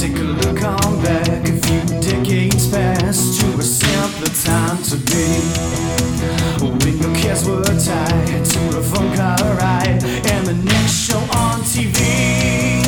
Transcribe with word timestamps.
Take 0.00 0.16
a 0.16 0.22
look 0.22 0.62
on 0.62 1.02
back 1.02 1.46
a 1.46 1.52
few 1.60 1.82
decades 2.00 2.70
past 2.70 3.38
to 3.38 3.46
a 3.58 3.62
simpler 3.62 4.32
time 4.32 4.82
to 4.84 4.96
be. 4.96 5.28
When 6.64 6.96
your 6.96 7.14
cares 7.16 7.46
were 7.46 7.62
tied 7.62 8.42
to 8.42 8.78
a 8.78 8.82
phone 8.82 9.14
car 9.14 9.36
ride 9.56 10.02
and 10.02 10.46
the 10.46 10.54
next 10.54 11.06
show 11.06 11.18
on 11.36 11.60
TV. 11.60 12.80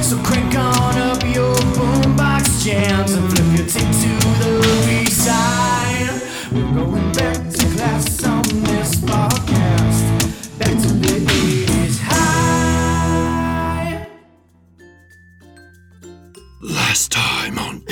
So 0.00 0.16
crank 0.22 0.54
on 0.54 0.96
up 0.98 1.24
your 1.24 1.56
boombox 1.74 2.64
jams 2.64 3.14
and 3.14 3.28
flip 3.28 3.58
your 3.58 3.66
tape 3.66 3.90
to 3.90 4.21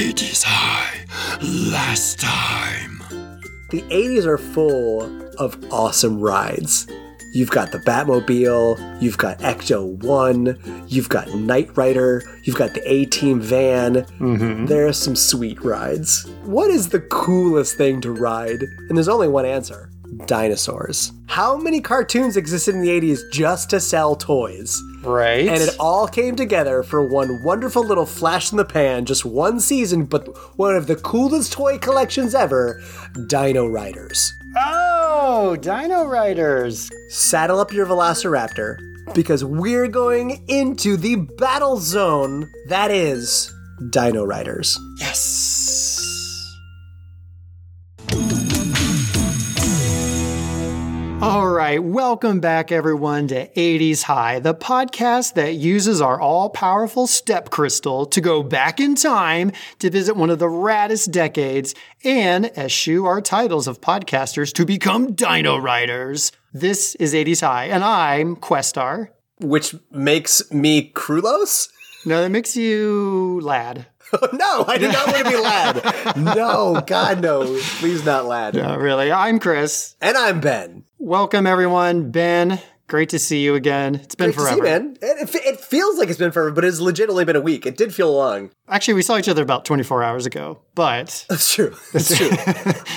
time 0.00 0.08
on 0.08 0.14
80s 0.14 0.42
High. 0.46 1.04
Last 1.70 2.20
time. 2.20 3.02
The 3.70 3.82
80s 3.82 4.24
are 4.24 4.38
full 4.38 5.02
of 5.36 5.62
awesome 5.70 6.20
rides. 6.20 6.86
You've 7.32 7.50
got 7.50 7.70
the 7.70 7.78
Batmobile, 7.78 9.00
you've 9.00 9.18
got 9.18 9.38
Ecto 9.38 10.02
1, 10.02 10.84
you've 10.88 11.08
got 11.08 11.32
Knight 11.32 11.76
Rider, 11.76 12.22
you've 12.42 12.56
got 12.56 12.74
the 12.74 12.82
A 12.90 13.04
Team 13.04 13.40
van. 13.40 13.94
Mm-hmm. 13.94 14.66
There 14.66 14.88
are 14.88 14.92
some 14.92 15.14
sweet 15.14 15.62
rides. 15.62 16.28
What 16.44 16.70
is 16.70 16.88
the 16.88 17.00
coolest 17.00 17.76
thing 17.76 18.00
to 18.00 18.10
ride? 18.10 18.62
And 18.88 18.96
there's 18.96 19.08
only 19.08 19.28
one 19.28 19.46
answer 19.46 19.90
dinosaurs. 20.26 21.12
How 21.26 21.56
many 21.56 21.80
cartoons 21.80 22.36
existed 22.36 22.74
in 22.74 22.80
the 22.82 22.88
80s 22.88 23.20
just 23.32 23.70
to 23.70 23.80
sell 23.80 24.16
toys? 24.16 24.80
Right. 25.02 25.48
And 25.48 25.62
it 25.62 25.76
all 25.78 26.06
came 26.08 26.36
together 26.36 26.82
for 26.82 27.06
one 27.06 27.42
wonderful 27.42 27.84
little 27.84 28.06
flash 28.06 28.50
in 28.52 28.58
the 28.58 28.64
pan, 28.64 29.06
just 29.06 29.24
one 29.24 29.60
season, 29.60 30.04
but 30.04 30.26
one 30.58 30.74
of 30.76 30.86
the 30.86 30.96
coolest 30.96 31.52
toy 31.52 31.78
collections 31.78 32.34
ever 32.34 32.82
Dino 33.28 33.66
Riders. 33.66 34.32
oh, 34.56 35.56
Dino 35.56 36.04
Riders. 36.04 36.90
Saddle 37.08 37.60
up 37.60 37.72
your 37.72 37.86
Velociraptor 37.86 38.76
because 39.14 39.44
we're 39.44 39.88
going 39.88 40.44
into 40.48 40.96
the 40.96 41.16
battle 41.16 41.76
zone 41.78 42.50
that 42.68 42.90
is 42.90 43.52
Dino 43.90 44.24
Riders. 44.24 44.78
Yes. 44.98 46.19
All 51.22 51.50
right, 51.50 51.84
welcome 51.84 52.40
back 52.40 52.72
everyone 52.72 53.28
to 53.28 53.46
80s 53.48 54.04
High, 54.04 54.38
the 54.38 54.54
podcast 54.54 55.34
that 55.34 55.52
uses 55.52 56.00
our 56.00 56.18
all-powerful 56.18 57.06
step 57.06 57.50
crystal 57.50 58.06
to 58.06 58.22
go 58.22 58.42
back 58.42 58.80
in 58.80 58.94
time 58.94 59.52
to 59.80 59.90
visit 59.90 60.16
one 60.16 60.30
of 60.30 60.38
the 60.38 60.46
raddest 60.46 61.10
decades 61.10 61.74
and 62.04 62.46
eschew 62.56 63.04
our 63.04 63.20
titles 63.20 63.68
of 63.68 63.82
podcasters 63.82 64.50
to 64.54 64.64
become 64.64 65.12
dino 65.12 65.58
riders. 65.58 66.32
This 66.54 66.94
is 66.94 67.12
80s 67.12 67.42
High, 67.42 67.66
and 67.66 67.84
I'm 67.84 68.34
Questar. 68.34 69.08
Which 69.40 69.74
makes 69.90 70.50
me 70.50 70.90
Krulos? 70.90 71.68
No, 72.06 72.22
that 72.22 72.30
makes 72.30 72.56
you 72.56 73.40
lad. 73.42 73.86
no, 74.32 74.64
I 74.66 74.78
do 74.78 74.90
not 74.90 75.06
want 75.06 75.24
to 75.24 75.30
be 75.30 75.36
Lad. 75.36 76.16
No, 76.16 76.82
God, 76.86 77.20
no. 77.20 77.44
Please 77.78 78.04
not 78.04 78.26
Lad. 78.26 78.54
Not 78.54 78.78
really. 78.78 79.12
I'm 79.12 79.38
Chris. 79.38 79.94
And 80.00 80.16
I'm 80.16 80.40
Ben. 80.40 80.84
Welcome 80.98 81.46
everyone. 81.46 82.10
Ben, 82.10 82.60
great 82.88 83.10
to 83.10 83.18
see 83.18 83.40
you 83.40 83.54
again. 83.54 83.94
It's 83.96 84.14
been 84.14 84.32
Great 84.32 84.36
forever. 84.36 84.62
man. 84.62 84.96
It, 85.00 85.34
it, 85.34 85.46
it 85.46 85.60
feels 85.60 85.98
like 85.98 86.08
it's 86.08 86.18
been 86.18 86.32
forever, 86.32 86.50
but 86.50 86.64
it's 86.64 86.80
legit 86.80 87.08
only 87.08 87.24
been 87.24 87.36
a 87.36 87.40
week. 87.40 87.66
It 87.66 87.76
did 87.76 87.94
feel 87.94 88.12
long. 88.12 88.50
Actually, 88.68 88.94
we 88.94 89.02
saw 89.02 89.16
each 89.16 89.28
other 89.28 89.42
about 89.42 89.64
24 89.64 90.02
hours 90.02 90.26
ago, 90.26 90.60
but, 90.74 91.24
That's 91.30 91.54
true. 91.54 91.74
That's 91.92 92.16
true. 92.16 92.30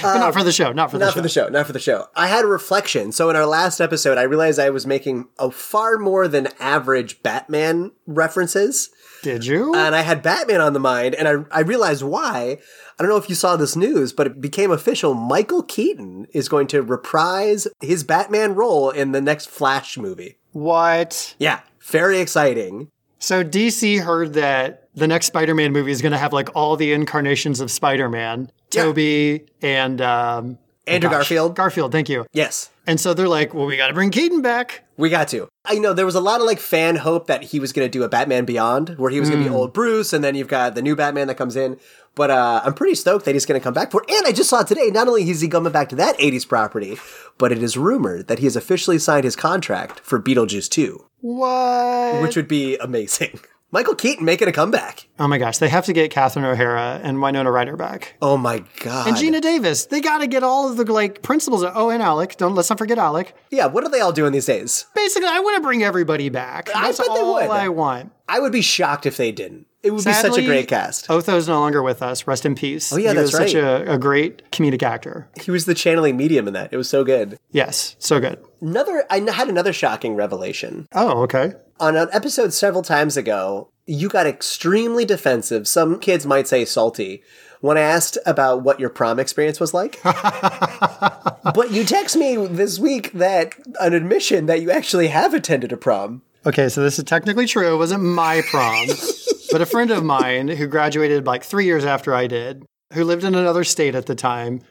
but 0.02 0.18
not 0.18 0.34
for 0.34 0.44
the 0.44 0.52
show. 0.52 0.72
Not 0.72 0.90
for 0.90 0.98
the 0.98 1.06
not 1.06 1.14
show. 1.14 1.16
Not 1.16 1.16
for 1.16 1.22
the 1.22 1.30
show. 1.30 1.48
Not 1.50 1.68
for 1.68 1.74
the 1.74 1.80
show. 1.80 2.08
I 2.16 2.28
had 2.28 2.44
a 2.44 2.48
reflection. 2.48 3.12
So 3.12 3.30
in 3.30 3.36
our 3.36 3.46
last 3.46 3.80
episode, 3.80 4.18
I 4.18 4.24
realized 4.24 4.60
I 4.60 4.72
was 4.72 4.88
making 4.88 5.28
a 5.38 5.52
far 5.52 5.98
more 5.98 6.28
than 6.28 6.48
average 6.60 7.22
Batman 7.22 7.92
references. 8.08 8.90
Did 9.24 9.46
you? 9.46 9.74
and 9.74 9.96
I 9.96 10.02
had 10.02 10.22
Batman 10.22 10.62
on 10.62 10.74
the 10.74 10.80
mind, 10.80 11.16
and 11.16 11.28
I, 11.28 11.58
I 11.58 11.62
realized 11.62 12.04
why. 12.04 12.60
I 13.00 13.04
don't 13.04 13.10
know 13.10 13.18
if 13.18 13.28
you 13.30 13.34
saw 13.36 13.56
this 13.56 13.76
news, 13.76 14.14
but 14.14 14.28
it 14.28 14.40
became 14.40 14.70
official. 14.70 15.16
Michael 15.16 15.64
Keaton 15.64 16.28
is 16.32 16.48
going 16.48 16.68
to 16.68 16.84
reprise 16.84 17.68
his 17.82 18.04
Batman 18.04 18.54
role 18.54 18.92
in 18.92 19.12
the 19.14 19.22
next 19.22 19.50
Flash 19.50 19.98
movie. 19.98 20.38
what? 20.52 21.34
Yeah, 21.40 21.62
very 21.82 22.20
exciting. 22.20 22.90
So 23.18 23.44
DC 23.44 24.02
heard 24.04 24.34
that 24.34 24.90
the 24.96 25.08
next 25.08 25.28
Spider-Man 25.28 25.72
movie 25.72 25.92
is 25.92 26.02
going 26.02 26.12
to 26.12 26.18
have 26.18 26.34
like 26.34 26.50
all 26.56 26.76
the 26.76 26.92
incarnations 26.92 27.60
of 27.62 27.72
Spider-Man, 27.72 28.52
Yeah. 28.74 28.84
Tobey 28.84 29.46
and 29.62 30.02
um, 30.02 30.58
Andrew 30.86 31.10
gosh, 31.10 31.18
Garfield. 31.30 31.56
Garfield, 31.56 31.92
thank 31.92 32.10
you. 32.10 32.26
Yes, 32.34 32.70
And 32.86 33.00
so 33.00 33.14
they're 33.14 33.28
like, 33.28 33.54
well, 33.54 33.66
we 33.66 33.78
got 33.78 33.88
to 33.88 33.94
bring 33.94 34.12
Keaton 34.12 34.42
back. 34.42 34.84
we 34.98 35.10
got 35.10 35.30
to. 35.30 35.48
I 35.66 35.76
know 35.76 35.94
there 35.94 36.06
was 36.06 36.16
a 36.16 36.20
lot 36.20 36.42
of 36.42 36.46
like 36.48 36.60
fan 36.60 36.98
hope 36.98 37.28
that 37.28 37.44
he 37.44 37.60
was 37.60 37.72
going 37.72 37.86
to 37.86 37.90
do 37.92 38.04
a 38.04 38.10
Batman 38.10 38.44
Beyond, 38.44 38.98
where 38.98 39.10
he 39.10 39.20
was 39.20 39.30
going 39.30 39.42
to 39.44 39.50
be 39.50 39.56
old 39.56 39.74
Bruce, 39.74 40.12
and 40.12 40.24
then 40.24 40.36
you've 40.36 40.50
got 40.50 40.76
the 40.76 40.82
new 40.82 40.96
Batman 40.96 41.28
that 41.28 41.36
comes 41.36 41.56
in. 41.56 41.80
But 42.16 42.30
uh, 42.30 42.62
I'm 42.64 42.74
pretty 42.74 42.96
stoked 42.96 43.26
that 43.26 43.34
he's 43.34 43.46
going 43.46 43.60
to 43.60 43.64
come 43.64 43.74
back 43.74 43.92
for. 43.92 44.04
it. 44.04 44.12
And 44.12 44.28
I 44.28 44.32
just 44.34 44.50
saw 44.50 44.62
today, 44.62 44.90
not 44.92 45.08
only 45.08 45.28
is 45.28 45.42
he 45.42 45.48
coming 45.48 45.72
back 45.72 45.90
to 45.90 45.96
that 45.96 46.18
80s 46.20 46.48
property, 46.48 46.98
but 47.38 47.52
it 47.52 47.64
is 47.64 47.76
rumored 47.78 48.28
that 48.28 48.40
he 48.40 48.46
has 48.46 48.56
officially 48.56 49.00
signed 49.00 49.24
his 49.24 49.36
contract 49.36 50.00
for 50.02 50.22
Beetlejuice 50.22 50.70
2. 50.70 51.04
What? 51.22 52.22
which 52.22 52.36
would 52.36 52.48
be 52.50 52.78
amazing. 52.78 53.40
Michael 53.72 53.96
Keaton 53.96 54.26
making 54.26 54.48
a 54.48 54.52
comeback. 54.52 55.08
Oh 55.24 55.28
my 55.30 55.38
gosh, 55.38 55.58
they 55.60 55.70
have 55.70 55.86
to 55.86 55.94
get 55.94 56.12
Catherine 56.12 56.44
O'Hara 56.44 57.00
and 57.02 57.22
Winona 57.22 57.50
Ryder 57.50 57.78
back. 57.78 58.16
Oh 58.22 58.36
my 58.36 58.62
god! 58.82 59.08
And 59.08 59.16
Geena 59.16 59.40
Davis. 59.40 59.86
They 59.86 60.02
got 60.02 60.18
to 60.18 60.28
get 60.28 60.44
all 60.44 60.70
of 60.70 60.76
the 60.76 60.84
like 60.92 61.22
principals. 61.22 61.64
Oh, 61.64 61.90
and 61.90 62.04
Alec. 62.04 62.36
Don't 62.36 62.56
let's 62.56 62.70
not 62.70 62.78
forget 62.78 62.98
Alec. 62.98 63.34
yeah, 63.50 63.68
what 63.68 63.86
are 63.86 63.90
they 63.90 64.02
all 64.02 64.12
doing 64.12 64.34
these 64.34 64.48
days? 64.48 64.86
Basically, 64.94 65.30
I 65.30 65.40
want 65.40 65.56
to 65.56 65.62
bring 65.62 65.82
everybody 65.82 66.28
back. 66.28 66.70
I 66.76 66.88
That's 66.88 66.98
bet 66.98 67.08
they 67.08 67.22
all 67.22 67.36
would. 67.36 67.50
I 67.50 67.70
want. 67.70 68.12
I 68.28 68.42
would 68.42 68.52
be 68.52 68.62
shocked 68.62 69.06
if 69.06 69.16
they 69.16 69.32
didn't. 69.32 69.66
It 69.82 69.92
would 69.92 70.04
be 70.04 70.12
such 70.14 70.38
a 70.38 70.46
great 70.46 70.68
cast. 70.68 71.08
Otho's 71.08 71.48
no 71.48 71.60
longer 71.60 71.82
with 71.82 72.02
us. 72.02 72.28
Rest 72.28 72.46
in 72.46 72.56
peace. 72.56 72.92
Oh 72.92 72.98
yeah, 72.98 73.10
he 73.12 73.16
that's 73.16 73.32
was 73.38 73.52
Such 73.52 73.54
a, 73.54 73.94
a 73.94 73.98
great 73.98 74.50
comedic 74.52 74.84
actor. 74.84 75.30
He 75.42 75.52
was 75.52 75.66
the 75.66 75.74
channeling 75.74 76.18
medium 76.18 76.48
in 76.48 76.54
that. 76.54 76.74
It 76.74 76.78
was 76.78 76.90
so 76.90 77.04
good. 77.06 77.38
Yes, 77.52 77.96
so 78.00 78.20
good. 78.20 78.44
Another, 78.62 79.06
I 79.10 79.20
had 79.30 79.48
another 79.50 79.74
shocking 79.74 80.16
revelation 80.16 80.88
Oh, 80.94 81.24
okay. 81.24 81.54
on 81.82 81.96
an 81.98 82.08
episode 82.14 82.54
several 82.54 82.82
times 82.82 83.18
ago. 83.18 83.70
You 83.86 84.08
got 84.10 84.26
extremely 84.26 85.06
defensive. 85.06 85.68
Some 85.68 86.00
kids 86.00 86.26
might 86.26 86.48
say 86.48 86.66
salty. 86.66 87.24
When 87.60 87.78
I 87.78 87.82
asked 87.82 88.18
about 88.26 88.62
what 88.62 88.80
your 88.80 88.90
prom 88.90 89.20
experience 89.20 89.60
was 89.60 89.74
like, 89.74 90.02
but 90.04 91.72
you 91.72 91.86
text 91.86 92.18
me 92.18 92.36
this 92.48 92.78
week 92.78 93.14
that 93.14 93.56
an 93.80 93.94
admission 93.94 94.48
that 94.48 94.62
you 94.62 94.70
actually 94.70 95.08
have 95.08 95.34
attended 95.34 95.72
a 95.72 95.78
prom. 95.78 96.24
Okay, 96.46 96.68
so 96.68 96.82
this 96.82 96.98
is 96.98 97.06
technically 97.06 97.46
true. 97.46 97.74
It 97.74 97.78
wasn't 97.78 98.04
my 98.04 98.42
prom, 98.50 98.88
but 99.52 99.62
a 99.62 99.66
friend 99.66 99.92
of 99.92 100.04
mine 100.04 100.50
who 100.50 100.68
graduated 100.68 101.26
like 101.26 101.44
three 101.44 101.64
years 101.64 101.86
after 101.86 102.14
I 102.14 102.28
did, 102.28 102.66
who 102.92 103.06
lived 103.06 103.24
in 103.24 103.34
another 103.34 103.64
state 103.64 103.96
at 103.96 104.08
the 104.08 104.16
time, 104.16 104.62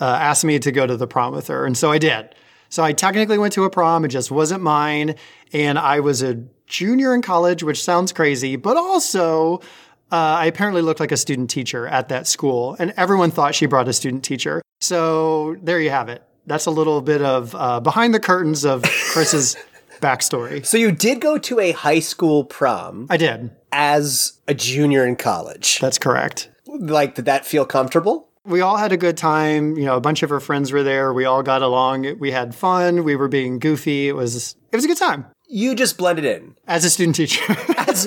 uh, 0.00 0.04
asked 0.04 0.44
me 0.44 0.58
to 0.58 0.72
go 0.72 0.88
to 0.88 0.96
the 0.96 1.06
prom 1.06 1.32
with 1.32 1.46
her. 1.46 1.64
And 1.66 1.76
so 1.76 1.92
I 1.92 1.98
did. 1.98 2.34
So 2.68 2.82
I 2.82 2.92
technically 2.92 3.38
went 3.38 3.52
to 3.54 3.64
a 3.64 3.70
prom. 3.70 4.04
It 4.04 4.08
just 4.08 4.30
wasn't 4.30 4.62
mine. 4.62 5.16
And 5.52 5.78
I 5.78 6.00
was 6.00 6.22
a 6.22 6.34
junior 6.70 7.14
in 7.14 7.20
college, 7.20 7.62
which 7.62 7.82
sounds 7.82 8.12
crazy, 8.12 8.56
but 8.56 8.78
also 8.78 9.60
uh, 10.10 10.16
I 10.16 10.46
apparently 10.46 10.80
looked 10.80 11.00
like 11.00 11.12
a 11.12 11.16
student 11.16 11.50
teacher 11.50 11.86
at 11.86 12.08
that 12.08 12.26
school. 12.26 12.76
And 12.78 12.94
everyone 12.96 13.30
thought 13.30 13.54
she 13.54 13.66
brought 13.66 13.88
a 13.88 13.92
student 13.92 14.24
teacher. 14.24 14.62
So 14.80 15.56
there 15.62 15.80
you 15.80 15.90
have 15.90 16.08
it. 16.08 16.22
That's 16.46 16.66
a 16.66 16.70
little 16.70 17.02
bit 17.02 17.20
of 17.20 17.54
uh, 17.54 17.80
behind 17.80 18.14
the 18.14 18.20
curtains 18.20 18.64
of 18.64 18.82
Chris's 19.12 19.56
backstory. 20.00 20.64
So 20.64 20.78
you 20.78 20.90
did 20.90 21.20
go 21.20 21.36
to 21.38 21.60
a 21.60 21.72
high 21.72 22.00
school 22.00 22.44
prom 22.44 23.06
I 23.10 23.18
did. 23.18 23.50
as 23.70 24.40
a 24.48 24.54
junior 24.54 25.04
in 25.06 25.16
college. 25.16 25.78
That's 25.80 25.98
correct. 25.98 26.50
Like, 26.66 27.14
did 27.16 27.26
that 27.26 27.44
feel 27.44 27.66
comfortable? 27.66 28.28
We 28.44 28.62
all 28.62 28.78
had 28.78 28.90
a 28.90 28.96
good 28.96 29.18
time. 29.18 29.76
You 29.76 29.84
know, 29.84 29.96
a 29.96 30.00
bunch 30.00 30.22
of 30.22 30.32
our 30.32 30.40
friends 30.40 30.72
were 30.72 30.82
there. 30.82 31.12
We 31.12 31.26
all 31.26 31.42
got 31.42 31.60
along. 31.60 32.18
We 32.18 32.30
had 32.30 32.54
fun. 32.54 33.04
We 33.04 33.14
were 33.14 33.28
being 33.28 33.58
goofy. 33.58 34.08
It 34.08 34.16
was 34.16 34.56
it 34.72 34.76
was 34.76 34.84
a 34.84 34.88
good 34.88 34.96
time 34.96 35.26
You 35.52 35.74
just 35.74 35.98
blended 35.98 36.24
in 36.24 36.56
as 36.66 36.84
a 36.84 36.90
student 36.90 37.16
teacher. 37.16 37.42
as 37.78 38.06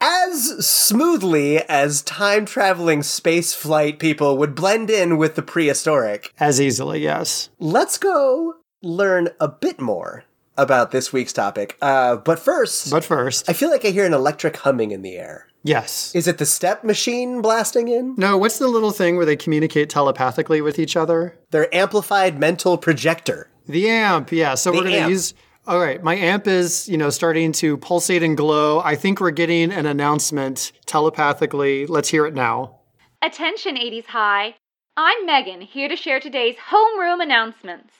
as 0.00 0.66
smoothly 0.66 1.58
as 1.62 2.02
time 2.02 2.44
traveling 2.46 3.02
space 3.02 3.54
flight 3.54 3.98
people 3.98 4.36
would 4.38 4.54
blend 4.54 4.90
in 4.90 5.16
with 5.18 5.34
the 5.34 5.42
prehistoric. 5.42 6.32
as 6.38 6.60
easily, 6.60 7.00
yes. 7.00 7.48
Let's 7.58 7.98
go 7.98 8.54
learn 8.82 9.30
a 9.40 9.48
bit 9.48 9.80
more 9.80 10.24
about 10.56 10.90
this 10.90 11.12
week's 11.12 11.32
topic. 11.32 11.76
Uh, 11.80 12.16
but 12.16 12.38
first, 12.38 12.90
But 12.90 13.04
first, 13.04 13.48
I 13.48 13.52
feel 13.54 13.70
like 13.70 13.84
I 13.84 13.88
hear 13.88 14.04
an 14.06 14.12
electric 14.14 14.56
humming 14.58 14.90
in 14.90 15.02
the 15.02 15.16
air. 15.16 15.46
yes. 15.64 16.14
Is 16.14 16.28
it 16.28 16.38
the 16.38 16.46
step 16.46 16.84
machine 16.84 17.40
blasting 17.42 17.88
in? 17.88 18.14
No, 18.16 18.36
what's 18.36 18.58
the 18.58 18.68
little 18.68 18.90
thing 18.92 19.16
where 19.16 19.26
they 19.26 19.36
communicate 19.36 19.88
telepathically 19.90 20.60
with 20.60 20.78
each 20.78 20.96
other? 20.96 21.36
Their 21.50 21.72
amplified 21.74 22.38
mental 22.38 22.76
projector. 22.78 23.48
The 23.66 23.88
amp, 23.88 24.32
yeah. 24.32 24.54
So 24.54 24.70
we're 24.72 24.82
going 24.84 25.02
to 25.04 25.10
use 25.10 25.34
All 25.68 25.78
right, 25.78 26.02
my 26.02 26.14
amp 26.14 26.46
is, 26.46 26.88
you 26.88 26.96
know, 26.96 27.10
starting 27.10 27.52
to 27.52 27.76
pulsate 27.76 28.22
and 28.22 28.38
glow. 28.38 28.80
I 28.80 28.96
think 28.96 29.20
we're 29.20 29.30
getting 29.30 29.70
an 29.70 29.84
announcement 29.84 30.72
telepathically. 30.86 31.84
Let's 31.84 32.08
hear 32.08 32.24
it 32.24 32.32
now. 32.32 32.78
Attention, 33.20 33.76
80s 33.76 34.06
High. 34.06 34.54
I'm 34.96 35.26
Megan, 35.26 35.60
here 35.60 35.90
to 35.90 35.94
share 35.94 36.20
today's 36.20 36.56
homeroom 36.70 37.22
announcements. 37.22 37.92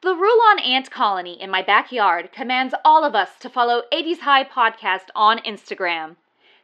The 0.00 0.14
Rulon 0.14 0.58
Ant 0.64 0.90
Colony 0.90 1.38
in 1.38 1.50
my 1.50 1.60
backyard 1.60 2.30
commands 2.32 2.74
all 2.82 3.04
of 3.04 3.14
us 3.14 3.28
to 3.40 3.50
follow 3.50 3.82
80s 3.92 4.20
High 4.20 4.44
Podcast 4.44 5.08
on 5.14 5.38
Instagram. 5.40 6.16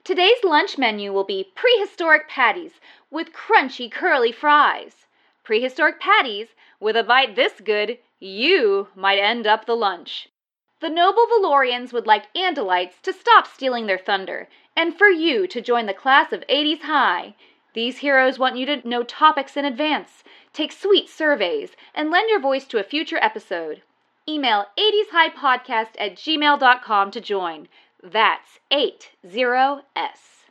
Today's 0.03 0.43
lunch 0.43 0.79
menu 0.79 1.12
will 1.12 1.25
be 1.25 1.53
prehistoric 1.55 2.27
patties 2.27 2.73
with 3.11 3.35
crunchy 3.35 3.93
curly 3.93 4.33
fries. 4.33 4.95
Prehistoric 5.45 6.00
patties 6.00 6.49
with 6.81 6.97
a 6.97 7.05
bite 7.05 7.37
this 7.37 7.61
good, 7.62 7.99
you 8.19 8.89
might 8.97 9.19
end 9.19 9.47
up 9.47 9.67
the 9.67 9.77
lunch. 9.77 10.31
The 10.81 10.89
noble 10.89 11.27
Valorians 11.27 11.93
would 11.93 12.07
like 12.07 12.33
Andalites 12.35 13.01
to 13.03 13.13
stop 13.13 13.49
stealing 13.49 13.87
their 13.87 13.99
thunder, 13.99 14.49
and 14.77 14.97
for 14.97 15.09
you 15.09 15.49
to 15.49 15.61
join 15.61 15.87
the 15.87 15.93
class 15.93 16.33
of 16.33 16.47
80s 16.47 16.83
High. 16.83 17.35
These 17.75 17.99
heroes 17.99 18.39
want 18.39 18.57
you 18.57 18.65
to 18.67 18.89
know 18.89 19.03
topics 19.03 19.57
in 19.57 19.65
advance, 19.65 20.23
take 20.53 20.71
sweet 20.71 21.09
surveys, 21.09 21.75
and 21.95 22.11
lend 22.11 22.31
your 22.31 22.39
voice 22.39 22.65
to 22.67 22.79
a 22.79 22.85
future 22.85 23.19
episode. 23.21 23.83
Email 24.29 24.67
80shighpodcast 24.79 25.97
at 25.99 26.15
gmail.com 26.15 27.11
to 27.11 27.21
join. 27.21 27.69
That's 28.01 28.61
80S. 28.71 30.45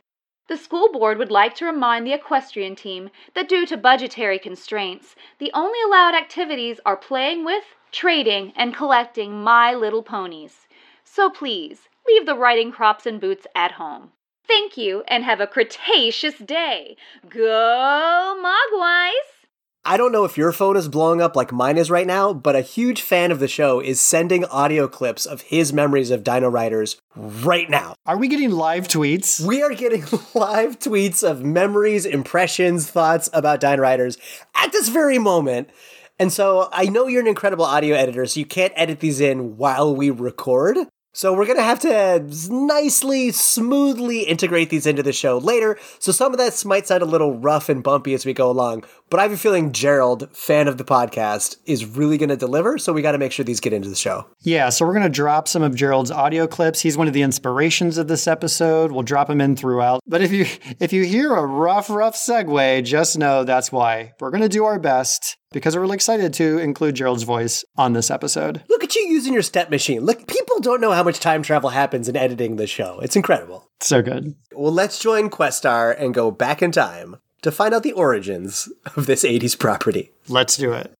The 0.46 0.56
school 0.58 0.92
board 0.92 1.16
would 1.16 1.30
like 1.30 1.54
to 1.54 1.64
remind 1.64 2.06
the 2.06 2.12
equestrian 2.12 2.76
team 2.76 3.08
that 3.34 3.48
due 3.48 3.64
to 3.64 3.78
budgetary 3.78 4.38
constraints, 4.38 5.16
the 5.38 5.50
only 5.54 5.78
allowed 5.86 6.14
activities 6.14 6.80
are 6.84 6.96
playing 6.96 7.46
with, 7.46 7.64
trading, 7.92 8.52
and 8.56 8.74
collecting 8.74 9.42
My 9.42 9.74
Little 9.74 10.02
Ponies. 10.02 10.66
So 11.04 11.30
please, 11.30 11.88
leave 12.06 12.26
the 12.26 12.34
riding 12.34 12.72
crops 12.72 13.06
and 13.06 13.20
boots 13.20 13.46
at 13.54 13.72
home. 13.72 14.12
Thank 14.46 14.76
you 14.76 15.02
and 15.08 15.24
have 15.24 15.40
a 15.40 15.46
Cretaceous 15.46 16.38
day. 16.38 16.96
Go 17.28 18.42
Mogwais! 18.42 19.38
I 19.84 19.96
don't 19.96 20.12
know 20.12 20.24
if 20.24 20.36
your 20.36 20.52
phone 20.52 20.76
is 20.76 20.88
blowing 20.88 21.22
up 21.22 21.34
like 21.34 21.50
mine 21.50 21.78
is 21.78 21.90
right 21.90 22.06
now, 22.06 22.34
but 22.34 22.54
a 22.54 22.60
huge 22.60 23.00
fan 23.00 23.30
of 23.30 23.38
the 23.38 23.48
show 23.48 23.80
is 23.80 24.00
sending 24.00 24.44
audio 24.46 24.86
clips 24.86 25.24
of 25.24 25.42
his 25.42 25.72
memories 25.72 26.10
of 26.10 26.24
Dino 26.24 26.50
Riders 26.50 27.00
right 27.16 27.70
now. 27.70 27.94
Are 28.04 28.18
we 28.18 28.28
getting 28.28 28.50
live 28.50 28.88
tweets? 28.88 29.40
We 29.40 29.62
are 29.62 29.72
getting 29.72 30.02
live 30.34 30.78
tweets 30.78 31.22
of 31.22 31.42
memories, 31.42 32.04
impressions, 32.04 32.90
thoughts 32.90 33.30
about 33.32 33.60
Dino 33.60 33.78
Riders 33.78 34.18
at 34.54 34.72
this 34.72 34.88
very 34.88 35.18
moment. 35.18 35.70
And 36.18 36.32
so 36.32 36.68
I 36.72 36.86
know 36.86 37.06
you're 37.06 37.20
an 37.20 37.28
incredible 37.28 37.64
audio 37.64 37.94
editor, 37.94 38.26
so 38.26 38.40
you 38.40 38.46
can't 38.46 38.72
edit 38.76 39.00
these 39.00 39.20
in 39.20 39.56
while 39.56 39.94
we 39.94 40.10
record. 40.10 40.78
So 41.14 41.32
we're 41.32 41.46
going 41.46 41.58
to 41.58 41.64
have 41.64 41.80
to 41.80 42.24
nicely, 42.48 43.32
smoothly 43.32 44.20
integrate 44.20 44.70
these 44.70 44.86
into 44.86 45.02
the 45.02 45.12
show 45.12 45.38
later. 45.38 45.76
So 45.98 46.12
some 46.12 46.32
of 46.32 46.38
that 46.38 46.64
might 46.64 46.86
sound 46.86 47.02
a 47.02 47.06
little 47.06 47.36
rough 47.38 47.68
and 47.68 47.82
bumpy 47.82 48.14
as 48.14 48.26
we 48.26 48.32
go 48.34 48.50
along. 48.50 48.84
But 49.10 49.18
I 49.18 49.22
have 49.22 49.32
a 49.32 49.36
feeling 49.36 49.72
Gerald, 49.72 50.28
fan 50.36 50.68
of 50.68 50.76
the 50.76 50.84
podcast, 50.84 51.56
is 51.64 51.86
really 51.86 52.18
going 52.18 52.28
to 52.28 52.36
deliver. 52.36 52.78
So 52.78 52.92
we 52.92 53.02
got 53.02 53.12
to 53.12 53.18
make 53.18 53.32
sure 53.32 53.44
these 53.44 53.58
get 53.58 53.72
into 53.72 53.88
the 53.88 53.96
show. 53.96 54.26
Yeah, 54.42 54.68
so 54.68 54.86
we're 54.86 54.92
going 54.92 55.02
to 55.02 55.08
drop 55.08 55.48
some 55.48 55.62
of 55.62 55.74
Gerald's 55.74 56.10
audio 56.10 56.46
clips. 56.46 56.80
He's 56.80 56.96
one 56.96 57.08
of 57.08 57.14
the 57.14 57.22
inspirations 57.22 57.96
of 57.96 58.06
this 58.06 58.28
episode. 58.28 58.92
We'll 58.92 59.02
drop 59.02 59.30
him 59.30 59.40
in 59.40 59.56
throughout. 59.56 60.02
But 60.06 60.20
if 60.20 60.30
you 60.30 60.46
if 60.78 60.92
you 60.92 61.04
hear 61.04 61.34
a 61.34 61.46
rough, 61.46 61.88
rough 61.88 62.16
segue, 62.16 62.84
just 62.84 63.18
know 63.18 63.44
that's 63.44 63.72
why. 63.72 64.12
We're 64.20 64.30
going 64.30 64.42
to 64.42 64.48
do 64.48 64.66
our 64.66 64.78
best 64.78 65.37
because 65.52 65.74
we're 65.74 65.82
really 65.82 65.94
excited 65.94 66.32
to 66.34 66.58
include 66.58 66.96
Gerald's 66.96 67.22
voice 67.22 67.64
on 67.76 67.92
this 67.92 68.10
episode. 68.10 68.62
Look 68.68 68.84
at 68.84 68.94
you 68.94 69.02
using 69.02 69.32
your 69.32 69.42
step 69.42 69.70
machine. 69.70 70.04
Look, 70.04 70.26
people 70.26 70.60
don't 70.60 70.80
know 70.80 70.92
how 70.92 71.02
much 71.02 71.20
time 71.20 71.42
travel 71.42 71.70
happens 71.70 72.08
in 72.08 72.16
editing 72.16 72.56
the 72.56 72.66
show. 72.66 73.00
It's 73.00 73.16
incredible. 73.16 73.70
So 73.80 74.02
good. 74.02 74.34
Well, 74.52 74.72
let's 74.72 74.98
join 74.98 75.30
Questar 75.30 75.94
and 75.98 76.14
go 76.14 76.30
back 76.30 76.62
in 76.62 76.72
time 76.72 77.16
to 77.42 77.50
find 77.50 77.72
out 77.72 77.82
the 77.82 77.92
origins 77.92 78.68
of 78.96 79.06
this 79.06 79.24
80s 79.24 79.58
property. 79.58 80.10
Let's 80.28 80.56
do 80.56 80.72
it. 80.72 80.92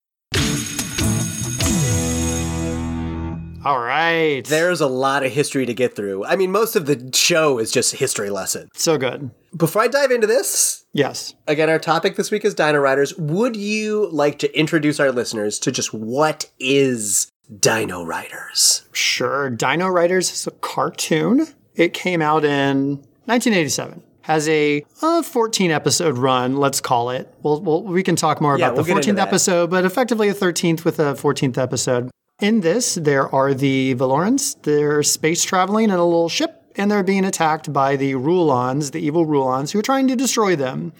All 3.64 3.80
right. 3.80 4.44
There's 4.44 4.80
a 4.80 4.86
lot 4.86 5.24
of 5.24 5.32
history 5.32 5.66
to 5.66 5.74
get 5.74 5.96
through. 5.96 6.24
I 6.24 6.36
mean, 6.36 6.52
most 6.52 6.76
of 6.76 6.86
the 6.86 7.10
show 7.12 7.58
is 7.58 7.72
just 7.72 7.96
history 7.96 8.30
lesson. 8.30 8.68
So 8.74 8.96
good. 8.96 9.30
Before 9.56 9.82
I 9.82 9.88
dive 9.88 10.10
into 10.12 10.26
this, 10.26 10.84
Yes. 10.92 11.34
again, 11.46 11.68
our 11.68 11.78
topic 11.78 12.16
this 12.16 12.30
week 12.30 12.44
is 12.44 12.54
Dino 12.54 12.78
Riders. 12.78 13.16
Would 13.18 13.56
you 13.56 14.08
like 14.12 14.38
to 14.40 14.58
introduce 14.58 15.00
our 15.00 15.10
listeners 15.10 15.58
to 15.60 15.72
just 15.72 15.92
what 15.92 16.48
is 16.60 17.30
Dino 17.58 18.04
Riders? 18.04 18.86
Sure. 18.92 19.50
Dino 19.50 19.88
Riders 19.88 20.30
is 20.32 20.46
a 20.46 20.50
cartoon. 20.52 21.48
It 21.74 21.92
came 21.94 22.22
out 22.22 22.44
in 22.44 22.98
1987. 23.24 24.02
Has 24.22 24.46
a 24.48 24.84
uh, 25.02 25.22
14 25.22 25.70
episode 25.70 26.18
run, 26.18 26.58
let's 26.58 26.80
call 26.82 27.10
it. 27.10 27.32
We'll, 27.42 27.60
we'll, 27.62 27.82
we 27.82 28.02
can 28.02 28.14
talk 28.14 28.40
more 28.42 28.58
Yeah, 28.58 28.66
about 28.66 28.76
we'll 28.76 28.84
the 28.84 28.92
14th 29.12 29.18
episode, 29.18 29.70
but 29.70 29.84
effectively 29.86 30.28
a 30.28 30.34
13th 30.34 30.84
with 30.84 30.98
a 30.98 31.14
14th 31.14 31.56
episode. 31.56 32.10
In 32.40 32.60
this, 32.60 32.94
there 32.94 33.34
are 33.34 33.52
the 33.52 33.96
Valorians. 33.96 34.62
They're 34.62 35.02
space 35.02 35.42
traveling 35.42 35.86
in 35.86 35.90
a 35.90 36.04
little 36.04 36.28
ship, 36.28 36.62
and 36.76 36.88
they're 36.88 37.02
being 37.02 37.24
attacked 37.24 37.72
by 37.72 37.96
the 37.96 38.14
Rulons, 38.14 38.92
the 38.92 39.00
evil 39.00 39.26
Rulons, 39.26 39.72
who 39.72 39.80
are 39.80 39.82
trying 39.82 40.06
to 40.06 40.14
destroy 40.14 40.54
them. 40.54 40.92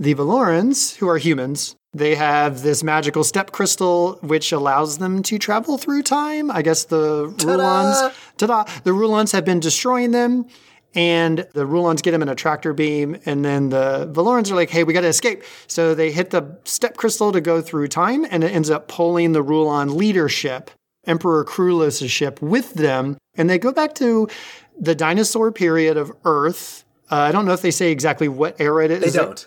The 0.00 0.14
Valorians, 0.14 0.96
who 0.96 1.06
are 1.06 1.18
humans, 1.18 1.76
they 1.92 2.14
have 2.14 2.62
this 2.62 2.82
magical 2.82 3.22
step 3.22 3.52
crystal 3.52 4.18
which 4.22 4.50
allows 4.50 4.96
them 4.96 5.22
to 5.24 5.38
travel 5.38 5.76
through 5.76 6.04
time. 6.04 6.50
I 6.50 6.62
guess 6.62 6.84
the 6.84 7.34
Rulons, 7.44 8.14
ta-da, 8.38 8.64
the 8.84 8.94
Rulons 8.94 9.32
have 9.32 9.44
been 9.44 9.60
destroying 9.60 10.12
them. 10.12 10.46
And 10.94 11.46
the 11.52 11.66
Rulons 11.66 12.00
get 12.02 12.12
them 12.12 12.22
in 12.22 12.28
a 12.28 12.34
tractor 12.34 12.72
beam, 12.72 13.18
and 13.26 13.44
then 13.44 13.68
the 13.68 14.08
Valorians 14.12 14.50
are 14.50 14.54
like, 14.54 14.70
"Hey, 14.70 14.84
we 14.84 14.92
got 14.94 15.02
to 15.02 15.08
escape!" 15.08 15.42
So 15.66 15.94
they 15.94 16.10
hit 16.10 16.30
the 16.30 16.56
step 16.64 16.96
crystal 16.96 17.30
to 17.32 17.40
go 17.40 17.60
through 17.60 17.88
time, 17.88 18.26
and 18.30 18.42
it 18.42 18.48
ends 18.52 18.70
up 18.70 18.88
pulling 18.88 19.32
the 19.32 19.42
Rulon 19.42 19.96
leadership, 19.96 20.70
Emperor 21.06 21.44
Krulos' 21.44 22.08
ship, 22.08 22.40
with 22.40 22.72
them, 22.74 23.18
and 23.36 23.50
they 23.50 23.58
go 23.58 23.70
back 23.70 23.94
to 23.96 24.28
the 24.80 24.94
dinosaur 24.94 25.52
period 25.52 25.96
of 25.98 26.10
Earth. 26.24 26.84
Uh, 27.10 27.16
I 27.16 27.32
don't 27.32 27.44
know 27.46 27.52
if 27.52 27.62
they 27.62 27.70
say 27.70 27.90
exactly 27.90 28.28
what 28.28 28.60
era 28.60 28.84
it 28.84 28.90
is. 28.90 29.02
Is 29.02 29.14
it 29.14 29.18
don't. 29.18 29.36
They 29.36 29.44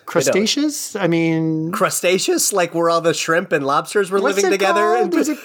don't. 0.94 1.02
I 1.04 1.06
mean, 1.08 1.70
Crustaceous, 1.72 2.52
like 2.52 2.72
where 2.74 2.88
all 2.90 3.00
the 3.00 3.14
shrimp 3.14 3.52
and 3.52 3.64
lobsters 3.66 4.10
were 4.10 4.20
living 4.20 4.50
together. 4.50 4.96
Is 5.18 5.28
it- 5.28 5.38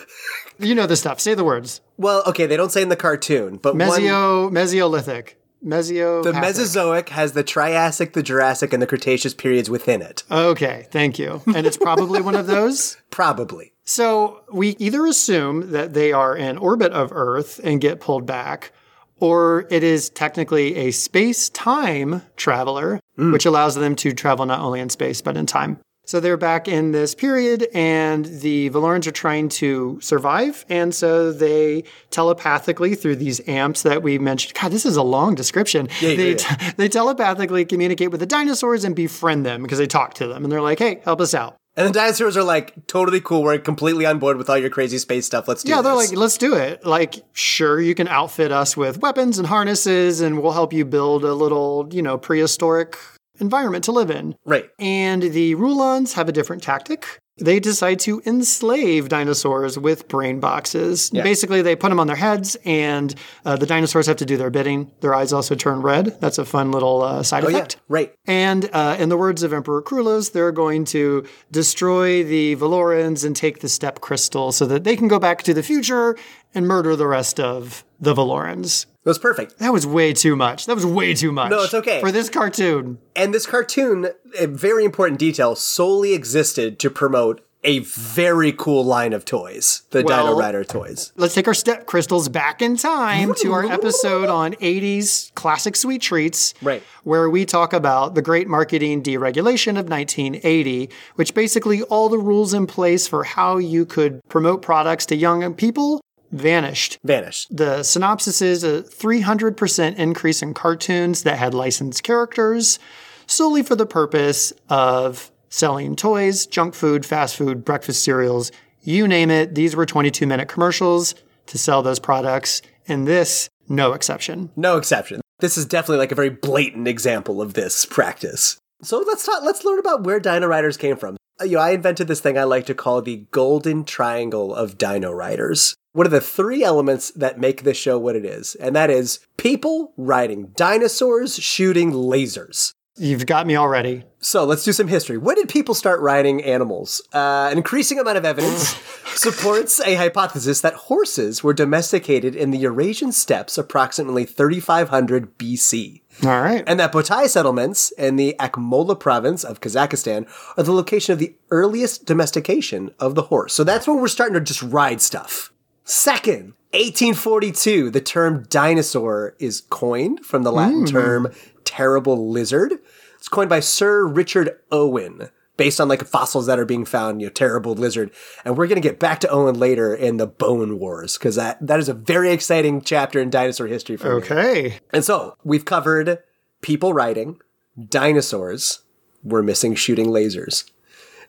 you 0.59 0.73
know 0.73 0.88
the 0.88 0.95
stuff. 0.95 1.19
Say 1.19 1.35
the 1.35 1.44
words. 1.44 1.81
well, 1.97 2.23
okay, 2.27 2.45
they 2.47 2.57
don't 2.57 2.71
say 2.71 2.81
in 2.81 2.89
the 2.89 2.95
cartoon, 2.95 3.57
but 3.57 3.75
one, 3.75 3.88
Mesio, 4.01 4.49
Mesolithic, 4.51 5.33
Mesio. 5.65 6.24
the 6.24 6.33
Mesozoic 6.33 7.09
has 7.09 7.33
the 7.33 7.44
Triassic, 7.44 8.14
the 8.14 8.23
Jurassic, 8.23 8.73
and 8.73 8.81
the 8.81 8.87
Cretaceous 8.87 9.33
periods 9.33 9.69
within 9.69 10.02
it. 10.02 10.23
Okay, 10.30 10.87
thank 10.92 11.18
you. 11.19 11.42
And 11.54 11.66
it's 11.66 11.78
probably 11.78 12.21
one 12.21 12.35
of 12.35 12.47
those. 12.47 12.97
Probably. 13.09 13.73
So 13.83 14.44
we 14.52 14.76
either 14.80 15.06
assume 15.06 15.71
that 15.71 15.94
they 15.94 16.11
are 16.11 16.35
in 16.35 16.57
orbit 16.57 16.92
of 16.92 17.11
Earth 17.11 17.59
and 17.64 17.80
get 17.80 17.99
pulled 17.99 18.26
back, 18.26 18.71
or 19.19 19.66
it 19.69 19.83
is 19.83 20.09
technically 20.09 20.76
a 20.76 20.92
space 20.92 21.49
time 21.49 22.21
traveler, 22.35 22.99
hmm. 23.16 23.31
which 23.31 23.45
allows 23.45 23.76
them 23.76 23.95
to 23.97 24.14
travel 24.14 24.45
not 24.45 24.59
only 24.59 24.80
in 24.80 24.90
space 24.90 25.21
but 25.21 25.37
in 25.37 25.45
time. 25.45 25.80
So 26.07 26.21
they're 26.21 26.37
back 26.37 26.69
in 26.69 26.94
this 26.94 27.14
period, 27.14 27.68
and 27.73 28.23
the 28.23 28.69
Valorians 28.69 29.07
are 29.07 29.11
trying 29.11 29.49
to 29.49 29.99
survive. 30.02 30.66
And 30.69 30.95
so 30.95 31.33
they 31.33 31.83
telepathically, 32.11 32.95
through 32.95 33.18
these 33.18 33.45
amps 33.45 33.83
that 33.83 34.02
we 34.02 34.18
mentioned, 34.18 34.54
God, 34.54 34.71
this 34.71 34.85
is 34.85 34.95
a 34.95 35.04
long 35.04 35.35
description. 35.35 35.90
Yeah, 35.99 36.11
yeah, 36.11 36.16
they, 36.16 36.35
yeah. 36.37 36.71
they 36.78 36.87
telepathically 36.87 37.66
communicate 37.66 38.11
with 38.11 38.21
the 38.21 38.26
dinosaurs 38.26 38.85
and 38.85 38.95
befriend 38.95 39.45
them 39.45 39.64
because 39.64 39.80
they 39.80 39.87
talk 39.87 40.14
to 40.14 40.28
them. 40.28 40.45
And 40.45 40.52
they're 40.52 40.61
like, 40.61 40.80
hey, 40.80 41.02
help 41.04 41.19
us 41.19 41.33
out. 41.33 41.57
And 41.76 41.85
the 41.85 41.92
dinosaurs 41.92 42.37
are 42.37 42.44
like 42.44 42.87
totally 42.87 43.19
cool. 43.19 43.44
We're 43.44 43.59
completely 43.59 44.06
on 44.06 44.18
board 44.18 44.37
with 44.37 44.49
all 44.49 44.57
your 44.57 44.69
crazy 44.69 44.99
space 44.99 45.26
stuff. 45.26 45.45
Let's 45.49 45.61
do 45.61 45.68
this. 45.68 45.76
Yeah, 45.76 45.81
they're 45.81 45.95
this. 45.97 46.11
like, 46.11 46.18
let's 46.18 46.37
do 46.37 46.56
it. 46.56 46.85
Like, 46.85 47.18
sure, 47.33 47.81
you 47.81 47.94
can 47.94 48.07
outfit 48.07 48.54
us 48.54 48.78
with 48.78 48.99
weapons 48.99 49.40
and 49.40 49.47
harnesses, 49.47 50.21
and 50.21 50.42
we'll 50.42 50.54
help 50.54 50.71
you 50.71 50.85
build 50.85 51.26
a 51.26 51.33
little, 51.33 51.90
you 51.92 52.02
know, 52.02 52.18
prehistoric 52.18 52.97
environment 53.39 53.83
to 53.85 53.91
live 53.91 54.09
in. 54.11 54.35
right. 54.45 54.69
And 54.79 55.21
the 55.23 55.56
Rulons 55.56 56.13
have 56.13 56.27
a 56.29 56.31
different 56.31 56.63
tactic. 56.63 57.19
They 57.39 57.59
decide 57.59 57.99
to 57.99 58.19
enslave 58.25 59.09
dinosaurs 59.09 59.77
with 59.77 60.07
brain 60.07 60.39
boxes. 60.39 61.11
Basically, 61.11 61.61
they 61.61 61.75
put 61.75 61.89
them 61.89 61.99
on 61.99 62.07
their 62.07 62.15
heads, 62.15 62.57
and 62.65 63.13
uh, 63.45 63.56
the 63.57 63.67
dinosaurs 63.67 64.07
have 64.07 64.17
to 64.17 64.25
do 64.25 64.37
their 64.37 64.49
bidding. 64.49 64.91
Their 65.01 65.13
eyes 65.13 65.31
also 65.33 65.53
turn 65.53 65.83
red. 65.83 66.19
That's 66.19 66.39
a 66.39 66.45
fun 66.45 66.71
little 66.71 67.03
uh, 67.03 67.21
side 67.21 67.45
Oh 67.45 67.49
yeah. 67.49 67.57
effect. 67.57 67.77
Right. 67.87 68.11
And 68.25 68.67
uh, 68.73 68.97
in 68.99 69.09
the 69.09 69.17
words 69.17 69.44
of 69.44 69.53
Emperor 69.53 69.83
Krulos, 69.83 70.31
they're 70.31 70.51
going 70.51 70.83
to 70.85 71.27
destroy 71.51 72.23
the 72.23 72.56
Valorians 72.56 73.23
and 73.23 73.35
take 73.35 73.59
the 73.59 73.69
step 73.69 74.01
crystal 74.01 74.51
so 74.51 74.65
that 74.65 74.83
they 74.83 74.95
can 74.95 75.07
go 75.07 75.19
back 75.19 75.44
to 75.44 75.53
the 75.53 75.61
future 75.61 76.17
and 76.56 76.67
murder 76.67 76.95
the 76.95 77.06
rest 77.07 77.39
of 77.39 77.83
the 77.99 78.15
Valorians. 78.15 78.87
That 79.07 79.11
was 79.11 79.19
perfect. 79.19 79.59
That 79.59 79.71
was 79.71 79.87
way 79.87 80.11
too 80.11 80.35
much. 80.35 80.66
That 80.66 80.76
was 80.76 80.85
way 80.85 81.14
too 81.14 81.31
much. 81.31 81.49
No, 81.49 81.64
it's 81.64 81.73
okay. 81.73 82.02
For 82.02 82.11
this 82.11 82.30
cartoon. 82.30 82.97
And 83.16 83.33
this 83.33 83.45
cartoon, 83.45 84.09
a 84.37 84.47
very 84.47 84.83
important 84.83 85.18
detail, 85.18 85.56
solely 85.56 86.14
existed 86.14 86.78
to 86.80 86.90
promote 86.90 87.40
a 87.64 87.80
very 87.80 88.52
cool 88.52 88.83
line 88.83 89.14
of 89.14 89.23
toys, 89.23 89.83
the 89.92 90.04
Well- 90.04 90.26
Dino 90.26 90.37
Rider 90.37 90.66
toys. 90.66 91.14
Let's 91.16 91.33
take 91.33 91.47
our 91.47 91.54
step 91.54 91.85
crystals 91.85 92.28
back 92.28 92.61
in 92.61 92.76
time 92.76 93.33
to 93.35 93.54
our 93.54 93.66
episode 93.66 94.28
on 94.28 94.56
80s 94.56 95.31
classic 95.35 95.78
sweet 95.78 96.02
treats. 96.02 96.54
Right. 96.61 96.83
Where 97.04 97.30
we 97.30 97.45
talk 97.45 97.71
about 97.71 98.14
the 98.14 98.21
great 98.21 98.49
marketing 98.49 99.04
deregulation 99.04 99.80
of 99.80 99.87
1980, 99.87 100.90
which 101.16 101.33
basically 101.33 101.81
all 101.83 102.09
the 102.09 102.19
rules 102.19 102.54
in 102.54 102.68
place 102.68 103.07
for 103.07 103.23
how 103.23 103.57
you 103.57 103.85
could 103.85 104.19
promote 104.28 104.61
products 104.61 105.06
to 105.06 105.16
young 105.16 105.54
people 105.54 106.02
vanished. 106.31 106.98
Vanished. 107.04 107.56
The 107.56 107.84
synopsis 107.84 108.42
is 108.42 108.64
a 108.64 108.81
300% 108.84 109.96
increase 109.98 110.42
in 110.42 110.54
cartoons 110.54 111.24
that 111.24 111.38
had 111.38 111.54
licensed 111.54 112.04
characters 112.04 112.80
solely 113.28 113.64
for 113.64 113.76
the 113.76 113.86
purpose 113.86 114.54
of 114.69 115.31
selling 115.50 115.96
toys, 115.96 116.46
junk 116.46 116.74
food, 116.74 117.06
fast 117.06 117.36
food, 117.36 117.64
breakfast 117.64 118.04
cereals, 118.04 118.52
you 118.81 119.07
name 119.07 119.30
it. 119.30 119.54
These 119.56 119.76
were 119.76 119.86
22 119.86 120.26
minute 120.26 120.48
commercials 120.48 121.14
to 121.48 121.57
sell 121.57 121.81
those 121.81 122.00
products. 122.00 122.62
And 122.88 123.06
this, 123.06 123.50
no 123.68 123.94
exception. 123.94 124.50
No 124.56 124.78
exception. 124.78 125.22
This 125.40 125.57
is 125.57 125.66
definitely 125.66 125.98
like 126.00 126.12
a 126.12 126.16
very 126.16 126.30
blatant 126.30 126.88
example 126.88 127.42
of 127.42 127.54
this 127.54 127.86
practice. 127.86 128.57
So 128.81 129.04
let's 129.06 129.26
talk. 129.26 129.44
Let's 129.44 129.66
learn 129.66 129.80
about 129.80 130.04
where 130.04 130.19
Dino 130.19 130.48
Riders 130.48 130.78
came 130.78 130.96
from. 130.96 131.18
Uh, 131.40 131.46
You 131.46 131.57
know, 131.57 131.64
I 131.64 131.72
invented 131.72 132.07
this 132.07 132.22
thing 132.22 132.38
I 132.38 132.44
like 132.44 132.66
to 132.68 132.74
call 132.74 133.02
the 133.02 133.28
golden 133.31 133.84
triangle 133.84 134.56
of 134.56 134.78
Dino 134.78 135.12
Riders. 135.12 135.76
What 135.97 136.06
are 136.06 136.11
the 136.11 136.21
three 136.21 136.63
elements 136.63 137.09
that 137.16 137.39
make 137.39 137.63
this 137.63 137.75
show 137.75 137.97
what 137.97 138.16
it 138.16 138.23
is? 138.23 138.54
And 138.54 138.75
that 138.75 138.92
is 138.92 139.18
people 139.35 139.94
riding 139.97 140.49
dinosaurs, 140.56 141.39
shooting 141.39 141.92
lasers. 141.92 142.71
You've 142.97 143.25
got 143.25 143.47
me 143.47 143.56
already. 143.56 144.04
So 144.19 144.45
let's 144.45 144.63
do 144.63 144.73
some 144.73 144.89
history. 144.89 145.18
When 145.18 145.37
did 145.37 145.49
people 145.49 145.73
start 145.73 145.99
riding 145.99 146.44
animals? 146.44 147.01
Uh, 147.11 147.49
an 147.49 147.57
increasing 147.57 147.97
amount 147.97 148.19
of 148.19 148.25
evidence 148.25 148.75
supports 149.16 149.80
a 149.80 149.95
hypothesis 149.95 150.61
that 150.61 150.75
horses 150.75 151.44
were 151.44 151.56
domesticated 151.56 152.35
in 152.35 152.51
the 152.51 152.59
Eurasian 152.59 153.11
steppes 153.11 153.57
approximately 153.57 154.23
3500 154.23 155.39
BC. 155.39 156.01
All 156.23 156.42
right. 156.42 156.63
And 156.68 156.80
that 156.80 156.94
Botai 156.94 157.27
settlements 157.27 157.89
in 157.94 158.18
the 158.18 158.35
Akmola 158.39 158.99
province 158.99 159.44
of 159.44 159.61
Kazakhstan 159.61 160.30
are 160.57 160.63
the 160.63 160.73
location 160.73 161.13
of 161.13 161.18
the 161.18 161.35
earliest 161.49 162.06
domestication 162.06 162.92
of 162.99 163.16
the 163.16 163.23
horse. 163.23 163.56
So 163.56 163.63
that's 163.63 163.87
when 163.87 163.99
we're 163.99 164.07
starting 164.07 164.35
to 164.35 164.42
just 164.42 164.61
ride 164.61 165.01
stuff. 165.01 165.51
Second, 165.89 166.53
1842, 166.73 167.89
the 167.89 168.01
term 168.01 168.44
dinosaur 168.49 169.37
is 169.39 169.61
coined 169.69 170.25
from 170.25 170.44
the 170.44 170.51
Latin 170.51 170.81
hmm. 170.81 170.85
term 170.85 171.31
terrible 171.63 172.29
lizard. 172.29 172.73
It's 173.15 173.29
coined 173.29 173.49
by 173.49 173.61
Sir 173.61 174.06
Richard 174.06 174.59
Owen, 174.69 175.29
based 175.56 175.79
on 175.79 175.87
like 175.87 176.06
fossils 176.06 176.45
that 176.47 176.59
are 176.59 176.65
being 176.65 176.83
found, 176.83 177.21
you 177.21 177.27
know, 177.27 177.31
terrible 177.31 177.73
lizard. 177.73 178.11
And 178.44 178.57
we're 178.57 178.67
going 178.67 178.81
to 178.81 178.85
get 178.85 178.99
back 178.99 179.21
to 179.21 179.29
Owen 179.29 179.57
later 179.57 179.95
in 179.95 180.17
the 180.17 180.27
Bone 180.27 180.77
Wars, 180.77 181.17
because 181.17 181.35
that, 181.35 181.65
that 181.65 181.79
is 181.79 181.87
a 181.87 181.94
very 181.94 182.31
exciting 182.31 182.81
chapter 182.81 183.21
in 183.21 183.29
dinosaur 183.29 183.67
history 183.67 183.95
for 183.95 184.19
me. 184.19 184.25
okay. 184.25 184.79
And 184.91 185.06
so 185.06 185.37
we've 185.45 185.63
covered 185.63 186.19
people 186.61 186.91
riding, 186.91 187.39
dinosaurs, 187.87 188.81
we're 189.23 189.41
missing 189.41 189.73
shooting 189.73 190.07
lasers. 190.07 190.69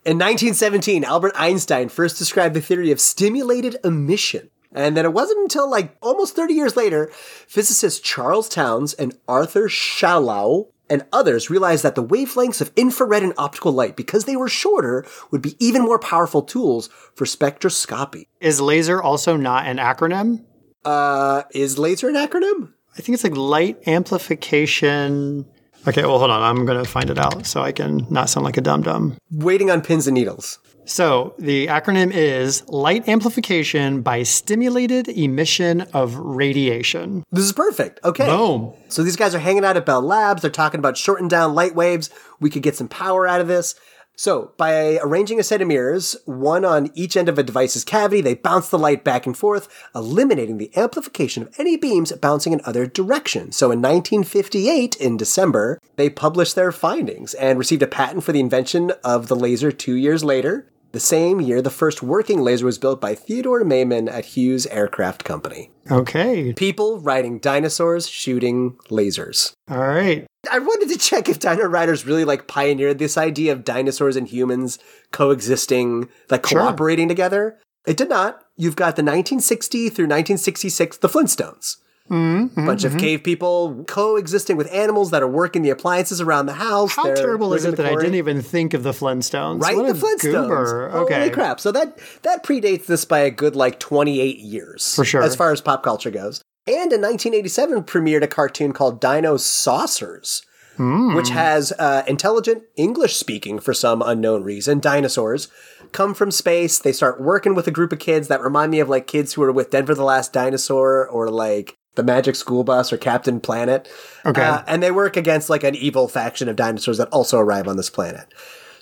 In 0.04 0.16
1917, 0.16 1.04
Albert 1.04 1.32
Einstein 1.36 1.88
first 1.88 2.18
described 2.18 2.54
the 2.54 2.60
theory 2.60 2.90
of 2.90 3.00
stimulated 3.00 3.76
emission. 3.84 4.50
And 4.72 4.96
then 4.96 5.04
it 5.04 5.12
wasn't 5.12 5.40
until 5.40 5.68
like 5.68 5.96
almost 6.00 6.36
30 6.36 6.54
years 6.54 6.76
later, 6.76 7.10
physicists 7.46 8.00
Charles 8.00 8.48
Townes 8.48 8.94
and 8.94 9.18
Arthur 9.26 9.68
Schawlow 9.68 10.68
and 10.90 11.04
others 11.12 11.50
realized 11.50 11.82
that 11.84 11.94
the 11.94 12.04
wavelengths 12.04 12.60
of 12.60 12.72
infrared 12.76 13.22
and 13.22 13.34
optical 13.36 13.72
light, 13.72 13.96
because 13.96 14.24
they 14.24 14.36
were 14.36 14.48
shorter, 14.48 15.04
would 15.30 15.42
be 15.42 15.56
even 15.58 15.82
more 15.82 15.98
powerful 15.98 16.42
tools 16.42 16.88
for 17.14 17.24
spectroscopy. 17.24 18.26
Is 18.40 18.60
laser 18.60 19.02
also 19.02 19.36
not 19.36 19.66
an 19.66 19.76
acronym? 19.76 20.44
Uh, 20.84 21.42
is 21.52 21.78
laser 21.78 22.08
an 22.08 22.14
acronym? 22.14 22.72
I 22.96 23.00
think 23.00 23.14
it's 23.14 23.24
like 23.24 23.36
light 23.36 23.86
amplification. 23.86 25.46
Okay, 25.88 26.02
well, 26.02 26.18
hold 26.18 26.30
on. 26.30 26.42
I'm 26.42 26.66
going 26.66 26.84
to 26.84 26.88
find 26.88 27.08
it 27.08 27.18
out 27.18 27.46
so 27.46 27.62
I 27.62 27.72
can 27.72 28.06
not 28.10 28.28
sound 28.28 28.44
like 28.44 28.58
a 28.58 28.60
dum 28.60 28.82
dum. 28.82 29.16
Waiting 29.30 29.70
on 29.70 29.80
pins 29.80 30.06
and 30.06 30.14
needles. 30.14 30.58
So 30.84 31.34
the 31.38 31.66
acronym 31.66 32.12
is 32.12 32.66
light 32.68 33.08
amplification 33.08 34.02
by 34.02 34.22
stimulated 34.22 35.08
emission 35.08 35.82
of 35.94 36.14
radiation. 36.16 37.24
This 37.32 37.44
is 37.44 37.54
perfect. 37.54 38.00
Okay. 38.04 38.26
Boom. 38.26 38.74
So 38.88 39.02
these 39.02 39.16
guys 39.16 39.34
are 39.34 39.38
hanging 39.38 39.64
out 39.64 39.78
at 39.78 39.86
Bell 39.86 40.02
Labs. 40.02 40.42
They're 40.42 40.50
talking 40.50 40.78
about 40.78 40.98
shortened 40.98 41.30
down 41.30 41.54
light 41.54 41.74
waves. 41.74 42.10
We 42.38 42.50
could 42.50 42.62
get 42.62 42.76
some 42.76 42.88
power 42.88 43.26
out 43.26 43.40
of 43.40 43.48
this. 43.48 43.74
So 44.18 44.50
by 44.56 44.98
arranging 45.00 45.38
a 45.38 45.44
set 45.44 45.62
of 45.62 45.68
mirrors, 45.68 46.16
one 46.24 46.64
on 46.64 46.90
each 46.92 47.16
end 47.16 47.28
of 47.28 47.38
a 47.38 47.44
device's 47.44 47.84
cavity, 47.84 48.20
they 48.20 48.34
bounce 48.34 48.68
the 48.68 48.76
light 48.76 49.04
back 49.04 49.26
and 49.26 49.38
forth, 49.38 49.68
eliminating 49.94 50.58
the 50.58 50.76
amplification 50.76 51.44
of 51.44 51.54
any 51.56 51.76
beams 51.76 52.10
bouncing 52.10 52.52
in 52.52 52.60
other 52.64 52.84
directions. 52.84 53.56
So 53.56 53.66
in 53.66 53.80
1958, 53.80 54.96
in 54.96 55.16
December, 55.16 55.78
they 55.94 56.10
published 56.10 56.56
their 56.56 56.72
findings 56.72 57.32
and 57.34 57.60
received 57.60 57.82
a 57.82 57.86
patent 57.86 58.24
for 58.24 58.32
the 58.32 58.40
invention 58.40 58.90
of 59.04 59.28
the 59.28 59.36
laser 59.36 59.70
two 59.70 59.94
years 59.94 60.24
later. 60.24 60.66
The 60.92 61.00
same 61.00 61.40
year, 61.40 61.60
the 61.60 61.70
first 61.70 62.02
working 62.02 62.40
laser 62.40 62.64
was 62.64 62.78
built 62.78 63.00
by 63.00 63.14
Theodore 63.14 63.62
Maiman 63.62 64.10
at 64.10 64.24
Hughes 64.24 64.66
Aircraft 64.66 65.22
Company. 65.22 65.70
Okay. 65.90 66.54
People 66.54 67.00
riding 67.00 67.38
dinosaurs, 67.38 68.08
shooting 68.08 68.76
lasers. 68.90 69.52
All 69.70 69.78
right. 69.86 70.26
I 70.50 70.58
wanted 70.58 70.88
to 70.88 70.98
check 70.98 71.28
if 71.28 71.38
Dino 71.38 71.66
Riders 71.66 72.06
really 72.06 72.24
like 72.24 72.46
pioneered 72.46 72.98
this 72.98 73.18
idea 73.18 73.52
of 73.52 73.64
dinosaurs 73.64 74.16
and 74.16 74.26
humans 74.28 74.78
coexisting, 75.12 76.08
like 76.30 76.46
Sure. 76.46 76.60
cooperating 76.60 77.08
together. 77.08 77.58
It 77.86 77.96
did 77.96 78.08
not. 78.08 78.42
You've 78.56 78.76
got 78.76 78.96
the 78.96 79.02
1960 79.02 79.90
through 79.90 80.06
1966, 80.06 80.98
the 80.98 81.08
Flintstones. 81.08 81.76
Mm-hmm, 82.10 82.60
A 82.60 82.66
bunch 82.66 82.84
of 82.84 82.96
cave 82.96 83.22
people 83.22 83.84
coexisting 83.86 84.56
with 84.56 84.72
animals 84.72 85.10
that 85.10 85.22
are 85.22 85.28
working 85.28 85.62
the 85.62 85.70
appliances 85.70 86.20
around 86.20 86.46
the 86.46 86.54
house. 86.54 86.94
How 86.96 87.04
They're 87.04 87.16
terrible 87.16 87.52
is 87.54 87.64
it 87.64 87.76
that 87.76 87.86
I 87.86 87.94
didn't 87.94 88.14
even 88.14 88.40
think 88.42 88.74
of 88.74 88.82
the 88.82 88.92
Flintstones? 88.92 89.60
Right, 89.62 89.76
What 89.76 89.86
the 89.86 89.92
Flintstones. 90.06 90.32
goober. 90.48 90.88
Holy 90.90 91.30
crap! 91.30 91.60
So 91.60 91.70
that 91.72 91.98
that 92.22 92.44
predates 92.44 92.86
this 92.86 93.04
by 93.04 93.20
a 93.20 93.30
good 93.30 93.54
like 93.56 93.78
twenty 93.78 94.20
eight 94.20 94.38
years, 94.38 94.94
For 94.94 95.04
sure. 95.04 95.22
as 95.22 95.36
far 95.36 95.52
as 95.52 95.60
pop 95.60 95.82
culture 95.82 96.10
goes. 96.10 96.42
And 96.66 96.92
in 96.92 97.00
1987, 97.00 97.84
premiered 97.84 98.22
a 98.22 98.26
cartoon 98.26 98.72
called 98.72 99.00
Dinosaucers, 99.00 100.42
Hmm. 100.76 101.14
which 101.16 101.30
has 101.30 101.72
uh, 101.72 102.04
intelligent 102.06 102.62
English 102.76 103.16
speaking 103.16 103.58
for 103.58 103.74
some 103.74 104.00
unknown 104.00 104.44
reason. 104.44 104.78
Dinosaurs 104.78 105.48
come 105.90 106.14
from 106.14 106.30
space. 106.30 106.78
They 106.78 106.92
start 106.92 107.20
working 107.20 107.56
with 107.56 107.66
a 107.66 107.72
group 107.72 107.92
of 107.92 107.98
kids 107.98 108.28
that 108.28 108.40
remind 108.40 108.70
me 108.70 108.78
of 108.78 108.88
like 108.88 109.08
kids 109.08 109.32
who 109.32 109.40
were 109.40 109.50
with 109.50 109.70
Denver 109.70 109.94
the 109.94 110.04
Last 110.04 110.32
Dinosaur 110.32 111.04
or 111.08 111.30
like 111.30 111.74
the 111.98 112.04
Magic 112.04 112.36
School 112.36 112.64
Bus 112.64 112.92
or 112.92 112.96
Captain 112.96 113.40
Planet. 113.40 113.90
Okay. 114.24 114.40
Uh, 114.40 114.62
and 114.68 114.82
they 114.82 114.92
work 114.92 115.16
against 115.16 115.50
like 115.50 115.64
an 115.64 115.74
evil 115.74 116.06
faction 116.06 116.48
of 116.48 116.56
dinosaurs 116.56 116.96
that 116.98 117.08
also 117.08 117.38
arrive 117.38 117.66
on 117.66 117.76
this 117.76 117.90
planet. 117.90 118.32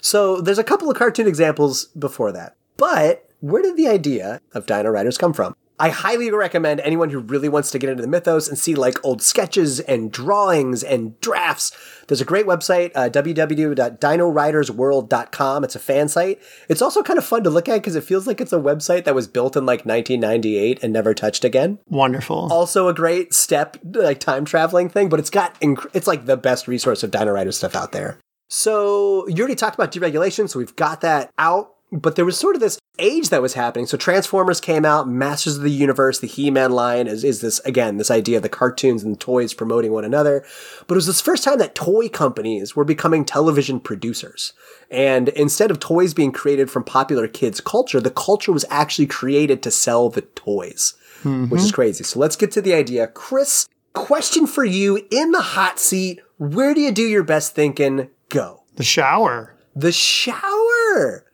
So 0.03 0.41
there's 0.43 0.59
a 0.59 0.65
couple 0.65 0.91
of 0.91 0.99
cartoon 0.99 1.27
examples 1.27 1.87
before 1.87 2.31
that. 2.33 2.57
But 2.77 3.29
where 3.41 3.63
did 3.63 3.77
the 3.77 3.89
idea 3.89 4.43
of 4.53 4.67
Dino 4.67 4.91
Riders 4.91 5.17
come 5.17 5.33
from? 5.33 5.57
I 5.79 5.91
highly 5.91 6.31
recommend 6.31 6.81
anyone 6.81 7.11
who 7.11 7.19
really 7.19 7.51
wants 7.51 7.71
to 7.73 7.79
get 7.79 7.91
into 7.91 8.01
the 8.03 8.09
mythos 8.09 8.49
and 8.49 8.59
see 8.59 8.75
like 8.75 9.05
old 9.05 9.21
sketches 9.21 9.79
and 9.81 10.11
drawings 10.11 10.83
and 10.83 11.21
drafts. 11.21 11.71
There's 12.09 12.23
a 12.23 12.25
great 12.25 12.47
website, 12.47 12.93
uh, 12.95 13.11
www.dinoridersworld.com. 13.11 15.65
It's 15.65 15.77
a 15.77 15.79
fan 15.79 16.09
site. 16.09 16.41
It's 16.69 16.83
also 16.83 17.03
kind 17.03 17.19
of 17.19 17.25
fun 17.25 17.45
to 17.45 17.51
look 17.51 17.69
at 17.69 17.77
because 17.77 17.97
it 17.97 18.05
feels 18.05 18.27
like 18.27 18.41
it's 18.41 18.53
a 18.53 18.59
website 18.59 19.05
that 19.05 19.15
was 19.15 19.27
built 19.27 19.57
in 19.57 19.67
like 19.67 19.85
1998 19.85 20.83
and 20.83 20.93
never 20.93 21.15
touched 21.15 21.45
again 21.45 21.79
Wonderful. 21.89 22.53
also 22.53 22.89
a 22.89 22.95
great 22.95 23.35
step 23.35 23.77
like 23.85 24.21
time 24.21 24.45
traveling 24.45 24.89
thing 24.89 25.09
but 25.09 25.21
it's 25.21 25.31
got 25.31 25.59
inc- 25.61 25.89
it's 25.95 26.07
like 26.07 26.27
the 26.27 26.37
best 26.37 26.69
resource 26.69 27.03
of 27.03 27.11
dino 27.11 27.33
rider 27.33 27.53
stuff 27.53 27.75
out 27.75 27.93
there 27.93 28.19
so 28.49 29.27
you 29.29 29.39
already 29.39 29.55
talked 29.55 29.75
about 29.75 29.93
deregulation 29.93 30.49
so 30.49 30.59
we've 30.59 30.77
got 30.77 31.01
that 31.01 31.31
out 31.39 31.75
but 31.93 32.17
there 32.17 32.25
was 32.25 32.39
sort 32.39 32.57
of 32.57 32.61
this 32.61 32.79
age 32.99 33.29
that 33.29 33.43
was 33.43 33.55
happening 33.55 33.87
so 33.87 33.97
transformers 33.97 34.61
came 34.61 34.85
out 34.85 35.09
masters 35.09 35.57
of 35.57 35.63
the 35.63 35.71
universe 35.71 36.19
the 36.19 36.27
he-man 36.27 36.73
line 36.73 37.07
is, 37.07 37.25
is 37.25 37.41
this 37.41 37.59
again 37.61 37.97
this 37.97 38.11
idea 38.11 38.37
of 38.37 38.43
the 38.43 38.49
cartoons 38.49 39.03
and 39.03 39.15
the 39.15 39.19
toys 39.19 39.53
promoting 39.55 39.93
one 39.93 40.05
another 40.05 40.45
but 40.87 40.95
it 40.95 40.97
was 40.97 41.07
this 41.07 41.21
first 41.21 41.45
time 41.45 41.59
that 41.59 41.75
toy 41.75 42.09
companies 42.09 42.75
were 42.75 42.85
becoming 42.85 43.25
television 43.25 43.79
producers 43.81 44.53
and 44.91 45.29
instead 45.31 45.71
of 45.71 45.79
toys 45.79 46.15
being 46.15 46.33
created 46.33 46.71
from 46.71 46.85
popular 46.85 47.29
kids 47.29 47.61
culture 47.61 48.01
the 48.01 48.11
culture 48.11 48.53
was 48.53 48.65
actually 48.71 49.07
created 49.07 49.63
to 49.63 49.71
sell 49.71 50.09
the 50.09 50.23
toys 50.23 50.95
which 51.27 51.61
is 51.61 51.67
mm-hmm. 51.67 51.75
crazy. 51.75 52.05
So 52.05 52.19
let's 52.19 52.37
get 52.37 52.53
to 52.53 52.63
the 52.63 52.75
idea. 52.75 53.07
Chris, 53.07 53.67
question 53.93 54.47
for 54.47 54.65
you 54.65 55.07
in 55.11 55.33
the 55.33 55.41
hot 55.41 55.79
seat. 55.79 56.21
Where 56.39 56.75
do 56.75 56.81
you 56.81 56.93
do 56.93 57.03
your 57.03 57.25
best 57.25 57.55
thinking? 57.55 58.11
Go. 58.29 58.63
the 58.77 58.85
shower. 58.85 59.57
The 59.75 59.93
shower. 59.93 61.26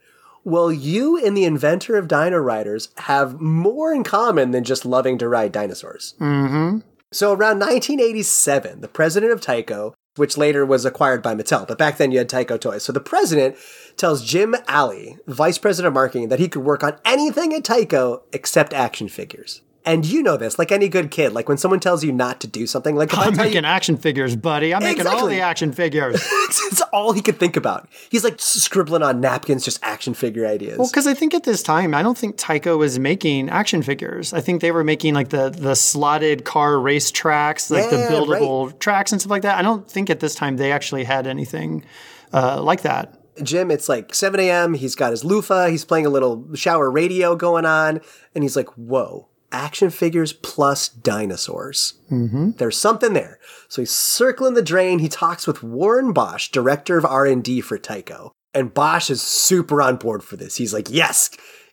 Well, 0.44 0.72
you 0.72 1.24
and 1.24 1.36
the 1.36 1.44
inventor 1.44 1.96
of 1.96 2.08
Dino 2.08 2.38
Riders 2.38 2.88
have 2.98 3.40
more 3.40 3.92
in 3.92 4.02
common 4.02 4.50
than 4.50 4.64
just 4.64 4.84
loving 4.84 5.18
to 5.18 5.28
ride 5.28 5.52
dinosaurs. 5.52 6.14
Mm-hmm. 6.20 6.78
So 7.12 7.28
around 7.28 7.60
1987, 7.60 8.80
the 8.80 8.88
president 8.88 9.32
of 9.32 9.40
Tyco 9.40 9.94
which 10.16 10.36
later 10.36 10.64
was 10.64 10.84
acquired 10.84 11.22
by 11.22 11.34
Mattel. 11.34 11.66
But 11.66 11.78
back 11.78 11.96
then 11.96 12.12
you 12.12 12.18
had 12.18 12.28
Tyco 12.28 12.60
Toys. 12.60 12.84
So 12.84 12.92
the 12.92 13.00
president 13.00 13.56
tells 13.96 14.24
Jim 14.24 14.54
Alley, 14.68 15.16
vice 15.26 15.58
president 15.58 15.88
of 15.88 15.94
marketing, 15.94 16.28
that 16.28 16.38
he 16.38 16.48
could 16.48 16.64
work 16.64 16.84
on 16.84 16.98
anything 17.04 17.54
at 17.54 17.62
Tyco 17.62 18.22
except 18.32 18.74
action 18.74 19.08
figures. 19.08 19.62
And 19.84 20.06
you 20.06 20.22
know 20.22 20.36
this, 20.36 20.58
like 20.60 20.70
any 20.70 20.88
good 20.88 21.10
kid, 21.10 21.32
like 21.32 21.48
when 21.48 21.58
someone 21.58 21.80
tells 21.80 22.04
you 22.04 22.12
not 22.12 22.40
to 22.42 22.46
do 22.46 22.68
something, 22.68 22.94
like 22.94 23.12
if 23.12 23.18
I 23.18 23.24
I'm 23.24 23.34
tell 23.34 23.46
you, 23.46 23.50
making 23.50 23.64
action 23.64 23.96
figures, 23.96 24.36
buddy. 24.36 24.72
I'm 24.72 24.82
making 24.82 25.08
all 25.08 25.26
the 25.26 25.40
action 25.40 25.72
figures. 25.72 26.22
it's 26.24 26.80
all 26.92 27.12
he 27.12 27.20
could 27.20 27.40
think 27.40 27.56
about. 27.56 27.88
He's 28.08 28.22
like 28.22 28.36
scribbling 28.38 29.02
on 29.02 29.20
napkins, 29.20 29.64
just 29.64 29.82
action 29.82 30.14
figure 30.14 30.46
ideas. 30.46 30.78
Well, 30.78 30.88
because 30.88 31.08
I 31.08 31.14
think 31.14 31.34
at 31.34 31.42
this 31.42 31.64
time, 31.64 31.94
I 31.94 32.02
don't 32.02 32.16
think 32.16 32.36
Tyco 32.36 32.78
was 32.78 33.00
making 33.00 33.48
action 33.50 33.82
figures. 33.82 34.32
I 34.32 34.40
think 34.40 34.60
they 34.60 34.70
were 34.70 34.84
making 34.84 35.14
like 35.14 35.30
the 35.30 35.50
the 35.50 35.74
slotted 35.74 36.44
car 36.44 36.78
race 36.78 37.10
tracks, 37.10 37.68
like 37.70 37.90
Yeah, 37.90 38.08
the 38.08 38.14
buildable 38.14 38.78
tracks 38.78 39.10
and 39.10 39.20
stuff 39.20 39.30
like 39.30 39.42
that. 39.42 39.58
I 39.58 39.62
don't 39.62 39.90
think 39.90 40.10
at 40.10 40.20
this 40.20 40.36
time 40.36 40.58
they 40.58 40.70
actually 40.70 41.02
had 41.04 41.26
anything 41.26 41.84
uh, 42.32 42.62
like 42.62 42.82
that. 42.82 43.18
Jim, 43.42 43.70
it's 43.70 43.88
like 43.88 44.14
7 44.14 44.38
a.m. 44.40 44.74
He's 44.74 44.94
got 44.94 45.10
his 45.10 45.24
loofah. 45.24 45.68
He's 45.68 45.84
playing 45.86 46.04
a 46.04 46.10
little 46.10 46.54
shower 46.54 46.90
radio 46.90 47.34
going 47.34 47.64
on. 47.64 48.00
And 48.34 48.44
he's 48.44 48.56
like, 48.56 48.68
whoa, 48.76 49.28
action 49.52 49.90
figures 49.90 50.32
plus 50.32 50.88
dinosaurs. 50.88 51.94
Mm-hmm. 52.10 52.52
There's 52.52 52.76
something 52.76 53.12
there. 53.12 53.38
So 53.68 53.82
he's 53.82 53.90
circling 53.90 54.54
the 54.54 54.62
drain. 54.62 54.98
He 54.98 55.08
talks 55.08 55.46
with 55.46 55.62
Warren 55.62 56.12
Bosch, 56.12 56.48
director 56.48 56.96
of 56.96 57.04
R&D 57.04 57.60
for 57.60 57.78
Tyco. 57.78 58.30
And 58.54 58.74
Bosch 58.74 59.10
is 59.10 59.22
super 59.22 59.80
on 59.80 59.96
board 59.96 60.22
for 60.22 60.36
this. 60.36 60.56
He's 60.56 60.74
like, 60.74 60.88
yes, 60.90 61.30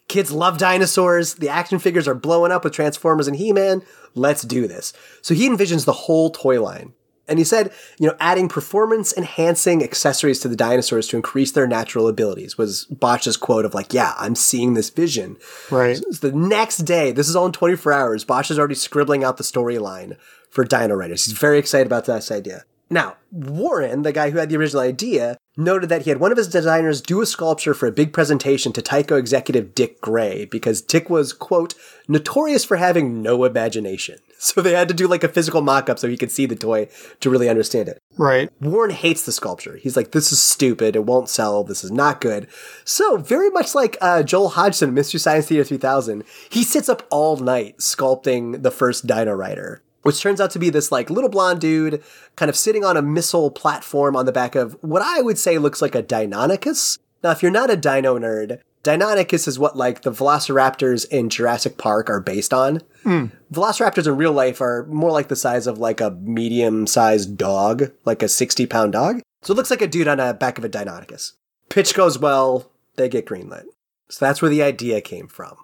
kids 0.07 0.31
love 0.31 0.57
dinosaurs. 0.57 1.36
The 1.36 1.50
action 1.50 1.79
figures 1.79 2.07
are 2.07 2.15
blowing 2.15 2.51
up 2.51 2.63
with 2.63 2.74
Transformers 2.74 3.27
and 3.27 3.36
He-Man. 3.36 3.83
Let's 4.15 4.43
do 4.43 4.67
this. 4.67 4.93
So 5.21 5.33
he 5.33 5.50
envisions 5.50 5.86
the 5.86 5.93
whole 5.93 6.29
toy 6.29 6.62
line. 6.62 6.93
And 7.29 7.39
he 7.39 7.45
said, 7.45 7.71
you 8.00 8.07
know, 8.07 8.15
adding 8.19 8.50
performance 8.50 9.13
enhancing 9.15 9.83
accessories 9.83 10.39
to 10.41 10.48
the 10.48 10.55
dinosaurs 10.55 11.07
to 11.07 11.15
increase 11.15 11.51
their 11.51 11.67
natural 11.67 12.07
abilities 12.07 12.57
was 12.57 12.86
Bosch's 12.86 13.38
quote 13.38 13.65
of 13.65 13.74
like, 13.74 13.93
yeah, 13.93 14.13
I'm 14.17 14.36
seeing 14.36 14.74
this 14.74 14.89
vision. 14.89 15.38
Right. 15.69 15.98
So 15.98 16.29
the 16.29 16.36
next 16.36 16.79
day, 16.79 17.12
this 17.12 17.29
is 17.29 17.36
all 17.36 17.45
in 17.45 17.51
24 17.51 17.93
hours, 17.93 18.24
Bosch 18.24 18.51
is 18.51 18.59
already 18.59 18.75
scribbling 18.75 19.24
out 19.24 19.38
the 19.38 19.43
storyline 19.43 20.17
for 20.50 20.63
Dino 20.63 20.95
Riders. 20.95 21.25
He's 21.25 21.38
very 21.38 21.59
excited 21.59 21.86
about 21.86 22.05
this 22.05 22.31
idea. 22.31 22.65
Now, 22.89 23.17
Warren, 23.31 24.01
the 24.01 24.12
guy 24.12 24.31
who 24.31 24.39
had 24.39 24.50
the 24.50 24.58
original 24.58 24.81
idea, 24.81 25.38
noted 25.55 25.89
that 25.89 26.03
he 26.03 26.10
had 26.10 26.19
one 26.19 26.31
of 26.31 26.38
his 26.38 26.48
designers 26.48 27.01
do 27.01 27.22
a 27.22 27.25
sculpture 27.25 27.74
for 27.74 27.86
a 27.86 27.91
big 27.91 28.13
presentation 28.13 28.72
to 28.74 28.81
Tyco 28.81 29.19
executive 29.19 29.75
Dick 29.75 30.01
Gray 30.01 30.46
because 30.46 30.81
Dick 30.81 31.10
was, 31.10 31.34
quote, 31.34 31.75
notorious 32.08 32.65
for 32.65 32.77
having 32.77 33.22
no 33.22 33.43
imagination. 33.43 34.17
So 34.41 34.62
they 34.62 34.72
had 34.72 34.88
to 34.88 34.93
do 34.93 35.05
like 35.05 35.25
a 35.25 35.27
physical 35.27 35.62
mock 35.62 35.89
up 35.89 36.00
so 36.00 36.08
he 36.08 36.15
could 36.15 36.31
see 36.31 36.46
the 36.46 36.55
toy 36.55 36.88
to 37.19 37.29
really 37.29 37.50
understand 37.50 37.89
it. 37.89 38.01
Right. 38.17 38.50
Warren 38.62 38.91
hates 38.91 39.24
the 39.24 39.34
sculpture. 39.34 39.75
He's 39.75 39.98
like, 39.98 40.12
this 40.12 40.31
is 40.31 40.41
stupid. 40.41 40.96
It 40.96 41.03
won't 41.03 41.27
sell. 41.27 41.65
This 41.65 41.84
is 41.84 41.91
not 41.91 42.22
good. 42.22 42.48
So, 42.86 43.17
very 43.17 43.50
much 43.50 43.75
like 43.75 43.98
uh, 44.00 44.24
Joel 44.24 44.48
Hodgson, 44.48 44.93
Mystery 44.93 45.19
Science 45.19 45.48
Theater 45.48 45.65
3000, 45.65 46.24
he 46.50 46.63
sits 46.63 46.88
up 46.88 47.05
all 47.12 47.36
night 47.36 47.79
sculpting 47.79 48.63
the 48.63 48.72
first 48.72 49.05
Dino 49.05 49.34
Rider, 49.34 49.84
which 50.03 50.22
turns 50.22 50.39
out 50.39 50.51
to 50.51 50.60
be 50.60 50.70
this 50.70 50.91
like 50.91 51.10
little 51.10 51.29
blonde 51.29 51.62
dude 51.62 52.03
kind 52.36 52.50
of 52.50 52.56
sitting 52.56 52.84
on 52.84 52.98
a 52.98 53.01
missile 53.01 53.51
platform 53.51 54.15
on 54.15 54.25
the 54.25 54.32
back 54.32 54.56
of 54.56 54.77
what 54.82 55.01
I 55.01 55.22
would 55.22 55.38
say 55.38 55.58
looks 55.58 55.82
like 55.82 55.96
a 55.96 56.03
Deinonychus. 56.03 57.00
Now, 57.24 57.32
if 57.32 57.41
you're 57.41 57.51
not 57.51 57.70
a 57.70 57.75
dino 57.75 58.18
nerd, 58.18 58.62
Deinonychus 58.84 59.48
is 59.48 59.60
what 59.60 59.75
like 59.75 60.03
the 60.03 60.12
velociraptors 60.12 61.08
in 61.10 61.29
Jurassic 61.29 61.77
Park 61.77 62.10
are 62.10 62.22
based 62.22 62.53
on. 62.53 62.82
Hmm. 63.03 63.25
Velociraptors 63.51 64.08
in 64.08 64.15
real 64.15 64.32
life 64.32 64.62
are 64.62 64.86
more 64.89 65.12
like 65.12 65.27
the 65.27 65.36
size 65.36 65.68
of 65.68 65.79
like 65.79 66.00
a 66.00 66.12
medium 66.12 66.88
sized 66.88 67.38
dog, 67.38 67.91
like 68.06 68.24
a 68.24 68.29
60 68.29 68.65
pound 68.68 68.94
dog. 68.94 69.22
So 69.41 69.53
it 69.53 69.58
looks 69.58 69.70
like 69.70 69.82
a 69.82 69.88
dude 69.88 70.08
on 70.08 70.18
the 70.18 70.34
back 70.34 70.58
of 70.58 70.63
a 70.63 70.70
Deinonychus. 70.70 71.34
Pitch 71.70 71.94
goes 71.94 72.18
well, 72.18 72.72
they 72.96 73.10
get 73.10 73.25
greenlit. 73.25 73.65
So 74.10 74.25
that's 74.25 74.41
where 74.41 74.50
the 74.50 74.63
idea 74.63 75.01
came 75.01 75.27
from. 75.27 75.56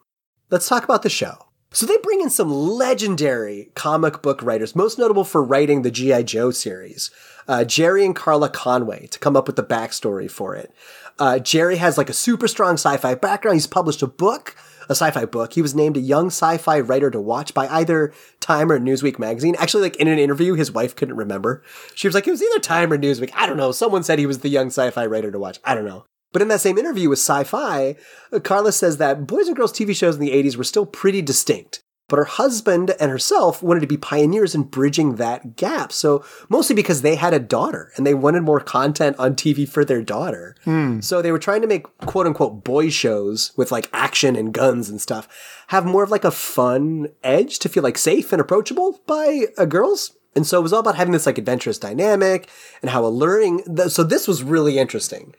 Let's 0.49 0.67
talk 0.67 0.83
about 0.83 1.01
the 1.01 1.09
show. 1.09 1.44
So 1.75 1.85
they 1.85 1.97
bring 1.97 2.21
in 2.21 2.29
some 2.29 2.49
legendary 2.49 3.69
comic 3.75 4.21
book 4.21 4.41
writers, 4.41 4.77
most 4.77 4.97
notable 4.97 5.25
for 5.25 5.43
writing 5.43 5.81
the 5.81 5.91
G.I. 5.91 6.23
Joe 6.23 6.51
series, 6.51 7.11
uh, 7.49 7.65
Gerry 7.65 8.05
and 8.05 8.15
Carla 8.15 8.47
Conway, 8.47 9.07
to 9.07 9.19
come 9.19 9.35
up 9.35 9.45
with 9.45 9.57
the 9.57 9.63
backstory 9.63 10.31
for 10.31 10.55
it. 10.55 10.73
Uh, 11.19 11.37
Gerry 11.37 11.75
has 11.75 11.97
like 11.97 12.09
a 12.09 12.13
super 12.13 12.47
strong 12.47 12.75
sci-fi 12.75 13.15
background. 13.15 13.57
He's 13.57 13.67
published 13.67 14.01
a 14.01 14.07
book, 14.07 14.55
a 14.87 14.93
sci-fi 14.93 15.25
book. 15.25 15.51
He 15.51 15.61
was 15.61 15.75
named 15.75 15.97
a 15.97 15.99
young 15.99 16.27
sci-fi 16.27 16.79
writer 16.79 17.11
to 17.11 17.19
watch 17.19 17.53
by 17.53 17.67
either 17.67 18.13
Time 18.39 18.71
or 18.71 18.79
Newsweek 18.79 19.19
magazine. 19.19 19.57
Actually, 19.59 19.83
like 19.83 19.97
in 19.97 20.07
an 20.07 20.17
interview, 20.17 20.53
his 20.53 20.71
wife 20.71 20.95
couldn't 20.95 21.17
remember. 21.17 21.61
She 21.93 22.07
was 22.07 22.15
like, 22.15 22.25
it 22.25 22.31
was 22.31 22.41
either 22.41 22.59
Time 22.59 22.93
or 22.93 22.97
Newsweek. 22.97 23.31
I 23.33 23.45
don't 23.45 23.57
know. 23.57 23.73
Someone 23.73 24.03
said 24.03 24.17
he 24.17 24.25
was 24.25 24.39
the 24.39 24.47
young 24.47 24.67
sci-fi 24.67 25.05
writer 25.05 25.29
to 25.29 25.39
watch. 25.39 25.59
I 25.65 25.75
don't 25.75 25.83
know. 25.83 26.05
But 26.35 26.41
in 26.41 26.49
that 26.49 26.59
same 26.59 26.77
interview 26.77 27.07
with 27.07 27.19
Sci-Fi, 27.19 27.95
uh, 28.33 28.39
Carla 28.41 28.73
says 28.73 28.97
that 28.97 29.25
boys 29.25 29.47
and 29.47 29.55
girls 29.55 29.71
TV 29.71 29.95
shows 29.95 30.15
in 30.15 30.19
the 30.19 30.33
80s 30.33 30.57
were 30.57 30.65
still 30.65 30.85
pretty 30.85 31.21
distinct. 31.21 31.81
But 32.09 32.17
her 32.17 32.25
husband 32.25 32.93
and 32.99 33.09
herself 33.09 33.63
wanted 33.63 33.79
to 33.79 33.87
be 33.87 33.95
pioneers 33.95 34.53
in 34.53 34.63
bridging 34.63 35.15
that 35.15 35.55
gap. 35.55 35.93
So 35.93 36.25
mostly 36.49 36.75
because 36.75 37.03
they 37.03 37.15
had 37.15 37.33
a 37.33 37.39
daughter 37.39 37.93
and 37.95 38.05
they 38.05 38.13
wanted 38.13 38.43
more 38.43 38.59
content 38.59 39.15
on 39.17 39.35
TV 39.35 39.65
for 39.65 39.85
their 39.85 40.01
daughter. 40.01 40.57
So 40.99 41.21
they 41.21 41.31
were 41.31 41.39
trying 41.39 41.61
to 41.61 41.67
make 41.67 41.85
quote 41.99 42.27
unquote 42.27 42.65
boy 42.65 42.89
shows 42.89 43.53
with 43.55 43.71
like 43.71 43.89
action 43.93 44.35
and 44.35 44.53
guns 44.53 44.89
and 44.89 44.99
stuff 44.99 45.29
have 45.67 45.85
more 45.85 46.03
of 46.03 46.11
like 46.11 46.25
a 46.25 46.31
fun 46.31 47.07
edge 47.23 47.59
to 47.59 47.69
feel 47.69 47.81
like 47.81 47.97
safe 47.97 48.33
and 48.33 48.41
approachable 48.41 48.99
by 49.07 49.45
uh, 49.57 49.63
girls. 49.63 50.17
And 50.35 50.45
so 50.45 50.59
it 50.59 50.63
was 50.63 50.73
all 50.73 50.81
about 50.81 50.97
having 50.97 51.13
this 51.13 51.27
like 51.27 51.37
adventurous 51.37 51.77
dynamic 51.77 52.49
and 52.81 52.91
how 52.91 53.05
alluring. 53.05 53.63
Th- 53.73 53.87
so 53.87 54.03
this 54.03 54.27
was 54.27 54.43
really 54.43 54.77
interesting 54.77 55.33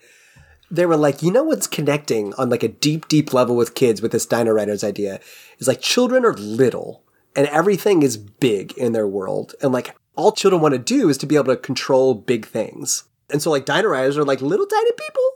they 0.71 0.87
were 0.87 0.97
like, 0.97 1.23
you 1.23 1.31
know 1.31 1.45
what's 1.45 1.67
connecting 1.67 2.35
on 2.35 2.51
like 2.51 2.63
a 2.63 2.69
deep, 2.69 3.09
deep 3.09 3.33
level 3.33 3.57
with 3.57 3.75
kids 3.75 4.03
with 4.03 4.13
this 4.13 4.27
Dino 4.27 4.53
Riders 4.53 4.85
idea 4.85 5.21
is 5.59 5.69
like 5.69 5.81
children 5.81 6.25
are 6.25 6.35
little 6.35 7.05
and 7.35 7.47
everything 7.49 8.03
is 8.03 8.17
big 8.17 8.73
in 8.73 8.93
their 8.93 9.07
world. 9.07 9.55
And 9.63 9.73
like 9.73 9.95
all 10.17 10.33
children 10.33 10.63
want 10.63 10.73
to 10.73 10.79
do 10.79 11.09
is 11.09 11.19
to 11.19 11.27
be 11.27 11.37
able 11.37 11.55
to 11.55 11.57
control 11.57 12.15
big 12.15 12.47
things. 12.47 13.05
And 13.31 13.43
so 13.43 13.51
like 13.51 13.67
Dino 13.67 13.89
Riders 13.89 14.17
are 14.17 14.25
like 14.25 14.41
little 14.41 14.67
tiny 14.67 14.93
people 14.93 15.31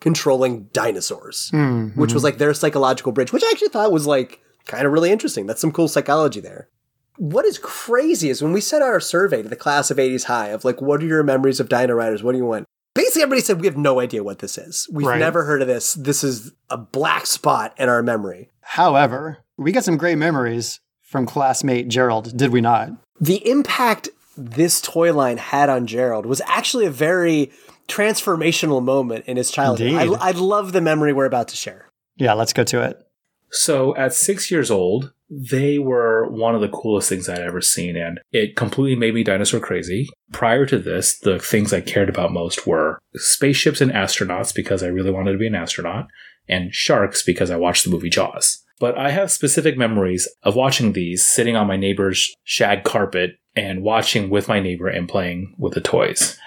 controlling 0.00 0.64
dinosaurs, 0.72 1.50
mm-hmm. 1.52 1.98
which 1.98 2.12
was 2.12 2.22
like 2.22 2.38
their 2.38 2.54
psychological 2.54 3.12
bridge, 3.12 3.32
which 3.32 3.44
I 3.44 3.50
actually 3.50 3.68
thought 3.68 3.92
was 3.92 4.06
like 4.06 4.40
kind 4.66 4.86
of 4.86 4.92
really 4.92 5.10
interesting. 5.10 5.46
That's 5.46 5.60
some 5.60 5.72
cool 5.72 5.88
psychology 5.88 6.40
there. 6.40 6.68
What 7.16 7.46
is 7.46 7.58
crazy 7.58 8.28
is 8.28 8.42
when 8.42 8.52
we 8.52 8.60
sent 8.60 8.82
out 8.82 8.90
our 8.90 9.00
survey 9.00 9.42
to 9.42 9.48
the 9.48 9.56
class 9.56 9.90
of 9.90 9.96
80s 9.96 10.24
high 10.24 10.48
of 10.48 10.64
like, 10.64 10.82
what 10.82 11.02
are 11.02 11.06
your 11.06 11.22
memories 11.22 11.60
of 11.60 11.68
Dino 11.68 11.94
Riders? 11.94 12.22
What 12.22 12.32
do 12.32 12.38
you 12.38 12.44
want? 12.44 12.66
Basically, 12.96 13.22
everybody 13.22 13.42
said 13.42 13.60
we 13.60 13.66
have 13.66 13.76
no 13.76 14.00
idea 14.00 14.24
what 14.24 14.40
this 14.40 14.58
is. 14.58 14.88
We've 14.90 15.06
Right. 15.06 15.18
never 15.18 15.44
heard 15.44 15.62
of 15.62 15.68
this. 15.68 15.94
This 15.94 16.24
is 16.24 16.52
a 16.70 16.76
black 16.76 17.26
spot 17.26 17.74
in 17.78 17.88
our 17.88 18.02
memory. 18.02 18.50
However, 18.62 19.38
we 19.56 19.70
got 19.72 19.84
some 19.84 19.96
great 19.96 20.16
memories 20.18 20.80
from 21.02 21.26
classmate 21.26 21.88
Gerald, 21.88 22.36
did 22.36 22.50
we 22.52 22.60
not? 22.60 22.90
The 23.20 23.48
impact 23.48 24.08
this 24.36 24.80
toy 24.80 25.12
line 25.14 25.38
had 25.38 25.68
on 25.68 25.86
Gerald 25.86 26.26
was 26.26 26.42
actually 26.46 26.86
a 26.86 26.90
very 26.90 27.50
transformational 27.88 28.82
moment 28.82 29.24
in 29.26 29.36
his 29.36 29.50
childhood. 29.50 29.92
I, 29.94 30.28
I 30.28 30.30
love 30.32 30.72
the 30.72 30.80
memory 30.80 31.12
we're 31.12 31.24
about 31.26 31.48
to 31.48 31.56
share. 31.56 31.88
Yeah, 32.16 32.32
let's 32.32 32.52
go 32.52 32.64
to 32.64 32.82
it. 32.82 33.06
So 33.50 33.94
at 33.96 34.12
six 34.12 34.50
years 34.50 34.70
old, 34.70 35.12
they 35.28 35.78
were 35.78 36.28
one 36.30 36.54
of 36.54 36.60
the 36.60 36.68
coolest 36.68 37.08
things 37.08 37.28
I'd 37.28 37.40
ever 37.40 37.60
seen, 37.60 37.96
and 37.96 38.20
it 38.32 38.56
completely 38.56 38.96
made 38.96 39.14
me 39.14 39.24
dinosaur 39.24 39.60
crazy. 39.60 40.08
Prior 40.32 40.66
to 40.66 40.78
this, 40.78 41.18
the 41.18 41.38
things 41.38 41.72
I 41.72 41.80
cared 41.80 42.08
about 42.08 42.32
most 42.32 42.66
were 42.66 42.98
spaceships 43.14 43.80
and 43.80 43.90
astronauts 43.90 44.54
because 44.54 44.82
I 44.82 44.88
really 44.88 45.10
wanted 45.10 45.32
to 45.32 45.38
be 45.38 45.46
an 45.46 45.54
astronaut, 45.54 46.06
and 46.48 46.72
sharks 46.72 47.22
because 47.22 47.50
I 47.50 47.56
watched 47.56 47.84
the 47.84 47.90
movie 47.90 48.10
Jaws. 48.10 48.62
But 48.78 48.98
I 48.98 49.10
have 49.10 49.30
specific 49.30 49.76
memories 49.78 50.28
of 50.42 50.54
watching 50.54 50.92
these 50.92 51.26
sitting 51.26 51.56
on 51.56 51.66
my 51.66 51.76
neighbor's 51.76 52.34
shag 52.44 52.84
carpet 52.84 53.32
and 53.54 53.82
watching 53.82 54.28
with 54.28 54.48
my 54.48 54.60
neighbor 54.60 54.86
and 54.86 55.08
playing 55.08 55.54
with 55.58 55.72
the 55.72 55.80
toys. 55.80 56.38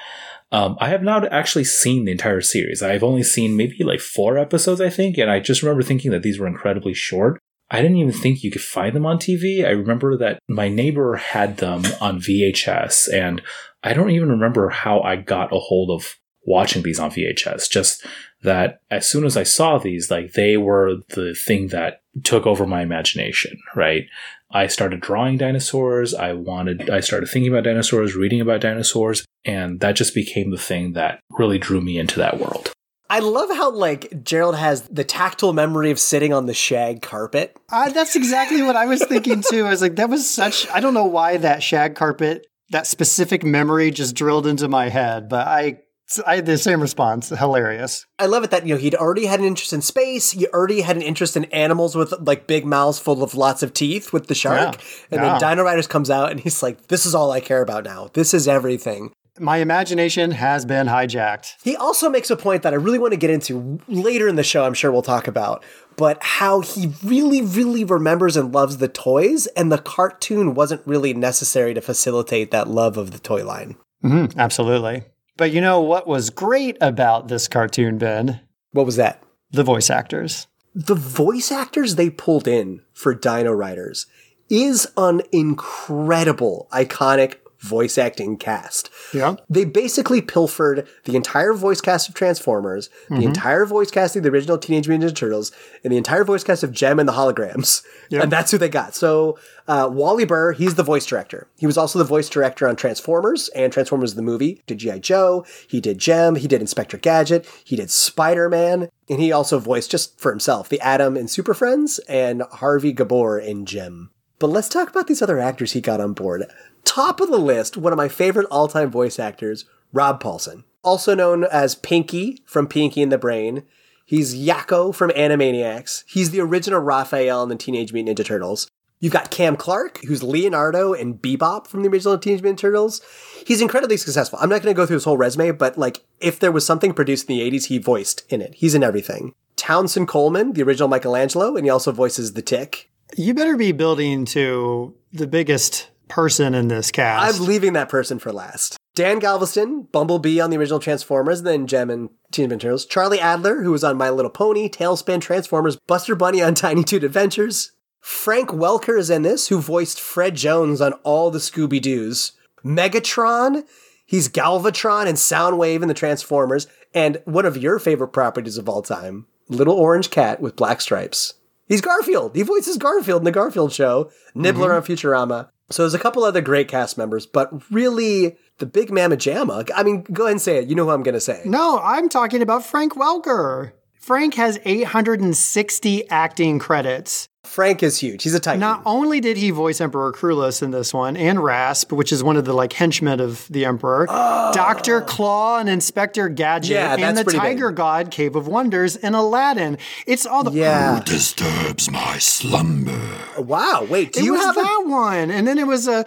Um, 0.51 0.77
I 0.79 0.89
have 0.89 1.03
not 1.03 1.31
actually 1.31 1.63
seen 1.63 2.05
the 2.05 2.11
entire 2.11 2.41
series. 2.41 2.81
I've 2.81 3.03
only 3.03 3.23
seen 3.23 3.57
maybe 3.57 3.83
like 3.83 3.99
four 3.99 4.37
episodes, 4.37 4.81
I 4.81 4.89
think, 4.89 5.17
and 5.17 5.29
I 5.29 5.39
just 5.39 5.61
remember 5.61 5.83
thinking 5.83 6.11
that 6.11 6.23
these 6.23 6.39
were 6.39 6.47
incredibly 6.47 6.93
short. 6.93 7.39
I 7.71 7.81
didn't 7.81 7.97
even 7.97 8.13
think 8.13 8.43
you 8.43 8.51
could 8.51 8.61
find 8.61 8.95
them 8.95 9.05
on 9.05 9.17
TV. 9.17 9.65
I 9.65 9.69
remember 9.69 10.17
that 10.17 10.39
my 10.47 10.69
neighbor 10.69 11.15
had 11.15 11.57
them 11.57 11.83
on 12.01 12.19
VHS, 12.19 13.13
and 13.13 13.41
I 13.83 13.93
don't 13.93 14.09
even 14.09 14.29
remember 14.29 14.69
how 14.69 15.01
I 15.01 15.17
got 15.17 15.53
a 15.53 15.59
hold 15.59 15.91
of 15.91 16.15
watching 16.45 16.81
these 16.81 16.99
on 16.99 17.11
VHS. 17.11 17.69
Just 17.69 18.05
that 18.41 18.81
as 18.89 19.09
soon 19.09 19.25
as 19.25 19.37
I 19.37 19.43
saw 19.43 19.77
these, 19.77 20.09
like 20.09 20.33
they 20.33 20.57
were 20.57 20.95
the 21.09 21.35
thing 21.35 21.67
that 21.67 22.01
took 22.23 22.47
over 22.47 22.65
my 22.65 22.81
imagination, 22.81 23.59
right? 23.75 24.05
I 24.51 24.67
started 24.67 25.01
drawing 25.01 25.37
dinosaurs. 25.37 26.13
I 26.15 26.33
wanted, 26.33 26.89
I 26.89 27.01
started 27.01 27.27
thinking 27.29 27.51
about 27.51 27.65
dinosaurs, 27.65 28.15
reading 28.15 28.41
about 28.41 28.61
dinosaurs, 28.61 29.25
and 29.45 29.79
that 29.81 29.95
just 29.95 30.15
became 30.15 30.49
the 30.49 30.57
thing 30.57 30.93
that 30.93 31.19
really 31.37 31.59
drew 31.59 31.81
me 31.81 31.99
into 31.99 32.17
that 32.17 32.39
world. 32.39 32.71
I 33.09 33.19
love 33.19 33.49
how 33.49 33.71
like 33.71 34.23
Gerald 34.23 34.55
has 34.55 34.83
the 34.83 35.03
tactile 35.03 35.53
memory 35.53 35.91
of 35.91 35.99
sitting 35.99 36.31
on 36.33 36.45
the 36.45 36.53
shag 36.53 37.01
carpet. 37.01 37.57
Uh, 37.71 37.89
that's 37.89 38.15
exactly 38.15 38.61
what 38.61 38.75
I 38.75 38.85
was 38.85 39.03
thinking 39.03 39.41
too. 39.49 39.65
I 39.65 39.69
was 39.69 39.81
like, 39.81 39.95
that 39.95 40.09
was 40.09 40.29
such, 40.29 40.69
I 40.69 40.79
don't 40.79 40.93
know 40.93 41.05
why 41.05 41.37
that 41.37 41.63
shag 41.63 41.95
carpet 41.95 42.45
that 42.71 42.87
specific 42.87 43.43
memory 43.43 43.91
just 43.91 44.15
drilled 44.15 44.47
into 44.47 44.67
my 44.67 44.89
head, 44.89 45.29
but 45.29 45.47
I 45.47 45.79
I 46.25 46.37
had 46.37 46.47
the 46.47 46.57
same 46.57 46.81
response. 46.81 47.29
Hilarious. 47.29 48.05
I 48.17 48.25
love 48.25 48.43
it 48.43 48.49
that 48.49 48.65
you 48.65 48.73
know 48.73 48.79
he'd 48.79 48.95
already 48.95 49.27
had 49.27 49.39
an 49.39 49.45
interest 49.45 49.73
in 49.73 49.81
space. 49.81 50.31
He 50.31 50.47
already 50.47 50.81
had 50.81 50.95
an 50.95 51.03
interest 51.03 51.37
in 51.37 51.45
animals 51.45 51.95
with 51.95 52.13
like 52.19 52.47
big 52.47 52.65
mouths 52.65 52.97
full 52.97 53.21
of 53.21 53.35
lots 53.35 53.61
of 53.61 53.73
teeth 53.73 54.11
with 54.11 54.27
the 54.27 54.33
shark. 54.35 54.57
Yeah. 54.75 54.81
And 55.11 55.21
Yeah. 55.21 55.37
then 55.39 55.51
Dino 55.51 55.63
Riders 55.63 55.85
comes 55.87 56.09
out 56.09 56.31
and 56.31 56.39
he's 56.39 56.63
like, 56.63 56.87
"This 56.87 57.05
is 57.05 57.13
all 57.13 57.31
I 57.31 57.39
care 57.41 57.61
about 57.61 57.83
now. 57.83 58.09
This 58.13 58.33
is 58.33 58.47
everything." 58.47 59.11
My 59.39 59.57
imagination 59.57 60.31
has 60.31 60.65
been 60.65 60.87
hijacked. 60.87 61.55
He 61.63 61.75
also 61.75 62.09
makes 62.09 62.29
a 62.29 62.35
point 62.35 62.63
that 62.63 62.73
I 62.73 62.75
really 62.75 62.99
want 62.99 63.13
to 63.13 63.17
get 63.17 63.29
into 63.29 63.79
later 63.87 64.27
in 64.27 64.35
the 64.35 64.43
show. 64.43 64.65
I'm 64.65 64.73
sure 64.73 64.91
we'll 64.91 65.01
talk 65.01 65.27
about, 65.27 65.63
but 65.95 66.17
how 66.21 66.61
he 66.61 66.91
really, 67.03 67.41
really 67.41 67.83
remembers 67.83 68.35
and 68.35 68.53
loves 68.53 68.77
the 68.77 68.87
toys, 68.87 69.47
and 69.47 69.71
the 69.71 69.77
cartoon 69.77 70.53
wasn't 70.53 70.85
really 70.85 71.13
necessary 71.13 71.73
to 71.73 71.81
facilitate 71.81 72.51
that 72.51 72.67
love 72.67 72.97
of 72.97 73.11
the 73.11 73.19
toy 73.19 73.45
line. 73.45 73.75
Mm-hmm, 74.03 74.39
absolutely. 74.39 75.03
But 75.37 75.51
you 75.51 75.61
know 75.61 75.79
what 75.79 76.05
was 76.05 76.29
great 76.29 76.77
about 76.81 77.29
this 77.29 77.47
cartoon, 77.47 77.97
Ben? 77.97 78.41
What 78.71 78.85
was 78.85 78.97
that? 78.97 79.23
The 79.51 79.63
voice 79.63 79.89
actors. 79.89 80.47
the 80.75 80.95
voice 80.95 81.51
actors 81.51 81.95
they 81.95 82.09
pulled 82.09 82.47
in 82.47 82.81
for 82.93 83.13
Dino 83.15 83.51
Riders 83.51 84.05
is 84.49 84.87
an 84.97 85.21
incredible, 85.31 86.67
iconic 86.71 87.35
voice 87.59 87.97
acting 87.97 88.37
cast. 88.37 88.89
Yeah. 89.13 89.35
They 89.49 89.65
basically 89.65 90.21
pilfered 90.21 90.87
the 91.03 91.15
entire 91.15 91.53
voice 91.53 91.81
cast 91.81 92.07
of 92.07 92.15
Transformers, 92.15 92.89
the 93.09 93.25
entire 93.25 93.65
voice 93.65 93.91
cast 93.91 94.15
of 94.15 94.23
the 94.23 94.29
original 94.29 94.57
Teenage 94.57 94.87
Mutant 94.87 95.11
Ninja 95.11 95.15
Turtles, 95.15 95.51
and 95.83 95.91
the 95.91 95.97
entire 95.97 96.23
voice 96.23 96.43
cast 96.43 96.63
of 96.63 96.71
Jem 96.71 96.99
and 96.99 97.07
the 97.07 97.13
Holograms. 97.13 97.83
And 98.11 98.31
that's 98.31 98.51
who 98.51 98.57
they 98.57 98.69
got. 98.69 98.95
So, 98.95 99.37
uh, 99.67 99.87
Wally 99.91 100.25
Burr, 100.25 100.53
he's 100.53 100.75
the 100.75 100.83
voice 100.83 101.05
director. 101.05 101.47
He 101.57 101.67
was 101.67 101.77
also 101.77 101.99
the 101.99 102.05
voice 102.05 102.27
director 102.27 102.67
on 102.67 102.75
Transformers 102.75 103.49
and 103.49 103.71
Transformers 103.71 104.15
the 104.15 104.21
movie. 104.21 104.63
Did 104.65 104.79
G.I. 104.79 104.99
Joe. 104.99 105.45
He 105.67 105.79
did 105.79 105.99
Jem. 105.99 106.35
He 106.35 106.47
did 106.47 106.61
Inspector 106.61 106.97
Gadget. 106.97 107.47
He 107.63 107.75
did 107.75 107.91
Spider 107.91 108.49
Man. 108.49 108.89
And 109.09 109.19
he 109.19 109.31
also 109.31 109.59
voiced 109.59 109.91
just 109.91 110.19
for 110.19 110.31
himself 110.31 110.69
the 110.69 110.81
Atom 110.81 111.17
in 111.17 111.27
Super 111.27 111.53
Friends 111.53 111.99
and 112.09 112.43
Harvey 112.53 112.93
Gabor 112.93 113.39
in 113.39 113.65
Jem. 113.65 114.09
But 114.39 114.47
let's 114.47 114.69
talk 114.69 114.89
about 114.89 115.07
these 115.07 115.21
other 115.21 115.39
actors 115.39 115.73
he 115.73 115.81
got 115.81 115.99
on 115.99 116.13
board. 116.13 116.45
Top 116.83 117.19
of 117.19 117.29
the 117.29 117.37
list, 117.37 117.77
one 117.77 117.93
of 117.93 117.97
my 117.97 118.07
favorite 118.07 118.47
all 118.49 118.67
time 118.67 118.89
voice 118.89 119.19
actors, 119.19 119.65
Rob 119.93 120.21
Paulsen. 120.21 120.63
Also 120.83 121.13
known 121.13 121.43
as 121.43 121.75
Pinky 121.75 122.41
from 122.45 122.67
Pinky 122.67 123.01
and 123.01 123.11
the 123.11 123.17
Brain. 123.17 123.63
He's 124.05 124.35
Yakko 124.35 124.95
from 124.95 125.11
Animaniacs. 125.11 126.03
He's 126.07 126.31
the 126.31 126.41
original 126.41 126.79
Raphael 126.79 127.43
in 127.43 127.49
the 127.49 127.55
Teenage 127.55 127.93
Mutant 127.93 128.17
Ninja 128.17 128.25
Turtles. 128.25 128.69
You've 128.99 129.13
got 129.13 129.31
Cam 129.31 129.55
Clark, 129.55 129.99
who's 130.05 130.23
Leonardo 130.23 130.93
and 130.93 131.21
Bebop 131.21 131.67
from 131.67 131.83
the 131.83 131.89
original 131.89 132.17
Teenage 132.17 132.41
Mutant 132.41 132.59
Turtles. 132.59 133.01
He's 133.45 133.61
incredibly 133.61 133.97
successful. 133.97 134.39
I'm 134.41 134.49
not 134.49 134.61
going 134.61 134.73
to 134.73 134.77
go 134.77 134.85
through 134.85 134.95
his 134.95 135.05
whole 135.05 135.17
resume, 135.17 135.51
but 135.51 135.77
like, 135.77 136.03
if 136.19 136.39
there 136.39 136.51
was 136.51 136.65
something 136.65 136.93
produced 136.93 137.29
in 137.29 137.37
the 137.37 137.51
80s, 137.51 137.65
he 137.65 137.77
voiced 137.77 138.23
in 138.29 138.41
it. 138.41 138.55
He's 138.55 138.75
in 138.75 138.83
everything. 138.83 139.33
Townsend 139.55 140.07
Coleman, 140.07 140.53
the 140.53 140.63
original 140.63 140.89
Michelangelo, 140.89 141.55
and 141.55 141.65
he 141.65 141.69
also 141.69 141.91
voices 141.91 142.33
the 142.33 142.41
Tick. 142.41 142.89
You 143.15 143.33
better 143.33 143.55
be 143.55 143.71
building 143.71 144.25
to 144.25 144.95
the 145.13 145.27
biggest 145.27 145.89
person 146.09 146.53
in 146.53 146.67
this 146.67 146.91
cast. 146.91 147.39
I'm 147.39 147.45
leaving 147.45 147.73
that 147.73 147.89
person 147.89 148.19
for 148.19 148.33
last. 148.33 148.77
Dan 148.95 149.21
Gilvezan, 149.21 149.89
Bumblebee 149.91 150.41
on 150.41 150.49
the 150.49 150.57
original 150.57 150.79
Transformers, 150.79 151.39
and 151.39 151.47
then 151.47 151.67
Jem 151.67 151.89
and 151.89 152.09
Teenage 152.31 152.49
Mutant 152.49 152.61
Turtles. 152.63 152.85
Charlie 152.85 153.19
Adler, 153.19 153.63
who 153.63 153.71
was 153.71 153.83
on 153.83 153.97
My 153.97 154.09
Little 154.09 154.31
Pony, 154.31 154.67
TaleSpin, 154.67 155.21
Transformers, 155.21 155.77
Buster 155.87 156.15
Bunny 156.15 156.41
on 156.41 156.53
Tiny 156.55 156.83
Toon 156.83 157.05
Adventures. 157.05 157.71
Frank 158.01 158.49
Welker 158.49 158.97
is 158.97 159.09
in 159.09 159.21
this, 159.21 159.47
who 159.47 159.61
voiced 159.61 160.01
Fred 160.01 160.35
Jones 160.35 160.81
on 160.81 160.93
all 161.03 161.31
the 161.31 161.39
Scooby 161.39 161.81
Doo's. 161.81 162.33
Megatron, 162.63 163.63
he's 164.05 164.27
Galvatron 164.27 165.07
and 165.07 165.17
Soundwave 165.17 165.81
in 165.81 165.87
the 165.87 165.93
Transformers, 165.93 166.67
and 166.93 167.21
one 167.25 167.45
of 167.45 167.57
your 167.57 167.79
favorite 167.79 168.09
properties 168.09 168.57
of 168.57 168.67
all 168.67 168.81
time, 168.81 169.27
Little 169.47 169.75
Orange 169.75 170.09
Cat 170.09 170.41
with 170.41 170.55
black 170.55 170.81
stripes. 170.81 171.35
He's 171.67 171.81
Garfield. 171.81 172.35
He 172.35 172.41
voices 172.41 172.77
Garfield 172.77 173.21
in 173.21 173.25
the 173.25 173.31
Garfield 173.31 173.71
show, 173.71 174.11
Nibbler 174.33 174.69
mm-hmm. 174.69 174.75
on 174.77 174.97
Futurama. 174.97 175.49
So 175.71 175.83
there's 175.83 175.93
a 175.93 175.99
couple 175.99 176.23
other 176.23 176.41
great 176.41 176.67
cast 176.67 176.97
members, 176.97 177.25
but 177.25 177.49
really 177.71 178.37
the 178.57 178.65
big 178.65 178.91
mamma 178.91 179.17
jamma. 179.17 179.69
I 179.75 179.83
mean, 179.83 180.03
go 180.11 180.23
ahead 180.23 180.31
and 180.33 180.41
say 180.41 180.57
it. 180.57 180.67
You 180.67 180.75
know 180.75 180.85
who 180.85 180.91
I'm 180.91 181.03
going 181.03 181.13
to 181.13 181.21
say. 181.21 181.41
no, 181.45 181.79
I'm 181.83 182.09
talking 182.09 182.41
about 182.41 182.65
Frank 182.65 182.93
Welker. 182.95 183.71
Frank 183.93 184.33
has 184.35 184.59
860 184.65 186.09
acting 186.09 186.57
credits. 186.57 187.28
Frank 187.49 187.81
is 187.81 187.97
huge. 187.97 188.23
He's 188.23 188.35
a 188.35 188.39
titan. 188.39 188.59
Not 188.59 188.83
only 188.85 189.19
did 189.19 189.35
he 189.35 189.49
voice 189.49 189.81
Emperor 189.81 190.13
Krulos 190.13 190.61
in 190.61 190.69
this 190.71 190.93
one, 190.93 191.17
and 191.17 191.43
Rasp, 191.43 191.91
which 191.91 192.11
is 192.11 192.23
one 192.23 192.37
of 192.37 192.45
the 192.45 192.53
like 192.53 192.73
henchmen 192.73 193.19
of 193.19 193.47
the 193.49 193.65
Emperor, 193.65 194.05
oh. 194.07 194.51
Doctor 194.53 195.01
Claw 195.01 195.57
and 195.57 195.67
Inspector 195.67 196.29
Gadget, 196.29 196.77
Oh. 196.77 196.79
Yeah, 196.79 196.93
and 196.93 197.01
that's 197.03 197.17
the 197.19 197.23
pretty 197.23 197.39
big. 197.39 197.57
Tiger 197.57 197.71
God 197.71 198.11
Cave 198.11 198.35
of 198.35 198.47
Wonders 198.47 198.95
and 198.95 199.15
Aladdin. 199.15 199.77
It's 200.05 200.25
all 200.27 200.43
the 200.43 200.51
yeah. 200.51 201.01
Disturbs 201.03 201.89
my 201.89 202.19
slumber. 202.19 202.99
Wow. 203.37 203.87
Wait. 203.89 204.13
Do 204.13 204.19
It 204.19 204.25
you 204.25 204.33
was 204.33 204.43
have 204.43 204.57
a 204.57 204.61
that 204.61 204.83
one, 204.85 205.31
and 205.31 205.47
then 205.47 205.57
it 205.57 205.65
was 205.67 205.87
a. 205.87 206.05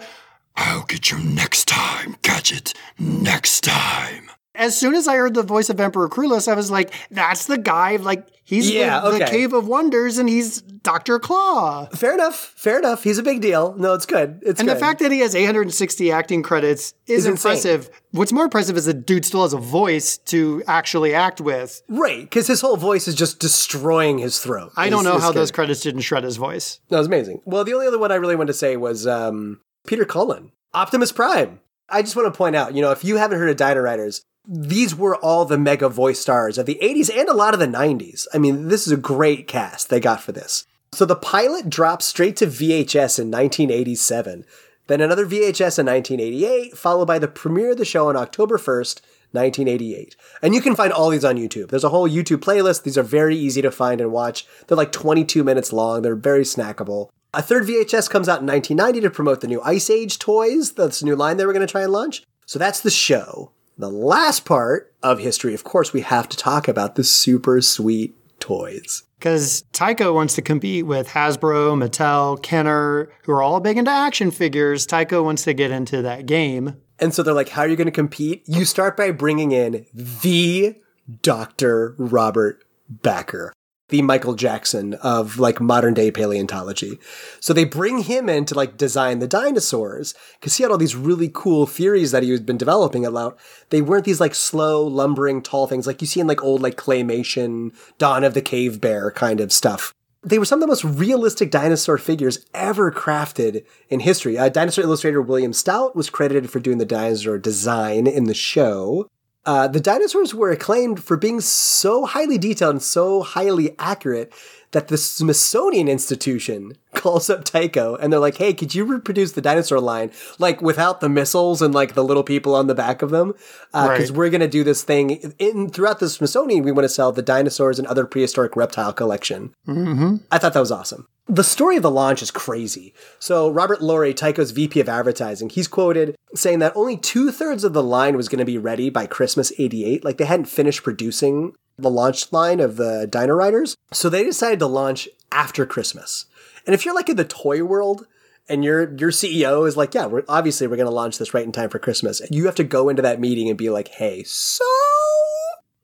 I'll 0.55 0.83
get 0.85 1.11
you 1.11 1.19
next 1.19 1.67
time, 1.67 2.15
Gadget. 2.21 2.73
Next 2.97 3.61
time. 3.61 4.29
As 4.55 4.77
soon 4.77 4.93
as 4.93 5.07
I 5.07 5.15
heard 5.15 5.33
the 5.33 5.41
voice 5.41 5.69
of 5.71 5.79
Emperor 5.79 6.07
Krulos, 6.07 6.47
I 6.47 6.53
was 6.53 6.69
like, 6.69 6.93
"That's 7.09 7.47
the 7.47 7.57
guy! 7.57 7.95
Like 7.95 8.27
he's 8.43 8.69
Yeah, 8.69 8.99
the, 8.99 9.17
the. 9.17 9.25
Cave 9.25 9.51
of 9.51 9.67
Wonders, 9.67 10.19
and 10.19 10.29
he's 10.29 10.61
Doctor 10.61 11.17
Claw." 11.17 11.87
Fair 11.87 12.13
enough. 12.13 12.53
Fair 12.55 12.77
enough. 12.77 13.03
He's 13.03 13.17
a 13.17 13.23
big 13.23 13.41
deal. 13.41 13.73
No, 13.79 13.95
it's 13.95 14.05
good. 14.05 14.39
It's 14.45 14.59
And 14.59 14.69
good. 14.69 14.75
the 14.77 14.79
fact 14.79 14.99
that 14.99 15.11
he 15.11 15.21
has 15.21 15.33
860 15.33 16.11
acting 16.11 16.43
credits 16.43 16.93
is 17.07 17.19
Is 17.21 17.25
insane. 17.25 17.51
impressive. 17.53 17.89
What's 18.11 18.31
more 18.31 18.43
impressive 18.43 18.77
is 18.77 18.85
the 18.85 18.93
dude 18.93 19.25
still 19.25 19.41
has 19.41 19.53
a 19.53 19.57
voice 19.57 20.17
to 20.25 20.61
actually 20.67 21.15
act 21.15 21.41
with. 21.41 21.81
right, 21.89 22.21
because 22.21 22.45
his 22.45 22.61
whole 22.61 22.77
voice 22.77 23.07
is 23.07 23.15
just 23.15 23.39
destroying 23.39 24.19
his 24.19 24.37
throat. 24.39 24.71
I 24.77 24.89
don't 24.89 24.99
It's- 24.99 25.03
know 25.11 25.15
it's 25.15 25.23
how 25.23 25.31
good. 25.31 25.39
those 25.39 25.51
credits 25.51 25.81
didn't 25.81 26.01
shred 26.01 26.23
his 26.23 26.37
voice. 26.37 26.79
That 26.89 26.99
was 26.99 27.07
amazing. 27.07 27.41
Well, 27.45 27.63
the 27.63 27.73
only 27.73 27.87
other 27.87 27.97
one 27.97 28.11
I 28.11 28.15
really 28.15 28.35
wanted 28.35 28.51
to 28.53 28.57
say 28.59 28.77
was 28.77 29.07
um, 29.07 29.61
Peter 29.87 30.05
Cullen, 30.05 30.51
Optimus 30.75 31.11
Prime. 31.11 31.59
I 31.89 32.03
just 32.03 32.15
want 32.15 32.31
to 32.31 32.37
point 32.37 32.55
out, 32.55 32.75
you 32.75 32.81
know, 32.81 32.91
if 32.91 33.03
you 33.03 33.17
haven't 33.17 33.39
heard 33.39 33.49
of 33.49 33.57
Dino 33.57 33.81
Riders, 33.81 34.21
these 34.45 34.95
were 34.95 35.15
all 35.15 35.45
the 35.45 35.57
mega 35.57 35.87
voice 35.87 36.19
stars 36.19 36.57
of 36.57 36.65
the 36.65 36.79
80s 36.81 37.15
and 37.15 37.29
a 37.29 37.33
lot 37.33 37.53
of 37.53 37.59
the 37.59 37.67
90s. 37.67 38.27
I 38.33 38.37
mean, 38.37 38.67
this 38.67 38.85
is 38.85 38.93
a 38.93 38.97
great 38.97 39.47
cast 39.47 39.89
they 39.89 39.99
got 39.99 40.21
for 40.21 40.31
this. 40.31 40.65
So 40.91 41.05
the 41.05 41.15
pilot 41.15 41.69
dropped 41.69 42.03
straight 42.03 42.35
to 42.37 42.45
VHS 42.45 43.19
in 43.19 43.31
1987, 43.31 44.45
then 44.87 45.01
another 45.01 45.25
VHS 45.25 45.79
in 45.79 45.85
1988, 45.87 46.77
followed 46.77 47.05
by 47.05 47.19
the 47.19 47.27
premiere 47.27 47.71
of 47.71 47.77
the 47.77 47.85
show 47.85 48.09
on 48.09 48.17
October 48.17 48.57
1st, 48.57 49.01
1988. 49.31 50.15
And 50.43 50.53
you 50.53 50.61
can 50.61 50.75
find 50.75 50.93
all 50.93 51.09
these 51.09 51.25
on 51.25 51.37
YouTube. 51.37 51.69
There's 51.69 51.83
a 51.83 51.89
whole 51.89 52.07
YouTube 52.07 52.37
playlist. 52.37 52.83
These 52.83 52.97
are 52.97 53.03
very 53.03 53.35
easy 53.35 53.61
to 53.63 53.71
find 53.71 54.01
and 54.01 54.11
watch. 54.11 54.45
They're 54.67 54.77
like 54.77 54.91
22 54.91 55.43
minutes 55.43 55.73
long. 55.73 56.01
They're 56.01 56.15
very 56.15 56.43
snackable. 56.43 57.09
A 57.33 57.41
third 57.41 57.63
VHS 57.63 58.09
comes 58.09 58.29
out 58.29 58.41
in 58.41 58.47
1990 58.47 59.01
to 59.01 59.09
promote 59.09 59.41
the 59.41 59.47
new 59.47 59.61
Ice 59.61 59.89
Age 59.89 60.19
toys. 60.19 60.73
That's 60.73 61.01
a 61.01 61.05
new 61.05 61.15
line 61.15 61.37
they 61.37 61.47
were 61.47 61.53
going 61.53 61.65
to 61.65 61.71
try 61.71 61.81
and 61.81 61.91
launch. 61.91 62.23
So 62.45 62.59
that's 62.59 62.81
the 62.81 62.91
show. 62.91 63.52
The 63.77 63.89
last 63.89 64.45
part 64.45 64.93
of 65.01 65.19
history, 65.19 65.53
of 65.53 65.63
course, 65.63 65.93
we 65.93 66.01
have 66.01 66.29
to 66.29 66.37
talk 66.37 66.67
about 66.67 66.95
the 66.95 67.03
super 67.03 67.61
sweet 67.61 68.15
toys. 68.39 69.03
Because 69.17 69.63
Tyco 69.73 70.13
wants 70.13 70.35
to 70.35 70.41
compete 70.41 70.85
with 70.85 71.07
Hasbro, 71.07 71.81
Mattel, 71.81 72.41
Kenner, 72.43 73.09
who 73.23 73.31
are 73.31 73.41
all 73.41 73.59
big 73.59 73.77
into 73.77 73.89
action 73.89 74.31
figures. 74.31 74.85
Tyco 74.85 75.23
wants 75.23 75.43
to 75.45 75.53
get 75.53 75.71
into 75.71 76.01
that 76.01 76.25
game. 76.25 76.75
And 76.99 77.13
so 77.13 77.23
they're 77.23 77.33
like, 77.33 77.49
how 77.49 77.63
are 77.63 77.67
you 77.67 77.75
going 77.75 77.85
to 77.85 77.91
compete? 77.91 78.43
You 78.47 78.65
start 78.65 78.95
by 78.95 79.11
bringing 79.11 79.51
in 79.51 79.85
the 79.93 80.75
Dr. 81.21 81.95
Robert 81.97 82.63
Bakker, 82.93 83.51
the 83.93 84.01
Michael 84.01 84.33
Jackson 84.33 84.95
of 84.95 85.37
like 85.37 85.61
modern 85.61 85.93
day 85.93 86.09
paleontology. 86.09 86.97
So 87.39 87.53
they 87.53 87.63
bring 87.63 87.99
him 87.99 88.27
in 88.27 88.43
to 88.45 88.55
like 88.55 88.75
design 88.75 89.19
the 89.19 89.27
dinosaurs 89.27 90.15
because 90.39 90.57
he 90.57 90.63
had 90.63 90.71
all 90.71 90.79
these 90.79 90.95
really 90.95 91.29
cool 91.31 91.67
theories 91.67 92.09
that 92.09 92.23
he 92.23 92.31
had 92.31 92.43
been 92.43 92.57
developing 92.57 93.05
about. 93.05 93.37
They 93.69 93.83
weren't 93.83 94.05
these 94.05 94.19
like 94.19 94.33
slow, 94.33 94.83
lumbering, 94.83 95.43
tall 95.43 95.67
things 95.67 95.85
like 95.85 96.01
you 96.01 96.07
see 96.07 96.19
in 96.19 96.25
like 96.25 96.43
old 96.43 96.59
like 96.59 96.75
claymation, 96.75 97.71
Dawn 97.99 98.23
of 98.23 98.33
the 98.33 98.41
Cave 98.41 98.81
Bear 98.81 99.11
kind 99.11 99.39
of 99.39 99.53
stuff. 99.53 99.93
They 100.23 100.39
were 100.39 100.45
some 100.45 100.57
of 100.57 100.61
the 100.61 100.71
most 100.71 100.85
realistic 100.85 101.51
dinosaur 101.51 101.99
figures 101.99 102.43
ever 102.55 102.91
crafted 102.91 103.63
in 103.89 103.99
history. 103.99 104.39
Uh, 104.39 104.49
dinosaur 104.49 104.83
illustrator 104.85 105.21
William 105.21 105.53
Stout 105.53 105.95
was 105.95 106.09
credited 106.09 106.49
for 106.49 106.59
doing 106.59 106.79
the 106.79 106.85
dinosaur 106.85 107.37
design 107.37 108.07
in 108.07 108.23
the 108.23 108.33
show. 108.33 109.07
Uh, 109.45 109.67
the 109.67 109.79
dinosaurs 109.79 110.33
were 110.33 110.51
acclaimed 110.51 111.03
for 111.03 111.17
being 111.17 111.41
so 111.41 112.05
highly 112.05 112.37
detailed 112.37 112.75
and 112.75 112.83
so 112.83 113.21
highly 113.21 113.75
accurate 113.77 114.31
that 114.73 114.89
the 114.89 114.97
Smithsonian 114.97 115.87
Institution 115.87 116.73
calls 116.93 117.29
up 117.29 117.45
Tyco 117.45 117.97
and 117.99 118.11
they're 118.11 118.19
like, 118.19 118.37
"Hey, 118.37 118.53
could 118.53 118.75
you 118.75 118.83
reproduce 118.85 119.31
the 119.31 119.41
dinosaur 119.41 119.79
line 119.79 120.11
like 120.37 120.61
without 120.61 120.99
the 120.99 121.09
missiles 121.09 121.61
and 121.61 121.73
like 121.73 121.93
the 121.93 122.03
little 122.03 122.23
people 122.23 122.53
on 122.53 122.67
the 122.67 122.75
back 122.75 123.01
of 123.01 123.09
them? 123.09 123.33
Because 123.71 124.09
Right. 124.09 124.17
we're 124.17 124.29
gonna 124.29 124.47
do 124.47 124.63
this 124.63 124.83
thing 124.83 125.33
in 125.39 125.69
throughout 125.69 125.99
the 125.99 126.09
Smithsonian. 126.09 126.63
We 126.63 126.71
want 126.71 126.85
to 126.85 126.89
sell 126.89 127.11
the 127.11 127.21
dinosaurs 127.21 127.79
and 127.79 127.87
other 127.87 128.05
prehistoric 128.05 128.55
reptile 128.55 128.93
collection." 128.93 129.53
Mm-hmm. 129.67 130.17
I 130.31 130.37
thought 130.37 130.53
that 130.53 130.59
was 130.59 130.71
awesome. 130.71 131.07
The 131.27 131.43
story 131.43 131.77
of 131.77 131.83
the 131.83 131.89
launch 131.89 132.21
is 132.21 132.31
crazy. 132.31 132.93
So 133.17 133.49
Robert 133.49 133.81
Laurie, 133.81 134.13
Tyco's 134.13 134.51
VP 134.51 134.81
of 134.81 134.89
advertising, 134.89 135.49
he's 135.49 135.69
quoted 135.69 136.17
saying 136.35 136.59
that 136.59 136.75
only 136.75 136.97
two 136.97 137.31
thirds 137.31 137.63
of 137.63 137.71
the 137.71 137.81
line 137.83 138.17
was 138.17 138.27
going 138.27 138.39
to 138.39 138.45
be 138.45 138.57
ready 138.57 138.89
by 138.89 139.05
Christmas 139.05 139.53
'88. 139.57 140.03
Like 140.03 140.17
they 140.17 140.25
hadn't 140.25 140.45
finished 140.47 140.83
producing 140.83 141.53
the 141.77 141.89
launch 141.89 142.31
line 142.31 142.59
of 142.59 142.77
the 142.77 143.07
Dino 143.09 143.33
Riders, 143.33 143.77
so 143.91 144.09
they 144.09 144.23
decided 144.23 144.59
to 144.59 144.67
launch 144.67 145.07
after 145.31 145.65
Christmas. 145.65 146.25
And 146.65 146.73
if 146.73 146.85
you're 146.85 146.95
like 146.95 147.09
in 147.09 147.17
the 147.17 147.25
toy 147.25 147.63
world 147.63 148.07
and 148.47 148.63
your 148.63 148.93
your 148.95 149.11
CEO 149.11 149.67
is 149.67 149.77
like, 149.77 149.93
yeah, 149.93 150.05
we're 150.05 150.23
obviously 150.27 150.67
we're 150.67 150.77
going 150.77 150.87
to 150.87 150.93
launch 150.93 151.17
this 151.17 151.33
right 151.33 151.45
in 151.45 151.51
time 151.51 151.69
for 151.69 151.79
Christmas, 151.79 152.21
you 152.29 152.45
have 152.45 152.55
to 152.55 152.63
go 152.63 152.89
into 152.89 153.01
that 153.01 153.19
meeting 153.19 153.49
and 153.49 153.57
be 153.57 153.69
like, 153.69 153.89
hey, 153.89 154.23
so 154.23 154.65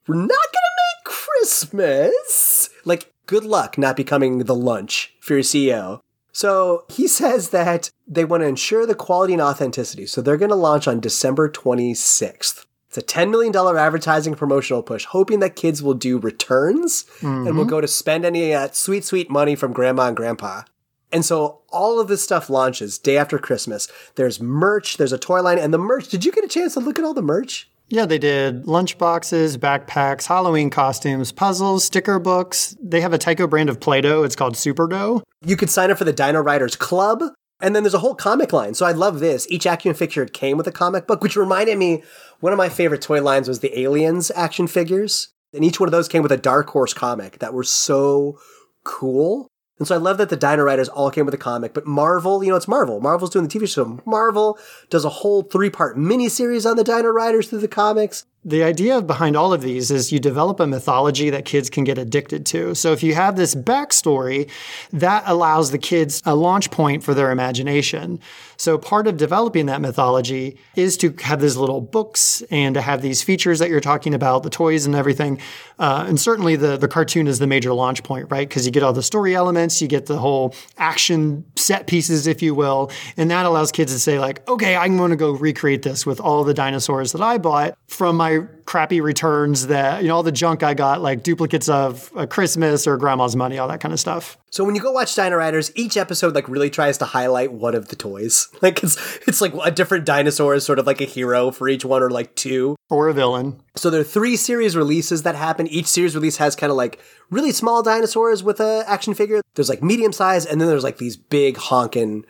we're 0.07 0.15
not 0.15 0.27
going 0.27 0.29
to 0.29 0.77
make 0.77 1.05
Christmas. 1.05 2.69
Like, 2.85 3.13
good 3.25 3.43
luck 3.43 3.77
not 3.77 3.95
becoming 3.95 4.39
the 4.39 4.55
lunch 4.55 5.13
for 5.19 5.33
your 5.33 5.43
CEO. 5.43 6.01
So 6.31 6.85
he 6.89 7.07
says 7.19 7.49
that 7.49 7.91
they 8.07 8.25
want 8.25 8.41
to 8.41 8.47
ensure 8.47 8.85
the 8.85 8.95
quality 8.95 9.33
and 9.33 9.41
authenticity. 9.41 10.05
So 10.05 10.21
they're 10.21 10.37
going 10.37 10.49
to 10.49 10.55
launch 10.55 10.87
on 10.87 10.99
December 10.99 11.49
26th. 11.49 12.65
It's 12.89 12.97
a 12.97 13.01
$10 13.03 13.29
million 13.29 13.55
advertising 13.55 14.33
promotional 14.33 14.81
push, 14.81 15.05
hoping 15.05 15.39
that 15.41 15.55
kids 15.55 15.83
will 15.83 15.93
do 15.93 16.17
returns 16.17 17.05
and 17.21 17.45
will 17.45 17.53
mm-hmm. 17.53 17.69
go 17.69 17.81
to 17.81 17.87
spend 17.87 18.25
any 18.25 18.51
of 18.51 18.59
that 18.59 18.75
sweet, 18.75 19.05
sweet 19.05 19.29
money 19.29 19.55
from 19.55 19.73
grandma 19.73 20.07
and 20.07 20.17
grandpa. 20.17 20.63
And 21.11 21.23
so 21.23 21.61
all 21.69 21.99
of 21.99 22.07
this 22.07 22.23
stuff 22.23 22.49
launches 22.49 22.97
day 22.97 23.17
after 23.17 23.37
Christmas. 23.37 23.87
There's 24.15 24.41
merch, 24.41 24.97
there's 24.97 25.13
a 25.13 25.19
toy 25.19 25.41
line, 25.41 25.59
and 25.59 25.71
the 25.71 25.77
merch. 25.77 26.07
Did 26.07 26.25
you 26.25 26.31
get 26.31 26.43
a 26.43 26.47
chance 26.47 26.73
to 26.73 26.79
look 26.79 26.97
at 26.97 27.05
all 27.05 27.13
the 27.13 27.21
merch? 27.21 27.69
Yeah, 27.89 28.05
they 28.05 28.19
did 28.19 28.65
lunchboxes, 28.65 29.57
backpacks, 29.57 30.25
Halloween 30.25 30.69
costumes, 30.69 31.31
puzzles, 31.31 31.83
sticker 31.83 32.19
books. 32.19 32.75
They 32.81 33.01
have 33.01 33.13
a 33.13 33.17
Tyco 33.17 33.49
brand 33.49 33.69
of 33.69 33.79
Play 33.79 34.01
Doh. 34.01 34.23
It's 34.23 34.35
called 34.35 34.57
Super 34.57 34.87
Dough. 34.87 35.23
You 35.43 35.55
could 35.55 35.71
sign 35.71 35.89
up 35.89 35.97
for 35.97 36.05
the 36.05 36.13
Dino 36.13 36.41
Riders 36.41 36.75
Club. 36.75 37.23
And 37.61 37.75
then 37.75 37.83
there's 37.83 37.93
a 37.93 37.99
whole 37.99 38.15
comic 38.15 38.53
line. 38.53 38.73
So 38.73 38.85
I 38.85 38.93
love 38.93 39.19
this. 39.19 39.45
Each 39.49 39.65
action 39.65 39.93
figure 39.93 40.25
came 40.25 40.55
with 40.55 40.67
a 40.67 40.71
comic 40.71 41.07
book, 41.07 41.21
which 41.21 41.35
reminded 41.35 41.77
me 41.77 42.03
one 42.39 42.53
of 42.53 42.57
my 42.57 42.69
favorite 42.69 43.01
toy 43.01 43.21
lines 43.21 43.47
was 43.47 43.59
the 43.59 43.79
Aliens 43.79 44.31
action 44.35 44.67
figures. 44.67 45.29
And 45.53 45.65
each 45.65 45.79
one 45.79 45.87
of 45.87 45.91
those 45.91 46.07
came 46.07 46.21
with 46.21 46.31
a 46.31 46.37
Dark 46.37 46.69
Horse 46.69 46.93
comic 46.93 47.39
that 47.39 47.53
were 47.53 47.63
so 47.63 48.39
cool. 48.83 49.47
And 49.79 49.87
so 49.87 49.95
I 49.95 49.97
love 49.97 50.17
that 50.17 50.29
the 50.29 50.35
Dino 50.35 50.63
Riders 50.63 50.89
all 50.89 51.09
came 51.09 51.25
with 51.25 51.33
a 51.33 51.37
comic, 51.37 51.73
but 51.73 51.87
Marvel, 51.87 52.43
you 52.43 52.49
know, 52.49 52.57
it's 52.57 52.67
Marvel. 52.67 52.99
Marvel's 52.99 53.29
doing 53.29 53.47
the 53.47 53.59
TV 53.59 53.67
show. 53.67 53.99
Marvel 54.05 54.59
does 54.89 55.05
a 55.05 55.09
whole 55.09 55.41
three 55.41 55.69
part 55.69 55.97
miniseries 55.97 56.69
on 56.69 56.75
the 56.75 56.83
Dino 56.83 57.09
Riders 57.09 57.49
through 57.49 57.59
the 57.59 57.67
comics. 57.67 58.25
The 58.45 58.63
idea 58.63 59.01
behind 59.01 59.35
all 59.35 59.51
of 59.51 59.61
these 59.61 59.91
is 59.91 60.13
you 60.13 60.19
develop 60.19 60.61
a 60.61 60.67
mythology 60.67 61.29
that 61.29 61.43
kids 61.43 61.69
can 61.69 61.83
get 61.83 61.97
addicted 61.97 62.45
to. 62.47 62.73
So 62.73 62.93
if 62.93 63.03
you 63.03 63.13
have 63.13 63.35
this 63.35 63.53
backstory, 63.53 64.49
that 64.93 65.23
allows 65.25 65.71
the 65.71 65.77
kids 65.77 66.23
a 66.25 66.35
launch 66.35 66.71
point 66.71 67.03
for 67.03 67.13
their 67.13 67.31
imagination. 67.31 68.21
So 68.55 68.77
part 68.77 69.07
of 69.07 69.17
developing 69.17 69.65
that 69.65 69.81
mythology 69.81 70.57
is 70.75 70.95
to 70.97 71.13
have 71.21 71.41
these 71.41 71.57
little 71.57 71.81
books 71.81 72.41
and 72.49 72.75
to 72.75 72.81
have 72.81 73.01
these 73.01 73.21
features 73.21 73.59
that 73.59 73.69
you're 73.69 73.81
talking 73.81 74.13
about, 74.13 74.43
the 74.43 74.49
toys 74.49 74.85
and 74.85 74.95
everything. 74.95 75.41
Uh, 75.77 76.05
and 76.07 76.19
certainly 76.19 76.55
the, 76.55 76.77
the 76.77 76.87
cartoon 76.87 77.27
is 77.27 77.39
the 77.39 77.47
major 77.47 77.73
launch 77.73 78.03
point, 78.03 78.27
right? 78.29 78.47
Because 78.47 78.65
you 78.65 78.71
get 78.71 78.83
all 78.83 78.93
the 78.93 79.03
story 79.03 79.35
elements, 79.35 79.81
you 79.81 79.87
get 79.87 80.05
the 80.05 80.17
whole 80.17 80.53
action 80.77 81.45
set 81.57 81.87
pieces, 81.87 82.25
if 82.25 82.41
you 82.41 82.55
will. 82.55 82.89
And 83.17 83.29
that 83.31 83.45
allows 83.45 83.71
kids 83.71 83.91
to 83.93 83.99
say 83.99 84.17
like, 84.17 84.47
okay, 84.47 84.77
I'm 84.77 84.97
going 84.97 85.11
to 85.11 85.17
go 85.17 85.31
recreate 85.31 85.83
this 85.83 86.05
with 86.05 86.21
all 86.21 86.45
the 86.45 86.53
dinosaurs 86.53 87.11
that 87.11 87.21
I 87.21 87.37
bought 87.37 87.77
from 87.87 88.17
my 88.17 88.28
crappy 88.65 89.01
returns 89.01 89.67
that, 89.67 90.03
you 90.03 90.09
know, 90.09 90.15
all 90.15 90.23
the 90.23 90.31
junk 90.31 90.63
I 90.63 90.73
got, 90.73 91.01
like 91.01 91.23
duplicates 91.23 91.67
of 91.69 92.11
uh, 92.15 92.25
Christmas 92.27 92.85
or 92.85 92.97
grandma's 92.97 93.35
money, 93.35 93.57
all 93.57 93.67
that 93.67 93.81
kind 93.81 93.93
of 93.93 93.99
stuff. 93.99 94.37
So 94.51 94.63
when 94.63 94.75
you 94.75 94.81
go 94.81 94.91
watch 94.91 95.15
Dino 95.15 95.35
Riders, 95.35 95.71
each 95.75 95.97
episode 95.97 96.35
like 96.35 96.47
really 96.47 96.69
tries 96.69 96.97
to 96.99 97.05
highlight 97.05 97.51
one 97.51 97.75
of 97.75 97.89
the 97.89 97.95
toys. 97.95 98.47
Like 98.61 98.83
it's 98.83 98.97
it's 99.25 99.39
like 99.39 99.53
a 99.63 99.71
different 99.71 100.05
dinosaur 100.05 100.53
is 100.53 100.65
sort 100.65 100.79
of 100.79 100.85
like 100.85 100.99
a 100.99 101.05
hero 101.05 101.49
for 101.49 101.69
each 101.69 101.85
one 101.85 102.03
or 102.03 102.09
like 102.09 102.35
two. 102.35 102.75
Or 102.89 103.07
a 103.07 103.13
villain. 103.13 103.61
So 103.75 103.89
there 103.89 104.01
are 104.01 104.03
three 104.05 104.35
series 104.35 104.75
releases 104.75 105.23
that 105.23 105.35
happen. 105.35 105.65
Each 105.67 105.85
series 105.87 106.13
release 106.13 106.37
has 106.37 106.55
kind 106.55 106.69
of 106.69 106.75
like 106.75 106.99
really 107.29 107.53
small 107.53 107.81
dinosaurs 107.81 108.43
with 108.43 108.59
a 108.59 108.83
action 108.85 109.13
figure. 109.13 109.41
There's 109.55 109.69
like 109.69 109.81
medium 109.81 110.11
size, 110.11 110.45
and 110.45 110.59
then 110.59 110.67
there's 110.67 110.83
like 110.83 110.97
these 110.97 111.15
big 111.15 111.55
honking, 111.57 112.25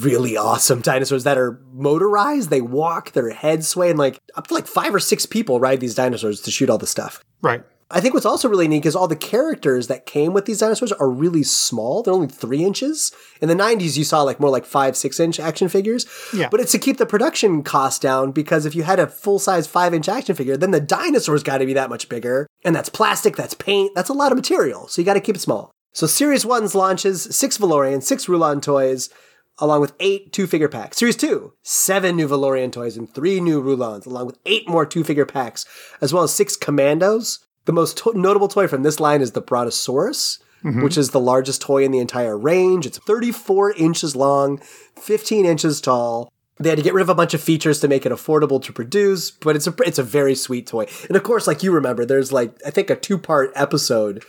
really 0.00 0.36
awesome 0.36 0.80
dinosaurs 0.80 1.24
that 1.24 1.38
are 1.38 1.60
motorized. 1.72 2.50
They 2.50 2.60
walk, 2.60 3.12
their 3.12 3.30
heads 3.30 3.68
sway, 3.68 3.90
and 3.90 3.98
like 3.98 4.18
up 4.34 4.46
to 4.48 4.54
like 4.54 4.66
five 4.66 4.94
or 4.94 5.00
six 5.00 5.26
people 5.26 5.60
ride 5.60 5.80
these 5.80 5.94
dinosaurs 5.94 6.40
to 6.42 6.50
shoot 6.50 6.70
all 6.70 6.78
the 6.78 6.86
stuff. 6.86 7.22
Right. 7.42 7.64
I 7.90 8.00
think 8.00 8.14
what's 8.14 8.26
also 8.26 8.48
really 8.48 8.66
neat 8.66 8.86
is 8.86 8.96
all 8.96 9.06
the 9.06 9.14
characters 9.14 9.88
that 9.88 10.06
came 10.06 10.32
with 10.32 10.46
these 10.46 10.58
dinosaurs 10.58 10.90
are 10.90 11.08
really 11.08 11.42
small. 11.42 12.02
They're 12.02 12.14
only 12.14 12.28
three 12.28 12.64
inches. 12.64 13.12
In 13.42 13.48
the 13.48 13.54
90s, 13.54 13.96
you 13.96 14.04
saw 14.04 14.22
like 14.22 14.40
more 14.40 14.50
like 14.50 14.64
five, 14.64 14.96
six 14.96 15.20
inch 15.20 15.38
action 15.38 15.68
figures. 15.68 16.06
Yeah. 16.32 16.48
But 16.48 16.60
it's 16.60 16.72
to 16.72 16.78
keep 16.78 16.96
the 16.96 17.06
production 17.06 17.62
cost 17.62 18.00
down 18.00 18.32
because 18.32 18.64
if 18.64 18.74
you 18.74 18.82
had 18.84 18.98
a 18.98 19.06
full 19.06 19.38
size 19.38 19.66
five 19.66 19.92
inch 19.92 20.08
action 20.08 20.34
figure, 20.34 20.56
then 20.56 20.70
the 20.70 20.80
dinosaur's 20.80 21.42
got 21.42 21.58
to 21.58 21.66
be 21.66 21.74
that 21.74 21.90
much 21.90 22.08
bigger. 22.08 22.46
And 22.64 22.74
that's 22.74 22.88
plastic, 22.88 23.36
that's 23.36 23.54
paint, 23.54 23.94
that's 23.94 24.08
a 24.08 24.14
lot 24.14 24.32
of 24.32 24.36
material. 24.36 24.88
So 24.88 25.02
you 25.02 25.06
got 25.06 25.14
to 25.14 25.20
keep 25.20 25.36
it 25.36 25.40
small. 25.40 25.70
So 25.92 26.08
Series 26.08 26.44
1's 26.44 26.74
launches 26.74 27.22
six 27.36 27.58
Valorian, 27.58 28.02
six 28.02 28.28
Rulon 28.28 28.60
toys, 28.60 29.10
along 29.58 29.80
with 29.80 29.94
eight 30.00 30.32
two 30.32 30.46
figure 30.46 30.68
packs. 30.68 30.98
Series 30.98 31.16
2, 31.16 31.52
seven 31.62 32.16
new 32.16 32.28
Valorian 32.28 32.72
toys 32.72 32.96
and 32.96 33.12
three 33.12 33.40
new 33.40 33.60
Rulons, 33.60 34.06
along 34.06 34.26
with 34.26 34.38
eight 34.46 34.68
more 34.68 34.86
two 34.86 35.04
figure 35.04 35.26
packs, 35.26 35.64
as 36.00 36.12
well 36.12 36.22
as 36.22 36.32
six 36.32 36.56
Commandos. 36.56 37.40
The 37.66 37.72
most 37.72 37.96
to- 37.98 38.12
notable 38.14 38.48
toy 38.48 38.68
from 38.68 38.82
this 38.82 39.00
line 39.00 39.22
is 39.22 39.32
the 39.32 39.40
Brontosaurus, 39.40 40.38
mm-hmm. 40.62 40.82
which 40.82 40.98
is 40.98 41.10
the 41.10 41.20
largest 41.20 41.62
toy 41.62 41.84
in 41.84 41.92
the 41.92 41.98
entire 41.98 42.36
range. 42.36 42.86
It's 42.86 42.98
34 42.98 43.72
inches 43.72 44.14
long, 44.14 44.58
15 44.96 45.46
inches 45.46 45.80
tall. 45.80 46.30
They 46.58 46.68
had 46.68 46.78
to 46.78 46.84
get 46.84 46.94
rid 46.94 47.02
of 47.02 47.08
a 47.08 47.14
bunch 47.14 47.34
of 47.34 47.40
features 47.40 47.80
to 47.80 47.88
make 47.88 48.06
it 48.06 48.12
affordable 48.12 48.62
to 48.62 48.72
produce, 48.72 49.30
but 49.30 49.56
it's 49.56 49.66
a 49.66 49.74
it's 49.84 49.98
a 49.98 50.04
very 50.04 50.34
sweet 50.34 50.66
toy. 50.66 50.86
And 51.08 51.16
of 51.16 51.22
course, 51.22 51.46
like 51.46 51.62
you 51.62 51.72
remember, 51.72 52.04
there's 52.04 52.32
like 52.32 52.54
I 52.64 52.70
think 52.70 52.90
a 52.90 52.96
two 52.96 53.18
part 53.18 53.50
episode 53.56 54.22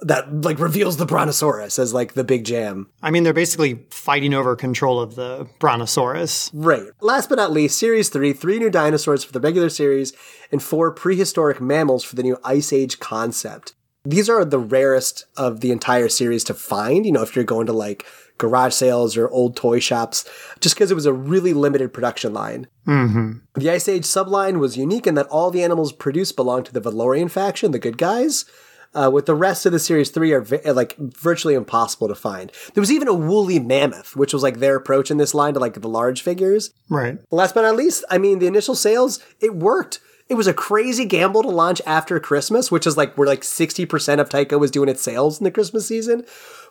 that 0.00 0.42
like 0.42 0.58
reveals 0.58 0.96
the 0.96 1.06
Brontosaurus 1.06 1.78
as 1.78 1.94
like 1.94 2.14
the 2.14 2.24
big 2.24 2.44
jam. 2.44 2.88
I 3.02 3.10
mean, 3.10 3.22
they're 3.22 3.32
basically 3.32 3.86
fighting 3.90 4.34
over 4.34 4.54
control 4.54 5.00
of 5.00 5.14
the 5.14 5.48
Brontosaurus. 5.58 6.50
Right. 6.52 6.88
Last 7.00 7.28
but 7.28 7.36
not 7.36 7.52
least, 7.52 7.78
Series 7.78 8.08
3, 8.08 8.32
three 8.32 8.58
new 8.58 8.70
dinosaurs 8.70 9.24
for 9.24 9.32
the 9.32 9.40
regular 9.40 9.70
series, 9.70 10.12
and 10.52 10.62
four 10.62 10.92
prehistoric 10.92 11.60
mammals 11.60 12.04
for 12.04 12.16
the 12.16 12.22
new 12.22 12.38
Ice 12.44 12.72
Age 12.72 12.98
concept. 12.98 13.74
These 14.04 14.28
are 14.28 14.44
the 14.44 14.58
rarest 14.58 15.24
of 15.36 15.60
the 15.60 15.72
entire 15.72 16.08
series 16.08 16.44
to 16.44 16.54
find, 16.54 17.04
you 17.04 17.12
know, 17.12 17.22
if 17.22 17.34
you're 17.34 17.44
going 17.44 17.66
to 17.66 17.72
like 17.72 18.06
garage 18.38 18.74
sales 18.74 19.16
or 19.16 19.28
old 19.30 19.56
toy 19.56 19.80
shops, 19.80 20.28
just 20.60 20.74
because 20.74 20.90
it 20.90 20.94
was 20.94 21.06
a 21.06 21.12
really 21.12 21.52
limited 21.52 21.92
production 21.92 22.32
line. 22.32 22.68
Mm-hmm. 22.86 23.38
The 23.58 23.70
Ice 23.70 23.88
Age 23.88 24.04
subline 24.04 24.58
was 24.58 24.76
unique 24.76 25.06
in 25.06 25.14
that 25.14 25.26
all 25.26 25.50
the 25.50 25.64
animals 25.64 25.92
produced 25.92 26.36
belonged 26.36 26.66
to 26.66 26.72
the 26.72 26.80
Valorian 26.80 27.30
faction, 27.30 27.72
the 27.72 27.78
good 27.78 27.98
guys. 27.98 28.44
Uh, 28.94 29.10
with 29.12 29.26
the 29.26 29.34
rest 29.34 29.66
of 29.66 29.72
the 29.72 29.78
series 29.78 30.10
three 30.10 30.32
are 30.32 30.40
vi- 30.40 30.70
like 30.70 30.96
virtually 30.96 31.54
impossible 31.54 32.08
to 32.08 32.14
find. 32.14 32.50
There 32.74 32.80
was 32.80 32.92
even 32.92 33.08
a 33.08 33.14
woolly 33.14 33.58
mammoth, 33.58 34.16
which 34.16 34.32
was 34.32 34.42
like 34.42 34.58
their 34.58 34.76
approach 34.76 35.10
in 35.10 35.18
this 35.18 35.34
line 35.34 35.54
to 35.54 35.60
like 35.60 35.74
the 35.74 35.88
large 35.88 36.22
figures. 36.22 36.70
Right. 36.88 37.18
Last 37.30 37.54
but 37.54 37.62
not 37.62 37.76
least, 37.76 38.04
I 38.10 38.18
mean, 38.18 38.38
the 38.38 38.46
initial 38.46 38.74
sales, 38.74 39.20
it 39.40 39.54
worked. 39.54 40.00
It 40.28 40.34
was 40.34 40.48
a 40.48 40.54
crazy 40.54 41.04
gamble 41.04 41.42
to 41.42 41.48
launch 41.48 41.80
after 41.86 42.18
Christmas, 42.18 42.70
which 42.70 42.86
is 42.86 42.96
like 42.96 43.16
where 43.16 43.28
like 43.28 43.42
60% 43.42 44.20
of 44.20 44.28
Tyco 44.28 44.58
was 44.58 44.72
doing 44.72 44.88
its 44.88 45.02
sales 45.02 45.38
in 45.38 45.44
the 45.44 45.52
Christmas 45.52 45.86
season. 45.86 46.24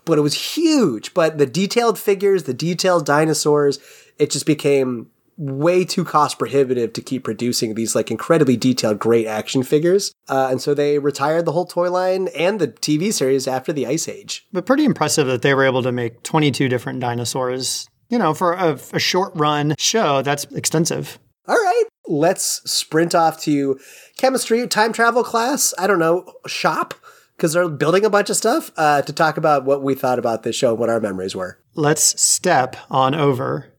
But 0.03 0.17
it 0.17 0.21
was 0.21 0.55
huge. 0.55 1.13
But 1.13 1.37
the 1.37 1.45
detailed 1.45 1.97
figures, 1.97 2.43
the 2.43 2.53
detailed 2.53 3.05
dinosaurs, 3.05 3.79
it 4.19 4.29
just 4.29 4.45
became 4.45 5.09
way 5.37 5.83
too 5.83 6.05
cost 6.05 6.39
prohibitive 6.39 6.93
to 6.93 7.01
keep 7.01 7.23
producing 7.23 7.75
these 7.75 7.95
like 7.95 8.11
incredibly 8.11 8.57
detailed, 8.57 8.99
great 8.99 9.27
action 9.27 9.63
figures. 9.63 10.11
Uh, 10.29 10.47
and 10.51 10.61
so 10.61 10.73
they 10.73 10.99
retired 10.99 11.45
the 11.45 11.51
whole 11.51 11.65
toy 11.65 11.89
line 11.89 12.29
and 12.29 12.59
the 12.59 12.67
TV 12.67 13.11
series 13.11 13.47
after 13.47 13.73
the 13.73 13.85
Ice 13.85 14.07
Age. 14.07 14.45
But 14.51 14.65
pretty 14.65 14.85
impressive 14.85 15.27
that 15.27 15.41
they 15.41 15.53
were 15.53 15.65
able 15.65 15.83
to 15.83 15.91
make 15.91 16.23
22 16.23 16.69
different 16.69 16.99
dinosaurs. 16.99 17.87
You 18.09 18.19
know, 18.19 18.33
for 18.33 18.53
a, 18.53 18.79
a 18.93 18.99
short 18.99 19.33
run 19.35 19.75
show, 19.77 20.21
that's 20.21 20.45
extensive. 20.45 21.19
All 21.47 21.55
right, 21.55 21.83
let's 22.07 22.61
sprint 22.69 23.13
off 23.13 23.41
to 23.41 23.79
chemistry, 24.17 24.67
time 24.67 24.93
travel 24.93 25.23
class. 25.23 25.73
I 25.77 25.87
don't 25.87 25.99
know, 25.99 26.31
shop 26.47 26.93
because 27.35 27.53
they're 27.53 27.67
building 27.67 28.05
a 28.05 28.09
bunch 28.09 28.29
of 28.29 28.37
stuff 28.37 28.71
uh, 28.77 29.01
to 29.01 29.13
talk 29.13 29.37
about 29.37 29.65
what 29.65 29.83
we 29.83 29.93
thought 29.93 30.19
about 30.19 30.43
this 30.43 30.55
show 30.55 30.71
and 30.71 30.79
what 30.79 30.89
our 30.89 30.99
memories 30.99 31.35
were. 31.35 31.59
Let's 31.73 32.19
step 32.21 32.77
on 32.89 33.13
over. 33.13 33.73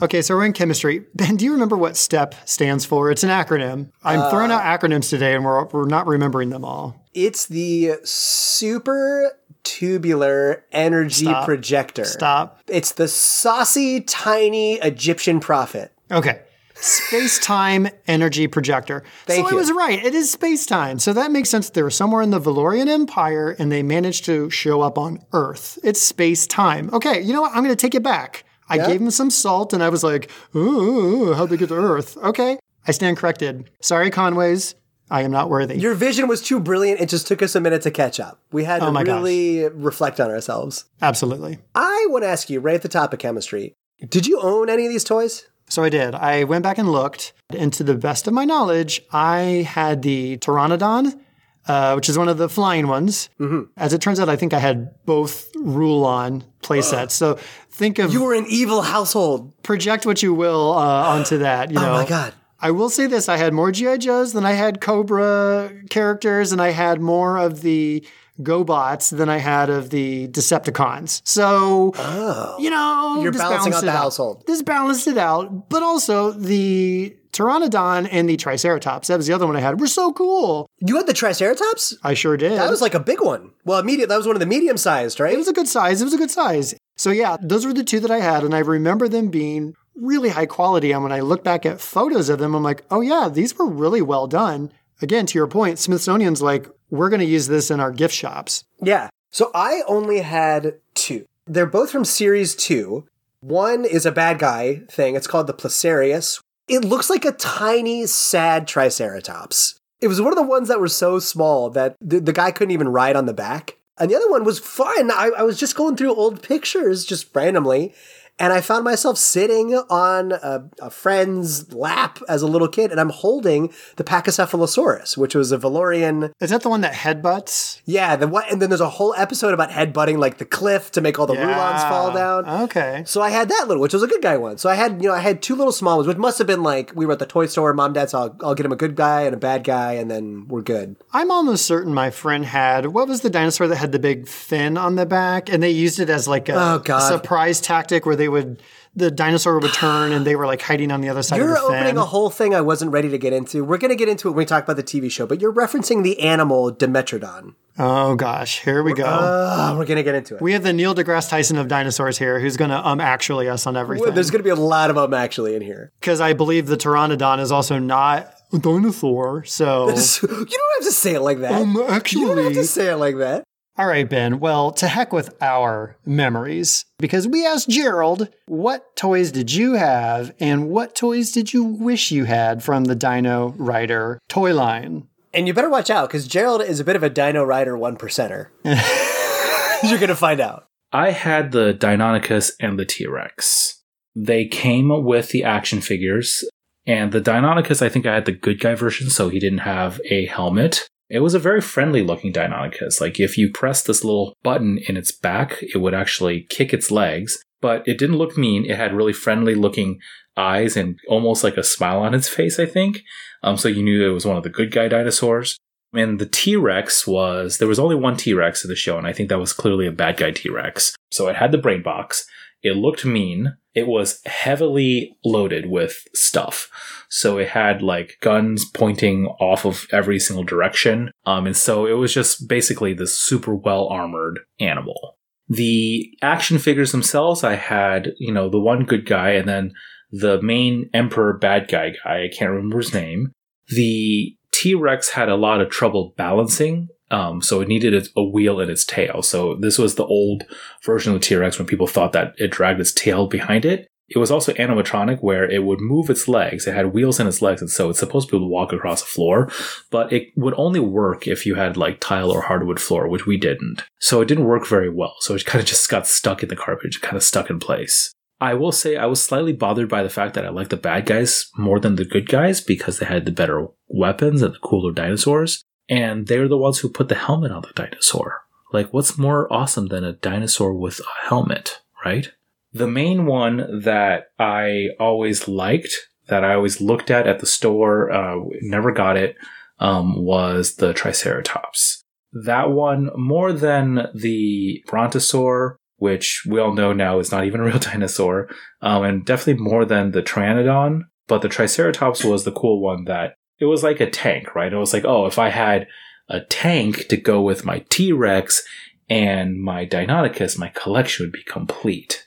Okay, 0.00 0.22
so 0.22 0.36
we're 0.36 0.44
in 0.44 0.52
chemistry. 0.52 1.04
Ben, 1.14 1.36
do 1.36 1.44
you 1.44 1.52
remember 1.52 1.76
what 1.76 1.96
STEP 1.96 2.34
stands 2.44 2.84
for? 2.84 3.10
It's 3.10 3.24
an 3.24 3.30
acronym. 3.30 3.90
I'm 4.04 4.20
uh, 4.20 4.30
throwing 4.30 4.52
out 4.52 4.62
acronyms 4.62 5.10
today 5.10 5.34
and 5.34 5.44
we're, 5.44 5.64
we're 5.66 5.86
not 5.86 6.06
remembering 6.06 6.50
them 6.50 6.64
all. 6.64 7.04
It's 7.14 7.46
the 7.46 7.94
super 8.04 9.32
tubular 9.64 10.64
energy 10.70 11.24
Stop. 11.24 11.44
projector. 11.46 12.04
Stop. 12.04 12.60
It's 12.68 12.92
the 12.92 13.08
saucy, 13.08 14.00
tiny 14.00 14.74
Egyptian 14.74 15.40
prophet. 15.40 15.92
Okay. 16.10 16.42
Space 16.80 17.38
time 17.40 17.88
energy 18.06 18.46
projector. 18.46 19.02
Thank 19.26 19.46
so 19.46 19.50
you. 19.50 19.56
I 19.56 19.60
was 19.60 19.72
right. 19.72 20.04
It 20.04 20.14
is 20.14 20.30
space 20.30 20.64
time. 20.64 20.98
So 20.98 21.12
that 21.12 21.30
makes 21.30 21.50
sense. 21.50 21.70
They 21.70 21.82
were 21.82 21.90
somewhere 21.90 22.22
in 22.22 22.30
the 22.30 22.40
Valorian 22.40 22.88
Empire 22.88 23.56
and 23.58 23.70
they 23.70 23.82
managed 23.82 24.24
to 24.26 24.48
show 24.50 24.80
up 24.80 24.96
on 24.96 25.24
Earth. 25.32 25.78
It's 25.82 26.00
space 26.00 26.46
time. 26.46 26.90
Okay, 26.92 27.20
you 27.20 27.32
know 27.32 27.40
what? 27.40 27.52
I'm 27.52 27.64
going 27.64 27.74
to 27.74 27.76
take 27.76 27.94
it 27.94 28.02
back. 28.02 28.44
I 28.70 28.76
gave 28.78 29.00
him 29.00 29.10
some 29.10 29.30
salt 29.30 29.72
and 29.72 29.82
I 29.82 29.88
was 29.88 30.04
like, 30.04 30.30
ooh, 30.54 31.32
how'd 31.32 31.48
they 31.48 31.56
get 31.56 31.70
to 31.70 31.74
Earth? 31.74 32.16
Okay. 32.18 32.58
I 32.86 32.92
stand 32.92 33.16
corrected. 33.16 33.70
Sorry, 33.80 34.10
Conways. 34.10 34.74
I 35.10 35.22
am 35.22 35.30
not 35.30 35.48
worthy. 35.48 35.78
Your 35.78 35.94
vision 35.94 36.28
was 36.28 36.42
too 36.42 36.60
brilliant. 36.60 37.00
It 37.00 37.08
just 37.08 37.26
took 37.26 37.42
us 37.42 37.54
a 37.54 37.60
minute 37.60 37.80
to 37.82 37.90
catch 37.90 38.20
up. 38.20 38.40
We 38.52 38.64
had 38.64 38.82
oh 38.82 38.92
to 38.92 38.98
Oh 38.98 39.04
gosh. 39.04 39.14
really 39.14 39.68
reflect 39.70 40.20
on 40.20 40.30
ourselves. 40.30 40.84
Absolutely. 41.00 41.58
I 41.74 42.06
want 42.10 42.24
to 42.24 42.28
ask 42.28 42.50
you, 42.50 42.60
right 42.60 42.74
at 42.74 42.82
the 42.82 42.88
top 42.88 43.14
of 43.14 43.18
chemistry, 43.18 43.74
did 44.06 44.26
you 44.26 44.38
own 44.40 44.68
any 44.68 44.84
of 44.84 44.92
these 44.92 45.04
toys? 45.04 45.46
So 45.68 45.84
I 45.84 45.88
did. 45.88 46.14
I 46.14 46.44
went 46.44 46.62
back 46.62 46.78
and 46.78 46.90
looked, 46.90 47.32
and 47.50 47.72
to 47.74 47.84
the 47.84 47.94
best 47.94 48.26
of 48.26 48.32
my 48.34 48.44
knowledge, 48.44 49.02
I 49.12 49.66
had 49.68 50.02
the 50.02 50.38
Pteranodon, 50.38 51.18
uh, 51.66 51.92
which 51.94 52.08
is 52.08 52.16
one 52.16 52.28
of 52.28 52.38
the 52.38 52.48
flying 52.48 52.86
ones. 52.88 53.28
Mm-hmm. 53.38 53.64
As 53.76 53.92
it 53.92 54.00
turns 54.00 54.18
out, 54.18 54.28
I 54.28 54.36
think 54.36 54.54
I 54.54 54.58
had 54.58 54.94
both 55.04 55.50
Rulon 55.56 56.42
playsets. 56.62 57.10
So 57.12 57.34
think 57.70 57.98
of 57.98 58.12
You 58.12 58.24
were 58.24 58.34
an 58.34 58.46
evil 58.48 58.80
household. 58.82 59.52
project 59.62 60.06
what 60.06 60.22
you 60.22 60.32
will 60.32 60.72
uh, 60.72 61.14
onto 61.14 61.38
that. 61.38 61.70
You 61.70 61.76
know, 61.76 61.90
Oh 61.90 62.02
my 62.02 62.06
God. 62.08 62.32
I 62.60 62.72
will 62.72 62.90
say 62.90 63.06
this: 63.06 63.28
I 63.28 63.36
had 63.36 63.52
more 63.52 63.70
GI 63.70 63.98
Joes 63.98 64.32
than 64.32 64.44
I 64.44 64.52
had 64.52 64.80
Cobra 64.80 65.70
characters, 65.90 66.50
and 66.50 66.60
I 66.60 66.70
had 66.70 67.00
more 67.00 67.36
of 67.36 67.60
the 67.60 68.04
GoBots 68.40 69.16
than 69.16 69.28
I 69.28 69.38
had 69.38 69.70
of 69.70 69.90
the 69.90 70.28
Decepticons. 70.28 71.22
So, 71.24 71.92
oh. 71.96 72.56
you 72.58 72.70
know, 72.70 72.98
Oh. 73.18 73.22
You're 73.22 73.32
this 73.32 73.40
balancing 73.40 73.70
balanced 73.72 73.88
out 73.88 73.92
the 73.92 73.96
it 73.96 74.00
household. 74.00 74.44
This 74.46 74.62
balanced 74.62 75.06
it 75.08 75.18
out, 75.18 75.68
but 75.68 75.82
also 75.82 76.30
the 76.32 77.16
Pteranodon 77.32 78.08
and 78.10 78.28
the 78.28 78.36
Triceratops. 78.36 79.08
That 79.08 79.16
was 79.16 79.26
the 79.26 79.32
other 79.32 79.46
one 79.46 79.56
I 79.56 79.60
had. 79.60 79.80
Were 79.80 79.86
so 79.86 80.12
cool. 80.12 80.68
You 80.78 80.96
had 80.96 81.06
the 81.06 81.12
Triceratops? 81.12 81.96
I 82.02 82.14
sure 82.14 82.36
did. 82.36 82.52
That 82.52 82.70
was 82.70 82.80
like 82.80 82.94
a 82.94 83.00
big 83.00 83.20
one. 83.20 83.50
Well, 83.64 83.78
immediate. 83.78 84.08
That 84.08 84.16
was 84.16 84.26
one 84.26 84.36
of 84.36 84.40
the 84.40 84.46
medium 84.46 84.76
sized, 84.76 85.20
right? 85.20 85.34
It 85.34 85.38
was 85.38 85.48
a 85.48 85.52
good 85.52 85.68
size. 85.68 86.00
It 86.00 86.04
was 86.04 86.14
a 86.14 86.18
good 86.18 86.30
size. 86.30 86.74
So 86.96 87.10
yeah, 87.10 87.36
those 87.40 87.66
were 87.66 87.72
the 87.72 87.84
two 87.84 88.00
that 88.00 88.10
I 88.10 88.20
had, 88.20 88.44
and 88.44 88.54
I 88.54 88.60
remember 88.60 89.08
them 89.08 89.28
being 89.28 89.74
really 89.94 90.28
high 90.28 90.46
quality. 90.46 90.92
And 90.92 91.02
when 91.02 91.12
I 91.12 91.20
look 91.20 91.42
back 91.44 91.66
at 91.66 91.80
photos 91.80 92.28
of 92.28 92.38
them, 92.38 92.54
I'm 92.54 92.62
like, 92.62 92.84
oh 92.90 93.00
yeah, 93.00 93.28
these 93.32 93.56
were 93.56 93.68
really 93.68 94.02
well 94.02 94.26
done. 94.26 94.72
Again, 95.00 95.26
to 95.26 95.38
your 95.38 95.46
point, 95.46 95.78
Smithsonian's 95.78 96.42
like, 96.42 96.68
we're 96.90 97.10
going 97.10 97.20
to 97.20 97.26
use 97.26 97.46
this 97.48 97.70
in 97.70 97.80
our 97.80 97.92
gift 97.92 98.14
shops. 98.14 98.64
Yeah. 98.80 99.08
So 99.30 99.50
I 99.54 99.82
only 99.86 100.20
had 100.20 100.74
two. 100.94 101.26
They're 101.46 101.66
both 101.66 101.90
from 101.90 102.04
series 102.04 102.54
two. 102.54 103.06
One 103.40 103.84
is 103.84 104.04
a 104.04 104.12
bad 104.12 104.38
guy 104.38 104.82
thing. 104.90 105.14
It's 105.14 105.26
called 105.26 105.46
the 105.46 105.54
Placerias. 105.54 106.40
It 106.66 106.84
looks 106.84 107.08
like 107.08 107.24
a 107.24 107.32
tiny, 107.32 108.06
sad 108.06 108.66
Triceratops. 108.66 109.78
It 110.00 110.08
was 110.08 110.20
one 110.20 110.32
of 110.32 110.36
the 110.36 110.42
ones 110.42 110.68
that 110.68 110.80
were 110.80 110.88
so 110.88 111.18
small 111.18 111.70
that 111.70 111.96
the, 112.00 112.20
the 112.20 112.32
guy 112.32 112.50
couldn't 112.50 112.72
even 112.72 112.88
ride 112.88 113.16
on 113.16 113.26
the 113.26 113.34
back. 113.34 113.76
And 113.98 114.10
the 114.10 114.16
other 114.16 114.30
one 114.30 114.44
was 114.44 114.58
fun. 114.58 115.10
I, 115.10 115.30
I 115.36 115.42
was 115.42 115.58
just 115.58 115.74
going 115.74 115.96
through 115.96 116.14
old 116.14 116.42
pictures 116.42 117.04
just 117.04 117.34
randomly. 117.34 117.94
And 118.38 118.52
I 118.52 118.60
found 118.60 118.84
myself 118.84 119.18
sitting 119.18 119.74
on 119.90 120.32
a, 120.32 120.64
a 120.80 120.90
friend's 120.90 121.72
lap 121.74 122.20
as 122.28 122.42
a 122.42 122.46
little 122.46 122.68
kid, 122.68 122.90
and 122.90 123.00
I'm 123.00 123.10
holding 123.10 123.72
the 123.96 124.04
Pachycephalosaurus, 124.04 125.16
which 125.16 125.34
was 125.34 125.52
a 125.52 125.58
Valorian 125.58 126.32
Is 126.40 126.50
that 126.50 126.62
the 126.62 126.68
one 126.68 126.80
that 126.82 126.92
headbutts? 126.94 127.80
yeah, 127.84 128.16
the 128.16 128.28
what? 128.28 128.50
And 128.50 128.62
then 128.62 128.70
there's 128.70 128.80
a 128.80 128.88
whole 128.88 129.14
episode 129.16 129.54
about 129.54 129.70
headbutting 129.70 130.18
like 130.18 130.38
the 130.38 130.44
cliff 130.44 130.90
to 130.92 131.00
make 131.00 131.18
all 131.18 131.26
the 131.26 131.34
rulons 131.34 131.82
fall 131.82 132.12
down. 132.12 132.48
Okay. 132.64 133.02
So 133.06 133.20
I 133.20 133.30
had 133.30 133.48
that 133.48 133.66
little, 133.68 133.80
which 133.82 133.92
was 133.92 134.02
a 134.02 134.06
good 134.06 134.22
guy 134.22 134.36
one. 134.36 134.58
So 134.58 134.68
I 134.68 134.74
had, 134.74 135.02
you 135.02 135.08
know, 135.08 135.14
I 135.14 135.20
had 135.20 135.42
two 135.42 135.54
little 135.56 135.72
small 135.72 135.96
ones, 135.96 136.06
which 136.06 136.16
must 136.16 136.38
have 136.38 136.46
been 136.46 136.62
like 136.62 136.92
we 136.94 137.06
were 137.06 137.12
at 137.12 137.18
the 137.18 137.26
toy 137.26 137.46
store. 137.46 137.72
Mom, 137.74 137.92
dad, 137.92 138.10
so 138.10 138.18
I'll, 138.20 138.36
I'll 138.42 138.54
get 138.54 138.66
him 138.66 138.72
a 138.72 138.76
good 138.76 138.94
guy 138.96 139.22
and 139.22 139.34
a 139.34 139.38
bad 139.38 139.64
guy, 139.64 139.94
and 139.94 140.10
then 140.10 140.46
we're 140.48 140.62
good. 140.62 140.96
I'm 141.12 141.30
almost 141.30 141.66
certain 141.66 141.92
my 141.94 142.10
friend 142.10 142.44
had 142.44 142.86
what 142.86 143.08
was 143.08 143.20
the 143.22 143.30
dinosaur 143.30 143.66
that 143.68 143.76
had 143.76 143.92
the 143.92 143.98
big 143.98 144.28
fin 144.28 144.76
on 144.78 144.94
the 144.96 145.06
back, 145.06 145.48
and 145.50 145.62
they 145.62 145.70
used 145.70 145.98
it 146.00 146.08
as 146.10 146.28
like 146.28 146.48
a 146.48 146.54
Oh, 146.58 146.78
God. 146.78 147.00
surprise 147.00 147.60
tactic 147.60 148.06
where 148.06 148.16
they 148.16 148.27
would 148.28 148.62
the 148.94 149.10
dinosaur 149.10 149.58
would 149.60 149.72
turn 149.72 150.12
and 150.12 150.26
they 150.26 150.34
were 150.36 150.46
like 150.46 150.60
hiding 150.62 150.90
on 150.90 151.00
the 151.00 151.08
other 151.08 151.22
side 151.22 151.36
You're 151.36 151.56
of 151.56 151.62
the 151.62 151.68
fin. 151.68 151.76
opening 151.82 151.98
a 151.98 152.04
whole 152.04 152.30
thing 152.30 152.54
I 152.54 152.60
wasn't 152.60 152.90
ready 152.90 153.08
to 153.10 153.18
get 153.18 153.32
into. 153.32 153.64
We're 153.64 153.78
going 153.78 153.90
to 153.90 153.96
get 153.96 154.08
into 154.08 154.28
it 154.28 154.32
when 154.32 154.38
we 154.38 154.44
talk 154.44 154.64
about 154.64 154.76
the 154.76 154.82
TV 154.82 155.10
show, 155.10 155.26
but 155.26 155.40
you're 155.40 155.52
referencing 155.52 156.02
the 156.02 156.20
animal 156.20 156.72
Dimetrodon. 156.72 157.54
oh 157.78 158.14
gosh, 158.16 158.60
here 158.62 158.82
we 158.82 158.92
go. 158.94 159.04
Uh, 159.04 159.74
we're 159.78 159.84
going 159.86 159.98
to 159.98 160.02
get 160.02 160.14
into 160.14 160.34
it. 160.36 160.40
we 160.42 160.52
have 160.52 160.62
the 160.62 160.72
Neil 160.72 160.94
deGrasse 160.94 161.28
Tyson 161.30 161.58
of 161.58 161.68
dinosaurs 161.68 162.18
here, 162.18 162.40
who's 162.40 162.56
going 162.56 162.70
to 162.70 162.86
um 162.86 163.00
actually 163.00 163.48
us 163.48 163.66
on 163.66 163.76
everything. 163.76 164.14
There's 164.14 164.30
going 164.30 164.40
to 164.40 164.44
be 164.44 164.50
a 164.50 164.54
lot 164.56 164.90
of 164.90 164.96
them 164.96 165.14
actually 165.14 165.54
in 165.54 165.62
here. 165.62 165.92
Because 166.00 166.20
I 166.20 166.32
believe 166.32 166.66
the 166.66 166.76
Pteranodon 166.76 167.38
is 167.40 167.52
also 167.52 167.78
not 167.78 168.32
a 168.52 168.58
dinosaur. 168.58 169.44
So 169.44 169.88
you 169.88 169.94
don't 170.28 170.48
have 170.78 170.84
to 170.84 170.92
say 170.92 171.14
it 171.14 171.20
like 171.20 171.38
that. 171.40 171.52
Um, 171.52 171.72
you 171.72 171.78
don't 171.78 171.88
have 171.88 172.46
actually- 172.46 172.54
to 172.54 172.64
say 172.64 172.88
it 172.90 172.96
like 172.96 173.18
that. 173.18 173.44
All 173.78 173.86
right, 173.86 174.10
Ben. 174.10 174.40
Well, 174.40 174.72
to 174.72 174.88
heck 174.88 175.12
with 175.12 175.40
our 175.40 175.96
memories, 176.04 176.84
because 176.98 177.28
we 177.28 177.46
asked 177.46 177.68
Gerald, 177.68 178.28
what 178.46 178.96
toys 178.96 179.30
did 179.30 179.52
you 179.52 179.74
have 179.74 180.34
and 180.40 180.68
what 180.68 180.96
toys 180.96 181.30
did 181.30 181.52
you 181.52 181.62
wish 181.62 182.10
you 182.10 182.24
had 182.24 182.64
from 182.64 182.84
the 182.84 182.96
Dino 182.96 183.54
Rider 183.56 184.18
toy 184.28 184.52
line? 184.52 185.06
And 185.32 185.46
you 185.46 185.54
better 185.54 185.70
watch 185.70 185.90
out 185.90 186.08
because 186.08 186.26
Gerald 186.26 186.60
is 186.60 186.80
a 186.80 186.84
bit 186.84 186.96
of 186.96 187.04
a 187.04 187.10
Dino 187.10 187.44
Rider 187.44 187.78
one 187.78 187.96
percenter. 187.96 188.48
You're 188.64 190.00
going 190.00 190.08
to 190.08 190.16
find 190.16 190.40
out. 190.40 190.66
I 190.90 191.12
had 191.12 191.52
the 191.52 191.72
Deinonychus 191.72 192.50
and 192.58 192.80
the 192.80 192.84
T 192.84 193.06
Rex. 193.06 193.80
They 194.16 194.46
came 194.46 195.04
with 195.04 195.28
the 195.28 195.44
action 195.44 195.82
figures, 195.82 196.42
and 196.84 197.12
the 197.12 197.20
Deinonychus, 197.20 197.80
I 197.80 197.88
think 197.88 198.06
I 198.06 198.14
had 198.14 198.24
the 198.24 198.32
good 198.32 198.58
guy 198.58 198.74
version, 198.74 199.08
so 199.08 199.28
he 199.28 199.38
didn't 199.38 199.58
have 199.58 200.00
a 200.10 200.26
helmet. 200.26 200.88
It 201.10 201.20
was 201.20 201.34
a 201.34 201.38
very 201.38 201.60
friendly 201.60 202.02
looking 202.02 202.32
Deinonychus. 202.32 203.00
Like, 203.00 203.18
if 203.18 203.38
you 203.38 203.50
press 203.50 203.82
this 203.82 204.04
little 204.04 204.36
button 204.42 204.78
in 204.88 204.96
its 204.96 205.10
back, 205.10 205.62
it 205.62 205.78
would 205.78 205.94
actually 205.94 206.46
kick 206.50 206.74
its 206.74 206.90
legs, 206.90 207.42
but 207.60 207.86
it 207.86 207.98
didn't 207.98 208.18
look 208.18 208.36
mean. 208.36 208.66
It 208.66 208.76
had 208.76 208.94
really 208.94 209.14
friendly 209.14 209.54
looking 209.54 210.00
eyes 210.36 210.76
and 210.76 210.98
almost 211.08 211.42
like 211.42 211.56
a 211.56 211.64
smile 211.64 212.00
on 212.00 212.14
its 212.14 212.28
face, 212.28 212.58
I 212.58 212.66
think. 212.66 213.02
Um, 213.42 213.56
so 213.56 213.68
you 213.68 213.82
knew 213.82 214.08
it 214.08 214.12
was 214.12 214.26
one 214.26 214.36
of 214.36 214.42
the 214.42 214.50
good 214.50 214.70
guy 214.70 214.88
dinosaurs. 214.88 215.56
And 215.94 216.18
the 216.18 216.26
T 216.26 216.54
Rex 216.54 217.06
was, 217.06 217.56
there 217.56 217.68
was 217.68 217.78
only 217.78 217.96
one 217.96 218.16
T 218.16 218.34
Rex 218.34 218.62
in 218.62 218.68
the 218.68 218.76
show, 218.76 218.98
and 218.98 219.06
I 219.06 219.14
think 219.14 219.30
that 219.30 219.38
was 219.38 219.54
clearly 219.54 219.86
a 219.86 219.92
bad 219.92 220.18
guy 220.18 220.32
T 220.32 220.50
Rex. 220.50 220.94
So 221.10 221.28
it 221.28 221.36
had 221.36 221.52
the 221.52 221.58
brain 221.58 221.82
box. 221.82 222.26
It 222.62 222.76
looked 222.76 223.04
mean. 223.06 223.56
It 223.78 223.86
was 223.86 224.20
heavily 224.26 225.16
loaded 225.24 225.70
with 225.70 226.02
stuff. 226.14 226.68
So 227.08 227.38
it 227.38 227.48
had 227.48 227.80
like 227.80 228.18
guns 228.20 228.64
pointing 228.74 229.26
off 229.40 229.64
of 229.64 229.86
every 229.92 230.18
single 230.18 230.44
direction. 230.44 231.10
Um, 231.24 231.46
and 231.46 231.56
so 231.56 231.86
it 231.86 231.92
was 231.92 232.12
just 232.12 232.48
basically 232.48 232.92
this 232.92 233.16
super 233.16 233.54
well 233.54 233.86
armored 233.88 234.40
animal. 234.60 235.16
The 235.48 236.10
action 236.20 236.58
figures 236.58 236.92
themselves, 236.92 237.44
I 237.44 237.54
had, 237.54 238.12
you 238.18 238.32
know, 238.32 238.50
the 238.50 238.60
one 238.60 238.84
good 238.84 239.06
guy 239.06 239.30
and 239.30 239.48
then 239.48 239.72
the 240.10 240.42
main 240.42 240.90
emperor 240.92 241.38
bad 241.38 241.68
guy 241.68 241.90
guy. 241.90 242.24
I 242.24 242.28
can't 242.36 242.50
remember 242.50 242.78
his 242.78 242.92
name. 242.92 243.32
The 243.68 244.34
T 244.52 244.74
Rex 244.74 245.10
had 245.10 245.28
a 245.28 245.36
lot 245.36 245.60
of 245.60 245.70
trouble 245.70 246.14
balancing, 246.16 246.88
um, 247.10 247.40
so 247.42 247.60
it 247.60 247.68
needed 247.68 248.08
a- 248.16 248.22
wheel 248.22 248.60
in 248.60 248.70
its 248.70 248.84
tail. 248.84 249.22
So 249.22 249.54
this 249.54 249.78
was 249.78 249.94
the 249.94 250.04
old 250.04 250.44
version 250.84 251.14
of 251.14 251.20
the 251.20 251.26
T 251.26 251.34
Rex 251.34 251.58
when 251.58 251.66
people 251.66 251.86
thought 251.86 252.12
that 252.12 252.34
it 252.36 252.50
dragged 252.50 252.80
its 252.80 252.92
tail 252.92 253.26
behind 253.26 253.64
it. 253.64 253.88
It 254.10 254.18
was 254.18 254.30
also 254.30 254.54
animatronic 254.54 255.22
where 255.22 255.44
it 255.44 255.64
would 255.64 255.80
move 255.80 256.08
its 256.08 256.28
legs. 256.28 256.66
It 256.66 256.74
had 256.74 256.94
wheels 256.94 257.20
in 257.20 257.26
its 257.26 257.42
legs, 257.42 257.60
and 257.60 257.70
so 257.70 257.90
it's 257.90 257.98
supposed 257.98 258.28
to 258.28 258.32
be 258.32 258.36
able 258.38 258.46
to 258.46 258.52
walk 258.52 258.72
across 258.72 259.02
a 259.02 259.06
floor, 259.06 259.50
but 259.90 260.10
it 260.12 260.28
would 260.34 260.54
only 260.56 260.80
work 260.80 261.26
if 261.28 261.44
you 261.44 261.56
had 261.56 261.76
like 261.76 262.00
tile 262.00 262.30
or 262.30 262.40
hardwood 262.40 262.80
floor, 262.80 263.06
which 263.06 263.26
we 263.26 263.36
didn't. 263.36 263.84
So 264.00 264.22
it 264.22 264.28
didn't 264.28 264.46
work 264.46 264.66
very 264.66 264.88
well. 264.88 265.14
So 265.20 265.34
it 265.34 265.44
kind 265.44 265.60
of 265.60 265.68
just 265.68 265.90
got 265.90 266.06
stuck 266.06 266.42
in 266.42 266.48
the 266.48 266.56
carpet, 266.56 267.00
kind 267.02 267.16
of 267.16 267.22
stuck 267.22 267.50
in 267.50 267.58
place. 267.58 268.10
I 268.40 268.54
will 268.54 268.72
say 268.72 268.96
I 268.96 269.06
was 269.06 269.22
slightly 269.22 269.52
bothered 269.52 269.88
by 269.88 270.02
the 270.02 270.08
fact 270.08 270.34
that 270.34 270.46
I 270.46 270.50
liked 270.50 270.70
the 270.70 270.76
bad 270.76 271.06
guys 271.06 271.50
more 271.56 271.80
than 271.80 271.96
the 271.96 272.04
good 272.04 272.28
guys 272.28 272.60
because 272.60 272.98
they 272.98 273.06
had 273.06 273.26
the 273.26 273.32
better 273.32 273.66
weapons 273.88 274.42
and 274.42 274.54
the 274.54 274.58
cooler 274.60 274.92
dinosaurs. 274.92 275.64
And 275.88 276.26
they're 276.26 276.48
the 276.48 276.58
ones 276.58 276.78
who 276.78 276.88
put 276.88 277.08
the 277.08 277.14
helmet 277.14 277.50
on 277.50 277.62
the 277.62 277.72
dinosaur. 277.74 278.42
Like, 278.72 278.92
what's 278.92 279.16
more 279.16 279.50
awesome 279.52 279.86
than 279.86 280.04
a 280.04 280.12
dinosaur 280.12 280.74
with 280.74 281.00
a 281.00 281.28
helmet, 281.28 281.80
right? 282.04 282.30
The 282.72 282.86
main 282.86 283.24
one 283.24 283.80
that 283.82 284.26
I 284.38 284.88
always 285.00 285.48
liked, 285.48 285.94
that 286.28 286.44
I 286.44 286.54
always 286.54 286.80
looked 286.80 287.10
at 287.10 287.26
at 287.26 287.38
the 287.38 287.46
store, 287.46 288.10
uh, 288.10 288.36
never 288.60 288.92
got 288.92 289.16
it, 289.16 289.36
um, 289.78 290.22
was 290.22 290.76
the 290.76 290.92
Triceratops. 290.92 292.04
That 292.32 292.70
one, 292.70 293.08
more 293.16 293.54
than 293.54 294.08
the 294.14 294.84
Brontosaur 294.86 295.76
which 295.98 296.44
we 296.46 296.60
all 296.60 296.72
know 296.72 296.92
now 296.92 297.18
is 297.18 297.30
not 297.30 297.44
even 297.44 297.60
a 297.60 297.64
real 297.64 297.78
dinosaur, 297.78 298.48
um, 298.80 299.02
and 299.04 299.24
definitely 299.24 299.62
more 299.62 299.84
than 299.84 300.12
the 300.12 300.22
Pteranodon. 300.22 301.02
But 301.26 301.42
the 301.42 301.48
Triceratops 301.48 302.24
was 302.24 302.44
the 302.44 302.52
cool 302.52 302.80
one 302.80 303.04
that 303.04 303.34
it 303.60 303.66
was 303.66 303.82
like 303.82 304.00
a 304.00 304.10
tank, 304.10 304.54
right? 304.54 304.72
It 304.72 304.76
was 304.76 304.92
like, 304.92 305.04
oh, 305.04 305.26
if 305.26 305.38
I 305.38 305.50
had 305.50 305.86
a 306.28 306.40
tank 306.40 307.08
to 307.08 307.16
go 307.16 307.40
with 307.40 307.64
my 307.64 307.84
T 307.88 308.12
Rex 308.12 308.62
and 309.08 309.60
my 309.62 309.86
Deinonychus, 309.86 310.58
my 310.58 310.68
collection 310.68 311.26
would 311.26 311.32
be 311.32 311.42
complete. 311.42 312.24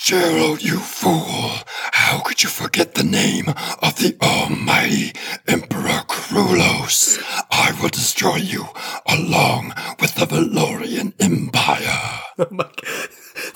Gerald, 0.00 0.62
you 0.62 0.78
fool! 0.78 1.50
How 1.92 2.20
could 2.20 2.42
you 2.42 2.48
forget 2.48 2.94
the 2.94 3.02
name 3.02 3.48
of 3.48 3.96
the 3.96 4.16
almighty 4.22 5.12
Emperor 5.48 6.02
Krulos? 6.06 7.18
I 7.50 7.76
will 7.82 7.88
destroy 7.88 8.36
you 8.36 8.66
along 9.06 9.74
with 10.00 10.14
the 10.14 10.26
Valorian 10.26 11.14
Empire. 11.20 12.20
Oh 12.40 12.46
my 12.52 12.62
god. 12.62 13.08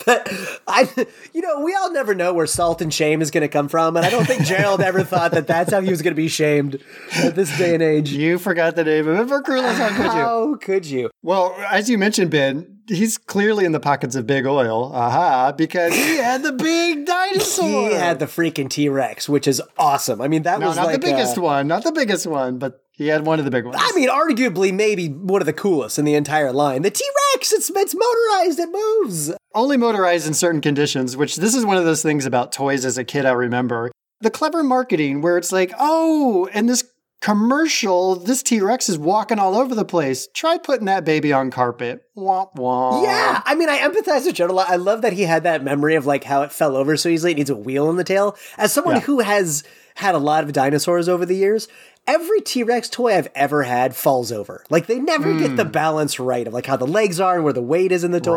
That 0.05 0.29
I, 0.67 0.89
you 1.33 1.41
know, 1.41 1.61
we 1.61 1.73
all 1.75 1.91
never 1.91 2.13
know 2.13 2.33
where 2.33 2.47
salt 2.47 2.81
and 2.81 2.93
shame 2.93 3.21
is 3.21 3.31
going 3.31 3.41
to 3.41 3.47
come 3.47 3.67
from, 3.67 3.97
and 3.97 4.05
I 4.05 4.09
don't 4.09 4.25
think 4.25 4.43
Gerald 4.45 4.81
ever 4.81 5.03
thought 5.03 5.31
that 5.31 5.47
that's 5.47 5.71
how 5.71 5.81
he 5.81 5.89
was 5.89 6.01
going 6.01 6.13
to 6.13 6.21
be 6.21 6.27
shamed 6.27 6.79
at 7.15 7.35
this 7.35 7.55
day 7.57 7.73
and 7.73 7.83
age. 7.83 8.11
You 8.11 8.37
forgot 8.37 8.75
the 8.75 8.83
name 8.83 9.07
of 9.07 9.17
Emperor 9.17 9.41
Krulos. 9.41 9.75
How 9.75 9.89
could 9.89 10.03
you? 10.03 10.11
How 10.11 10.55
could 10.55 10.85
you? 10.85 11.09
Well, 11.21 11.55
as 11.69 11.89
you 11.89 11.97
mentioned, 11.97 12.31
Ben, 12.31 12.79
he's 12.87 13.17
clearly 13.17 13.65
in 13.65 13.71
the 13.71 13.79
pockets 13.79 14.15
of 14.15 14.27
big 14.27 14.45
oil. 14.45 14.91
Aha, 14.93 15.51
because 15.53 15.93
he 15.93 16.17
had 16.17 16.43
the 16.43 16.51
big 16.51 17.05
dinosaur. 17.05 17.89
He 17.89 17.95
had 17.95 18.19
the 18.19 18.25
freaking 18.25 18.69
T 18.69 18.89
Rex, 18.89 19.29
which 19.29 19.47
is 19.47 19.61
awesome. 19.77 20.21
I 20.21 20.27
mean, 20.27 20.43
that 20.43 20.59
no, 20.59 20.67
was 20.67 20.75
not 20.75 20.87
like 20.87 21.01
the 21.01 21.07
biggest 21.07 21.37
uh, 21.37 21.41
one, 21.41 21.67
not 21.67 21.83
the 21.83 21.91
biggest 21.91 22.27
one, 22.27 22.57
but 22.57 22.82
he 22.95 23.07
had 23.07 23.25
one 23.25 23.39
of 23.39 23.45
the 23.45 23.51
big 23.51 23.65
ones. 23.65 23.77
I 23.79 23.91
mean, 23.95 24.07
arguably, 24.09 24.73
maybe 24.73 25.07
one 25.09 25.41
of 25.41 25.45
the 25.45 25.53
coolest 25.53 25.99
in 25.99 26.05
the 26.05 26.13
entire 26.15 26.51
line. 26.51 26.81
The 26.83 26.91
T 26.91 27.03
Rex, 27.35 27.51
it's 27.51 27.69
it's 27.69 27.95
motorized, 27.95 28.59
it 28.59 28.69
moves. 28.71 29.33
only 29.55 29.77
motorized 29.77 30.27
in 30.27 30.33
certain 30.33 30.61
conditions, 30.61 31.17
which 31.17 31.35
this 31.37 31.55
is 31.55 31.65
one 31.65 31.77
of 31.77 31.85
those 31.85 32.01
things 32.03 32.25
about 32.25 32.51
toys 32.51 32.85
as 32.85 32.97
a 32.97 33.03
kid 33.03 33.25
I 33.25 33.31
remember. 33.33 33.91
The 34.21 34.31
clever 34.31 34.63
marketing 34.63 35.21
where 35.21 35.37
it's 35.37 35.51
like, 35.51 35.73
oh, 35.79 36.47
and 36.53 36.69
this 36.69 36.83
commercial, 37.19 38.15
this 38.15 38.43
T 38.43 38.61
Rex 38.61 38.89
is 38.89 38.97
walking 38.97 39.39
all 39.39 39.55
over 39.55 39.73
the 39.73 39.85
place. 39.85 40.27
Try 40.35 40.57
putting 40.57 40.85
that 40.85 41.03
baby 41.03 41.33
on 41.33 41.51
carpet. 41.51 42.03
Womp 42.15 42.55
womp. 42.55 43.03
Yeah, 43.03 43.41
I 43.45 43.55
mean, 43.55 43.69
I 43.69 43.79
empathize 43.79 44.25
with 44.25 44.35
Joe 44.35 44.47
a 44.47 44.51
lot. 44.51 44.69
I 44.69 44.75
love 44.75 45.01
that 45.01 45.13
he 45.13 45.23
had 45.23 45.43
that 45.43 45.63
memory 45.63 45.95
of 45.95 46.05
like 46.05 46.23
how 46.23 46.43
it 46.43 46.51
fell 46.51 46.75
over 46.75 46.95
so 46.95 47.09
easily. 47.09 47.31
It 47.31 47.37
needs 47.37 47.49
a 47.49 47.55
wheel 47.55 47.89
in 47.89 47.95
the 47.97 48.03
tail. 48.03 48.37
As 48.57 48.71
someone 48.71 48.95
Yeah. 48.95 49.01
who 49.01 49.19
has 49.19 49.63
had 49.95 50.15
a 50.15 50.19
lot 50.19 50.43
of 50.43 50.53
dinosaurs 50.53 51.07
over 51.09 51.25
the 51.25 51.35
years, 51.35 51.67
every 52.07 52.41
T 52.41 52.63
Rex 52.63 52.89
toy 52.89 53.15
I've 53.15 53.29
ever 53.35 53.63
had 53.63 53.95
falls 53.95 54.31
over. 54.31 54.63
Like 54.69 54.87
they 54.87 54.99
never 54.99 55.37
get 55.37 55.55
the 55.55 55.65
balance 55.65 56.19
right 56.19 56.47
of 56.47 56.53
like 56.53 56.65
how 56.65 56.77
the 56.77 56.87
legs 56.87 57.19
are 57.19 57.35
and 57.35 57.43
where 57.43 57.53
the 57.53 57.61
weight 57.61 57.91
is 57.91 58.03
in 58.03 58.11
the 58.11 58.19
toy. 58.21 58.33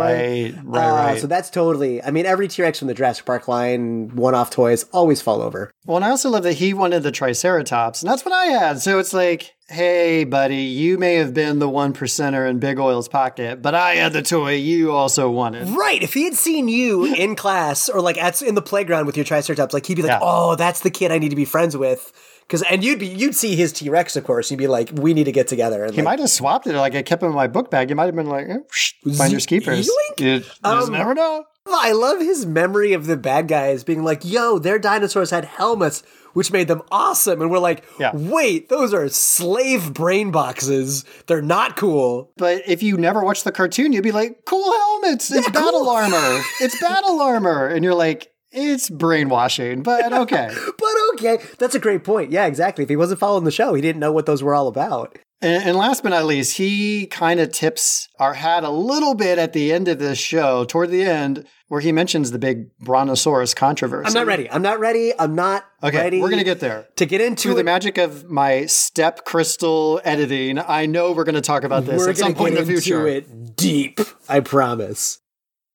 Right, 0.52 0.54
right, 0.64 0.88
Uh, 0.88 0.94
right. 1.12 1.20
So 1.20 1.26
that's 1.26 1.50
totally. 1.50 2.02
I 2.02 2.10
mean, 2.10 2.26
every 2.26 2.48
T 2.48 2.62
Rex 2.62 2.78
from 2.78 2.88
the 2.88 2.94
Jurassic 2.94 3.24
Park 3.24 3.48
line, 3.48 4.14
one-off 4.14 4.50
toys, 4.50 4.84
always 4.92 5.20
fall 5.22 5.42
over. 5.42 5.70
Well, 5.84 5.96
and 5.96 6.04
I 6.04 6.10
also 6.10 6.30
love 6.30 6.42
that 6.44 6.54
he 6.54 6.74
wanted 6.74 7.02
the 7.02 7.12
Triceratops, 7.12 8.02
and 8.02 8.10
that's 8.10 8.24
what 8.24 8.34
I 8.34 8.46
had. 8.46 8.80
So 8.80 8.98
it's 8.98 9.12
like, 9.12 9.54
hey, 9.68 10.24
buddy, 10.24 10.56
you 10.62 10.98
may 10.98 11.14
have 11.14 11.32
been 11.34 11.58
the 11.58 11.68
one 11.68 11.92
percenter 11.92 12.48
in 12.48 12.58
Big 12.58 12.78
Oil's 12.78 13.08
pocket, 13.08 13.62
but 13.62 13.74
I 13.74 13.94
had 13.96 14.12
the 14.12 14.22
toy 14.22 14.54
you 14.54 14.92
also 14.92 15.30
wanted. 15.30 15.68
Right. 15.70 16.02
If 16.02 16.14
he 16.14 16.24
had 16.24 16.34
seen 16.34 16.68
you 16.68 17.04
in 17.14 17.36
class 17.36 17.88
or 17.88 18.00
like 18.00 18.16
at 18.18 18.42
in 18.42 18.54
the 18.54 18.62
playground 18.62 19.06
with 19.06 19.16
your 19.16 19.24
Triceratops, 19.24 19.74
like 19.74 19.86
he'd 19.86 19.94
be 19.96 20.02
like, 20.02 20.10
Yeah. 20.10 20.18
"Oh, 20.22 20.56
that's 20.56 20.80
the 20.80 20.90
kid 20.90 21.12
I 21.12 21.18
need 21.18 21.30
to 21.30 21.36
be 21.36 21.44
friends 21.44 21.76
with." 21.76 22.12
Because 22.46 22.62
and 22.62 22.84
you'd 22.84 22.98
be 23.00 23.06
you'd 23.08 23.34
see 23.34 23.56
his 23.56 23.72
T 23.72 23.88
Rex, 23.90 24.14
of 24.16 24.24
course. 24.24 24.50
You'd 24.50 24.58
be 24.58 24.68
like, 24.68 24.90
"We 24.92 25.14
need 25.14 25.24
to 25.24 25.32
get 25.32 25.48
together." 25.48 25.84
And 25.84 25.92
He 25.94 26.00
like, 26.00 26.04
might 26.04 26.18
have 26.20 26.30
swapped 26.30 26.66
it. 26.66 26.74
Like 26.74 26.94
I 26.94 27.02
kept 27.02 27.22
it 27.22 27.26
in 27.26 27.32
my 27.32 27.48
book 27.48 27.70
bag. 27.70 27.90
You 27.90 27.96
might 27.96 28.06
have 28.06 28.14
been 28.14 28.26
like, 28.28 28.46
eh, 28.48 28.58
whoosh, 28.58 29.16
find 29.18 29.32
your 29.32 29.40
keepers. 29.40 29.88
You 30.18 30.42
Um, 30.62 30.92
never 30.92 31.14
know. 31.14 31.44
I 31.68 31.90
love 31.90 32.20
his 32.20 32.46
memory 32.46 32.92
of 32.92 33.06
the 33.06 33.16
bad 33.16 33.48
guys 33.48 33.82
being 33.82 34.04
like, 34.04 34.24
"Yo, 34.24 34.58
their 34.60 34.78
dinosaurs 34.78 35.30
had 35.30 35.44
helmets." 35.44 36.02
Which 36.34 36.52
made 36.52 36.68
them 36.68 36.82
awesome, 36.92 37.40
and 37.40 37.50
we're 37.50 37.58
like, 37.58 37.82
Yeah. 37.98 38.10
"Wait, 38.14 38.68
those 38.68 38.92
are 38.92 39.08
slave 39.08 39.94
brain 39.94 40.30
boxes. 40.30 41.02
They're 41.28 41.40
not 41.40 41.76
cool." 41.78 42.30
But 42.36 42.60
if 42.66 42.82
you 42.82 42.98
never 42.98 43.24
watched 43.24 43.44
the 43.44 43.52
cartoon, 43.52 43.94
you'd 43.94 44.04
be 44.04 44.12
like, 44.12 44.44
cool 44.44 44.70
helmets. 44.70 45.32
It's 45.32 45.46
Yeah, 45.46 45.52
battle 45.52 45.80
cool. 45.80 45.88
armor. 45.88 46.42
It's 46.60 46.78
battle 46.78 47.22
armor. 47.22 47.66
And 47.68 47.82
you're 47.82 47.94
like, 47.94 48.30
it's 48.56 48.90
brainwashing, 48.90 49.82
but 49.82 50.12
okay. 50.22 50.50
But 50.52 50.88
okay, 51.14 51.38
that's 51.58 51.74
a 51.74 51.78
great 51.78 52.02
point. 52.04 52.30
Yeah, 52.32 52.46
exactly. 52.46 52.82
If 52.84 52.90
he 52.90 52.96
wasn't 52.96 53.20
following 53.20 53.44
the 53.44 53.50
show, 53.50 53.74
he 53.74 53.82
didn't 53.82 54.00
know 54.00 54.12
what 54.12 54.26
those 54.26 54.42
were 54.42 54.54
all 54.54 54.66
about. 54.68 55.18
And, 55.42 55.62
and 55.64 55.76
last 55.76 56.02
but 56.02 56.08
not 56.08 56.24
least, 56.24 56.56
he 56.56 57.06
kind 57.06 57.40
of 57.40 57.52
tips 57.52 58.08
our 58.18 58.32
hat 58.34 58.64
a 58.64 58.70
little 58.70 59.14
bit 59.14 59.38
at 59.38 59.52
the 59.52 59.70
end 59.70 59.86
of 59.86 59.98
this 59.98 60.18
show, 60.18 60.64
toward 60.64 60.90
the 60.90 61.02
end, 61.04 61.44
where 61.68 61.82
he 61.82 61.92
mentions 61.92 62.30
the 62.30 62.38
big 62.38 62.70
Brontosaurus 62.78 63.52
controversy. 63.54 64.06
I'm 64.06 64.14
not 64.14 64.24
ready. 64.26 64.50
I'm 64.50 64.62
not 64.62 64.80
ready. 64.80 65.12
I'm 65.18 65.34
not 65.34 65.66
Okay, 65.82 65.98
ready. 65.98 66.20
we're 66.22 66.30
gonna 66.30 66.42
get 66.44 66.60
there. 66.60 66.86
to 66.96 67.04
get 67.04 67.20
into 67.20 67.42
Through 67.48 67.56
the 67.56 67.64
magic 67.64 67.98
of 67.98 68.30
my 68.30 68.64
step 68.64 69.26
crystal 69.26 70.00
editing, 70.04 70.58
I 70.58 70.86
know 70.86 71.12
we're 71.12 71.24
going 71.24 71.34
to 71.34 71.40
talk 71.42 71.64
about 71.64 71.84
this 71.84 71.98
We're 71.98 72.10
at 72.10 72.16
some 72.16 72.34
point 72.34 72.56
in 72.56 72.64
the 72.64 72.72
future. 72.72 73.06
into 73.06 73.18
it 73.18 73.56
deep. 73.56 74.00
I 74.28 74.40
promise. 74.40 75.20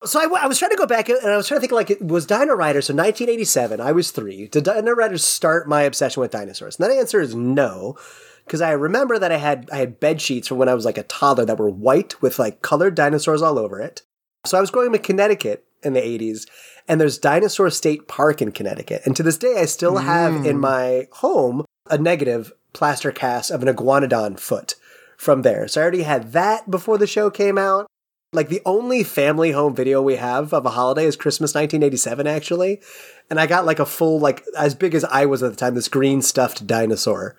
So 0.03 0.19
I, 0.19 0.23
w- 0.23 0.41
I 0.41 0.47
was 0.47 0.57
trying 0.57 0.71
to 0.71 0.77
go 0.77 0.87
back 0.87 1.09
and 1.09 1.19
I 1.23 1.37
was 1.37 1.47
trying 1.47 1.57
to 1.57 1.61
think 1.61 1.71
like 1.71 1.91
it 1.91 2.05
was 2.05 2.25
Dino 2.25 2.53
Riders. 2.53 2.87
So 2.87 2.93
1987, 2.93 3.79
I 3.79 3.91
was 3.91 4.11
three. 4.11 4.47
Did 4.47 4.63
Dino 4.63 4.93
Riders 4.93 5.23
start 5.23 5.67
my 5.69 5.83
obsession 5.83 6.21
with 6.21 6.31
dinosaurs? 6.31 6.79
And 6.79 6.89
that 6.89 6.95
answer 6.95 7.21
is 7.21 7.35
no, 7.35 7.97
because 8.45 8.61
I 8.61 8.71
remember 8.71 9.19
that 9.19 9.31
I 9.31 9.37
had 9.37 9.69
I 9.71 9.77
had 9.77 9.99
bed 9.99 10.19
sheets 10.19 10.47
from 10.47 10.57
when 10.57 10.69
I 10.69 10.73
was 10.73 10.85
like 10.85 10.97
a 10.97 11.03
toddler 11.03 11.45
that 11.45 11.59
were 11.59 11.69
white 11.69 12.19
with 12.21 12.39
like 12.39 12.61
colored 12.61 12.95
dinosaurs 12.95 13.43
all 13.43 13.59
over 13.59 13.79
it. 13.79 14.01
So 14.45 14.57
I 14.57 14.61
was 14.61 14.71
growing 14.71 14.89
up 14.89 14.95
in 14.95 15.01
Connecticut 15.03 15.65
in 15.83 15.93
the 15.93 16.01
80s, 16.01 16.47
and 16.87 16.99
there's 16.99 17.17
Dinosaur 17.17 17.69
State 17.69 18.07
Park 18.07 18.41
in 18.41 18.51
Connecticut. 18.51 19.03
And 19.05 19.15
to 19.15 19.23
this 19.23 19.37
day, 19.37 19.57
I 19.59 19.65
still 19.65 19.97
have 19.97 20.45
in 20.45 20.57
mm. 20.57 20.61
my 20.61 21.07
home 21.11 21.65
a 21.89 21.97
negative 21.97 22.51
plaster 22.73 23.11
cast 23.11 23.51
of 23.51 23.61
an 23.61 23.73
iguanodon 23.73 24.39
foot 24.39 24.75
from 25.17 25.43
there. 25.43 25.67
So 25.67 25.79
I 25.79 25.83
already 25.83 26.03
had 26.03 26.31
that 26.33 26.71
before 26.71 26.97
the 26.97 27.05
show 27.05 27.29
came 27.29 27.57
out. 27.57 27.87
Like 28.33 28.47
the 28.47 28.61
only 28.65 29.03
family 29.03 29.51
home 29.51 29.75
video 29.75 30.01
we 30.01 30.15
have 30.15 30.53
of 30.53 30.65
a 30.65 30.69
holiday 30.69 31.03
is 31.03 31.17
Christmas 31.17 31.53
1987, 31.53 32.25
actually. 32.27 32.81
And 33.29 33.41
I 33.41 33.45
got 33.45 33.65
like 33.65 33.79
a 33.79 33.85
full, 33.85 34.21
like 34.21 34.45
as 34.57 34.73
big 34.73 34.95
as 34.95 35.03
I 35.03 35.25
was 35.25 35.43
at 35.43 35.49
the 35.51 35.57
time, 35.57 35.75
this 35.75 35.89
green 35.89 36.21
stuffed 36.21 36.65
dinosaur. 36.65 37.35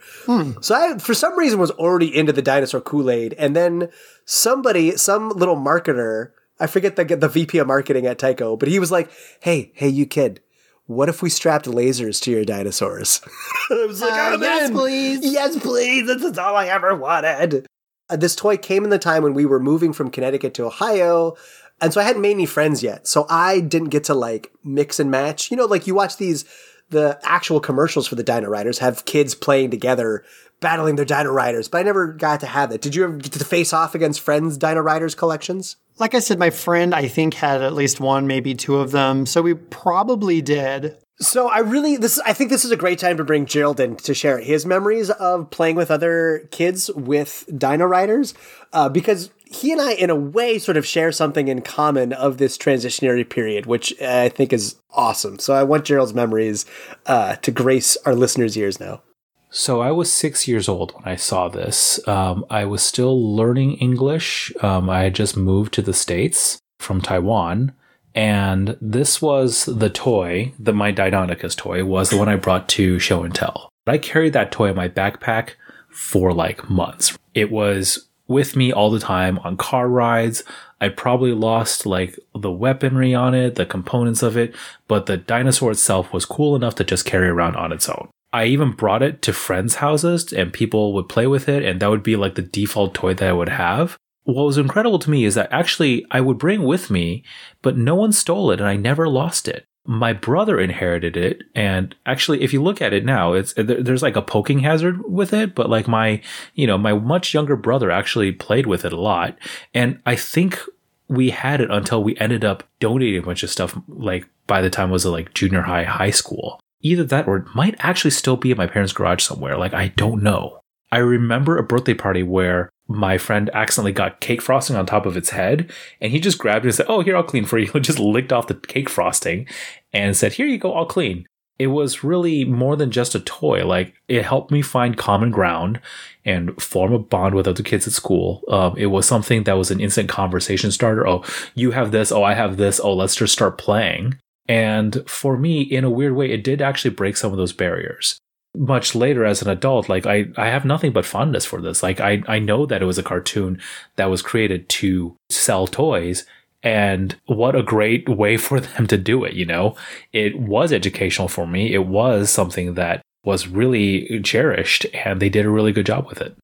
So 0.60 0.74
I, 0.74 0.98
for 0.98 1.14
some 1.14 1.38
reason, 1.38 1.58
was 1.58 1.70
already 1.70 2.14
into 2.14 2.34
the 2.34 2.42
dinosaur 2.42 2.82
Kool 2.82 3.10
Aid. 3.10 3.32
And 3.38 3.56
then 3.56 3.88
somebody, 4.26 4.98
some 4.98 5.30
little 5.30 5.56
marketer, 5.56 6.32
I 6.60 6.66
forget 6.66 6.96
the, 6.96 7.04
the 7.16 7.28
VP 7.28 7.56
of 7.56 7.66
marketing 7.66 8.06
at 8.06 8.18
Tyco, 8.18 8.58
but 8.58 8.68
he 8.68 8.78
was 8.78 8.92
like, 8.92 9.10
hey, 9.40 9.72
hey, 9.74 9.88
you 9.88 10.04
kid. 10.04 10.42
What 10.84 11.08
if 11.08 11.22
we 11.22 11.30
strapped 11.30 11.64
lasers 11.64 12.20
to 12.24 12.30
your 12.30 12.44
dinosaurs? 12.44 13.22
I 13.70 13.86
was 13.86 14.02
like, 14.02 14.12
Uh, 14.12 14.34
"I'm 14.34 14.42
yes, 14.42 14.68
in. 14.68 14.76
please." 14.76 15.20
Yes, 15.22 15.56
please. 15.58 16.06
This 16.06 16.22
is 16.22 16.36
all 16.36 16.54
I 16.56 16.66
ever 16.66 16.94
wanted. 16.94 17.66
Uh, 18.12 18.16
this 18.16 18.36
toy 18.36 18.58
came 18.58 18.84
in 18.84 18.90
the 18.90 18.98
time 18.98 19.22
when 19.22 19.32
we 19.32 19.46
were 19.46 19.58
moving 19.58 19.92
from 19.94 20.10
Connecticut 20.10 20.52
to 20.54 20.66
Ohio. 20.66 21.34
And 21.80 21.92
so 21.92 22.00
I 22.00 22.04
hadn't 22.04 22.20
made 22.20 22.32
any 22.32 22.46
friends 22.46 22.82
yet. 22.82 23.06
So 23.06 23.24
I 23.30 23.60
didn't 23.60 23.88
get 23.88 24.04
to 24.04 24.14
like 24.14 24.52
mix 24.62 25.00
and 25.00 25.10
match. 25.10 25.50
You 25.50 25.56
know, 25.56 25.64
like 25.64 25.86
you 25.86 25.94
watch 25.94 26.18
these, 26.18 26.44
the 26.90 27.18
actual 27.22 27.58
commercials 27.58 28.06
for 28.06 28.14
the 28.14 28.22
Dino 28.22 28.48
Riders 28.48 28.78
have 28.78 29.06
kids 29.06 29.34
playing 29.34 29.70
together, 29.70 30.24
battling 30.60 30.96
their 30.96 31.06
Dino 31.06 31.32
Riders. 31.32 31.68
But 31.68 31.78
I 31.78 31.82
never 31.84 32.12
got 32.12 32.40
to 32.40 32.46
have 32.46 32.70
that. 32.70 32.82
Did 32.82 32.94
you 32.94 33.04
ever 33.04 33.16
get 33.16 33.32
to 33.32 33.44
face 33.44 33.72
off 33.72 33.94
against 33.94 34.20
friends' 34.20 34.58
Dino 34.58 34.80
Riders 34.80 35.14
collections? 35.14 35.76
Like 35.98 36.14
I 36.14 36.20
said, 36.20 36.38
my 36.38 36.50
friend, 36.50 36.94
I 36.94 37.08
think, 37.08 37.34
had 37.34 37.62
at 37.62 37.74
least 37.74 37.98
one, 37.98 38.26
maybe 38.26 38.54
two 38.54 38.76
of 38.76 38.90
them. 38.90 39.24
So 39.24 39.40
we 39.40 39.54
probably 39.54 40.42
did. 40.42 40.98
So 41.22 41.48
I 41.48 41.60
really 41.60 41.96
this 41.96 42.18
I 42.26 42.32
think 42.32 42.50
this 42.50 42.64
is 42.64 42.72
a 42.72 42.76
great 42.76 42.98
time 42.98 43.16
to 43.16 43.24
bring 43.24 43.46
Gerald 43.46 43.78
in 43.78 43.94
to 43.96 44.12
share 44.12 44.40
his 44.40 44.66
memories 44.66 45.08
of 45.08 45.50
playing 45.50 45.76
with 45.76 45.90
other 45.90 46.48
kids 46.50 46.90
with 46.94 47.48
Dino 47.56 47.86
Riders, 47.86 48.34
uh, 48.72 48.88
because 48.88 49.30
he 49.44 49.70
and 49.70 49.80
I, 49.80 49.92
in 49.92 50.10
a 50.10 50.16
way, 50.16 50.58
sort 50.58 50.76
of 50.76 50.84
share 50.84 51.12
something 51.12 51.46
in 51.46 51.62
common 51.62 52.12
of 52.12 52.38
this 52.38 52.58
transitionary 52.58 53.28
period, 53.28 53.66
which 53.66 53.94
I 54.02 54.30
think 54.30 54.52
is 54.52 54.76
awesome. 54.90 55.38
So 55.38 55.54
I 55.54 55.62
want 55.62 55.84
Gerald's 55.84 56.14
memories 56.14 56.66
uh, 57.06 57.36
to 57.36 57.50
grace 57.52 57.96
our 58.04 58.14
listeners' 58.14 58.56
ears 58.56 58.80
now. 58.80 59.02
So 59.50 59.80
I 59.80 59.92
was 59.92 60.10
six 60.12 60.48
years 60.48 60.68
old 60.68 60.92
when 60.92 61.04
I 61.04 61.16
saw 61.16 61.48
this. 61.48 62.00
Um, 62.08 62.44
I 62.50 62.64
was 62.64 62.82
still 62.82 63.36
learning 63.36 63.74
English. 63.74 64.52
Um, 64.62 64.90
I 64.90 65.04
had 65.04 65.14
just 65.14 65.36
moved 65.36 65.74
to 65.74 65.82
the 65.82 65.92
States 65.92 66.58
from 66.78 67.00
Taiwan. 67.00 67.74
And 68.14 68.76
this 68.80 69.22
was 69.22 69.64
the 69.64 69.90
toy, 69.90 70.52
that 70.58 70.74
my 70.74 70.92
Deinonychus 70.92 71.56
toy 71.56 71.84
was 71.84 72.10
the 72.10 72.18
one 72.18 72.28
I 72.28 72.36
brought 72.36 72.68
to 72.70 72.98
show 72.98 73.22
and 73.22 73.34
tell. 73.34 73.70
I 73.86 73.98
carried 73.98 74.32
that 74.34 74.52
toy 74.52 74.70
in 74.70 74.76
my 74.76 74.88
backpack 74.88 75.50
for 75.88 76.32
like 76.32 76.68
months. 76.70 77.16
It 77.34 77.50
was 77.50 78.08
with 78.28 78.56
me 78.56 78.72
all 78.72 78.90
the 78.90 79.00
time 79.00 79.38
on 79.40 79.56
car 79.56 79.88
rides. 79.88 80.42
I 80.80 80.88
probably 80.88 81.32
lost 81.32 81.86
like 81.86 82.18
the 82.34 82.50
weaponry 82.50 83.14
on 83.14 83.34
it, 83.34 83.54
the 83.54 83.66
components 83.66 84.22
of 84.22 84.36
it, 84.36 84.54
but 84.88 85.06
the 85.06 85.16
dinosaur 85.16 85.70
itself 85.70 86.12
was 86.12 86.24
cool 86.24 86.56
enough 86.56 86.74
to 86.76 86.84
just 86.84 87.04
carry 87.04 87.28
around 87.28 87.56
on 87.56 87.72
its 87.72 87.88
own. 87.88 88.08
I 88.32 88.46
even 88.46 88.72
brought 88.72 89.02
it 89.02 89.20
to 89.22 89.32
friends' 89.32 89.76
houses 89.76 90.32
and 90.32 90.52
people 90.52 90.94
would 90.94 91.08
play 91.08 91.26
with 91.26 91.48
it, 91.48 91.62
and 91.62 91.80
that 91.80 91.90
would 91.90 92.02
be 92.02 92.16
like 92.16 92.34
the 92.34 92.42
default 92.42 92.94
toy 92.94 93.14
that 93.14 93.28
I 93.28 93.32
would 93.32 93.50
have. 93.50 93.98
What 94.24 94.44
was 94.44 94.58
incredible 94.58 94.98
to 95.00 95.10
me 95.10 95.24
is 95.24 95.34
that 95.34 95.52
actually 95.52 96.06
I 96.10 96.20
would 96.20 96.38
bring 96.38 96.62
with 96.62 96.90
me, 96.90 97.24
but 97.60 97.76
no 97.76 97.94
one 97.94 98.12
stole 98.12 98.50
it 98.50 98.60
and 98.60 98.68
I 98.68 98.76
never 98.76 99.08
lost 99.08 99.48
it. 99.48 99.66
My 99.84 100.12
brother 100.12 100.60
inherited 100.60 101.16
it. 101.16 101.42
And 101.56 101.94
actually, 102.06 102.42
if 102.42 102.52
you 102.52 102.62
look 102.62 102.80
at 102.80 102.92
it 102.92 103.04
now, 103.04 103.32
it's, 103.32 103.52
there's 103.56 104.02
like 104.02 104.14
a 104.14 104.22
poking 104.22 104.60
hazard 104.60 105.02
with 105.10 105.32
it, 105.32 105.56
but 105.56 105.68
like 105.68 105.88
my, 105.88 106.22
you 106.54 106.68
know, 106.68 106.78
my 106.78 106.92
much 106.92 107.34
younger 107.34 107.56
brother 107.56 107.90
actually 107.90 108.30
played 108.30 108.66
with 108.66 108.84
it 108.84 108.92
a 108.92 109.00
lot. 109.00 109.36
And 109.74 110.00
I 110.06 110.14
think 110.14 110.60
we 111.08 111.30
had 111.30 111.60
it 111.60 111.70
until 111.70 112.02
we 112.02 112.16
ended 112.18 112.44
up 112.44 112.62
donating 112.78 113.20
a 113.20 113.26
bunch 113.26 113.42
of 113.42 113.50
stuff 113.50 113.76
like 113.88 114.28
by 114.46 114.62
the 114.62 114.70
time 114.70 114.90
it 114.90 114.92
was 114.92 115.04
like 115.04 115.34
junior 115.34 115.62
high, 115.62 115.84
high 115.84 116.10
school. 116.10 116.60
Either 116.82 117.04
that 117.04 117.26
or 117.26 117.38
it 117.38 117.46
might 117.54 117.74
actually 117.80 118.10
still 118.10 118.36
be 118.36 118.52
in 118.52 118.56
my 118.56 118.66
parents' 118.66 118.92
garage 118.92 119.22
somewhere. 119.22 119.56
Like, 119.56 119.74
I 119.74 119.88
don't 119.88 120.22
know. 120.22 120.60
I 120.92 120.98
remember 120.98 121.56
a 121.56 121.62
birthday 121.62 121.94
party 121.94 122.22
where 122.22 122.70
my 122.94 123.18
friend 123.18 123.50
accidentally 123.54 123.92
got 123.92 124.20
cake 124.20 124.42
frosting 124.42 124.76
on 124.76 124.86
top 124.86 125.06
of 125.06 125.16
its 125.16 125.30
head 125.30 125.70
and 126.00 126.12
he 126.12 126.20
just 126.20 126.38
grabbed 126.38 126.64
it 126.64 126.68
and 126.68 126.74
said, 126.74 126.86
Oh, 126.88 127.00
here, 127.00 127.16
I'll 127.16 127.22
clean 127.22 127.44
for 127.44 127.58
you. 127.58 127.72
Just 127.80 127.98
licked 127.98 128.32
off 128.32 128.46
the 128.46 128.54
cake 128.54 128.88
frosting 128.88 129.46
and 129.92 130.16
said, 130.16 130.34
Here 130.34 130.46
you 130.46 130.58
go, 130.58 130.72
I'll 130.74 130.86
clean. 130.86 131.26
It 131.58 131.66
was 131.68 132.02
really 132.02 132.44
more 132.44 132.76
than 132.76 132.90
just 132.90 133.14
a 133.14 133.20
toy. 133.20 133.64
Like 133.64 133.94
it 134.08 134.24
helped 134.24 134.50
me 134.50 134.62
find 134.62 134.96
common 134.96 135.30
ground 135.30 135.80
and 136.24 136.60
form 136.60 136.92
a 136.92 136.98
bond 136.98 137.34
with 137.34 137.46
other 137.46 137.62
kids 137.62 137.86
at 137.86 137.92
school. 137.92 138.42
Um, 138.48 138.76
it 138.76 138.86
was 138.86 139.06
something 139.06 139.44
that 139.44 139.58
was 139.58 139.70
an 139.70 139.80
instant 139.80 140.08
conversation 140.08 140.72
starter. 140.72 141.06
Oh, 141.06 141.22
you 141.54 141.72
have 141.72 141.92
this. 141.92 142.10
Oh, 142.10 142.24
I 142.24 142.34
have 142.34 142.56
this. 142.56 142.80
Oh, 142.80 142.94
let's 142.94 143.14
just 143.14 143.32
start 143.32 143.58
playing. 143.58 144.18
And 144.48 145.08
for 145.08 145.36
me, 145.36 145.62
in 145.62 145.84
a 145.84 145.90
weird 145.90 146.14
way, 146.14 146.30
it 146.30 146.42
did 146.42 146.60
actually 146.60 146.94
break 146.94 147.16
some 147.16 147.30
of 147.30 147.38
those 147.38 147.52
barriers 147.52 148.18
much 148.54 148.94
later 148.94 149.24
as 149.24 149.42
an 149.42 149.48
adult, 149.48 149.88
like 149.88 150.06
I, 150.06 150.26
I 150.36 150.48
have 150.48 150.64
nothing 150.64 150.92
but 150.92 151.06
fondness 151.06 151.44
for 151.44 151.60
this. 151.60 151.82
Like 151.82 152.00
I, 152.00 152.22
I 152.26 152.38
know 152.38 152.66
that 152.66 152.82
it 152.82 152.86
was 152.86 152.98
a 152.98 153.02
cartoon 153.02 153.60
that 153.96 154.10
was 154.10 154.22
created 154.22 154.68
to 154.70 155.16
sell 155.30 155.66
toys. 155.66 156.24
And 156.62 157.16
what 157.26 157.56
a 157.56 157.62
great 157.62 158.08
way 158.08 158.36
for 158.36 158.60
them 158.60 158.86
to 158.88 158.98
do 158.98 159.24
it, 159.24 159.34
you 159.34 159.46
know? 159.46 159.76
It 160.12 160.38
was 160.38 160.72
educational 160.72 161.28
for 161.28 161.46
me. 161.46 161.74
It 161.74 161.86
was 161.86 162.30
something 162.30 162.74
that 162.74 163.02
was 163.24 163.48
really 163.48 164.20
cherished 164.22 164.86
and 164.92 165.20
they 165.20 165.28
did 165.28 165.46
a 165.46 165.50
really 165.50 165.72
good 165.72 165.86
job 165.86 166.06
with 166.08 166.20
it. 166.20 166.36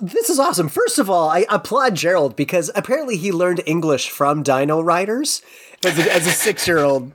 This 0.00 0.28
is 0.28 0.40
awesome. 0.40 0.68
First 0.68 0.98
of 0.98 1.08
all, 1.08 1.28
I 1.28 1.46
applaud 1.48 1.94
Gerald 1.94 2.34
because 2.34 2.70
apparently 2.74 3.16
he 3.16 3.30
learned 3.30 3.62
English 3.64 4.10
from 4.10 4.42
Dino 4.42 4.80
Riders 4.80 5.40
as 5.84 5.96
a, 5.98 6.12
as 6.12 6.26
a 6.26 6.30
six 6.30 6.66
year 6.66 6.78
old 6.78 7.12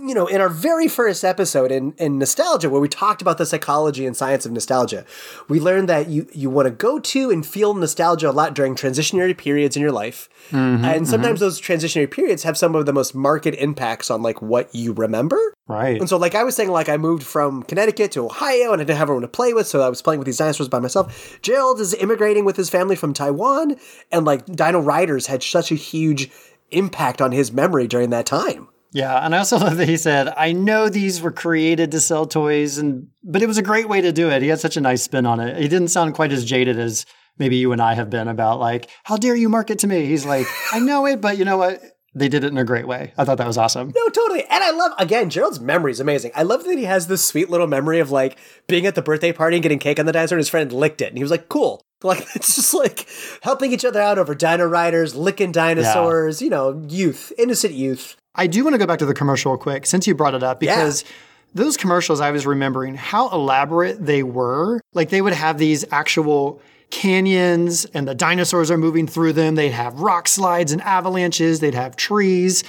you 0.00 0.14
know, 0.14 0.26
in 0.26 0.40
our 0.40 0.48
very 0.48 0.88
first 0.88 1.24
episode 1.24 1.72
in, 1.72 1.92
in 1.98 2.18
nostalgia, 2.18 2.70
where 2.70 2.80
we 2.80 2.88
talked 2.88 3.20
about 3.20 3.38
the 3.38 3.46
psychology 3.46 4.06
and 4.06 4.16
science 4.16 4.46
of 4.46 4.52
nostalgia, 4.52 5.04
we 5.48 5.60
learned 5.60 5.88
that 5.88 6.08
you, 6.08 6.28
you 6.32 6.50
want 6.50 6.66
to 6.66 6.70
go 6.70 6.98
to 6.98 7.30
and 7.30 7.44
feel 7.44 7.74
nostalgia 7.74 8.30
a 8.30 8.32
lot 8.32 8.54
during 8.54 8.74
transitionary 8.74 9.36
periods 9.36 9.76
in 9.76 9.82
your 9.82 9.92
life. 9.92 10.28
Mm-hmm, 10.50 10.84
and 10.84 11.08
sometimes 11.08 11.36
mm-hmm. 11.36 11.46
those 11.46 11.60
transitionary 11.60 12.10
periods 12.10 12.42
have 12.42 12.56
some 12.56 12.74
of 12.74 12.86
the 12.86 12.92
most 12.92 13.14
marked 13.14 13.46
impacts 13.46 14.10
on 14.10 14.22
like 14.22 14.40
what 14.40 14.74
you 14.74 14.92
remember. 14.92 15.38
Right. 15.66 16.00
And 16.00 16.08
so, 16.08 16.16
like 16.16 16.34
I 16.34 16.44
was 16.44 16.56
saying, 16.56 16.70
like 16.70 16.88
I 16.88 16.96
moved 16.96 17.22
from 17.22 17.62
Connecticut 17.64 18.12
to 18.12 18.24
Ohio 18.24 18.72
and 18.72 18.80
I 18.80 18.84
didn't 18.84 18.98
have 18.98 19.08
anyone 19.08 19.22
to 19.22 19.28
play 19.28 19.52
with, 19.52 19.66
so 19.66 19.82
I 19.82 19.88
was 19.88 20.00
playing 20.00 20.18
with 20.18 20.26
these 20.26 20.38
dinosaurs 20.38 20.68
by 20.68 20.78
myself. 20.78 21.38
Gerald 21.42 21.80
is 21.80 21.92
immigrating 21.94 22.44
with 22.44 22.56
his 22.56 22.70
family 22.70 22.96
from 22.96 23.12
Taiwan, 23.12 23.76
and 24.10 24.24
like 24.24 24.46
Dino 24.46 24.80
Riders 24.80 25.26
had 25.26 25.42
such 25.42 25.70
a 25.70 25.74
huge 25.74 26.30
impact 26.70 27.20
on 27.20 27.32
his 27.32 27.52
memory 27.52 27.86
during 27.86 28.10
that 28.10 28.26
time. 28.26 28.68
Yeah, 28.92 29.24
and 29.24 29.34
I 29.34 29.38
also 29.38 29.58
love 29.58 29.76
that 29.76 29.88
he 29.88 29.96
said, 29.96 30.32
"I 30.36 30.52
know 30.52 30.88
these 30.88 31.20
were 31.20 31.32
created 31.32 31.90
to 31.92 32.00
sell 32.00 32.26
toys, 32.26 32.78
and 32.78 33.08
but 33.22 33.42
it 33.42 33.46
was 33.46 33.58
a 33.58 33.62
great 33.62 33.88
way 33.88 34.00
to 34.00 34.12
do 34.12 34.30
it." 34.30 34.42
He 34.42 34.48
had 34.48 34.60
such 34.60 34.76
a 34.76 34.80
nice 34.80 35.02
spin 35.02 35.26
on 35.26 35.40
it. 35.40 35.56
He 35.56 35.68
didn't 35.68 35.88
sound 35.88 36.14
quite 36.14 36.32
as 36.32 36.44
jaded 36.44 36.78
as 36.78 37.06
maybe 37.38 37.56
you 37.56 37.72
and 37.72 37.82
I 37.82 37.94
have 37.94 38.10
been 38.10 38.28
about 38.28 38.60
like, 38.60 38.88
"How 39.04 39.16
dare 39.16 39.36
you 39.36 39.48
market 39.48 39.80
to 39.80 39.86
me?" 39.86 40.06
He's 40.06 40.24
like, 40.24 40.46
"I 40.72 40.78
know 40.78 41.06
it, 41.06 41.20
but 41.20 41.38
you 41.38 41.44
know 41.44 41.56
what? 41.56 41.82
They 42.14 42.28
did 42.28 42.42
it 42.42 42.48
in 42.48 42.58
a 42.58 42.64
great 42.64 42.88
way. 42.88 43.12
I 43.18 43.24
thought 43.24 43.38
that 43.38 43.46
was 43.46 43.58
awesome. 43.58 43.92
No, 43.94 44.08
totally. 44.08 44.42
And 44.44 44.64
I 44.64 44.70
love 44.70 44.92
again, 44.98 45.30
Gerald's 45.30 45.60
memory 45.60 45.92
is 45.92 46.00
amazing. 46.00 46.32
I 46.34 46.42
love 46.42 46.64
that 46.64 46.78
he 46.78 46.84
has 46.84 47.06
this 47.06 47.24
sweet 47.24 47.50
little 47.50 47.66
memory 47.66 48.00
of 48.00 48.10
like 48.10 48.38
being 48.66 48.86
at 48.86 48.94
the 48.94 49.02
birthday 49.02 49.32
party 49.32 49.56
and 49.56 49.62
getting 49.62 49.78
cake 49.78 50.00
on 50.00 50.06
the 50.06 50.12
dinosaur 50.12 50.36
and 50.36 50.40
his 50.40 50.48
friend 50.48 50.72
licked 50.72 51.02
it. 51.02 51.08
And 51.08 51.16
he 51.16 51.22
was 51.22 51.30
like, 51.30 51.48
cool. 51.48 51.82
Like 52.02 52.26
it's 52.34 52.56
just 52.56 52.74
like 52.74 53.08
helping 53.42 53.72
each 53.72 53.84
other 53.84 54.00
out 54.00 54.18
over 54.18 54.34
dino 54.34 54.66
riders, 54.66 55.14
licking 55.14 55.52
dinosaurs, 55.52 56.40
yeah. 56.40 56.46
you 56.46 56.50
know, 56.50 56.84
youth, 56.88 57.32
innocent 57.38 57.74
youth. 57.74 58.16
I 58.38 58.46
do 58.46 58.62
want 58.62 58.74
to 58.74 58.78
go 58.78 58.86
back 58.86 59.00
to 59.00 59.06
the 59.06 59.14
commercial 59.14 59.52
real 59.52 59.58
quick 59.58 59.84
since 59.84 60.06
you 60.06 60.14
brought 60.14 60.34
it 60.34 60.44
up 60.44 60.60
because 60.60 61.02
yeah. 61.02 61.08
those 61.54 61.76
commercials 61.76 62.20
I 62.20 62.30
was 62.30 62.46
remembering 62.46 62.94
how 62.94 63.28
elaborate 63.30 64.04
they 64.04 64.22
were. 64.22 64.80
Like 64.94 65.10
they 65.10 65.20
would 65.20 65.32
have 65.32 65.58
these 65.58 65.84
actual 65.90 66.62
canyons 66.90 67.84
and 67.86 68.06
the 68.06 68.14
dinosaurs 68.14 68.70
are 68.70 68.78
moving 68.78 69.08
through 69.08 69.32
them. 69.32 69.56
They'd 69.56 69.70
have 69.70 70.00
rock 70.00 70.28
slides 70.28 70.70
and 70.70 70.80
avalanches, 70.82 71.58
they'd 71.58 71.74
have 71.74 71.96
trees. 71.96 72.62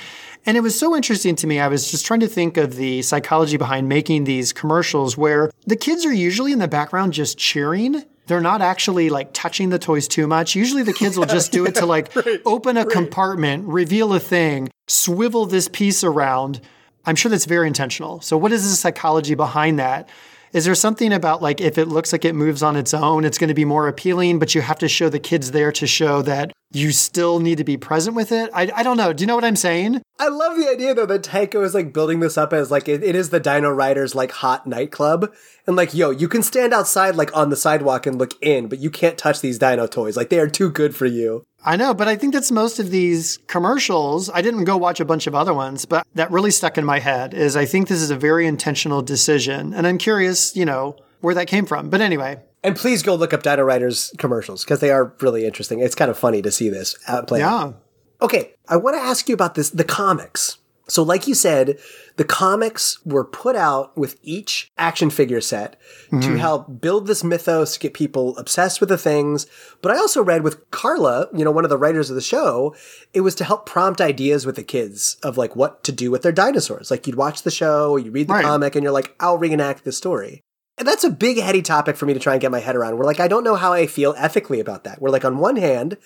And 0.46 0.58
it 0.58 0.62
was 0.62 0.78
so 0.78 0.96
interesting 0.96 1.36
to 1.36 1.48
me. 1.48 1.60
I 1.60 1.68
was 1.68 1.92
just 1.92 2.06
trying 2.06 2.22
to 2.22 2.28
think 2.28 2.58
of 2.58 2.76
the 2.76 3.04
psychology 3.04 3.58
behind 3.58 3.88
making 3.88 4.24
these 4.24 4.52
commercials 4.52 5.16
where 5.18 5.52
the 5.68 5.76
kids 5.76 6.04
are 6.04 6.14
usually 6.14 6.52
in 6.52 6.60
the 6.60 6.68
background 6.68 7.14
just 7.14 7.38
cheering 7.38 8.04
they're 8.30 8.40
not 8.40 8.62
actually 8.62 9.10
like 9.10 9.34
touching 9.34 9.70
the 9.70 9.80
toys 9.80 10.08
too 10.08 10.28
much. 10.28 10.56
Usually 10.56 10.84
the 10.84 10.94
kids 10.94 11.18
will 11.18 11.26
just 11.26 11.52
do 11.52 11.66
it 11.66 11.76
to 11.76 11.86
like 11.88 12.16
right, 12.16 12.40
open 12.46 12.78
a 12.78 12.82
right. 12.82 12.90
compartment, 12.90 13.68
reveal 13.68 14.14
a 14.14 14.20
thing, 14.20 14.70
swivel 14.88 15.48
this 15.48 15.68
piece 15.68 16.04
around. 16.04 16.62
I'm 17.06 17.16
sure 17.16 17.32
that's 17.32 17.46
very 17.46 17.66
intentional. 17.66 18.22
So 18.22 18.38
what 18.38 18.52
is 18.52 18.70
the 18.70 18.76
psychology 18.76 19.34
behind 19.34 19.80
that? 19.80 20.08
Is 20.54 20.64
there 20.66 20.76
something 20.76 21.12
about 21.12 21.42
like 21.42 21.60
if 21.60 21.80
it 21.80 21.88
looks 21.88 22.12
like 22.12 22.24
it 22.24 22.34
moves 22.34 22.62
on 22.62 22.76
its 22.76 22.94
own, 22.94 23.26
it's 23.26 23.40
going 23.40 23.48
to 23.48 23.56
be 23.56 23.66
more 23.66 23.88
appealing, 23.88 24.38
but 24.38 24.54
you 24.54 24.62
have 24.62 24.80
to 24.80 24.88
show 24.88 25.10
the 25.10 25.20
kids 25.20 25.52
there 25.52 25.72
to 25.72 25.88
show 25.88 26.22
that 26.22 26.52
you 26.72 26.92
still 26.92 27.40
need 27.40 27.58
to 27.58 27.64
be 27.64 27.78
present 27.78 28.16
with 28.16 28.32
it? 28.32 28.50
I, 28.54 28.72
I 28.76 28.84
don't 28.84 28.98
know. 28.98 29.12
Do 29.12 29.24
you 29.24 29.28
know 29.28 29.36
what 29.36 29.44
I'm 29.44 29.56
saying? 29.56 30.02
I 30.20 30.28
love 30.28 30.58
the 30.58 30.70
idea 30.70 30.94
though 30.94 31.06
that 31.08 31.24
Tyco 31.24 31.64
is 31.64 31.74
like 31.74 31.94
building 31.94 32.20
this 32.20 32.38
up 32.38 32.54
as 32.54 32.70
like 32.70 32.88
it, 32.88 33.04
it 33.04 33.16
is 33.16 33.30
the 33.30 33.40
Dino 33.40 33.70
Riders 33.70 34.14
like 34.14 34.32
hot 34.32 34.68
nightclub. 34.68 35.34
And 35.66 35.76
like, 35.76 35.94
yo, 35.94 36.10
you 36.10 36.28
can 36.28 36.44
stand 36.44 36.74
outside 36.74 37.16
like 37.16 37.36
on 37.36 37.50
the 37.50 37.56
sidewalk 37.56 38.06
and 38.06 38.18
look 38.18 38.34
in, 38.42 38.68
but 38.68 38.80
you 38.80 38.90
can't 38.90 39.18
touch 39.18 39.42
these 39.42 39.60
dino 39.60 39.88
toys. 39.88 40.18
Like 40.18 40.30
they 40.30 40.40
are 40.40 40.50
too 40.50 40.70
good 40.70 40.96
for 40.96 41.06
you. 41.06 41.44
I 41.64 41.76
know, 41.76 41.94
but 41.94 42.08
I 42.08 42.16
think 42.16 42.34
that's 42.34 42.52
most 42.52 42.80
of 42.80 42.90
these 42.90 43.38
commercials. 43.48 44.30
I 44.30 44.42
didn't 44.42 44.64
go 44.64 44.78
watch 44.78 45.00
a 45.00 45.06
bunch 45.06 45.28
of 45.28 45.36
other 45.36 45.54
ones, 45.54 45.86
but 45.86 46.08
that 46.16 46.32
really 46.32 46.52
stuck 46.52 46.78
in 46.78 46.86
my 46.86 47.00
head 47.00 47.34
is 47.34 47.56
I 47.56 47.66
think 47.66 47.88
this 47.88 48.02
is 48.02 48.12
a 48.12 48.16
very 48.16 48.48
intentional 48.48 49.02
decision. 49.02 49.74
And 49.74 49.86
I'm 49.86 49.98
curious, 49.98 50.56
you 50.56 50.66
know, 50.66 50.96
where 51.22 51.36
that 51.36 51.48
came 51.48 51.66
from. 51.66 51.90
But 51.90 52.02
anyway. 52.02 52.40
And 52.64 52.76
please 52.76 53.04
go 53.04 53.16
look 53.16 53.34
up 53.34 53.44
Dino 53.44 53.64
Riders 53.64 54.14
commercials 54.18 54.64
because 54.64 54.80
they 54.80 54.92
are 54.92 55.14
really 55.22 55.46
interesting. 55.46 55.80
It's 55.80 55.96
kind 55.96 56.12
of 56.12 56.18
funny 56.18 56.42
to 56.42 56.52
see 56.52 56.70
this 56.70 56.96
play. 57.28 57.40
Yeah. 57.40 57.74
Okay, 58.22 58.54
I 58.68 58.76
want 58.76 58.98
to 58.98 59.02
ask 59.02 59.30
you 59.30 59.34
about 59.34 59.56
this 59.56 59.70
the 59.70 59.86
comics. 59.86 60.58
So, 60.90 61.04
like 61.04 61.28
you 61.28 61.36
said, 61.36 61.80
the 62.18 62.24
comics 62.24 63.04
were 63.06 63.24
put 63.24 63.56
out 63.56 63.96
with 63.96 64.20
each 64.24 64.72
action 64.78 65.12
figure 65.12 65.40
set 65.40 65.80
mm-hmm. 66.08 66.20
to 66.22 66.38
help 66.38 66.82
build 66.82 67.06
this 67.06 67.24
mythos, 67.24 67.78
get 67.78 67.94
people 67.94 68.36
obsessed 68.38 68.80
with 68.80 68.90
the 68.90 68.98
things. 68.98 69.46
But 69.82 69.92
I 69.92 69.98
also 69.98 70.24
read 70.24 70.44
with 70.44 70.70
Carla, 70.72 71.30
you 71.34 71.46
know, 71.46 71.52
one 71.52 71.64
of 71.64 71.70
the 71.70 71.78
writers 71.78 72.10
of 72.10 72.16
the 72.16 72.22
show, 72.22 72.76
it 73.14 73.22
was 73.22 73.36
to 73.36 73.44
help 73.44 73.68
prompt 73.68 74.02
ideas 74.02 74.46
with 74.46 74.56
the 74.56 74.64
kids 74.64 75.18
of 75.22 75.38
like 75.38 75.56
what 75.56 75.84
to 75.84 75.92
do 75.92 76.10
with 76.10 76.24
their 76.24 76.32
dinosaurs. 76.32 76.90
Like 76.90 77.06
you'd 77.06 77.16
watch 77.16 77.44
the 77.44 77.52
show, 77.52 77.96
you 77.96 78.12
read 78.12 78.28
the 78.28 78.34
right. 78.34 78.44
comic, 78.44 78.76
and 78.76 78.84
you're 78.84 78.92
like, 78.92 79.16
I'll 79.20 79.38
reenact 79.38 79.84
the 79.84 79.92
story. 79.92 80.42
And 80.80 80.88
that's 80.88 81.04
a 81.04 81.10
big 81.10 81.40
heady 81.40 81.62
topic 81.62 81.98
for 81.98 82.06
me 82.06 82.14
to 82.14 82.20
try 82.20 82.34
and 82.34 82.42
get 82.42 82.52
my 82.52 82.62
head 82.62 82.76
around. 82.76 82.98
We're 82.98 83.06
like, 83.06 83.20
I 83.20 83.28
don't 83.28 83.44
know 83.44 83.56
how 83.56 83.74
I 83.74 83.86
feel 83.86 84.16
ethically 84.18 84.62
about 84.62 84.86
that. 84.86 85.02
We're 85.02 85.10
like, 85.10 85.26
on 85.26 85.38
one 85.38 85.58
hand, 85.58 85.98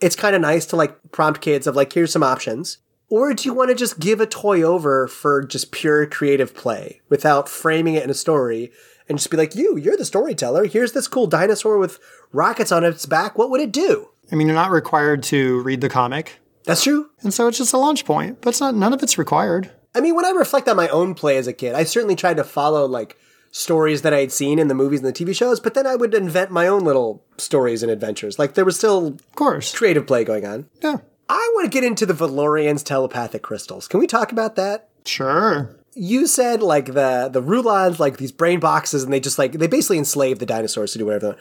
it's 0.00 0.16
kind 0.16 0.34
of 0.34 0.40
nice 0.40 0.64
to 0.66 0.76
like 0.76 1.12
prompt 1.12 1.42
kids 1.42 1.66
of 1.66 1.76
like, 1.76 1.92
here's 1.92 2.12
some 2.12 2.22
options. 2.22 2.78
Or 3.10 3.34
do 3.34 3.44
you 3.46 3.52
want 3.52 3.68
to 3.68 3.74
just 3.74 4.00
give 4.00 4.20
a 4.20 4.26
toy 4.26 4.62
over 4.62 5.06
for 5.06 5.44
just 5.44 5.72
pure 5.72 6.06
creative 6.06 6.54
play 6.54 7.02
without 7.10 7.50
framing 7.50 7.94
it 7.94 8.02
in 8.02 8.08
a 8.08 8.14
story 8.14 8.72
and 9.08 9.18
just 9.18 9.30
be 9.30 9.36
like, 9.36 9.54
you, 9.54 9.76
you're 9.76 9.96
the 9.96 10.06
storyteller. 10.06 10.64
Here's 10.64 10.92
this 10.92 11.06
cool 11.06 11.26
dinosaur 11.26 11.76
with 11.76 12.00
rockets 12.32 12.72
on 12.72 12.82
its 12.82 13.04
back. 13.04 13.36
What 13.36 13.50
would 13.50 13.60
it 13.60 13.72
do? 13.72 14.08
I 14.32 14.36
mean, 14.36 14.46
you're 14.46 14.56
not 14.56 14.70
required 14.70 15.22
to 15.24 15.62
read 15.62 15.82
the 15.82 15.90
comic. 15.90 16.40
That's 16.64 16.82
true. 16.82 17.10
And 17.20 17.34
so 17.34 17.46
it's 17.46 17.58
just 17.58 17.74
a 17.74 17.78
launch 17.78 18.06
point, 18.06 18.40
but 18.40 18.50
it's 18.50 18.60
not, 18.60 18.74
none 18.74 18.94
of 18.94 19.02
it's 19.02 19.18
required. 19.18 19.70
I 19.94 20.00
mean, 20.00 20.14
when 20.14 20.24
I 20.24 20.30
reflect 20.30 20.66
on 20.66 20.76
my 20.76 20.88
own 20.88 21.14
play 21.14 21.36
as 21.36 21.46
a 21.46 21.52
kid, 21.52 21.74
I 21.74 21.84
certainly 21.84 22.16
tried 22.16 22.38
to 22.38 22.44
follow 22.44 22.86
like 22.86 23.18
stories 23.54 24.02
that 24.02 24.12
I 24.12 24.18
had 24.18 24.32
seen 24.32 24.58
in 24.58 24.66
the 24.66 24.74
movies 24.74 25.00
and 25.00 25.08
the 25.08 25.12
TV 25.12 25.34
shows, 25.34 25.60
but 25.60 25.74
then 25.74 25.86
I 25.86 25.94
would 25.94 26.12
invent 26.12 26.50
my 26.50 26.66
own 26.66 26.82
little 26.82 27.22
stories 27.38 27.84
and 27.84 27.90
adventures. 27.90 28.36
Like 28.36 28.54
there 28.54 28.64
was 28.64 28.76
still, 28.76 29.06
of 29.06 29.34
course, 29.36 29.72
creative 29.72 30.08
play 30.08 30.24
going 30.24 30.44
on. 30.44 30.68
Yeah. 30.82 30.96
I 31.28 31.50
want 31.54 31.64
to 31.64 31.70
get 31.70 31.84
into 31.84 32.04
the 32.04 32.14
Valorian's 32.14 32.82
telepathic 32.82 33.42
crystals. 33.42 33.86
Can 33.86 34.00
we 34.00 34.08
talk 34.08 34.32
about 34.32 34.56
that? 34.56 34.88
Sure. 35.06 35.76
You 35.94 36.26
said 36.26 36.62
like 36.62 36.86
the 36.86 37.30
the 37.32 37.40
Rulons 37.40 38.00
like 38.00 38.16
these 38.16 38.32
brain 38.32 38.58
boxes, 38.58 39.04
and 39.04 39.12
they 39.12 39.20
just 39.20 39.38
like 39.38 39.52
they 39.52 39.68
basically 39.68 39.98
enslave 39.98 40.40
the 40.40 40.46
dinosaurs 40.46 40.92
to 40.92 40.98
do 40.98 41.06
whatever. 41.06 41.36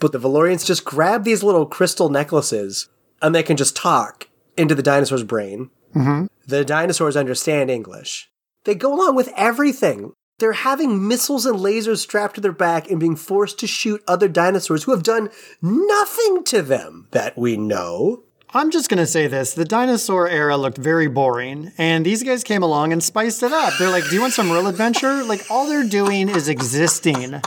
But 0.00 0.10
the 0.10 0.18
Valorians 0.18 0.66
just 0.66 0.84
grab 0.84 1.22
these 1.22 1.44
little 1.44 1.64
crystal 1.64 2.08
necklaces, 2.08 2.88
and 3.22 3.32
they 3.32 3.44
can 3.44 3.56
just 3.56 3.76
talk 3.76 4.28
into 4.56 4.74
the 4.74 4.82
dinosaur's 4.82 5.22
brain. 5.22 5.70
Mm-hmm. 5.94 6.26
The 6.44 6.64
dinosaurs 6.64 7.16
understand 7.16 7.70
English. 7.70 8.28
They 8.64 8.74
go 8.74 8.92
along 8.92 9.14
with 9.14 9.32
everything. 9.36 10.12
They're 10.42 10.54
having 10.54 11.06
missiles 11.06 11.46
and 11.46 11.60
lasers 11.60 11.98
strapped 11.98 12.34
to 12.34 12.40
their 12.40 12.50
back 12.50 12.90
and 12.90 12.98
being 12.98 13.14
forced 13.14 13.60
to 13.60 13.68
shoot 13.68 14.02
other 14.08 14.26
dinosaurs 14.26 14.82
who 14.82 14.90
have 14.90 15.04
done 15.04 15.30
nothing 15.62 16.42
to 16.46 16.62
them 16.62 17.06
that 17.12 17.38
we 17.38 17.56
know. 17.56 18.24
I'm 18.52 18.72
just 18.72 18.88
going 18.88 18.98
to 18.98 19.06
say 19.06 19.28
this. 19.28 19.54
The 19.54 19.64
dinosaur 19.64 20.28
era 20.28 20.56
looked 20.56 20.78
very 20.78 21.06
boring, 21.06 21.70
and 21.78 22.04
these 22.04 22.24
guys 22.24 22.42
came 22.42 22.64
along 22.64 22.92
and 22.92 23.00
spiced 23.00 23.44
it 23.44 23.52
up. 23.52 23.74
They're 23.78 23.88
like, 23.88 24.08
Do 24.08 24.16
you 24.16 24.20
want 24.20 24.32
some 24.32 24.50
real 24.50 24.66
adventure? 24.66 25.22
Like, 25.22 25.48
all 25.48 25.68
they're 25.68 25.88
doing 25.88 26.28
is 26.28 26.48
existing. 26.48 27.40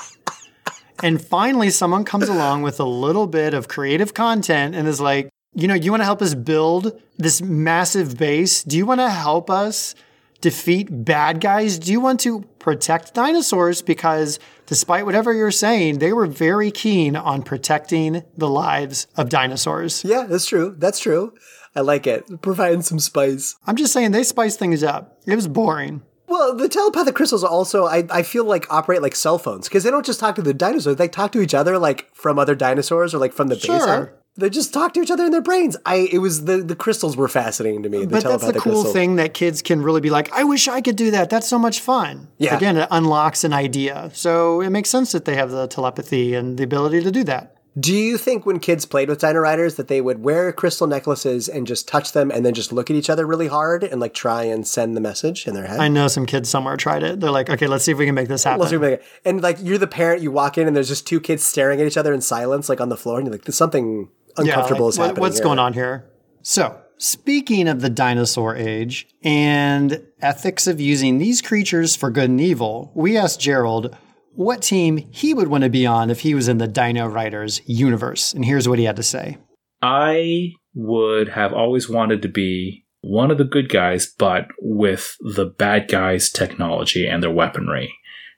And 1.03 1.21
finally, 1.21 1.71
someone 1.71 2.05
comes 2.05 2.29
along 2.29 2.61
with 2.61 2.79
a 2.79 2.85
little 2.85 3.27
bit 3.27 3.53
of 3.53 3.67
creative 3.67 4.13
content 4.13 4.73
and 4.73 4.87
is 4.87 5.01
like, 5.01 5.27
You 5.53 5.67
know, 5.67 5.73
you 5.73 5.91
want 5.91 5.99
to 5.99 6.05
help 6.05 6.21
us 6.21 6.33
build 6.33 6.97
this 7.17 7.41
massive 7.41 8.17
base? 8.17 8.63
Do 8.63 8.77
you 8.77 8.85
want 8.85 9.01
to 9.01 9.09
help 9.09 9.49
us 9.49 9.95
defeat 10.39 10.87
bad 11.03 11.41
guys? 11.41 11.77
Do 11.77 11.91
you 11.91 11.99
want 11.99 12.21
to 12.21 12.45
protect 12.65 13.13
dinosaurs? 13.13 13.83
Because 13.83 14.39
despite 14.65 15.05
whatever 15.05 15.31
you're 15.31 15.51
saying, 15.51 15.99
they 15.99 16.11
were 16.11 16.25
very 16.25 16.71
keen 16.71 17.15
on 17.15 17.43
protecting 17.43 18.23
the 18.35 18.49
lives 18.49 19.05
of 19.15 19.29
dinosaurs. 19.29 20.03
Yeah, 20.03 20.25
that's 20.27 20.47
true. 20.47 20.75
That's 20.77 20.99
true. 20.99 21.35
I 21.75 21.81
like 21.81 22.07
it. 22.07 22.41
Providing 22.41 22.81
some 22.81 22.97
spice. 22.97 23.55
I'm 23.67 23.75
just 23.75 23.93
saying 23.93 24.11
they 24.11 24.23
spiced 24.23 24.57
things 24.57 24.83
up. 24.83 25.19
It 25.27 25.35
was 25.35 25.47
boring. 25.47 26.01
Well, 26.27 26.55
the 26.55 26.67
telepathic 26.67 27.13
crystals 27.13 27.43
also, 27.43 27.85
I, 27.85 28.03
I 28.09 28.23
feel 28.23 28.45
like 28.45 28.65
operate 28.73 29.03
like 29.03 29.15
cell 29.15 29.37
phones 29.37 29.69
because 29.69 29.83
they 29.83 29.91
don't 29.91 30.05
just 30.05 30.19
talk 30.19 30.33
to 30.35 30.41
the 30.41 30.55
dinosaurs; 30.55 30.95
they 30.95 31.07
talk 31.07 31.31
to 31.33 31.41
each 31.41 31.53
other 31.53 31.77
like 31.77 32.09
from 32.15 32.39
other 32.39 32.55
dinosaurs 32.55 33.13
or 33.13 33.19
like 33.19 33.31
from 33.31 33.49
the 33.49 33.55
base. 33.55 33.65
Sure. 33.65 33.89
out. 33.89 34.09
They 34.37 34.49
just 34.49 34.73
talk 34.73 34.93
to 34.95 35.01
each 35.01 35.11
other 35.11 35.23
in 35.25 35.31
their 35.31 35.41
brains. 35.41 35.77
I 35.85 36.09
it 36.11 36.17
was 36.17 36.45
the 36.45 36.57
the 36.57 36.75
crystals 36.75 37.15
were 37.15 37.29
fascinating 37.29 37.83
to 37.83 37.89
me. 37.89 37.99
The 37.99 38.07
But 38.07 38.23
that's 38.23 38.45
the 38.45 38.53
cool 38.53 38.73
crystals. 38.73 38.93
thing 38.93 39.15
that 39.15 39.33
kids 39.33 39.61
can 39.61 39.81
really 39.81 40.01
be 40.01 40.09
like, 40.09 40.31
I 40.33 40.43
wish 40.43 40.67
I 40.67 40.81
could 40.81 40.97
do 40.97 41.11
that. 41.11 41.29
That's 41.29 41.47
so 41.47 41.57
much 41.57 41.79
fun. 41.79 42.27
Yeah. 42.37 42.57
Again, 42.57 42.75
it 42.77 42.87
unlocks 42.91 43.45
an 43.45 43.53
idea. 43.53 44.11
So 44.13 44.59
it 44.61 44.71
makes 44.71 44.89
sense 44.89 45.13
that 45.13 45.23
they 45.25 45.35
have 45.35 45.51
the 45.51 45.67
telepathy 45.67 46.33
and 46.33 46.57
the 46.57 46.63
ability 46.63 47.01
to 47.03 47.11
do 47.11 47.23
that. 47.25 47.55
Do 47.77 47.93
you 47.93 48.17
think 48.17 48.45
when 48.45 48.59
kids 48.59 48.85
played 48.85 49.09
with 49.09 49.19
Dino 49.19 49.39
Riders 49.39 49.75
that 49.75 49.89
they 49.89 49.99
would 49.99 50.23
wear 50.23 50.53
crystal 50.53 50.87
necklaces 50.87 51.49
and 51.49 51.67
just 51.67 51.89
touch 51.89 52.13
them 52.13 52.31
and 52.31 52.45
then 52.45 52.53
just 52.53 52.71
look 52.71 52.89
at 52.89 52.95
each 52.95 53.09
other 53.09 53.25
really 53.25 53.47
hard 53.47 53.83
and 53.83 53.99
like 53.99 54.13
try 54.13 54.43
and 54.43 54.65
send 54.65 54.95
the 54.95 55.01
message 55.01 55.45
in 55.45 55.53
their 55.53 55.67
head? 55.67 55.79
I 55.79 55.89
know 55.89 56.07
some 56.07 56.25
kids 56.25 56.49
somewhere 56.49 56.77
tried 56.77 57.03
it. 57.03 57.19
They're 57.19 57.31
like, 57.31 57.49
okay, 57.49 57.67
let's 57.67 57.83
see 57.83 57.91
if 57.91 57.97
we 57.97 58.05
can 58.05 58.15
make 58.15 58.29
this 58.29 58.45
happen. 58.45 58.83
It. 58.83 59.03
And 59.25 59.41
like 59.41 59.57
you're 59.61 59.77
the 59.77 59.87
parent, 59.87 60.21
you 60.21 60.31
walk 60.31 60.57
in 60.57 60.67
and 60.67 60.75
there's 60.75 60.87
just 60.87 61.05
two 61.05 61.19
kids 61.19 61.43
staring 61.43 61.81
at 61.81 61.87
each 61.87 61.97
other 61.97 62.13
in 62.13 62.21
silence, 62.21 62.69
like 62.69 62.79
on 62.79 62.87
the 62.87 62.97
floor, 62.97 63.17
and 63.17 63.27
you're 63.27 63.33
like, 63.33 63.43
"There's 63.43 63.57
something 63.57 64.07
uncomfortable 64.37 64.85
like, 64.85 64.93
is 64.93 64.99
what- 64.99 65.05
happening." 65.07 65.21
What's 65.21 65.37
here. 65.37 65.43
going 65.43 65.59
on 65.59 65.73
here? 65.73 66.05
So, 66.41 66.79
speaking 66.97 67.67
of 67.67 67.81
the 67.81 67.89
dinosaur 67.89 68.55
age 68.55 69.07
and 69.23 70.01
ethics 70.21 70.67
of 70.67 70.79
using 70.79 71.17
these 71.17 71.41
creatures 71.41 71.95
for 71.95 72.11
good 72.11 72.29
and 72.29 72.41
evil, 72.41 72.91
we 72.95 73.17
asked 73.17 73.39
Gerald 73.39 73.95
what 74.35 74.61
team 74.61 74.97
he 75.11 75.33
would 75.33 75.47
want 75.47 75.63
to 75.63 75.69
be 75.69 75.85
on 75.85 76.09
if 76.09 76.19
he 76.19 76.35
was 76.35 76.47
in 76.47 76.57
the 76.57 76.67
Dino 76.67 77.07
Riders 77.07 77.61
universe. 77.65 78.33
And 78.33 78.45
here's 78.45 78.67
what 78.67 78.79
he 78.79 78.85
had 78.85 78.97
to 78.97 79.03
say. 79.03 79.37
I 79.81 80.51
would 80.73 81.29
have 81.29 81.53
always 81.53 81.89
wanted 81.89 82.21
to 82.21 82.27
be 82.27 82.85
one 83.01 83.31
of 83.31 83.37
the 83.37 83.43
good 83.43 83.69
guys, 83.69 84.07
but 84.17 84.47
with 84.59 85.15
the 85.19 85.45
bad 85.45 85.87
guys' 85.87 86.29
technology 86.29 87.07
and 87.07 87.21
their 87.23 87.31
weaponry, 87.31 87.93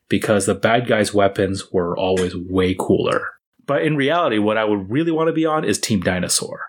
because 0.10 0.45
the 0.45 0.56
bad 0.56 0.88
guys' 0.88 1.14
weapons 1.14 1.72
were 1.72 1.98
always 1.98 2.36
way 2.36 2.76
cooler. 2.78 3.30
But 3.68 3.84
in 3.84 3.95
reality, 3.95 4.39
what 4.39 4.57
I 4.57 4.63
would 4.63 4.89
really 4.89 5.11
want 5.11 5.28
to 5.28 5.34
be 5.34 5.45
on 5.45 5.63
is 5.63 5.78
Team 5.78 5.99
Dinosaur. 6.01 6.61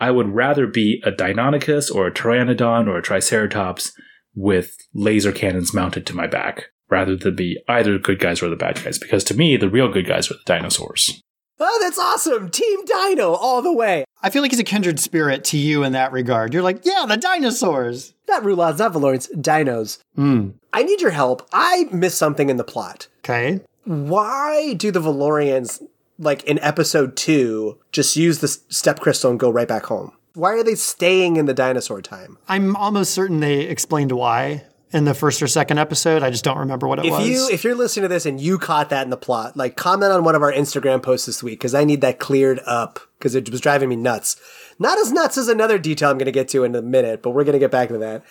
I 0.00 0.10
would 0.10 0.34
rather 0.34 0.66
be 0.66 1.02
a 1.04 1.10
Deinonychus 1.10 1.94
or 1.94 2.06
a 2.06 2.12
Pteranodon 2.12 2.86
or 2.86 2.98
a 2.98 3.02
Triceratops 3.02 3.92
with 4.34 4.76
laser 4.94 5.32
cannons 5.32 5.74
mounted 5.74 6.06
to 6.06 6.16
my 6.16 6.26
back, 6.26 6.66
rather 6.88 7.16
than 7.16 7.34
be 7.34 7.58
either 7.68 7.94
the 7.94 7.98
good 7.98 8.18
guys 8.18 8.42
or 8.42 8.48
the 8.48 8.56
bad 8.56 8.82
guys, 8.84 8.98
because 8.98 9.24
to 9.24 9.34
me, 9.34 9.56
the 9.56 9.68
real 9.68 9.90
good 9.90 10.06
guys 10.06 10.30
are 10.30 10.34
the 10.34 10.40
dinosaurs. 10.44 11.20
Oh, 11.58 11.78
that's 11.82 11.98
awesome! 11.98 12.50
Team 12.50 12.84
Dino 12.84 13.32
all 13.32 13.62
the 13.62 13.72
way. 13.72 14.04
I 14.22 14.28
feel 14.28 14.42
like 14.42 14.50
he's 14.50 14.60
a 14.60 14.64
kindred 14.64 15.00
spirit 15.00 15.42
to 15.44 15.56
you 15.56 15.84
in 15.84 15.92
that 15.92 16.12
regard. 16.12 16.52
You're 16.52 16.62
like, 16.62 16.84
yeah, 16.84 17.06
the 17.08 17.16
dinosaurs. 17.16 18.12
Not 18.28 18.44
Rulons, 18.44 18.78
not 18.78 18.92
Valorians, 18.92 19.30
Dinos. 19.34 19.98
Hmm. 20.16 20.50
I 20.74 20.82
need 20.82 21.00
your 21.00 21.12
help. 21.12 21.48
I 21.52 21.88
missed 21.90 22.18
something 22.18 22.50
in 22.50 22.58
the 22.58 22.64
plot. 22.64 23.08
Okay. 23.20 23.60
Why 23.84 24.74
do 24.74 24.90
the 24.90 25.00
Valorians, 25.00 25.80
like 26.18 26.44
in 26.44 26.58
episode 26.60 27.16
two, 27.16 27.78
just 27.92 28.16
use 28.16 28.38
the 28.40 28.48
step 28.48 29.00
crystal 29.00 29.30
and 29.30 29.38
go 29.40 29.50
right 29.50 29.68
back 29.68 29.86
home? 29.86 30.12
Why 30.34 30.50
are 30.52 30.62
they 30.62 30.74
staying 30.74 31.36
in 31.36 31.46
the 31.46 31.54
dinosaur 31.54 32.02
time? 32.02 32.38
I'm 32.48 32.76
almost 32.76 33.12
certain 33.12 33.40
they 33.40 33.60
explained 33.60 34.12
why 34.12 34.64
in 34.92 35.04
the 35.04 35.14
first 35.14 35.42
or 35.42 35.46
second 35.46 35.78
episode. 35.78 36.22
I 36.22 36.30
just 36.30 36.44
don't 36.44 36.58
remember 36.58 36.86
what 36.86 36.98
it 36.98 37.06
If 37.06 37.12
was. 37.12 37.26
you 37.26 37.48
if 37.50 37.64
you're 37.64 37.74
listening 37.74 38.02
to 38.02 38.08
this 38.08 38.26
and 38.26 38.40
you 38.40 38.58
caught 38.58 38.90
that 38.90 39.04
in 39.04 39.10
the 39.10 39.16
plot, 39.16 39.56
like 39.56 39.76
comment 39.76 40.12
on 40.12 40.24
one 40.24 40.34
of 40.34 40.42
our 40.42 40.52
Instagram 40.52 41.02
posts 41.02 41.26
this 41.26 41.42
week 41.42 41.58
because 41.58 41.74
I 41.74 41.84
need 41.84 42.02
that 42.02 42.18
cleared 42.18 42.60
up 42.66 43.00
because 43.18 43.34
it 43.34 43.50
was 43.50 43.60
driving 43.60 43.88
me 43.88 43.96
nuts. 43.96 44.36
Not 44.78 44.98
as 44.98 45.10
nuts 45.10 45.38
as 45.38 45.48
another 45.48 45.78
detail 45.78 46.10
I'm 46.10 46.18
going 46.18 46.26
to 46.26 46.32
get 46.32 46.48
to 46.48 46.64
in 46.64 46.74
a 46.74 46.82
minute, 46.82 47.22
but 47.22 47.30
we're 47.30 47.44
going 47.44 47.54
to 47.54 47.58
get 47.58 47.70
back 47.70 47.88
to 47.88 47.98
that. 47.98 48.22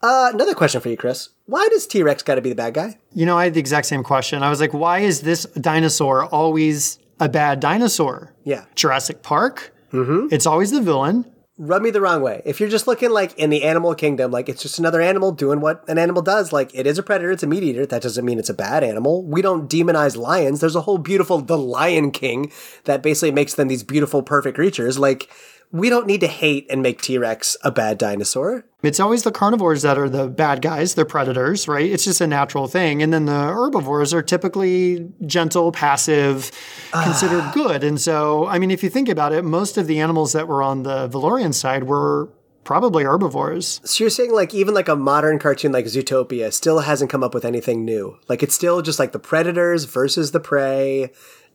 Uh, 0.00 0.30
another 0.32 0.54
question 0.54 0.80
for 0.80 0.88
you, 0.88 0.96
Chris. 0.96 1.30
Why 1.46 1.68
does 1.70 1.84
T 1.86 2.04
Rex 2.04 2.22
got 2.22 2.36
to 2.36 2.40
be 2.40 2.50
the 2.50 2.54
bad 2.54 2.74
guy? 2.74 2.98
You 3.12 3.26
know, 3.26 3.36
I 3.36 3.44
had 3.44 3.54
the 3.54 3.60
exact 3.60 3.88
same 3.88 4.04
question. 4.04 4.44
I 4.44 4.50
was 4.50 4.60
like, 4.60 4.72
why 4.72 5.00
is 5.00 5.22
this 5.22 5.42
dinosaur 5.60 6.26
always 6.26 7.00
a 7.20 7.28
bad 7.28 7.60
dinosaur? 7.60 8.34
Yeah. 8.44 8.64
Jurassic 8.74 9.22
Park, 9.22 9.74
mm-hmm. 9.92 10.28
it's 10.30 10.46
always 10.46 10.70
the 10.70 10.80
villain. 10.80 11.24
Rub 11.60 11.82
me 11.82 11.90
the 11.90 12.00
wrong 12.00 12.22
way. 12.22 12.40
If 12.44 12.60
you're 12.60 12.68
just 12.68 12.86
looking 12.86 13.10
like 13.10 13.36
in 13.36 13.50
the 13.50 13.64
animal 13.64 13.92
kingdom, 13.96 14.30
like 14.30 14.48
it's 14.48 14.62
just 14.62 14.78
another 14.78 15.00
animal 15.00 15.32
doing 15.32 15.60
what 15.60 15.82
an 15.88 15.98
animal 15.98 16.22
does, 16.22 16.52
like 16.52 16.72
it 16.72 16.86
is 16.86 16.98
a 16.98 17.02
predator, 17.02 17.32
it's 17.32 17.42
a 17.42 17.48
meat 17.48 17.64
eater. 17.64 17.84
That 17.84 18.02
doesn't 18.02 18.24
mean 18.24 18.38
it's 18.38 18.48
a 18.48 18.54
bad 18.54 18.84
animal. 18.84 19.24
We 19.24 19.42
don't 19.42 19.68
demonize 19.68 20.16
lions. 20.16 20.60
There's 20.60 20.76
a 20.76 20.82
whole 20.82 20.98
beautiful 20.98 21.40
The 21.40 21.58
Lion 21.58 22.12
King 22.12 22.52
that 22.84 23.02
basically 23.02 23.32
makes 23.32 23.54
them 23.54 23.66
these 23.66 23.82
beautiful, 23.82 24.22
perfect 24.22 24.54
creatures. 24.54 25.00
Like, 25.00 25.28
we 25.70 25.90
don't 25.90 26.06
need 26.06 26.20
to 26.20 26.26
hate 26.26 26.66
and 26.70 26.82
make 26.82 27.02
T 27.02 27.18
Rex 27.18 27.56
a 27.62 27.70
bad 27.70 27.98
dinosaur. 27.98 28.64
It's 28.82 29.00
always 29.00 29.24
the 29.24 29.32
carnivores 29.32 29.82
that 29.82 29.98
are 29.98 30.08
the 30.08 30.28
bad 30.28 30.62
guys, 30.62 30.94
they're 30.94 31.04
predators, 31.04 31.66
right? 31.66 31.90
It's 31.90 32.04
just 32.04 32.20
a 32.20 32.26
natural 32.26 32.68
thing. 32.68 33.02
And 33.02 33.12
then 33.12 33.26
the 33.26 33.32
herbivores 33.32 34.14
are 34.14 34.22
typically 34.22 35.10
gentle, 35.26 35.72
passive, 35.72 36.52
ah. 36.92 37.02
considered 37.02 37.52
good. 37.52 37.82
And 37.82 38.00
so, 38.00 38.46
I 38.46 38.58
mean, 38.58 38.70
if 38.70 38.82
you 38.82 38.88
think 38.88 39.08
about 39.08 39.32
it, 39.32 39.44
most 39.44 39.76
of 39.76 39.86
the 39.88 39.98
animals 39.98 40.32
that 40.32 40.46
were 40.46 40.62
on 40.62 40.84
the 40.84 41.08
Valorian 41.08 41.52
side 41.52 41.84
were 41.84 42.30
probably 42.62 43.02
herbivores. 43.02 43.80
So 43.84 44.04
you're 44.04 44.10
saying 44.10 44.30
like 44.30 44.54
even 44.54 44.74
like 44.74 44.88
a 44.88 44.96
modern 44.96 45.38
cartoon 45.38 45.72
like 45.72 45.86
Zootopia 45.86 46.52
still 46.52 46.80
hasn't 46.80 47.10
come 47.10 47.24
up 47.24 47.34
with 47.34 47.44
anything 47.44 47.84
new. 47.84 48.18
Like 48.28 48.42
it's 48.42 48.54
still 48.54 48.82
just 48.82 48.98
like 48.98 49.12
the 49.12 49.18
predators 49.18 49.84
versus 49.84 50.32
the 50.32 50.40
prey, 50.40 51.10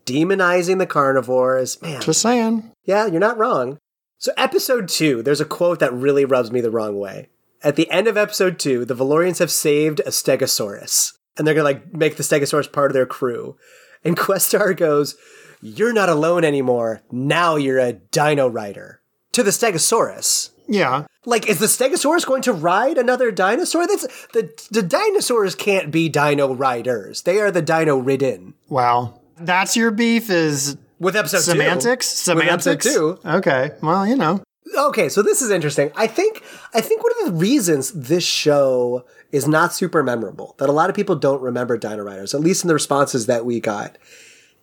demonizing 0.06 0.80
the 0.80 0.88
carnivores. 0.88 1.82
Man, 1.82 2.02
Just 2.02 2.22
saying. 2.22 2.72
yeah, 2.84 3.06
you're 3.06 3.20
not 3.20 3.38
wrong. 3.38 3.78
So 4.24 4.32
episode 4.38 4.88
2, 4.88 5.22
there's 5.22 5.42
a 5.42 5.46
quote 5.46 5.80
that 5.80 5.92
really 5.92 6.24
rubs 6.24 6.50
me 6.50 6.62
the 6.62 6.72
wrong 6.72 6.98
way. 6.98 7.28
At 7.62 7.76
the 7.76 7.92
end 7.92 8.08
of 8.08 8.16
episode 8.16 8.58
2, 8.58 8.86
the 8.86 8.96
Valorians 8.96 9.40
have 9.40 9.52
saved 9.52 10.00
a 10.00 10.12
Stegosaurus 10.12 11.18
and 11.38 11.46
they're 11.46 11.54
going 11.54 11.66
to 11.66 11.80
like 11.80 11.94
make 11.94 12.16
the 12.16 12.24
Stegosaurus 12.24 12.72
part 12.72 12.90
of 12.90 12.94
their 12.94 13.06
crew. 13.06 13.58
And 14.02 14.16
Questar 14.18 14.78
goes, 14.78 15.18
"You're 15.62 15.92
not 15.92 16.08
alone 16.08 16.46
anymore. 16.46 17.02
Now 17.12 17.58
you're 17.58 17.80
a 17.80 17.92
dino 17.92 18.48
rider." 18.48 19.02
To 19.34 19.44
the 19.44 19.52
Stegosaurus. 19.52 20.52
Yeah. 20.70 21.08
Like, 21.26 21.50
is 21.50 21.60
the 21.60 21.66
Stegosaurus 21.66 22.26
going 22.26 22.44
to 22.44 22.54
ride 22.54 22.98
another 22.98 23.30
dinosaur? 23.30 23.86
That's 23.86 24.08
the 24.32 24.50
the 24.72 24.84
dinosaurs 24.84 25.54
can't 25.54 25.92
be 25.92 26.08
dino 26.08 26.54
riders. 26.54 27.24
They 27.24 27.42
are 27.42 27.52
the 27.52 27.62
dino 27.62 27.98
ridden. 27.98 28.54
Wow. 28.70 29.20
That's 29.36 29.76
your 29.76 29.92
beef 29.92 30.30
is 30.30 30.78
With 31.04 31.16
episode 31.16 31.38
two. 31.38 31.44
semantics? 31.44 32.28
With 32.28 32.38
episode 32.38 32.82
Semantics? 32.82 32.94
two. 32.94 33.20
Okay. 33.26 33.72
Well, 33.82 34.08
you 34.08 34.16
know. 34.16 34.42
Okay, 34.76 35.10
so 35.10 35.22
this 35.22 35.42
is 35.42 35.52
interesting. 35.52 35.92
I 35.96 36.08
think 36.08 36.42
I 36.74 36.82
think 36.82 37.04
one 37.04 37.12
of 37.20 37.34
the 37.34 37.40
reasons 37.40 37.92
this 37.92 38.24
show 38.24 39.06
is 39.32 39.48
not 39.48 39.74
super 39.74 40.02
memorable, 40.02 40.56
that 40.58 40.70
a 40.70 40.72
lot 40.72 40.90
of 40.90 40.96
people 40.96 41.16
don't 41.16 41.42
remember 41.42 41.78
Dino 41.78 42.04
Riders, 42.04 42.34
at 42.34 42.42
least 42.42 42.64
in 42.64 42.70
the 42.70 42.74
responses 42.74 43.26
that 43.26 43.46
we 43.46 43.60
got, 43.60 43.98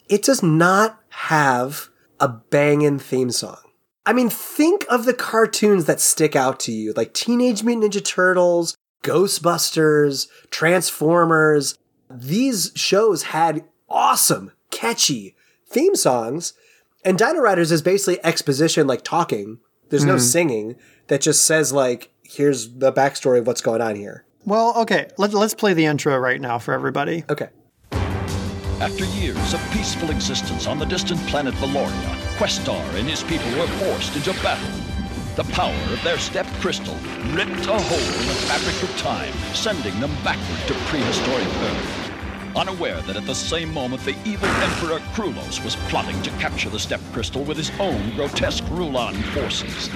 it 0.08 0.22
does 0.22 0.42
not 0.42 0.98
have 1.10 1.90
a 2.18 2.28
banging 2.28 2.98
theme 2.98 3.30
song. 3.30 3.58
I 4.06 4.12
mean, 4.12 4.30
think 4.30 4.86
of 4.88 5.04
the 5.04 5.14
cartoons 5.14 5.84
that 5.84 6.00
stick 6.00 6.34
out 6.34 6.58
to 6.60 6.72
you, 6.72 6.92
like 6.96 7.12
Teenage 7.12 7.62
Mutant 7.62 7.92
Ninja 7.92 8.04
Turtles, 8.04 8.76
Ghostbusters, 9.04 10.28
Transformers. 10.50 11.76
These 12.10 12.72
shows 12.74 13.24
had 13.24 13.64
awesome, 13.88 14.52
catchy 14.70 15.36
theme 15.70 15.94
songs, 15.96 16.52
and 17.04 17.16
Dino 17.16 17.40
Riders 17.40 17.72
is 17.72 17.80
basically 17.80 18.22
exposition, 18.24 18.86
like 18.86 19.02
talking. 19.02 19.60
There's 19.88 20.04
no 20.04 20.14
hmm. 20.14 20.20
singing 20.20 20.76
that 21.06 21.20
just 21.20 21.44
says 21.44 21.72
like, 21.72 22.10
"Here's 22.22 22.74
the 22.74 22.92
backstory 22.92 23.38
of 23.38 23.46
what's 23.46 23.60
going 23.62 23.80
on 23.80 23.96
here." 23.96 24.24
Well, 24.44 24.74
okay. 24.82 25.08
Let, 25.18 25.34
let's 25.34 25.54
play 25.54 25.74
the 25.74 25.86
intro 25.86 26.16
right 26.18 26.40
now 26.40 26.58
for 26.58 26.72
everybody. 26.72 27.24
Okay. 27.28 27.48
After 28.80 29.04
years 29.04 29.52
of 29.52 29.60
peaceful 29.72 30.10
existence 30.10 30.66
on 30.66 30.78
the 30.78 30.86
distant 30.86 31.20
planet 31.26 31.52
Valoria, 31.54 32.14
Questar 32.38 32.82
and 32.94 33.06
his 33.06 33.22
people 33.22 33.50
were 33.58 33.66
forced 33.66 34.16
into 34.16 34.32
battle. 34.42 34.70
The 35.36 35.44
power 35.52 35.92
of 35.92 36.02
their 36.02 36.18
step 36.18 36.46
crystal 36.60 36.96
ripped 37.32 37.66
a 37.66 37.78
hole 37.78 38.20
in 38.20 38.26
the 38.26 38.38
fabric 38.48 38.82
of 38.82 38.96
time, 38.96 39.32
sending 39.54 39.98
them 40.00 40.12
backward 40.24 40.66
to 40.68 40.74
prehistoric 40.88 41.46
Earth. 41.46 42.09
Unaware 42.56 43.00
that 43.02 43.16
at 43.16 43.26
the 43.26 43.34
same 43.34 43.72
moment 43.72 44.02
the 44.02 44.16
evil 44.24 44.48
Emperor 44.48 44.98
Krulos 45.14 45.62
was 45.64 45.76
plotting 45.88 46.20
to 46.22 46.30
capture 46.32 46.68
the 46.68 46.78
step 46.78 47.00
crystal 47.12 47.44
with 47.44 47.56
his 47.56 47.70
own 47.78 48.14
grotesque 48.16 48.64
Rulon 48.70 49.14
forces. 49.32 49.88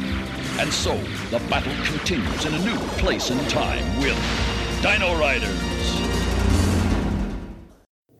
And 0.58 0.72
so, 0.72 0.96
the 1.30 1.38
battle 1.50 1.72
continues 1.84 2.44
in 2.44 2.54
a 2.54 2.64
new 2.64 2.78
place 2.98 3.30
and 3.30 3.50
time 3.50 3.84
with 3.98 4.16
Dino 4.82 5.18
Riders. 5.18 5.50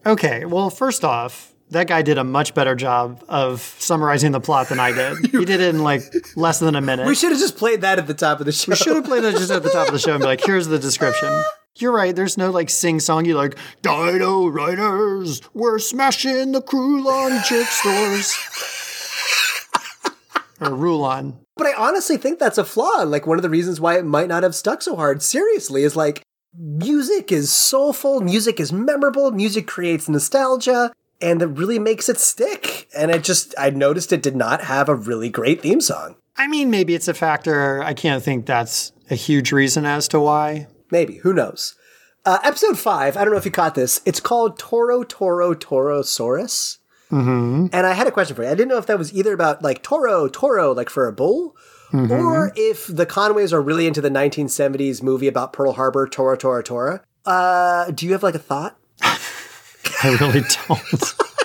Okay, 0.07 0.45
well, 0.45 0.69
first 0.69 1.05
off, 1.05 1.55
that 1.71 1.87
guy 1.87 2.03
did 2.03 2.19
a 2.19 2.25
much 2.25 2.55
better 2.55 2.75
job 2.75 3.25
of 3.29 3.61
summarizing 3.61 4.33
the 4.33 4.41
plot 4.41 4.69
than 4.69 4.81
I 4.81 4.93
did. 4.93 5.19
he 5.33 5.45
did 5.45 5.61
it 5.61 5.75
in 5.75 5.83
like 5.83 6.03
less 6.37 6.59
than 6.59 6.75
a 6.75 6.81
minute. 6.81 7.07
We 7.07 7.15
should 7.15 7.31
have 7.31 7.41
just 7.41 7.57
played 7.57 7.83
that 7.83 7.99
at 7.99 8.07
the 8.07 8.15
top 8.15 8.41
of 8.41 8.47
the 8.47 8.53
show. 8.53 8.71
We 8.71 8.77
should 8.77 8.97
have 8.97 9.05
played 9.05 9.25
it 9.25 9.33
just 9.33 9.51
at 9.51 9.63
the 9.63 9.71
top 9.71 9.87
of 9.87 9.93
the 9.93 9.99
show 9.99 10.13
and 10.13 10.21
be 10.21 10.27
like, 10.27 10.45
here's 10.45 10.67
the 10.67 10.79
description. 10.79 11.29
You're 11.77 11.93
right, 11.93 12.15
there's 12.15 12.39
no 12.39 12.51
like 12.51 12.71
sing 12.71 13.01
song. 13.01 13.25
You 13.25 13.35
like, 13.35 13.57
Dino 13.83 14.47
Riders, 14.47 15.43
we're 15.55 15.81
smashing 15.81 16.53
the 16.53 16.63
Krulon 16.63 17.43
chick 17.45 17.67
stores. 17.67 18.33
or 20.61 20.73
Rulon. 20.73 21.39
But 21.57 21.67
I 21.67 21.75
honestly 21.75 22.17
think 22.17 22.39
that's 22.39 22.59
a 22.59 22.65
flaw. 22.65 23.03
Like 23.03 23.27
one 23.27 23.39
of 23.39 23.43
the 23.43 23.51
reasons 23.51 23.81
why 23.81 23.99
it 23.99 24.05
might 24.05 24.29
not 24.29 24.45
have 24.45 24.55
stuck 24.55 24.83
so 24.83 24.95
hard, 24.95 25.21
seriously, 25.21 25.83
is 25.83 25.97
like 25.97 26.23
music 26.57 27.33
is 27.33 27.53
soulful, 27.53 28.21
music 28.21 28.61
is 28.61 28.73
memorable, 28.73 29.33
music 29.33 29.67
creates 29.67 30.09
nostalgia, 30.09 30.93
and 31.21 31.43
it 31.43 31.47
really 31.47 31.81
makes 31.81 32.09
it 32.09 32.19
stick. 32.19 32.89
And 32.97 33.11
it 33.11 33.25
just, 33.25 33.53
I 33.59 33.71
noticed 33.71 34.13
it 34.13 34.23
did 34.23 34.37
not 34.37 34.63
have 34.63 34.89
a 34.89 34.95
really 34.95 35.29
great 35.29 35.63
theme 35.63 35.81
song. 35.81 36.15
I 36.37 36.47
mean, 36.47 36.71
maybe 36.71 36.95
it's 36.95 37.09
a 37.09 37.15
factor. 37.15 37.83
I 37.83 37.95
can't 37.95 38.23
think 38.23 38.47
that's 38.47 38.93
a 39.11 39.15
huge 39.17 39.51
reason 39.51 39.87
as 39.87 40.07
to 40.09 40.21
why. 40.21 40.69
Maybe, 40.95 41.17
who 41.17 41.33
knows? 41.33 41.75
Uh, 42.25 42.39
episode 42.45 42.79
five, 42.79 43.17
I 43.17 43.25
don't 43.25 43.33
know 43.33 43.37
if 43.37 43.45
you 43.45 43.51
caught 43.51 43.75
this. 43.75 44.01
It's 44.05 44.21
called 44.21 44.61
Toro 44.61 45.03
Toro 45.03 45.53
Torosaurus. 45.53 46.79
Mm-hmm. 47.11 47.67
And 47.73 47.85
I 47.85 47.95
had 47.95 48.07
a 48.07 48.13
question 48.13 48.37
for 48.37 48.45
you. 48.45 48.49
I 48.49 48.55
didn't 48.55 48.69
know 48.69 48.79
if 48.79 48.87
that 48.87 48.97
was 48.97 49.13
either 49.13 49.33
about 49.33 49.61
like 49.61 49.83
Toro, 49.83 50.29
Toro, 50.29 50.73
like 50.73 50.89
for 50.89 51.09
a 51.09 51.13
bull, 51.13 51.57
or 51.93 52.53
if 52.55 52.87
the 52.87 53.07
Conways 53.07 53.53
are 53.53 53.61
really 53.61 53.89
into 53.89 54.01
the 54.01 54.09
1970s 54.09 55.03
movie 55.03 55.27
about 55.27 55.53
Pearl 55.53 55.73
Harbor, 55.73 56.07
Tora, 56.07 56.39
Tora, 56.39 56.63
Tora. 56.63 57.03
Uh, 57.27 57.91
do 57.91 58.07
you 58.07 58.13
have 58.13 58.23
like 58.23 58.37
a 58.37 58.39
thought? 58.39 58.79
I 59.03 60.17
really 60.21 60.43
don't. 60.69 61.15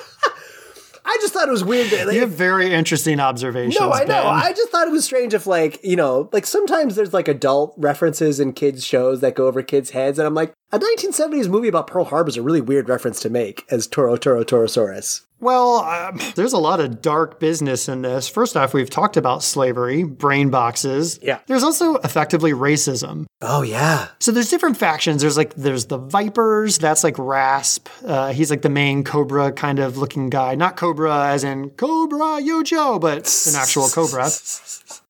I 1.09 1.17
just 1.21 1.33
thought 1.33 1.47
it 1.47 1.51
was 1.51 1.63
weird. 1.63 1.89
That, 1.89 2.05
like, 2.07 2.13
you 2.13 2.21
have 2.21 2.29
very 2.31 2.71
interesting 2.71 3.19
observations. 3.19 3.79
no, 3.79 3.91
I 3.91 4.03
know. 4.03 4.27
I 4.27 4.53
just 4.53 4.69
thought 4.69 4.87
it 4.87 4.91
was 4.91 5.05
strange 5.05 5.33
if, 5.33 5.47
like, 5.47 5.83
you 5.83 5.95
know, 5.95 6.29
like 6.31 6.45
sometimes 6.45 6.95
there's 6.95 7.13
like 7.13 7.27
adult 7.27 7.73
references 7.77 8.39
in 8.39 8.53
kids' 8.53 8.85
shows 8.85 9.21
that 9.21 9.33
go 9.35 9.47
over 9.47 9.63
kids' 9.63 9.89
heads, 9.89 10.19
and 10.19 10.27
I'm 10.27 10.35
like, 10.35 10.53
a 10.71 10.77
1970s 10.77 11.47
movie 11.47 11.67
about 11.67 11.87
Pearl 11.87 12.05
Harbor 12.05 12.29
is 12.29 12.37
a 12.37 12.43
really 12.43 12.61
weird 12.61 12.89
reference 12.89 13.19
to 13.21 13.29
make 13.29 13.65
as 13.71 13.87
Toro, 13.87 14.15
Toro, 14.17 14.43
Torosaurus. 14.43 15.21
Well, 15.41 15.77
um, 15.77 16.19
there's 16.35 16.51
a 16.51 16.57
lot 16.57 16.81
of 16.81 17.01
dark 17.01 17.39
business 17.39 17.87
in 17.87 18.01
this. 18.01 18.27
First 18.27 18.57
off, 18.57 18.73
we've 18.73 18.89
talked 18.89 19.15
about 19.15 19.41
slavery, 19.41 20.03
brain 20.03 20.49
boxes. 20.49 21.17
Yeah. 21.21 21.39
There's 21.47 21.63
also 21.63 21.95
effectively 21.97 22.51
racism. 22.51 23.25
Oh, 23.41 23.61
yeah. 23.61 24.09
So 24.19 24.33
there's 24.33 24.49
different 24.49 24.75
factions. 24.75 25.21
There's 25.21 25.37
like 25.37 25.53
there's 25.55 25.85
the 25.85 25.97
Vipers. 25.97 26.77
That's 26.77 27.05
like 27.05 27.15
Rasp. 27.17 27.87
Uh, 28.05 28.33
he's 28.33 28.49
like 28.49 28.63
the 28.63 28.69
main 28.69 29.05
Cobra 29.05 29.53
kind 29.53 29.79
of 29.79 29.97
looking 29.97 30.29
guy. 30.29 30.55
Not 30.55 30.75
Cobra 30.75 30.98
as 31.07 31.43
in 31.43 31.71
Cobra 31.71 32.41
Yojo, 32.41 32.99
but 32.99 33.17
an 33.47 33.55
actual 33.55 33.89
Cobra. 33.89 34.29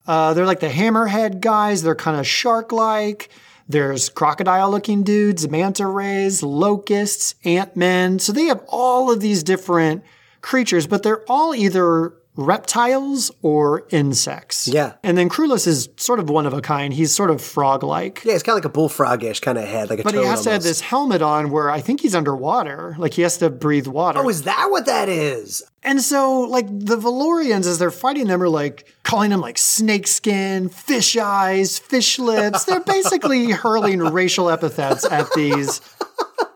Uh, 0.07 0.33
they're 0.33 0.47
like 0.47 0.59
the 0.59 0.69
Hammerhead 0.69 1.39
guys. 1.39 1.83
They're 1.83 1.93
kind 1.93 2.19
of 2.19 2.25
shark-like. 2.25 3.29
There's 3.67 4.09
crocodile-looking 4.09 5.03
dudes, 5.03 5.47
manta 5.47 5.85
rays, 5.85 6.41
locusts, 6.41 7.35
ant-men. 7.45 8.17
So 8.17 8.33
they 8.33 8.45
have 8.45 8.63
all 8.67 9.11
of 9.11 9.21
these 9.21 9.43
different 9.43 10.03
creatures, 10.41 10.87
but 10.87 11.03
they're 11.03 11.23
all 11.29 11.53
either 11.53 12.13
reptiles 12.39 13.31
or 13.41 13.85
insects. 13.91 14.67
Yeah. 14.67 14.93
And 15.03 15.17
then 15.17 15.29
Krulos 15.29 15.67
is 15.67 15.89
sort 15.97 16.19
of 16.19 16.29
one 16.29 16.45
of 16.45 16.53
a 16.53 16.61
kind. 16.61 16.93
He's 16.93 17.13
sort 17.13 17.29
of 17.29 17.41
frog-like. 17.41 18.23
Yeah, 18.23 18.33
it's 18.33 18.43
kind 18.43 18.57
of 18.57 18.63
like 18.63 18.73
a 18.73 18.77
bullfrogish 18.77 19.41
kind 19.41 19.57
of 19.57 19.65
head, 19.65 19.89
like 19.89 19.99
a 19.99 20.03
But 20.03 20.13
he 20.13 20.23
has 20.23 20.43
to 20.43 20.51
have 20.51 20.63
this 20.63 20.81
helmet 20.81 21.21
on 21.21 21.51
where 21.51 21.69
I 21.69 21.81
think 21.81 22.01
he's 22.01 22.15
underwater. 22.15 22.95
Like 22.97 23.13
he 23.13 23.21
has 23.23 23.37
to 23.37 23.49
breathe 23.49 23.87
water. 23.87 24.19
Oh, 24.19 24.29
is 24.29 24.43
that 24.43 24.67
what 24.71 24.85
that 24.85 25.09
is? 25.09 25.63
and 25.81 26.01
so, 26.01 26.41
like, 26.41 26.67
the 26.67 26.97
Valorians, 26.97 27.65
as 27.65 27.79
they're 27.79 27.91
fighting 27.91 28.27
them, 28.27 28.43
are 28.43 28.49
like 28.49 28.93
calling 29.03 29.29
them 29.29 29.39
like 29.39 29.57
snake 29.57 30.07
skin, 30.07 30.67
fish 30.69 31.15
eyes, 31.15 31.79
fish 31.79 32.19
lips. 32.19 32.65
They're 32.65 32.81
basically 32.81 33.51
hurling 33.51 33.99
racial 33.99 34.49
epithets 34.49 35.05
at 35.09 35.31
these. 35.33 35.81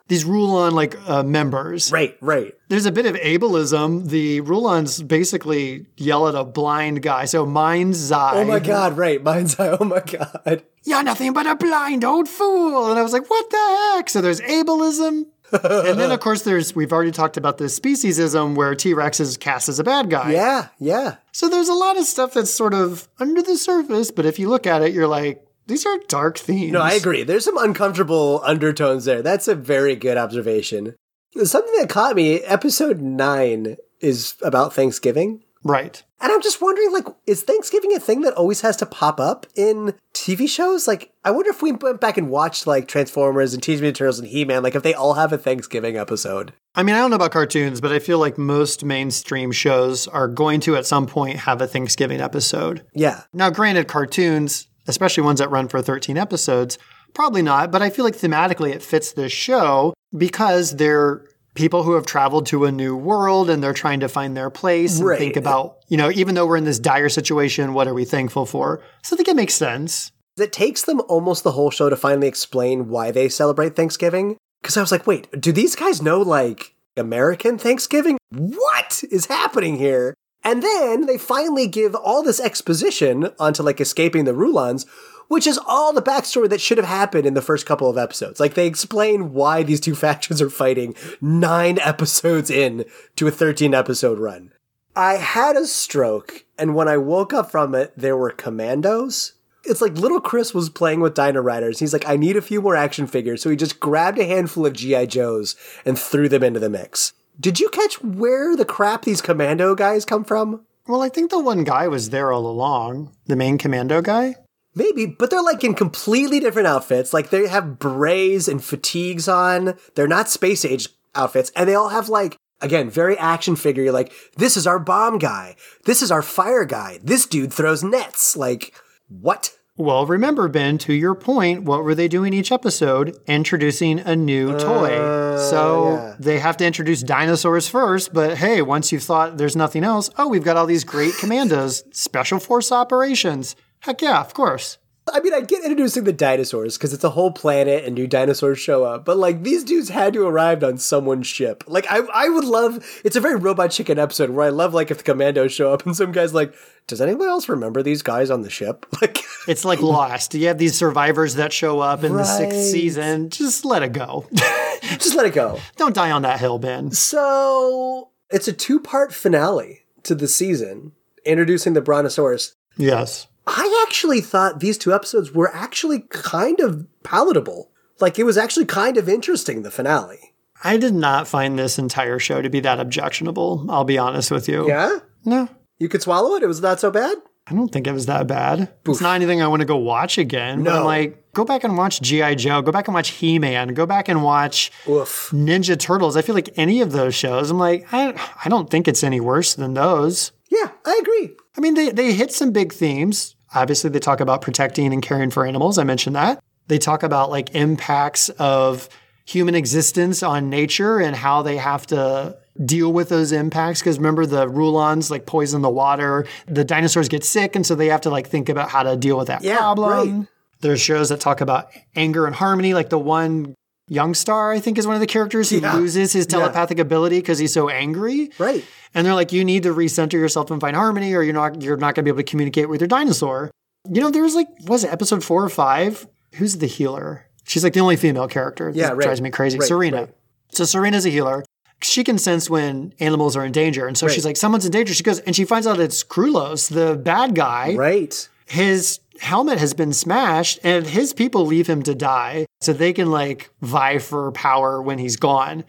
These 0.07 0.25
Rulon 0.25 0.75
like 0.75 0.97
uh, 1.07 1.23
members. 1.23 1.91
Right, 1.91 2.17
right. 2.19 2.53
There's 2.67 2.85
a 2.85 2.91
bit 2.91 3.05
of 3.05 3.15
ableism. 3.15 4.09
The 4.09 4.41
Rulons 4.41 5.01
basically 5.01 5.87
yell 5.95 6.27
at 6.27 6.35
a 6.35 6.43
blind 6.43 7.01
guy. 7.01 7.25
So 7.25 7.45
Mind's 7.45 8.11
Eye. 8.11 8.33
Oh 8.35 8.45
my 8.45 8.59
god, 8.59 8.97
right. 8.97 9.23
Mine's 9.23 9.59
eye. 9.59 9.77
Oh 9.79 9.85
my 9.85 10.01
god. 10.01 10.63
you're 10.83 11.03
nothing 11.03 11.33
but 11.33 11.47
a 11.47 11.55
blind 11.55 12.03
old 12.03 12.27
fool. 12.27 12.89
And 12.89 12.99
I 12.99 13.03
was 13.03 13.13
like, 13.13 13.29
what 13.29 13.49
the 13.49 13.93
heck? 13.95 14.09
So 14.09 14.21
there's 14.21 14.41
ableism. 14.41 15.27
and 15.63 15.99
then, 15.99 16.11
of 16.11 16.19
course, 16.19 16.41
there's, 16.41 16.75
we've 16.75 16.91
already 16.91 17.11
talked 17.11 17.37
about 17.37 17.59
the 17.59 17.65
speciesism 17.65 18.55
where 18.55 18.73
T 18.73 18.95
Rex 18.95 19.19
is 19.19 19.37
cast 19.37 19.69
as 19.69 19.77
a 19.77 19.83
bad 19.83 20.09
guy. 20.09 20.31
Yeah, 20.31 20.69
yeah. 20.79 21.17
So 21.31 21.47
there's 21.47 21.69
a 21.69 21.73
lot 21.73 21.95
of 21.97 22.05
stuff 22.05 22.33
that's 22.33 22.49
sort 22.49 22.73
of 22.73 23.07
under 23.19 23.41
the 23.43 23.55
surface, 23.55 24.09
but 24.09 24.25
if 24.25 24.39
you 24.39 24.49
look 24.49 24.65
at 24.65 24.81
it, 24.81 24.93
you're 24.93 25.07
like, 25.07 25.45
these 25.67 25.85
are 25.85 25.97
dark 26.07 26.37
themes. 26.37 26.71
No, 26.71 26.81
I 26.81 26.93
agree. 26.93 27.23
There's 27.23 27.45
some 27.45 27.57
uncomfortable 27.57 28.41
undertones 28.43 29.05
there. 29.05 29.21
That's 29.21 29.47
a 29.47 29.55
very 29.55 29.95
good 29.95 30.17
observation. 30.17 30.95
Something 31.43 31.73
that 31.79 31.89
caught 31.89 32.15
me, 32.15 32.41
episode 32.41 33.01
nine 33.01 33.77
is 33.99 34.35
about 34.41 34.73
Thanksgiving. 34.73 35.43
Right. 35.63 36.03
And 36.19 36.31
I'm 36.31 36.41
just 36.41 36.61
wondering, 36.61 36.91
like, 36.91 37.05
is 37.25 37.43
Thanksgiving 37.43 37.95
a 37.95 37.99
thing 37.99 38.21
that 38.21 38.33
always 38.33 38.61
has 38.61 38.77
to 38.77 38.85
pop 38.85 39.19
up 39.19 39.45
in 39.55 39.93
TV 40.13 40.47
shows? 40.47 40.87
Like, 40.87 41.11
I 41.23 41.31
wonder 41.31 41.49
if 41.49 41.61
we 41.61 41.71
went 41.71 42.01
back 42.01 42.17
and 42.17 42.29
watched, 42.29 42.67
like, 42.67 42.87
Transformers 42.87 43.53
and 43.53 43.63
Teenage 43.63 43.81
Mutant 43.81 43.97
Turtles 43.97 44.19
and 44.19 44.27
He-Man, 44.27 44.61
like, 44.61 44.75
if 44.75 44.83
they 44.83 44.93
all 44.93 45.13
have 45.13 45.33
a 45.33 45.37
Thanksgiving 45.37 45.97
episode. 45.97 46.53
I 46.75 46.83
mean, 46.83 46.95
I 46.95 46.99
don't 46.99 47.09
know 47.11 47.15
about 47.17 47.31
cartoons, 47.31 47.81
but 47.81 47.91
I 47.91 47.99
feel 47.99 48.19
like 48.19 48.37
most 48.37 48.83
mainstream 48.83 49.51
shows 49.51 50.07
are 50.07 50.27
going 50.27 50.59
to 50.61 50.75
at 50.75 50.85
some 50.85 51.07
point 51.07 51.39
have 51.39 51.61
a 51.61 51.67
Thanksgiving 51.67 52.19
episode. 52.19 52.85
Yeah. 52.93 53.23
Now, 53.33 53.49
granted, 53.49 53.87
cartoons, 53.87 54.67
especially 54.87 55.23
ones 55.23 55.39
that 55.39 55.49
run 55.51 55.67
for 55.67 55.81
13 55.81 56.17
episodes, 56.17 56.77
probably 57.13 57.41
not, 57.41 57.71
but 57.71 57.81
I 57.81 57.89
feel 57.89 58.05
like 58.05 58.17
thematically 58.17 58.73
it 58.73 58.81
fits 58.81 59.13
this 59.13 59.31
show 59.31 59.93
because 60.17 60.75
they're 60.77 61.25
people 61.55 61.83
who 61.83 61.93
have 61.93 62.05
traveled 62.05 62.47
to 62.47 62.65
a 62.65 62.71
new 62.71 62.95
world 62.95 63.49
and 63.49 63.61
they're 63.63 63.73
trying 63.73 63.99
to 63.99 64.09
find 64.09 64.35
their 64.35 64.49
place 64.49 64.97
and 64.97 65.07
Right. 65.07 65.19
think 65.19 65.35
about, 65.35 65.77
you 65.87 65.97
know, 65.97 66.09
even 66.11 66.33
though 66.33 66.47
we're 66.47 66.57
in 66.57 66.63
this 66.63 66.79
dire 66.79 67.09
situation, 67.09 67.73
what 67.75 67.87
are 67.87 67.93
we 67.93 68.05
thankful 68.05 68.45
for? 68.47 68.81
So 69.03 69.15
I 69.15 69.17
think 69.17 69.27
it 69.29 69.35
makes 69.35 69.53
sense. 69.53 70.11
It 70.39 70.51
takes 70.51 70.81
them 70.81 70.99
almost 71.07 71.43
the 71.43 71.51
whole 71.51 71.69
show 71.69 71.89
to 71.89 71.95
finally 71.95 72.27
explain 72.27 72.89
why 72.89 73.11
they 73.11 73.29
celebrate 73.29 73.75
Thanksgiving. 73.75 74.37
Because 74.63 74.77
I 74.77 74.81
was 74.81 74.91
like, 74.91 75.05
wait, 75.05 75.27
do 75.39 75.51
these 75.51 75.75
guys 75.75 76.01
know, 76.01 76.21
like, 76.21 76.73
American 76.97 77.59
Thanksgiving? 77.59 78.17
What 78.31 79.03
is 79.11 79.27
happening 79.27 79.75
here? 79.77 80.15
And 80.43 80.61
then 80.61 81.05
they 81.05 81.17
finally 81.17 81.67
give 81.67 81.95
all 81.95 82.21
this 82.21 82.39
exposition 82.39 83.29
onto, 83.39 83.63
like, 83.63 83.79
escaping 83.79 84.25
the 84.25 84.33
Rulons, 84.33 84.85
which 85.29 85.47
is 85.47 85.59
all 85.65 85.93
the 85.93 86.01
backstory 86.01 86.49
that 86.49 86.61
should 86.61 86.77
have 86.77 86.87
happened 86.87 87.25
in 87.25 87.33
the 87.33 87.41
first 87.41 87.65
couple 87.65 87.89
of 87.89 87.97
episodes. 87.97 88.39
Like, 88.39 88.55
they 88.55 88.67
explain 88.67 89.33
why 89.33 89.63
these 89.63 89.79
two 89.79 89.95
factions 90.05 90.41
are 90.41 90.49
fighting 90.49 90.95
nine 91.21 91.79
episodes 91.79 92.49
in 92.49 92.85
to 93.15 93.27
a 93.27 93.31
13 93.31 93.73
episode 93.73 94.19
run. 94.19 94.51
I 94.95 95.13
had 95.13 95.55
a 95.55 95.65
stroke, 95.65 96.45
and 96.57 96.75
when 96.75 96.87
I 96.87 96.97
woke 96.97 97.33
up 97.33 97.49
from 97.49 97.73
it, 97.73 97.93
there 97.97 98.17
were 98.17 98.29
commandos. 98.29 99.33
It's 99.63 99.81
like 99.81 99.93
little 99.93 100.19
Chris 100.19 100.53
was 100.53 100.69
playing 100.69 100.99
with 100.99 101.15
Dino 101.15 101.41
Riders. 101.41 101.79
He's 101.79 101.93
like, 101.93 102.07
I 102.07 102.17
need 102.17 102.35
a 102.35 102.41
few 102.41 102.61
more 102.61 102.75
action 102.75 103.07
figures. 103.07 103.41
So 103.41 103.49
he 103.49 103.55
just 103.55 103.79
grabbed 103.79 104.19
a 104.19 104.25
handful 104.25 104.65
of 104.65 104.73
G.I. 104.73 105.05
Joes 105.05 105.55
and 105.85 105.97
threw 105.97 106.27
them 106.27 106.43
into 106.43 106.59
the 106.59 106.69
mix. 106.69 107.13
Did 107.39 107.59
you 107.59 107.69
catch 107.69 108.01
where 108.01 108.55
the 108.55 108.65
crap 108.65 109.03
these 109.03 109.21
commando 109.21 109.75
guys 109.75 110.05
come 110.05 110.23
from? 110.23 110.65
Well, 110.87 111.01
I 111.01 111.09
think 111.09 111.31
the 111.31 111.39
one 111.39 111.63
guy 111.63 111.87
was 111.87 112.09
there 112.09 112.31
all 112.31 112.45
along, 112.45 113.15
the 113.25 113.35
main 113.35 113.57
commando 113.57 114.01
guy. 114.01 114.35
Maybe, 114.75 115.05
but 115.05 115.29
they're 115.29 115.41
like 115.41 115.63
in 115.63 115.75
completely 115.75 116.39
different 116.39 116.67
outfits. 116.67 117.13
Like 117.13 117.29
they 117.29 117.47
have 117.47 117.79
berets 117.79 118.47
and 118.47 118.63
fatigues 118.63 119.27
on. 119.27 119.77
They're 119.95 120.07
not 120.07 120.29
space 120.29 120.65
age 120.65 120.89
outfits. 121.15 121.51
And 121.55 121.69
they 121.69 121.75
all 121.75 121.89
have 121.89 122.09
like, 122.09 122.37
again, 122.59 122.89
very 122.89 123.17
action 123.17 123.55
figure. 123.55 123.83
You're 123.83 123.93
like, 123.93 124.11
this 124.35 124.57
is 124.57 124.65
our 124.65 124.79
bomb 124.79 125.19
guy. 125.19 125.55
This 125.85 126.01
is 126.01 126.11
our 126.11 126.23
fire 126.23 126.65
guy. 126.65 126.99
This 127.03 127.27
dude 127.27 127.53
throws 127.53 127.83
nets. 127.83 128.35
Like, 128.35 128.73
what? 129.09 129.55
Well, 129.75 130.05
remember, 130.05 130.47
Ben, 130.49 130.77
to 130.79 130.93
your 130.93 131.15
point, 131.15 131.63
what 131.63 131.83
were 131.83 131.95
they 131.95 132.07
doing 132.07 132.31
each 132.31 132.51
episode? 132.51 133.17
Introducing 133.25 133.99
a 133.99 134.15
new 134.15 134.51
uh, 134.51 134.59
toy. 134.59 135.37
So 135.49 135.93
yeah. 135.93 136.15
they 136.19 136.37
have 136.37 136.57
to 136.57 136.65
introduce 136.65 137.01
dinosaurs 137.01 137.67
first, 137.67 138.13
but 138.13 138.37
hey, 138.37 138.61
once 138.61 138.91
you've 138.91 139.01
thought 139.01 139.37
there's 139.37 139.55
nothing 139.55 139.83
else, 139.83 140.11
oh, 140.15 140.27
we've 140.27 140.43
got 140.43 140.57
all 140.57 140.67
these 140.67 140.83
great 140.83 141.15
commandos, 141.19 141.83
special 141.91 142.37
force 142.37 142.71
operations. 142.71 143.55
Heck 143.79 144.03
yeah, 144.03 144.19
of 144.21 144.35
course. 144.35 144.77
I 145.11 145.19
mean, 145.19 145.33
I 145.33 145.41
get 145.41 145.63
introducing 145.63 146.05
the 146.05 146.13
dinosaurs 146.13 146.77
because 146.77 146.93
it's 146.93 147.03
a 147.03 147.09
whole 147.09 147.31
planet 147.31 147.83
and 147.83 147.93
new 147.93 148.07
dinosaurs 148.07 148.57
show 148.57 148.85
up, 148.85 149.03
but 149.03 149.17
like 149.17 149.43
these 149.43 149.63
dudes 149.65 149.89
had 149.89 150.13
to 150.13 150.25
arrive 150.25 150.63
on 150.63 150.77
someone's 150.77 151.27
ship. 151.27 151.63
Like, 151.67 151.85
I, 151.89 151.99
I 152.13 152.29
would 152.29 152.45
love. 152.45 152.85
It's 153.03 153.17
a 153.17 153.19
very 153.19 153.35
Robot 153.35 153.71
Chicken 153.71 153.99
episode 153.99 154.29
where 154.29 154.45
I 154.45 154.49
love 154.49 154.73
like 154.73 154.91
if 154.91 154.99
the 154.99 155.03
commandos 155.03 155.51
show 155.51 155.73
up 155.73 155.85
and 155.85 155.95
some 155.95 156.13
guy's 156.13 156.33
like, 156.33 156.53
"Does 156.87 157.01
anyone 157.01 157.27
else 157.27 157.49
remember 157.49 157.83
these 157.83 158.01
guys 158.01 158.29
on 158.29 158.41
the 158.41 158.49
ship?" 158.49 158.85
Like, 159.01 159.19
It's 159.49 159.65
like 159.65 159.81
Lost. 159.81 160.33
You 160.33 160.47
have 160.47 160.57
these 160.57 160.77
survivors 160.77 161.35
that 161.35 161.51
show 161.51 161.81
up 161.81 162.05
in 162.05 162.13
the 162.13 162.23
sixth 162.23 162.71
season. 162.71 163.29
Just 163.29 163.65
let 163.65 163.83
it 163.83 163.91
go. 163.91 164.25
just 164.81 165.15
let 165.15 165.25
it 165.25 165.33
go. 165.33 165.59
Don't 165.75 165.93
die 165.93 166.11
on 166.11 166.21
that 166.21 166.39
hill, 166.39 166.59
Ben. 166.59 166.91
So 166.91 168.11
it's 168.29 168.47
a 168.47 168.53
two 168.53 168.79
part 168.79 169.13
finale 169.13 169.81
to 170.03 170.15
the 170.15 170.29
season, 170.29 170.93
introducing 171.25 171.73
the 171.73 171.81
Brontosaurus. 171.81 172.55
Yes. 172.77 173.27
I 173.45 173.85
actually 173.87 174.21
thought 174.21 174.59
these 174.59 174.77
two 174.77 174.93
episodes 174.93 175.31
were 175.33 175.53
actually 175.53 176.01
kind 176.09 176.59
of 176.59 176.85
palatable. 177.03 177.69
Like 177.99 178.17
it 178.17 178.23
was 178.23 178.37
actually 178.37 178.65
kind 178.65 178.97
of 178.97 179.09
interesting, 179.09 179.61
the 179.63 179.71
finale. 179.71 180.33
I 180.63 180.77
did 180.77 180.93
not 180.93 181.27
find 181.27 181.59
this 181.59 181.77
entire 181.77 182.19
show 182.19 182.41
to 182.41 182.49
be 182.49 182.61
that 182.61 182.79
objectionable. 182.79 183.65
I'll 183.69 183.83
be 183.83 183.97
honest 183.97 184.31
with 184.31 184.47
you. 184.47 184.67
Yeah? 184.67 184.99
No, 185.25 185.49
You 185.79 185.89
could 185.89 186.01
swallow 186.01 186.35
it? 186.35 186.43
It 186.43 186.47
was 186.47 186.61
not 186.61 186.79
so 186.79 186.89
bad? 186.91 187.17
I 187.45 187.53
don't 187.53 187.67
think 187.69 187.87
it 187.87 187.91
was 187.91 188.05
that 188.05 188.25
bad. 188.27 188.73
It's 188.87 189.01
not 189.01 189.15
anything 189.15 189.41
I 189.41 189.47
want 189.47 189.59
to 189.59 189.65
go 189.65 189.75
watch 189.75 190.17
again. 190.17 190.63
But 190.63 190.73
I'm 190.73 190.79
No. 190.79 190.85
like, 190.85 191.33
go 191.33 191.43
back 191.43 191.65
and 191.65 191.77
watch 191.77 191.99
G.I. 192.01 192.35
Joe. 192.35 192.61
Go 192.61 192.71
back 192.71 192.87
and 192.87 192.95
watch 192.95 193.09
He 193.09 193.37
Man. 193.37 193.69
Go 193.73 193.85
back 193.85 194.07
and 194.07 194.23
watch 194.23 194.71
Oof. 194.87 195.29
Ninja 195.33 195.77
Turtles. 195.77 196.15
I 196.15 196.21
feel 196.21 196.35
like 196.35 196.49
any 196.55 196.79
of 196.79 196.93
those 196.93 197.13
shows, 197.13 197.51
I'm 197.51 197.57
like, 197.59 197.85
I, 197.91 198.13
I 198.45 198.47
don't 198.47 198.69
think 198.69 198.87
it's 198.87 199.03
any 199.03 199.19
worse 199.19 199.55
than 199.55 199.73
those. 199.73 200.31
Yeah, 200.49 200.69
I 200.85 200.99
agree. 201.01 201.35
I 201.57 201.61
mean, 201.61 201.73
they, 201.75 201.89
they 201.91 202.13
hit 202.13 202.31
some 202.31 202.51
big 202.51 202.73
themes. 202.73 203.35
Obviously, 203.53 203.89
they 203.89 203.99
talk 203.99 204.19
about 204.19 204.41
protecting 204.41 204.91
and 204.93 205.01
caring 205.01 205.29
for 205.29 205.45
animals. 205.45 205.77
I 205.77 205.83
mentioned 205.83 206.15
that. 206.15 206.43
They 206.67 206.79
talk 206.79 207.03
about 207.03 207.29
like 207.29 207.53
impacts 207.55 208.29
of 208.29 208.89
human 209.25 209.53
existence 209.55 210.23
on 210.23 210.49
nature 210.49 210.99
and 210.99 211.15
how 211.15 211.41
they 211.43 211.57
have 211.57 211.85
to 211.87 212.37
deal 212.65 212.91
with 212.91 213.09
those 213.09 213.31
impacts. 213.31 213.79
Because 213.81 213.97
remember, 213.97 214.25
the 214.25 214.47
Rulons 214.49 215.11
like 215.11 215.25
poison 215.25 215.61
the 215.61 215.69
water. 215.69 216.25
The 216.47 216.63
dinosaurs 216.63 217.09
get 217.09 217.23
sick, 217.23 217.55
and 217.55 217.65
so 217.65 217.75
they 217.75 217.87
have 217.87 218.01
to 218.01 218.09
like 218.09 218.27
think 218.27 218.49
about 218.49 218.69
how 218.69 218.83
to 218.83 218.95
deal 218.97 219.17
with 219.17 219.27
that 219.27 219.43
Yeah, 219.43 219.57
problem. 219.57 220.19
right. 220.19 220.27
There's 220.61 220.81
shows 220.81 221.09
that 221.09 221.19
talk 221.19 221.41
about 221.41 221.69
anger 221.95 222.25
and 222.25 222.33
harmony, 222.33 222.73
like 222.73 222.89
the 222.89 222.97
one 222.99 223.53
Yungstar, 223.93 224.55
I 224.55 224.59
think, 224.59 224.77
is 224.77 224.85
one 224.87 224.95
of 224.95 224.99
the 225.01 225.07
characters 225.07 225.49
who 225.49 225.57
Yeah. 225.59 225.75
loses 225.75 226.13
his 226.13 226.25
Yeah. 226.29 226.37
telepathic 226.39 226.79
ability 226.79 227.19
because 227.19 227.39
he's 227.39 227.53
so 227.53 227.69
angry. 227.69 228.31
Right. 228.39 228.63
And 228.93 229.05
they're 229.05 229.13
like, 229.13 229.31
you 229.31 229.43
need 229.45 229.63
to 229.63 229.73
recenter 229.73 230.13
yourself 230.13 230.51
and 230.51 230.59
find 230.61 230.75
harmony, 230.75 231.13
or 231.13 231.21
you're 231.23 231.33
not 231.33 231.61
you're 231.61 231.77
not 231.77 231.95
gonna 231.95 232.03
be 232.03 232.09
able 232.09 232.17
to 232.17 232.23
communicate 232.23 232.69
with 232.69 232.81
your 232.81 232.87
dinosaur. 232.87 233.51
You 233.91 234.01
know, 234.01 234.09
there 234.11 234.23
was 234.23 234.35
like, 234.35 234.47
was 234.65 234.83
it 234.83 234.91
episode 234.91 235.23
four 235.23 235.43
or 235.43 235.49
five? 235.49 236.07
Who's 236.35 236.57
the 236.57 236.67
healer? 236.67 237.25
She's 237.45 237.63
like 237.63 237.73
the 237.73 237.81
only 237.81 237.97
female 237.97 238.27
character. 238.27 238.71
Yeah, 238.73 238.89
right. 238.89 238.99
drives 239.01 239.21
me 239.21 239.29
crazy. 239.29 239.59
Right, 239.59 239.67
Serena. 239.67 239.97
right. 239.97 240.09
So 240.51 240.63
Serena's 240.63 241.05
a 241.05 241.09
healer. 241.09 241.43
She 241.81 242.03
can 242.05 242.17
sense 242.17 242.49
when 242.49 242.93
animals 243.01 243.35
are 243.35 243.43
in 243.43 243.51
danger. 243.51 243.87
And 243.87 243.97
so 243.97 244.07
she's 244.07 244.23
like, 244.23 244.37
someone's 244.37 244.65
in 244.65 244.71
danger. 244.71 244.93
She 244.93 245.03
goes 245.03 245.19
and 245.19 245.35
she 245.35 245.43
finds 245.43 245.67
out 245.67 245.79
it's 245.81 246.01
Krulos, 246.03 246.69
the 246.73 246.95
bad 246.95 247.35
guy. 247.35 247.75
Right. 247.75 248.29
His 248.45 248.99
helmet 249.19 249.59
has 249.59 249.73
been 249.73 249.93
smashed 249.93 250.59
and 250.63 250.87
his 250.87 251.13
people 251.13 251.45
leave 251.45 251.67
him 251.67 251.83
to 251.83 251.95
die 251.95 252.45
so 252.61 252.73
they 252.73 252.93
can 252.93 253.11
like 253.11 253.49
vie 253.61 253.99
for 253.99 254.31
power 254.31 254.81
when 254.81 254.97
he's 254.97 255.15
gone. 255.15 255.63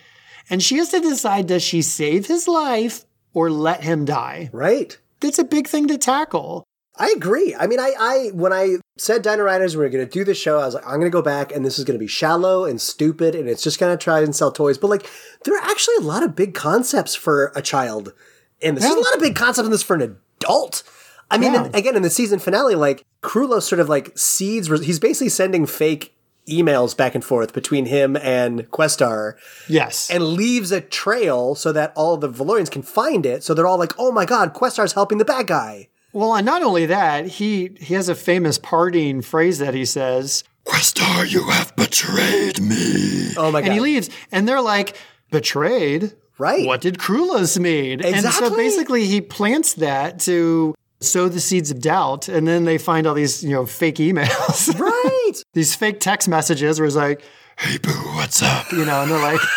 And 0.51 0.63
she 0.63 0.77
has 0.77 0.91
to 0.91 1.01
decide 1.01 1.47
does 1.47 1.63
she 1.63 1.83
save 1.83 2.27
his 2.27 2.47
life 2.49 3.05
or 3.33 3.51
let 3.51 3.83
him 3.83 4.05
die? 4.05 4.51
Right. 4.53 4.99
That's 5.21 5.39
a 5.39 5.45
big 5.45 5.67
thing 5.67 5.89
to 5.89 5.99
tackle. 5.99 6.65
I 6.97 7.13
agree. 7.17 7.57
I 7.59 7.67
mean, 7.67 7.81
I, 7.81 7.93
I 7.99 8.31
when 8.35 8.53
I 8.53 8.77
said 8.97 9.23
Dino 9.23 9.43
Riders 9.43 9.77
we 9.77 9.83
were 9.83 9.89
going 9.89 10.07
to 10.07 10.11
do 10.11 10.23
this 10.23 10.39
show, 10.39 10.61
I 10.61 10.67
was 10.67 10.75
like, 10.75 10.87
I'm 10.87 11.01
going 11.01 11.11
to 11.11 11.11
go 11.11 11.23
back, 11.23 11.51
and 11.51 11.65
this 11.65 11.79
is 11.79 11.85
going 11.85 11.99
to 11.99 12.03
be 12.03 12.07
shallow 12.07 12.65
and 12.65 12.81
stupid, 12.81 13.35
and 13.35 13.49
it's 13.49 13.63
just 13.63 13.81
going 13.81 13.97
to 13.97 14.03
try 14.03 14.21
and 14.21 14.35
sell 14.35 14.53
toys. 14.53 14.79
But 14.79 14.91
like, 14.91 15.11
there 15.45 15.57
are 15.57 15.65
actually 15.65 15.97
a 15.97 16.03
lot 16.03 16.23
of 16.23 16.37
big 16.37 16.55
concepts 16.55 17.17
for 17.17 17.53
a 17.57 17.63
child 17.63 18.13
in 18.61 18.77
this. 18.77 18.85
There's 18.85 18.95
a 18.95 19.01
lot 19.01 19.15
of 19.15 19.21
big 19.21 19.35
concepts 19.35 19.67
in 19.67 19.73
this 19.73 19.83
for 19.83 19.97
an 19.97 20.19
adult. 20.39 20.85
I 21.31 21.39
mean, 21.39 21.53
Yeah. 21.55 21.65
and 21.65 21.75
again, 21.75 21.97
in 21.97 22.03
the 22.03 22.11
season 22.11 22.39
finale, 22.39 22.75
like 22.75 23.05
Krulos 23.23 23.63
sort 23.63 23.81
of 23.81 23.89
like 23.89 24.17
seeds. 24.17 24.69
He's 24.85 24.99
basically 25.01 25.29
sending 25.31 25.67
fake 25.67 26.15
emails 26.49 26.95
back 26.97 27.15
and 27.15 27.25
forth 27.25 27.55
between 27.55 27.87
him 27.87 28.17
and 28.19 28.71
Questar 28.71 29.35
Yes. 29.67 30.11
and 30.11 30.23
leaves 30.35 30.71
a 30.73 30.81
trail 30.83 31.55
so 31.55 31.73
that 31.73 31.93
all 31.97 32.19
the 32.19 32.29
Valorians 32.29 32.71
can 32.71 32.83
find 32.83 33.25
it. 33.25 33.43
So 33.43 33.55
they're 33.55 33.67
all 33.67 33.79
like, 33.79 33.95
"Oh 33.99 34.13
my 34.13 34.27
god, 34.27 34.53
Questar's 34.55 34.93
helping 34.93 35.19
the 35.19 35.25
bad 35.25 35.47
guy." 35.47 35.89
well, 36.13 36.35
and 36.37 36.47
not 36.47 36.63
only 36.63 36.87
that, 36.87 37.27
he 37.27 37.71
he 37.81 37.95
has 37.95 38.09
a 38.09 38.15
famous 38.15 38.59
parting 38.59 39.21
phrase 39.23 39.59
that 39.59 39.75
he 39.75 39.85
says, 39.85 40.45
Questar, 40.67 41.29
you 41.31 41.43
have 41.51 41.75
betrayed 41.77 42.61
me. 42.61 43.33
Oh 43.37 43.51
my 43.51 43.61
god! 43.61 43.67
and 43.69 43.73
he 43.75 43.81
leaves, 43.81 44.11
and 44.31 44.47
they're 44.49 44.61
like, 44.61 44.97
betrayed? 45.31 46.13
Right. 46.39 46.67
What 46.67 46.81
did 46.81 46.99
Krulos 46.99 47.59
mean? 47.59 48.01
And 48.01 48.25
so 48.25 48.55
basically 48.55 49.07
he 49.07 49.21
plants 49.21 49.75
that 49.75 50.19
to 50.21 50.75
sow 51.05 51.29
the 51.29 51.41
seeds 51.41 51.71
of 51.71 51.81
doubt, 51.81 52.29
and 52.29 52.49
then 52.49 52.65
they 52.65 52.79
find 52.79 53.07
all 53.07 53.15
these, 53.15 53.45
you 53.45 53.51
know, 53.51 53.67
fake 53.67 53.97
emails. 53.97 54.75
Right. 54.81 55.33
these 55.53 55.75
fake 55.75 56.01
text 56.01 56.29
messages 56.29 56.81
where 56.81 56.87
it's 56.87 56.97
like, 56.97 57.21
Hey, 57.59 57.79
boo, 57.79 57.91
what's 58.17 58.43
up? 58.43 58.73
you 58.73 58.85
know, 58.85 59.03
and 59.03 59.11
they're 59.11 59.23
like, 59.23 59.41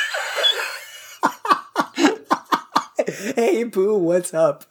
hey, 3.36 3.64
boo, 3.64 3.98
what's 3.98 4.34
up? 4.34 4.66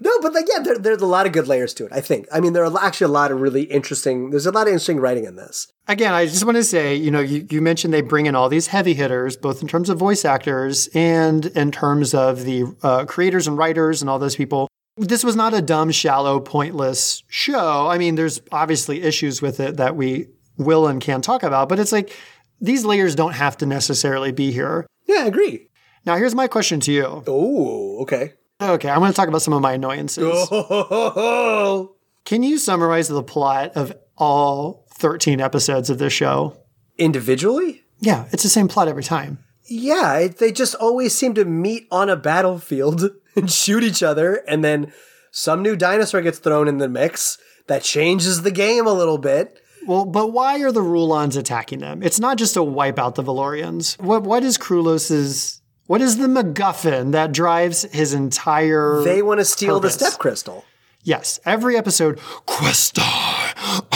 No, 0.00 0.10
but 0.20 0.32
like, 0.34 0.46
yeah, 0.52 0.62
there, 0.62 0.78
there's 0.78 1.00
a 1.02 1.06
lot 1.06 1.26
of 1.26 1.32
good 1.32 1.48
layers 1.48 1.72
to 1.74 1.86
it. 1.86 1.92
I 1.92 2.00
think. 2.00 2.26
I 2.32 2.40
mean, 2.40 2.52
there 2.52 2.64
are 2.64 2.84
actually 2.84 3.06
a 3.06 3.08
lot 3.08 3.30
of 3.30 3.40
really 3.40 3.62
interesting. 3.64 4.30
There's 4.30 4.46
a 4.46 4.50
lot 4.50 4.62
of 4.62 4.68
interesting 4.68 4.98
writing 5.00 5.24
in 5.24 5.36
this. 5.36 5.68
again, 5.86 6.12
I 6.12 6.26
just 6.26 6.44
want 6.44 6.56
to 6.56 6.64
say, 6.64 6.94
you 6.94 7.10
know, 7.10 7.20
you, 7.20 7.46
you 7.50 7.62
mentioned 7.62 7.94
they 7.94 8.02
bring 8.02 8.26
in 8.26 8.34
all 8.34 8.48
these 8.48 8.68
heavy 8.68 8.94
hitters, 8.94 9.36
both 9.36 9.62
in 9.62 9.68
terms 9.68 9.88
of 9.88 9.98
voice 9.98 10.24
actors 10.24 10.88
and 10.94 11.46
in 11.46 11.70
terms 11.70 12.14
of 12.14 12.44
the 12.44 12.64
uh, 12.82 13.04
creators 13.04 13.46
and 13.46 13.56
writers 13.56 14.00
and 14.02 14.10
all 14.10 14.18
those 14.18 14.36
people. 14.36 14.68
This 14.98 15.24
was 15.24 15.36
not 15.36 15.54
a 15.54 15.62
dumb, 15.62 15.90
shallow, 15.90 16.40
pointless 16.40 17.22
show. 17.28 17.86
I 17.88 17.98
mean, 17.98 18.14
there's 18.16 18.40
obviously 18.52 19.02
issues 19.02 19.40
with 19.40 19.60
it 19.60 19.76
that 19.76 19.96
we 19.96 20.28
will 20.56 20.86
and 20.86 21.00
can 21.00 21.20
talk 21.22 21.42
about, 21.42 21.68
but 21.68 21.78
it's 21.78 21.92
like 21.92 22.12
these 22.60 22.84
layers 22.84 23.14
don't 23.14 23.34
have 23.34 23.56
to 23.58 23.66
necessarily 23.66 24.32
be 24.32 24.50
here. 24.50 24.86
Yeah, 25.06 25.22
I 25.22 25.26
agree. 25.26 25.68
Now, 26.04 26.16
here's 26.16 26.34
my 26.34 26.48
question 26.48 26.80
to 26.80 26.92
you. 26.92 27.22
Oh, 27.26 28.02
okay. 28.02 28.34
Okay, 28.60 28.88
I'm 28.90 28.98
going 28.98 29.12
to 29.12 29.16
talk 29.16 29.28
about 29.28 29.42
some 29.42 29.54
of 29.54 29.62
my 29.62 29.74
annoyances. 29.74 30.48
Oh, 30.50 31.94
Can 32.24 32.42
you 32.42 32.58
summarize 32.58 33.08
the 33.08 33.22
plot 33.22 33.72
of 33.76 33.92
all 34.16 34.84
13 34.94 35.40
episodes 35.40 35.90
of 35.90 35.98
this 35.98 36.12
show? 36.12 36.56
individually. 36.98 37.82
Yeah, 38.00 38.26
it's 38.32 38.42
the 38.42 38.48
same 38.48 38.66
plot 38.66 38.88
every 38.88 39.04
time. 39.04 39.38
Yeah, 39.68 40.26
they 40.36 40.50
just 40.50 40.74
always 40.74 41.16
seem 41.16 41.34
to 41.34 41.44
meet 41.44 41.86
on 41.92 42.10
a 42.10 42.16
battlefield 42.16 43.02
and 43.38 43.50
shoot 43.50 43.82
each 43.84 44.02
other, 44.02 44.42
and 44.46 44.62
then 44.64 44.92
some 45.30 45.62
new 45.62 45.76
dinosaur 45.76 46.20
gets 46.22 46.38
thrown 46.38 46.68
in 46.68 46.78
the 46.78 46.88
mix 46.88 47.38
that 47.66 47.82
changes 47.82 48.42
the 48.42 48.50
game 48.50 48.86
a 48.86 48.92
little 48.92 49.18
bit. 49.18 49.60
Well, 49.86 50.04
but 50.04 50.32
why 50.32 50.60
are 50.62 50.72
the 50.72 50.82
Rulons 50.82 51.36
attacking 51.36 51.78
them? 51.78 52.02
It's 52.02 52.18
not 52.20 52.36
just 52.36 52.54
to 52.54 52.62
wipe 52.62 52.98
out 52.98 53.14
the 53.14 53.22
Valorians. 53.22 53.98
What 54.02 54.22
what 54.24 54.42
is 54.42 54.58
Krulos's 54.58 55.62
what 55.86 56.00
is 56.02 56.18
the 56.18 56.26
MacGuffin 56.26 57.12
that 57.12 57.32
drives 57.32 57.82
his 57.82 58.12
entire 58.12 59.00
They 59.04 59.22
want 59.22 59.40
to 59.40 59.44
steal 59.44 59.80
Purpose. 59.80 59.96
the 59.96 60.04
step 60.06 60.18
crystal. 60.18 60.64
Yes. 61.02 61.40
Every 61.46 61.76
episode, 61.76 62.18
Questar, 62.46 63.88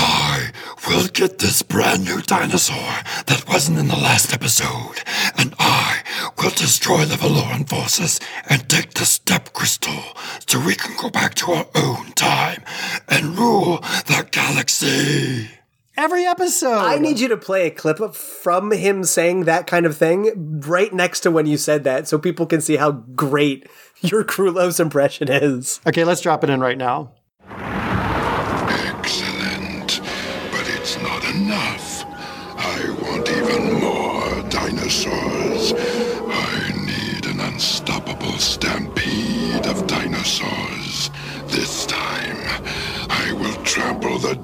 I 0.84 0.96
will 0.96 1.06
get 1.08 1.38
this 1.38 1.62
brand 1.62 2.04
new 2.04 2.20
dinosaur 2.22 2.76
that 3.26 3.44
wasn't 3.48 3.78
in 3.78 3.88
the 3.88 3.96
last 3.96 4.32
episode, 4.32 5.02
and 5.38 5.54
I 5.58 6.02
will 6.38 6.50
destroy 6.50 7.04
the 7.04 7.14
Valorian 7.16 7.68
forces 7.68 8.20
and 8.48 8.68
take 8.68 8.94
the 8.94 9.04
step 9.04 9.52
crystal 9.52 10.02
so 10.46 10.60
we 10.60 10.74
can 10.74 10.96
go 11.00 11.10
back 11.10 11.34
to 11.36 11.52
our 11.52 11.66
own 11.74 12.12
time 12.12 12.62
and 13.08 13.38
rule 13.38 13.78
the 14.06 14.26
galaxy. 14.30 15.50
every 15.96 16.24
episode. 16.24 16.78
I 16.78 16.98
need 16.98 17.20
you 17.20 17.28
to 17.28 17.36
play 17.36 17.66
a 17.66 17.70
clip 17.70 18.00
of, 18.00 18.16
from 18.16 18.72
him 18.72 19.04
saying 19.04 19.44
that 19.44 19.66
kind 19.66 19.86
of 19.86 19.96
thing 19.96 20.60
right 20.66 20.92
next 20.92 21.20
to 21.20 21.30
when 21.30 21.46
you 21.46 21.56
said 21.58 21.84
that 21.84 22.08
so 22.08 22.18
people 22.18 22.46
can 22.46 22.60
see 22.60 22.76
how 22.76 22.92
great 22.92 23.68
your 24.00 24.24
Krulos 24.24 24.80
impression 24.80 25.30
is. 25.30 25.80
Okay, 25.86 26.04
let's 26.04 26.20
drop 26.20 26.42
it 26.42 26.50
in 26.50 26.60
right 26.60 26.78
now. 26.78 27.12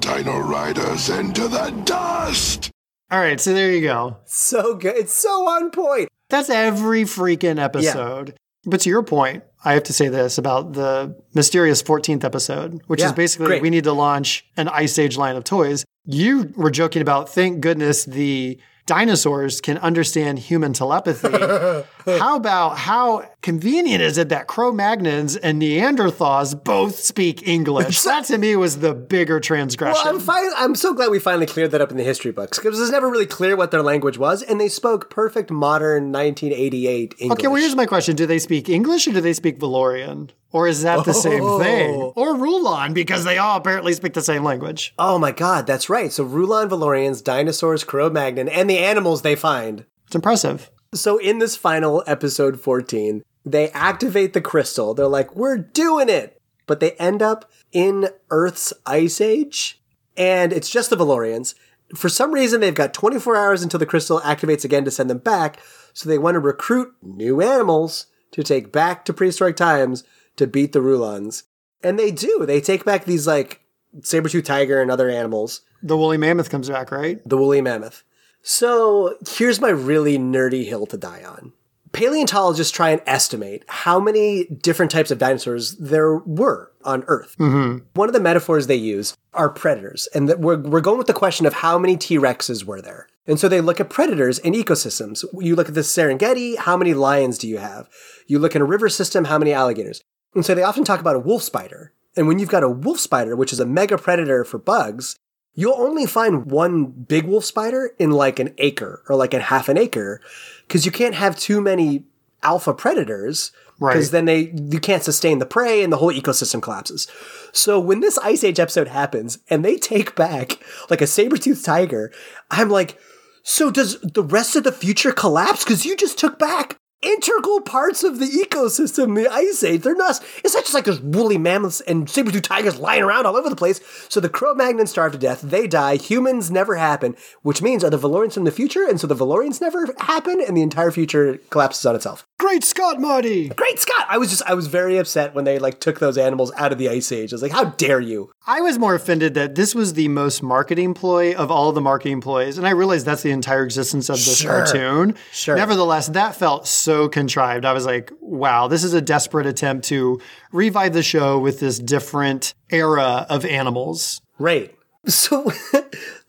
Dino 0.09 0.39
Riders 0.39 1.07
into 1.09 1.47
the 1.47 1.69
dust! 1.85 2.71
All 3.11 3.19
right, 3.19 3.39
so 3.39 3.53
there 3.53 3.71
you 3.71 3.81
go. 3.81 4.17
So 4.25 4.73
good. 4.75 4.95
It's 4.97 5.13
so 5.13 5.47
on 5.47 5.69
point. 5.69 6.09
That's 6.31 6.49
every 6.49 7.03
freaking 7.03 7.59
episode. 7.61 8.35
But 8.65 8.81
to 8.81 8.89
your 8.89 9.03
point, 9.03 9.43
I 9.63 9.73
have 9.73 9.83
to 9.83 9.93
say 9.93 10.07
this 10.07 10.37
about 10.39 10.73
the 10.73 11.15
mysterious 11.35 11.83
14th 11.83 12.23
episode, 12.23 12.81
which 12.87 13.01
Yeah, 13.01 13.07
is 13.07 13.13
basically 13.13 13.45
great. 13.47 13.61
we 13.61 13.69
need 13.69 13.83
to 13.83 13.93
launch 13.93 14.45
an 14.57 14.67
Ice 14.67 14.97
Age 14.97 15.15
line 15.15 15.35
of 15.35 15.43
toys. 15.43 15.85
You 16.05 16.53
were 16.55 16.71
joking 16.71 17.01
about, 17.03 17.29
thank 17.29 17.61
goodness 17.61 18.03
the 18.05 18.59
dinosaurs 18.87 19.61
can 19.61 19.77
understand 19.77 20.39
human 20.39 20.73
telepathy. 20.73 21.27
how 22.17 22.35
about 22.35 22.77
how 22.77 23.29
convenient 23.41 24.01
is 24.01 24.17
it 24.17 24.29
that 24.29 24.47
Cro 24.47 24.71
Magnons 24.71 25.37
and 25.41 25.61
Neanderthals 25.61 26.61
both 26.63 26.95
speak 26.95 27.47
English? 27.47 28.01
that 28.03 28.25
to 28.25 28.37
me 28.37 28.55
was 28.55 28.79
the 28.79 28.93
bigger 28.93 29.39
transgression. 29.39 30.01
Well, 30.03 30.15
I'm 30.15 30.19
fine. 30.19 30.49
I'm 30.55 30.75
so 30.75 30.93
glad 30.93 31.11
we 31.11 31.19
finally 31.19 31.45
cleared 31.45 31.71
that 31.71 31.81
up 31.81 31.91
in 31.91 31.97
the 31.97 32.03
history 32.03 32.31
books 32.31 32.57
because 32.57 32.77
it 32.77 32.81
was 32.81 32.89
never 32.89 33.09
really 33.09 33.25
clear 33.25 33.55
what 33.55 33.71
their 33.71 33.83
language 33.83 34.17
was, 34.17 34.41
and 34.41 34.59
they 34.59 34.69
spoke 34.69 35.09
perfect 35.09 35.51
modern 35.51 36.11
1988 36.11 37.15
English. 37.19 37.37
Okay, 37.37 37.47
well, 37.47 37.61
here's 37.61 37.75
my 37.75 37.85
question. 37.85 38.15
Do 38.15 38.25
they 38.25 38.39
speak 38.39 38.69
English 38.69 39.07
or 39.07 39.11
do 39.11 39.21
they 39.21 39.33
speak 39.33 39.59
Valorian? 39.59 40.31
Or 40.51 40.67
is 40.67 40.81
that 40.81 41.05
the 41.05 41.13
same 41.13 41.43
oh. 41.43 41.59
thing? 41.59 41.95
Oh. 41.95 42.13
Or 42.15 42.35
Rulon, 42.35 42.93
because 42.93 43.23
they 43.23 43.37
all 43.37 43.57
apparently 43.57 43.93
speak 43.93 44.13
the 44.13 44.21
same 44.21 44.43
language. 44.43 44.93
Oh 44.97 45.19
my 45.19 45.31
god, 45.31 45.67
that's 45.67 45.89
right. 45.89 46.11
So 46.11 46.23
Rulon 46.23 46.69
Valorians, 46.69 47.23
dinosaurs, 47.23 47.83
Cro-Magnon, 47.83 48.49
and 48.49 48.69
the 48.69 48.79
animals 48.79 49.21
they 49.21 49.35
find. 49.35 49.85
It's 50.07 50.15
impressive. 50.15 50.71
So 50.93 51.17
in 51.17 51.39
this 51.39 51.55
final 51.55 52.03
episode 52.07 52.59
14, 52.59 53.23
they 53.45 53.69
activate 53.69 54.33
the 54.33 54.41
crystal. 54.41 54.93
They're 54.93 55.07
like, 55.07 55.35
"We're 55.35 55.57
doing 55.57 56.09
it." 56.09 56.41
But 56.65 56.79
they 56.79 56.91
end 56.93 57.21
up 57.21 57.49
in 57.71 58.09
Earth's 58.29 58.73
ice 58.85 59.21
age, 59.21 59.81
and 60.17 60.53
it's 60.53 60.69
just 60.69 60.89
the 60.89 60.97
Valorians. 60.97 61.55
For 61.95 62.09
some 62.09 62.31
reason, 62.31 62.61
they've 62.61 62.73
got 62.73 62.93
24 62.93 63.35
hours 63.35 63.63
until 63.63 63.79
the 63.79 63.85
crystal 63.85 64.19
activates 64.19 64.63
again 64.63 64.85
to 64.85 64.91
send 64.91 65.09
them 65.09 65.17
back. 65.17 65.59
So 65.93 66.07
they 66.07 66.19
want 66.19 66.35
to 66.35 66.39
recruit 66.39 66.93
new 67.01 67.41
animals 67.41 68.05
to 68.31 68.43
take 68.43 68.71
back 68.71 69.05
to 69.05 69.13
prehistoric 69.13 69.55
times 69.55 70.03
to 70.35 70.45
beat 70.45 70.71
the 70.71 70.81
Rulons. 70.81 71.43
And 71.81 71.97
they 71.97 72.11
do. 72.11 72.45
They 72.45 72.61
take 72.61 72.85
back 72.85 73.05
these 73.05 73.25
like 73.25 73.61
saber-tooth 74.03 74.43
tiger 74.43 74.81
and 74.81 74.91
other 74.91 75.09
animals 75.09 75.61
The 75.81 75.97
woolly 75.97 76.17
mammoth 76.17 76.49
comes 76.49 76.69
back, 76.69 76.91
right? 76.91 77.27
the 77.27 77.37
woolly 77.37 77.61
mammoth. 77.61 78.03
So 78.41 79.17
here's 79.27 79.61
my 79.61 79.69
really 79.69 80.17
nerdy 80.17 80.65
hill 80.65 80.85
to 80.87 80.97
die 80.97 81.23
on. 81.23 81.53
Paleontologists 81.91 82.71
try 82.71 82.91
and 82.91 83.01
estimate 83.07 83.63
how 83.67 83.99
many 83.99 84.45
different 84.45 84.91
types 84.91 85.09
of 85.09 85.17
dinosaurs 85.17 85.75
there 85.77 86.17
were 86.17 86.71
on 86.83 87.03
Earth. 87.07 87.35
Mm-hmm. 87.39 87.85
One 87.95 88.07
of 88.07 88.13
the 88.13 88.19
metaphors 88.19 88.67
they 88.67 88.75
use 88.75 89.17
are 89.33 89.49
predators, 89.49 90.07
and 90.13 90.29
that 90.29 90.39
we're, 90.39 90.59
we're 90.59 90.81
going 90.81 90.99
with 90.99 91.07
the 91.07 91.13
question 91.13 91.45
of 91.47 91.53
how 91.53 91.79
many 91.79 91.97
T 91.97 92.17
Rexes 92.17 92.63
were 92.63 92.81
there. 92.81 93.07
And 93.25 93.39
so 93.39 93.47
they 93.47 93.61
look 93.61 93.79
at 93.79 93.89
predators 93.89 94.39
in 94.39 94.53
ecosystems. 94.53 95.25
You 95.39 95.55
look 95.55 95.67
at 95.67 95.75
the 95.75 95.81
Serengeti, 95.81 96.57
how 96.57 96.77
many 96.77 96.93
lions 96.93 97.37
do 97.37 97.47
you 97.47 97.57
have? 97.57 97.89
You 98.27 98.39
look 98.39 98.55
in 98.55 98.61
a 98.61 98.65
river 98.65 98.89
system, 98.89 99.25
how 99.25 99.39
many 99.39 99.51
alligators? 99.51 100.03
And 100.35 100.45
so 100.45 100.53
they 100.53 100.63
often 100.63 100.83
talk 100.83 100.99
about 100.99 101.15
a 101.15 101.19
wolf 101.19 101.43
spider. 101.43 101.91
And 102.15 102.27
when 102.27 102.39
you've 102.39 102.49
got 102.49 102.63
a 102.63 102.69
wolf 102.69 102.99
spider, 102.99 103.35
which 103.35 103.53
is 103.53 103.59
a 103.59 103.65
mega 103.65 103.97
predator 103.97 104.43
for 104.43 104.57
bugs, 104.57 105.15
you'll 105.55 105.73
only 105.73 106.05
find 106.05 106.45
one 106.45 106.85
big 106.85 107.25
wolf 107.25 107.45
spider 107.45 107.91
in 107.99 108.11
like 108.11 108.39
an 108.39 108.53
acre 108.57 109.03
or 109.09 109.15
like 109.15 109.33
a 109.33 109.39
half 109.39 109.69
an 109.69 109.77
acre 109.77 110.21
because 110.67 110.85
you 110.85 110.91
can't 110.91 111.15
have 111.15 111.37
too 111.37 111.61
many 111.61 112.03
alpha 112.43 112.73
predators 112.73 113.51
because 113.79 114.07
Right. 114.07 114.11
then 114.11 114.25
they 114.25 114.51
you 114.71 114.79
can't 114.79 115.03
sustain 115.03 115.39
the 115.39 115.45
prey 115.45 115.83
and 115.83 115.91
the 115.91 115.97
whole 115.97 116.11
ecosystem 116.13 116.61
collapses. 116.61 117.07
So 117.53 117.79
when 117.79 117.99
this 118.01 118.17
ice 118.19 118.43
age 118.43 118.59
episode 118.59 118.89
happens 118.89 119.39
and 119.49 119.63
they 119.63 119.77
take 119.77 120.15
back 120.15 120.59
like 120.89 121.01
a 121.01 121.07
saber-toothed 121.07 121.63
tiger, 121.63 122.11
I'm 122.51 122.69
like, 122.69 122.99
so 123.43 123.71
does 123.71 123.99
the 124.01 124.23
rest 124.23 124.55
of 124.55 124.63
the 124.63 124.71
future 124.71 125.11
collapse 125.11 125.63
because 125.63 125.85
you 125.85 125.95
just 125.95 126.17
took 126.19 126.37
back 126.37 126.77
integral 127.01 127.61
parts 127.61 128.03
of 128.03 128.19
the 128.19 128.25
ecosystem, 128.25 129.15
the 129.15 129.31
ice 129.31 129.63
age. 129.63 129.81
They're 129.81 129.95
not. 129.95 130.23
It's 130.43 130.53
not 130.53 130.63
just 130.63 130.73
like 130.73 130.85
there's 130.85 130.99
woolly 130.99 131.37
mammoths 131.37 131.81
and 131.81 132.09
saber-tooth 132.09 132.41
tigers 132.41 132.79
lying 132.79 133.03
around 133.03 133.25
all 133.25 133.37
over 133.37 133.49
the 133.49 133.55
place. 133.55 133.79
So 134.09 134.19
the 134.19 134.29
Cro-Magnons 134.29 134.89
starve 134.89 135.13
to 135.13 135.17
death. 135.17 135.41
They 135.41 135.67
die. 135.67 135.97
Humans 135.97 136.51
never 136.51 136.75
happen, 136.75 137.15
which 137.41 137.61
means 137.61 137.83
are 137.83 137.89
the 137.89 137.97
Valorians 137.97 138.33
from 138.33 138.43
the 138.43 138.51
future, 138.51 138.87
and 138.87 138.99
so 138.99 139.07
the 139.07 139.15
Valorians 139.15 139.61
never 139.61 139.87
happen, 139.99 140.41
and 140.45 140.55
the 140.55 140.61
entire 140.61 140.91
future 140.91 141.39
collapses 141.49 141.85
on 141.85 141.95
itself. 141.95 142.25
Great 142.37 142.63
Scott, 142.63 142.99
Marty! 142.99 143.49
Great 143.49 143.79
Scott! 143.79 144.05
I 144.09 144.17
was 144.17 144.29
just 144.29 144.43
I 144.43 144.53
was 144.53 144.67
very 144.67 144.97
upset 144.97 145.35
when 145.35 145.45
they 145.45 145.59
like 145.59 145.79
took 145.79 145.99
those 145.99 146.17
animals 146.17 146.51
out 146.55 146.71
of 146.71 146.77
the 146.77 146.89
ice 146.89 147.11
age. 147.11 147.33
I 147.33 147.35
was 147.35 147.41
like, 147.41 147.51
how 147.51 147.65
dare 147.65 147.99
you? 147.99 148.31
I 148.49 148.61
was 148.61 148.79
more 148.79 148.95
offended 148.95 149.35
that 149.35 149.53
this 149.53 149.75
was 149.75 149.93
the 149.93 150.07
most 150.07 150.41
marketing 150.41 150.95
ploy 150.95 151.35
of 151.35 151.51
all 151.51 151.71
the 151.71 151.81
marketing 151.81 152.19
ploys, 152.19 152.57
and 152.57 152.65
I 152.65 152.71
realized 152.71 153.05
that's 153.05 153.21
the 153.21 153.29
entire 153.29 153.63
existence 153.63 154.09
of 154.09 154.15
this 154.15 154.39
Sure. 154.39 154.65
cartoon. 154.65 155.13
Sure. 155.31 155.55
Nevertheless, 155.55 156.07
that 156.07 156.35
felt 156.35 156.65
so 156.65 157.07
contrived. 157.07 157.63
I 157.63 157.73
was 157.73 157.85
like, 157.85 158.11
wow, 158.19 158.67
this 158.67 158.83
is 158.83 158.95
a 158.95 159.01
desperate 159.01 159.45
attempt 159.45 159.85
to 159.89 160.19
revive 160.51 160.93
the 160.93 161.03
show 161.03 161.37
with 161.37 161.59
this 161.59 161.77
different 161.77 162.55
era 162.71 163.27
of 163.29 163.45
animals. 163.45 164.19
Right. 164.39 164.75
So 165.05 165.43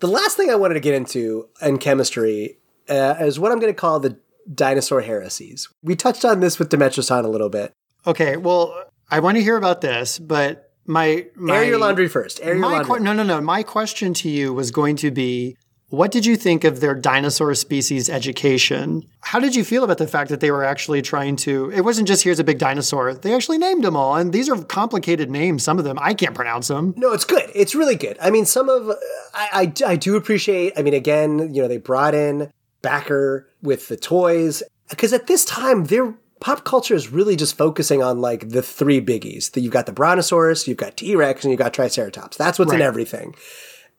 the 0.01 0.07
last 0.07 0.37
thing 0.37 0.51
I 0.51 0.57
wanted 0.57 0.75
to 0.75 0.81
get 0.81 0.93
into 0.93 1.49
in 1.63 1.79
chemistry 1.79 2.59
uh, 2.91 3.15
is 3.21 3.41
what 3.41 3.51
I'm 3.51 3.61
going 3.61 3.73
to 3.73 3.81
call 3.81 3.99
the 3.99 4.19
dinosaur 4.55 5.01
heresies. 5.01 5.71
We 5.83 5.97
touched 5.97 6.27
on 6.27 6.41
this 6.41 6.59
with 6.59 6.69
Demetrius 6.69 7.09
a 7.09 7.23
little 7.23 7.49
bit. 7.49 7.73
Okay, 8.07 8.37
well, 8.37 8.79
I 9.11 9.21
want 9.21 9.39
to 9.39 9.43
hear 9.43 9.57
about 9.57 9.81
this, 9.81 10.19
but 10.19 10.70
my, 10.91 11.27
my 11.37 11.57
Air 11.57 11.65
your 11.65 11.79
laundry 11.79 12.09
first. 12.09 12.41
Air 12.43 12.57
your 12.57 12.69
laundry. 12.69 12.97
que- 12.97 13.05
no, 13.05 13.13
no, 13.13 13.23
no. 13.23 13.41
My 13.41 13.63
question 13.63 14.13
to 14.15 14.29
you 14.29 14.53
was 14.53 14.71
going 14.71 14.97
to 14.97 15.11
be 15.11 15.57
what 15.91 16.13
did 16.13 16.25
you 16.25 16.37
think 16.37 16.63
of 16.63 16.79
their 16.79 16.95
dinosaur 16.95 17.53
species 17.57 18.09
education? 18.09 19.03
How 19.23 19.41
did 19.41 19.57
you 19.57 19.65
feel 19.65 19.83
about 19.83 19.99
the 19.99 20.07
fact 20.07 20.31
that 20.31 20.39
they 20.39 20.53
were 20.53 20.65
actually 20.65 21.03
trying 21.03 21.35
to? 21.37 21.71
It 21.73 21.81
wasn't 21.81 22.07
just 22.07 22.23
here's 22.23 22.39
a 22.39 22.45
big 22.45 22.59
dinosaur. 22.59 23.15
They 23.15 23.35
actually 23.35 23.59
named 23.59 23.83
them 23.83 23.97
all, 23.97 24.15
and 24.15 24.33
these 24.33 24.49
are 24.49 24.63
complicated 24.65 25.31
names. 25.31 25.65
Some 25.65 25.79
of 25.79 25.85
them 25.85 25.99
I 26.01 26.15
can't 26.15 26.35
pronounce 26.35 26.69
them. 26.69 26.95
No, 26.97 27.13
it's 27.13 27.25
good. 27.25 27.51
It's 27.55 27.75
really 27.75 27.97
good. 27.97 28.17
I 28.21 28.31
mean, 28.31 28.47
some 28.47 28.69
of 28.69 28.91
I, 29.35 29.73
I 29.85 29.93
I 29.93 29.97
do 29.97 30.17
appreciate. 30.17 30.75
I 30.77 30.83
mean, 30.83 30.95
again, 30.95 31.53
you 31.53 31.61
know, 31.61 31.69
they 31.69 31.79
brought 31.79 32.15
in 32.15 32.53
Bakker 32.83 33.47
with 33.61 33.89
the 33.89 33.97
toys 33.97 34.63
because 34.89 35.13
at 35.13 35.27
this 35.27 35.45
time 35.45 35.87
their 35.87 36.15
pop 36.41 36.65
culture 36.65 36.95
is 36.95 37.13
really 37.13 37.37
just 37.37 37.57
focusing 37.57 38.03
on 38.03 38.21
like 38.21 38.49
the 38.49 38.63
three 38.63 39.01
biggies. 39.01 39.53
That 39.53 39.61
you've 39.61 39.73
got 39.73 39.87
the 39.87 39.93
Brontosaurus, 39.93 40.67
you've 40.67 40.79
got 40.79 40.97
T 40.97 41.15
Rex, 41.15 41.45
and 41.45 41.53
you've 41.53 41.59
got 41.59 41.75
Triceratops. 41.75 42.37
That's 42.37 42.59
what's 42.59 42.73
in 42.73 42.83
everything. 42.83 43.35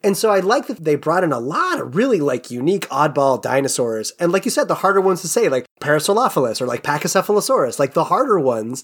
And 0.04 0.18
so 0.18 0.32
I 0.32 0.40
like 0.40 0.68
that 0.68 0.84
they 0.84 0.96
brought 0.96 1.24
in 1.24 1.32
a 1.32 1.40
lot 1.40 1.80
of 1.80 1.96
really 1.96 2.20
like 2.20 2.50
unique 2.50 2.90
oddball 2.90 3.42
dinosaurs. 3.42 4.12
And 4.20 4.32
like 4.32 4.46
you 4.46 4.52
said, 4.52 4.68
the 4.68 4.76
harder 4.76 5.00
ones 5.00 5.22
to 5.22 5.28
say, 5.28 5.48
like 5.48 5.66
Parasaurolophus 5.80 6.60
or 6.60 6.66
like 6.66 6.84
Pachycephalosaurus, 6.84 7.78
like 7.78 7.94
the 7.94 8.06
harder 8.06 8.40
ones 8.40 8.84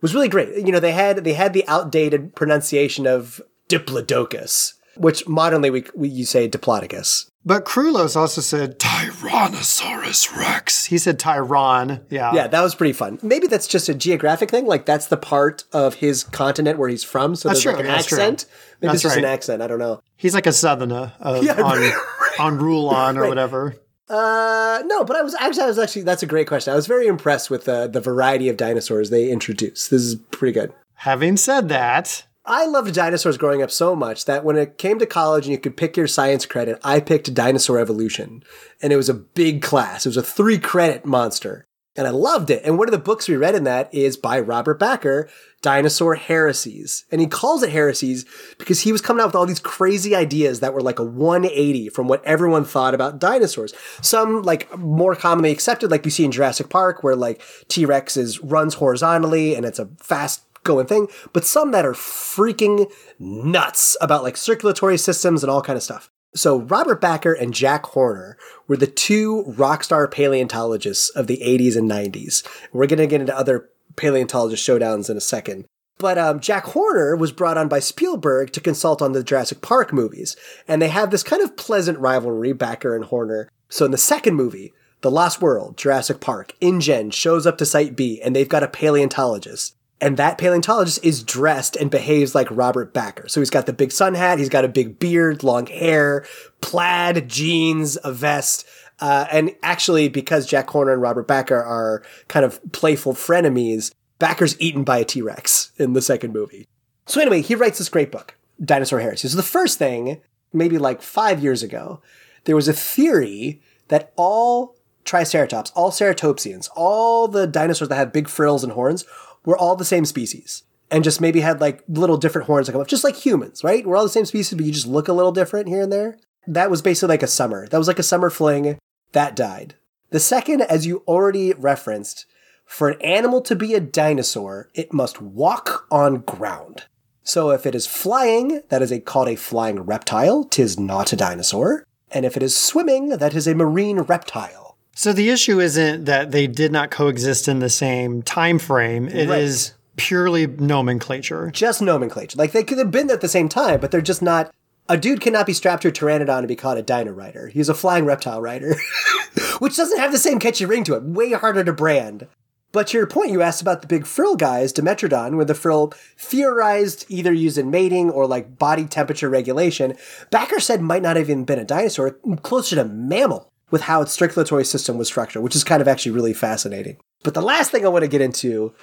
was 0.00 0.14
really 0.14 0.28
great. 0.28 0.56
You 0.56 0.72
know, 0.72 0.80
they 0.80 0.92
had 0.92 1.24
they 1.24 1.34
had 1.34 1.52
the 1.52 1.66
outdated 1.68 2.34
pronunciation 2.34 3.06
of 3.06 3.40
Diplodocus, 3.68 4.74
which 4.96 5.26
modernly 5.28 5.70
we, 5.70 5.84
we 5.94 6.08
you 6.08 6.24
say 6.24 6.48
Diplodocus. 6.48 7.30
But 7.46 7.64
Krulos 7.64 8.16
also 8.16 8.40
said 8.40 8.80
Tyrannosaurus 8.80 10.36
Rex. 10.36 10.86
he 10.86 10.98
said 10.98 11.20
Tyron. 11.20 12.02
Yeah. 12.10 12.32
Yeah, 12.34 12.46
that 12.48 12.60
was 12.60 12.74
pretty 12.74 12.92
fun. 12.92 13.20
Maybe 13.22 13.46
that's 13.46 13.68
just 13.68 13.88
a 13.88 13.94
geographic 13.94 14.50
thing. 14.50 14.66
Like 14.66 14.84
that's 14.84 15.06
the 15.06 15.16
part 15.16 15.62
of 15.72 15.94
his 15.94 16.24
continent 16.24 16.76
where 16.78 16.88
he's 16.88 17.04
from. 17.04 17.36
So 17.36 17.48
That's 17.48 17.62
there's 17.62 17.74
like 17.76 17.84
true, 17.84 17.88
an 17.90 17.96
that's 17.96 18.06
true. 18.08 18.18
accent. 18.18 18.46
Maybe 18.80 18.88
That's 18.88 18.94
it's 18.96 19.02
just 19.04 19.16
an 19.16 19.24
accent. 19.24 19.62
I 19.62 19.68
don't 19.68 19.78
know. 19.78 20.00
He's 20.16 20.34
like 20.34 20.46
a 20.46 20.52
southerner 20.52 21.12
of, 21.20 21.44
Yeah, 21.44 21.52
on 21.62 21.78
right, 21.78 21.94
on 22.40 22.58
Rulon 22.58 23.16
or 23.16 23.28
whatever. 23.28 23.76
Uh, 24.08 24.82
no, 24.86 25.04
but 25.04 25.16
I 25.16 25.22
was 25.22 25.34
actually, 25.36 25.62
I 25.62 25.66
was 25.66 25.78
actually, 25.78 26.02
that's 26.02 26.22
a 26.22 26.26
great 26.26 26.46
question. 26.48 26.72
I 26.72 26.76
was 26.76 26.86
very 26.88 27.06
impressed 27.06 27.48
with 27.48 27.68
uh, 27.68 27.86
the 27.86 28.00
variety 28.00 28.48
of 28.48 28.56
dinosaurs 28.56 29.10
they 29.10 29.30
introduced. 29.30 29.90
This 29.90 30.02
is 30.02 30.16
pretty 30.16 30.52
good. 30.52 30.72
Having 30.94 31.36
said 31.38 31.68
that, 31.68 32.24
I 32.46 32.66
loved 32.66 32.94
dinosaurs 32.94 33.36
growing 33.36 33.60
up 33.60 33.72
so 33.72 33.96
much 33.96 34.24
that 34.26 34.44
when 34.44 34.56
it 34.56 34.78
came 34.78 35.00
to 35.00 35.06
college 35.06 35.46
and 35.46 35.52
you 35.52 35.58
could 35.58 35.76
pick 35.76 35.96
your 35.96 36.06
science 36.06 36.46
credit, 36.46 36.78
I 36.84 37.00
picked 37.00 37.34
Dinosaur 37.34 37.78
Evolution. 37.78 38.44
And 38.80 38.92
it 38.92 38.96
was 38.96 39.08
a 39.08 39.14
big 39.14 39.62
class. 39.62 40.06
It 40.06 40.10
was 40.10 40.16
a 40.16 40.22
three 40.22 40.58
credit 40.58 41.04
monster. 41.04 41.66
And 41.96 42.06
I 42.06 42.10
loved 42.10 42.50
it. 42.50 42.62
And 42.62 42.78
one 42.78 42.88
of 42.88 42.92
the 42.92 42.98
books 42.98 43.26
we 43.26 43.36
read 43.36 43.54
in 43.54 43.64
that 43.64 43.92
is 43.92 44.16
by 44.16 44.38
Robert 44.38 44.78
Bakker, 44.78 45.28
Dinosaur 45.62 46.14
Heresies. 46.14 47.06
And 47.10 47.20
he 47.20 47.26
calls 47.26 47.62
it 47.62 47.70
heresies 47.70 48.26
because 48.58 48.80
he 48.80 48.92
was 48.92 49.00
coming 49.00 49.22
out 49.22 49.28
with 49.28 49.34
all 49.34 49.46
these 49.46 49.60
crazy 49.60 50.14
ideas 50.14 50.60
that 50.60 50.74
were 50.74 50.82
like 50.82 50.98
a 50.98 51.04
180 51.04 51.88
from 51.88 52.06
what 52.06 52.24
everyone 52.24 52.64
thought 52.64 52.94
about 52.94 53.18
dinosaurs. 53.18 53.72
Some 54.02 54.42
like 54.42 54.76
more 54.78 55.16
commonly 55.16 55.50
accepted, 55.50 55.90
like 55.90 56.04
you 56.04 56.10
see 56.10 56.24
in 56.24 56.32
Jurassic 56.32 56.68
Park, 56.68 57.02
where 57.02 57.16
like 57.16 57.42
T-Rex 57.68 58.16
is 58.16 58.40
runs 58.42 58.74
horizontally 58.74 59.54
and 59.54 59.64
it's 59.64 59.78
a 59.78 59.88
fast 59.98 60.42
going 60.66 60.86
thing, 60.86 61.08
but 61.32 61.44
some 61.44 61.70
that 61.70 61.86
are 61.86 61.92
freaking 61.92 62.92
nuts 63.18 63.96
about 64.00 64.22
like 64.22 64.36
circulatory 64.36 64.98
systems 64.98 65.42
and 65.42 65.50
all 65.50 65.62
kind 65.62 65.76
of 65.76 65.82
stuff. 65.82 66.10
So 66.34 66.60
Robert 66.60 67.00
Bakker 67.00 67.34
and 67.40 67.54
Jack 67.54 67.86
Horner 67.86 68.36
were 68.68 68.76
the 68.76 68.86
two 68.86 69.44
rock 69.44 69.82
star 69.82 70.06
paleontologists 70.06 71.08
of 71.10 71.28
the 71.28 71.38
80s 71.38 71.76
and 71.76 71.90
90s. 71.90 72.46
We're 72.72 72.86
going 72.86 72.98
to 72.98 73.06
get 73.06 73.22
into 73.22 73.36
other 73.36 73.70
paleontologist 73.96 74.66
showdowns 74.66 75.08
in 75.08 75.16
a 75.16 75.20
second. 75.22 75.64
But 75.98 76.18
um, 76.18 76.40
Jack 76.40 76.64
Horner 76.64 77.16
was 77.16 77.32
brought 77.32 77.56
on 77.56 77.68
by 77.68 77.78
Spielberg 77.78 78.52
to 78.52 78.60
consult 78.60 79.00
on 79.00 79.12
the 79.12 79.24
Jurassic 79.24 79.62
Park 79.62 79.92
movies. 79.92 80.36
And 80.68 80.82
they 80.82 80.88
have 80.88 81.10
this 81.10 81.22
kind 81.22 81.42
of 81.42 81.56
pleasant 81.56 81.98
rivalry, 81.98 82.52
Bakker 82.52 82.94
and 82.94 83.06
Horner. 83.06 83.48
So 83.70 83.86
in 83.86 83.92
the 83.92 83.98
second 83.98 84.34
movie, 84.34 84.74
The 85.00 85.10
Lost 85.10 85.40
World, 85.40 85.78
Jurassic 85.78 86.20
Park, 86.20 86.52
InGen 86.60 87.10
shows 87.12 87.46
up 87.46 87.56
to 87.58 87.66
Site 87.66 87.96
B 87.96 88.20
and 88.20 88.36
they've 88.36 88.48
got 88.48 88.62
a 88.62 88.68
paleontologist. 88.68 89.75
And 90.00 90.18
that 90.18 90.36
paleontologist 90.36 91.02
is 91.02 91.22
dressed 91.22 91.74
and 91.74 91.90
behaves 91.90 92.34
like 92.34 92.48
Robert 92.50 92.92
Bakker. 92.92 93.30
So 93.30 93.40
he's 93.40 93.50
got 93.50 93.64
the 93.66 93.72
big 93.72 93.92
sun 93.92 94.14
hat, 94.14 94.38
he's 94.38 94.50
got 94.50 94.64
a 94.64 94.68
big 94.68 94.98
beard, 94.98 95.42
long 95.42 95.66
hair, 95.66 96.26
plaid 96.60 97.28
jeans, 97.28 97.96
a 98.04 98.12
vest. 98.12 98.66
Uh, 99.00 99.26
and 99.30 99.54
actually, 99.62 100.08
because 100.08 100.46
Jack 100.46 100.68
Horner 100.68 100.92
and 100.92 101.02
Robert 101.02 101.26
Bakker 101.26 101.64
are 101.64 102.02
kind 102.28 102.44
of 102.44 102.60
playful 102.72 103.14
frenemies, 103.14 103.92
Bakker's 104.18 104.58
eaten 104.60 104.84
by 104.84 104.98
a 104.98 105.04
T 105.04 105.22
Rex 105.22 105.72
in 105.76 105.92
the 105.92 106.02
second 106.02 106.32
movie. 106.32 106.66
So 107.06 107.20
anyway, 107.20 107.40
he 107.42 107.54
writes 107.54 107.78
this 107.78 107.88
great 107.88 108.10
book, 108.10 108.36
Dinosaur 108.62 109.00
Heresy. 109.00 109.28
So 109.28 109.36
the 109.36 109.42
first 109.42 109.78
thing, 109.78 110.20
maybe 110.52 110.78
like 110.78 111.02
five 111.02 111.42
years 111.42 111.62
ago, 111.62 112.00
there 112.44 112.56
was 112.56 112.68
a 112.68 112.72
theory 112.72 113.60
that 113.88 114.12
all 114.16 114.76
Triceratops, 115.04 115.70
all 115.76 115.90
Ceratopsians, 115.90 116.68
all 116.74 117.28
the 117.28 117.46
dinosaurs 117.46 117.88
that 117.88 117.96
have 117.96 118.12
big 118.12 118.28
frills 118.28 118.64
and 118.64 118.72
horns 118.72 119.04
were 119.46 119.56
all 119.56 119.76
the 119.76 119.84
same 119.86 120.04
species. 120.04 120.64
And 120.90 121.02
just 121.02 121.20
maybe 121.20 121.40
had 121.40 121.60
like 121.60 121.82
little 121.88 122.18
different 122.18 122.46
horns 122.46 122.66
that 122.66 122.72
come 122.72 122.82
up, 122.82 122.86
just 122.86 123.02
like 123.02 123.16
humans, 123.16 123.64
right? 123.64 123.84
We're 123.84 123.96
all 123.96 124.04
the 124.04 124.10
same 124.10 124.26
species, 124.26 124.56
but 124.56 124.66
you 124.66 124.72
just 124.72 124.86
look 124.86 125.08
a 125.08 125.14
little 125.14 125.32
different 125.32 125.68
here 125.68 125.80
and 125.80 125.92
there. 125.92 126.18
That 126.46 126.70
was 126.70 126.82
basically 126.82 127.14
like 127.14 127.24
a 127.24 127.28
summer. 127.28 127.66
That 127.66 127.78
was 127.78 127.88
like 127.88 127.98
a 127.98 128.04
summer 128.04 128.30
fling. 128.30 128.78
That 129.12 129.34
died. 129.34 129.74
The 130.10 130.20
second, 130.20 130.60
as 130.60 130.86
you 130.86 131.02
already 131.08 131.52
referenced, 131.54 132.26
for 132.66 132.90
an 132.90 133.00
animal 133.00 133.40
to 133.42 133.56
be 133.56 133.74
a 133.74 133.80
dinosaur, 133.80 134.68
it 134.74 134.92
must 134.92 135.22
walk 135.22 135.86
on 135.90 136.18
ground. 136.18 136.84
So 137.22 137.50
if 137.50 137.66
it 137.66 137.74
is 137.74 137.86
flying, 137.86 138.62
that 138.68 138.82
is 138.82 138.92
a, 138.92 139.00
called 139.00 139.28
a 139.28 139.36
flying 139.36 139.80
reptile, 139.80 140.44
tis 140.44 140.78
not 140.78 141.12
a 141.12 141.16
dinosaur. 141.16 141.84
And 142.12 142.24
if 142.24 142.36
it 142.36 142.42
is 142.42 142.56
swimming, 142.56 143.08
that 143.08 143.34
is 143.34 143.48
a 143.48 143.54
marine 143.54 144.00
reptile. 144.00 144.65
So 144.98 145.12
the 145.12 145.28
issue 145.28 145.60
isn't 145.60 146.06
that 146.06 146.30
they 146.30 146.46
did 146.46 146.72
not 146.72 146.90
coexist 146.90 147.48
in 147.48 147.58
the 147.58 147.68
same 147.68 148.22
time 148.22 148.58
frame. 148.58 149.08
It 149.08 149.28
is 149.28 149.72
Right. 149.72 149.96
purely 149.96 150.46
nomenclature. 150.46 151.50
Just 151.52 151.82
nomenclature. 151.82 152.38
Like 152.38 152.52
they 152.52 152.64
could 152.64 152.78
have 152.78 152.90
been 152.90 153.10
at 153.10 153.20
the 153.20 153.28
same 153.28 153.50
time, 153.50 153.78
but 153.78 153.90
they're 153.90 154.00
just 154.00 154.22
not. 154.22 154.50
A 154.88 154.96
dude 154.96 155.20
cannot 155.20 155.44
be 155.44 155.52
strapped 155.52 155.82
to 155.82 155.88
a 155.88 155.92
pteranodon 155.92 156.38
and 156.38 156.48
be 156.48 156.56
called 156.56 156.78
a 156.78 156.82
dino 156.82 157.12
rider. 157.12 157.48
He's 157.48 157.68
a 157.68 157.74
flying 157.74 158.06
reptile 158.06 158.40
rider, 158.40 158.74
which 159.58 159.76
doesn't 159.76 159.98
have 159.98 160.12
the 160.12 160.18
same 160.18 160.38
catchy 160.38 160.64
ring 160.64 160.82
to 160.84 160.94
it. 160.94 161.02
Way 161.02 161.32
harder 161.32 161.62
to 161.62 161.74
brand. 161.74 162.26
But 162.72 162.86
to 162.88 162.96
your 162.96 163.06
point, 163.06 163.32
you 163.32 163.42
asked 163.42 163.60
about 163.60 163.82
the 163.82 163.88
big 163.88 164.06
frill 164.06 164.34
guys, 164.36 164.72
Dimetrodon, 164.72 165.36
where 165.36 165.44
the 165.44 165.54
frill 165.54 165.92
theorized 166.16 167.04
either 167.10 167.34
used 167.34 167.58
in 167.58 167.70
mating 167.70 168.08
or 168.10 168.26
like 168.26 168.58
body 168.58 168.86
temperature 168.86 169.28
regulation. 169.28 169.94
Bakker 170.32 170.60
said 170.60 170.80
might 170.80 171.02
not 171.02 171.16
have 171.16 171.28
even 171.28 171.44
been 171.44 171.58
a 171.58 171.64
dinosaur, 171.64 172.12
closer 172.42 172.76
to 172.76 172.84
mammal 172.86 173.50
with 173.70 173.82
how 173.82 174.02
its 174.02 174.12
circulatory 174.12 174.64
system 174.64 174.98
was 174.98 175.08
structured, 175.08 175.42
which 175.42 175.56
is 175.56 175.64
kind 175.64 175.82
of 175.82 175.88
actually 175.88 176.12
really 176.12 176.34
fascinating. 176.34 176.96
But 177.22 177.34
the 177.34 177.42
last 177.42 177.70
thing 177.70 177.84
I 177.84 177.88
want 177.88 178.04
to 178.04 178.08
get 178.08 178.20
into, 178.20 178.74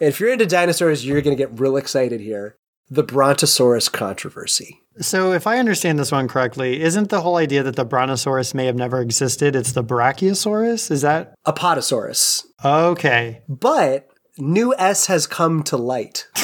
and 0.00 0.08
if 0.08 0.20
you're 0.20 0.32
into 0.32 0.46
dinosaurs, 0.46 1.04
you're 1.04 1.20
going 1.20 1.36
to 1.36 1.42
get 1.42 1.58
real 1.60 1.76
excited 1.76 2.20
here 2.20 2.56
the 2.90 3.04
Brontosaurus 3.04 3.88
controversy. 3.88 4.80
So 4.98 5.32
if 5.32 5.46
I 5.46 5.58
understand 5.58 5.98
this 5.98 6.10
one 6.10 6.26
correctly, 6.26 6.82
isn't 6.82 7.08
the 7.08 7.20
whole 7.20 7.36
idea 7.36 7.62
that 7.62 7.76
the 7.76 7.84
Brontosaurus 7.84 8.52
may 8.52 8.66
have 8.66 8.74
never 8.74 9.00
existed? 9.00 9.54
It's 9.54 9.72
the 9.72 9.84
Brachiosaurus? 9.84 10.90
Is 10.90 11.02
that 11.02 11.34
Apatosaurus. 11.46 12.44
okay? 12.64 13.42
But 13.48 14.08
new 14.38 14.74
S 14.76 15.06
has 15.06 15.28
come 15.28 15.62
to 15.64 15.76
light. 15.76 16.26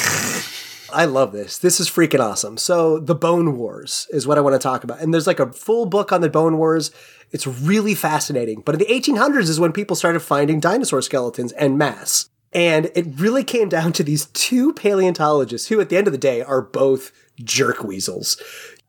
I 0.91 1.05
love 1.05 1.31
this. 1.31 1.57
This 1.57 1.79
is 1.79 1.89
freaking 1.89 2.19
awesome. 2.19 2.57
So, 2.57 2.99
the 2.99 3.15
Bone 3.15 3.57
Wars 3.57 4.07
is 4.11 4.25
what 4.25 4.37
I 4.37 4.41
want 4.41 4.53
to 4.53 4.59
talk 4.59 4.83
about. 4.83 5.01
And 5.01 5.13
there's 5.13 5.27
like 5.27 5.39
a 5.39 5.51
full 5.51 5.85
book 5.85 6.11
on 6.11 6.21
the 6.21 6.29
Bone 6.29 6.57
Wars. 6.57 6.91
It's 7.31 7.45
really 7.45 7.93
fascinating. 7.93 8.61
But 8.61 8.75
in 8.75 8.79
the 8.79 8.85
1800s 8.85 9.49
is 9.49 9.59
when 9.59 9.73
people 9.73 9.95
started 9.95 10.21
finding 10.21 10.59
dinosaur 10.59 11.01
skeletons 11.01 11.53
en 11.57 11.77
masse. 11.77 12.29
And 12.53 12.89
it 12.95 13.05
really 13.15 13.43
came 13.43 13.67
down 13.67 13.91
to 13.93 14.03
these 14.03 14.27
two 14.27 14.73
paleontologists 14.73 15.67
who, 15.67 15.81
at 15.81 15.89
the 15.89 15.97
end 15.97 16.07
of 16.07 16.13
the 16.13 16.17
day, 16.17 16.41
are 16.41 16.61
both 16.61 17.11
jerk 17.43 17.83
weasels. 17.83 18.41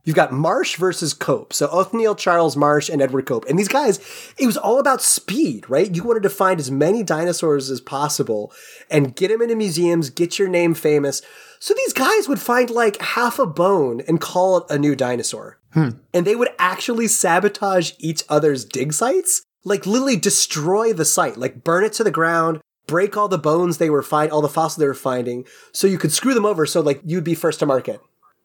You've 0.04 0.16
got 0.16 0.32
Marsh 0.32 0.76
versus 0.76 1.12
Cope. 1.12 1.52
So 1.52 1.66
Othniel 1.66 2.14
Charles 2.14 2.56
Marsh 2.56 2.88
and 2.88 3.02
Edward 3.02 3.26
Cope. 3.26 3.44
And 3.46 3.58
these 3.58 3.68
guys, 3.68 3.98
it 4.38 4.46
was 4.46 4.56
all 4.56 4.78
about 4.78 5.02
speed, 5.02 5.68
right? 5.68 5.94
You 5.94 6.02
wanted 6.02 6.22
to 6.22 6.30
find 6.30 6.58
as 6.58 6.70
many 6.70 7.02
dinosaurs 7.02 7.70
as 7.70 7.80
possible 7.80 8.52
and 8.90 9.14
get 9.14 9.28
them 9.28 9.42
into 9.42 9.54
museums, 9.54 10.08
get 10.08 10.38
your 10.38 10.48
name 10.48 10.72
famous. 10.74 11.20
So 11.58 11.74
these 11.74 11.92
guys 11.92 12.28
would 12.28 12.40
find 12.40 12.70
like 12.70 13.00
half 13.02 13.38
a 13.38 13.46
bone 13.46 14.00
and 14.08 14.20
call 14.20 14.58
it 14.58 14.70
a 14.70 14.78
new 14.78 14.94
dinosaur. 14.94 15.58
Hmm. 15.72 15.90
And 16.14 16.26
they 16.26 16.36
would 16.36 16.50
actually 16.58 17.08
sabotage 17.08 17.92
each 17.98 18.24
other's 18.28 18.64
dig 18.64 18.92
sites, 18.92 19.42
like 19.64 19.86
literally 19.86 20.16
destroy 20.16 20.92
the 20.92 21.04
site, 21.04 21.36
like 21.36 21.64
burn 21.64 21.84
it 21.84 21.92
to 21.94 22.04
the 22.04 22.10
ground, 22.10 22.60
break 22.86 23.16
all 23.16 23.28
the 23.28 23.38
bones 23.38 23.78
they 23.78 23.90
were 23.90 24.02
find 24.02 24.32
all 24.32 24.40
the 24.40 24.48
fossils 24.48 24.76
they 24.78 24.86
were 24.86 24.94
finding, 24.94 25.44
so 25.72 25.86
you 25.86 25.98
could 25.98 26.12
screw 26.12 26.34
them 26.34 26.46
over 26.46 26.66
so 26.66 26.80
like 26.80 27.00
you'd 27.04 27.22
be 27.22 27.34
first 27.34 27.60
to 27.60 27.66
market. 27.66 28.00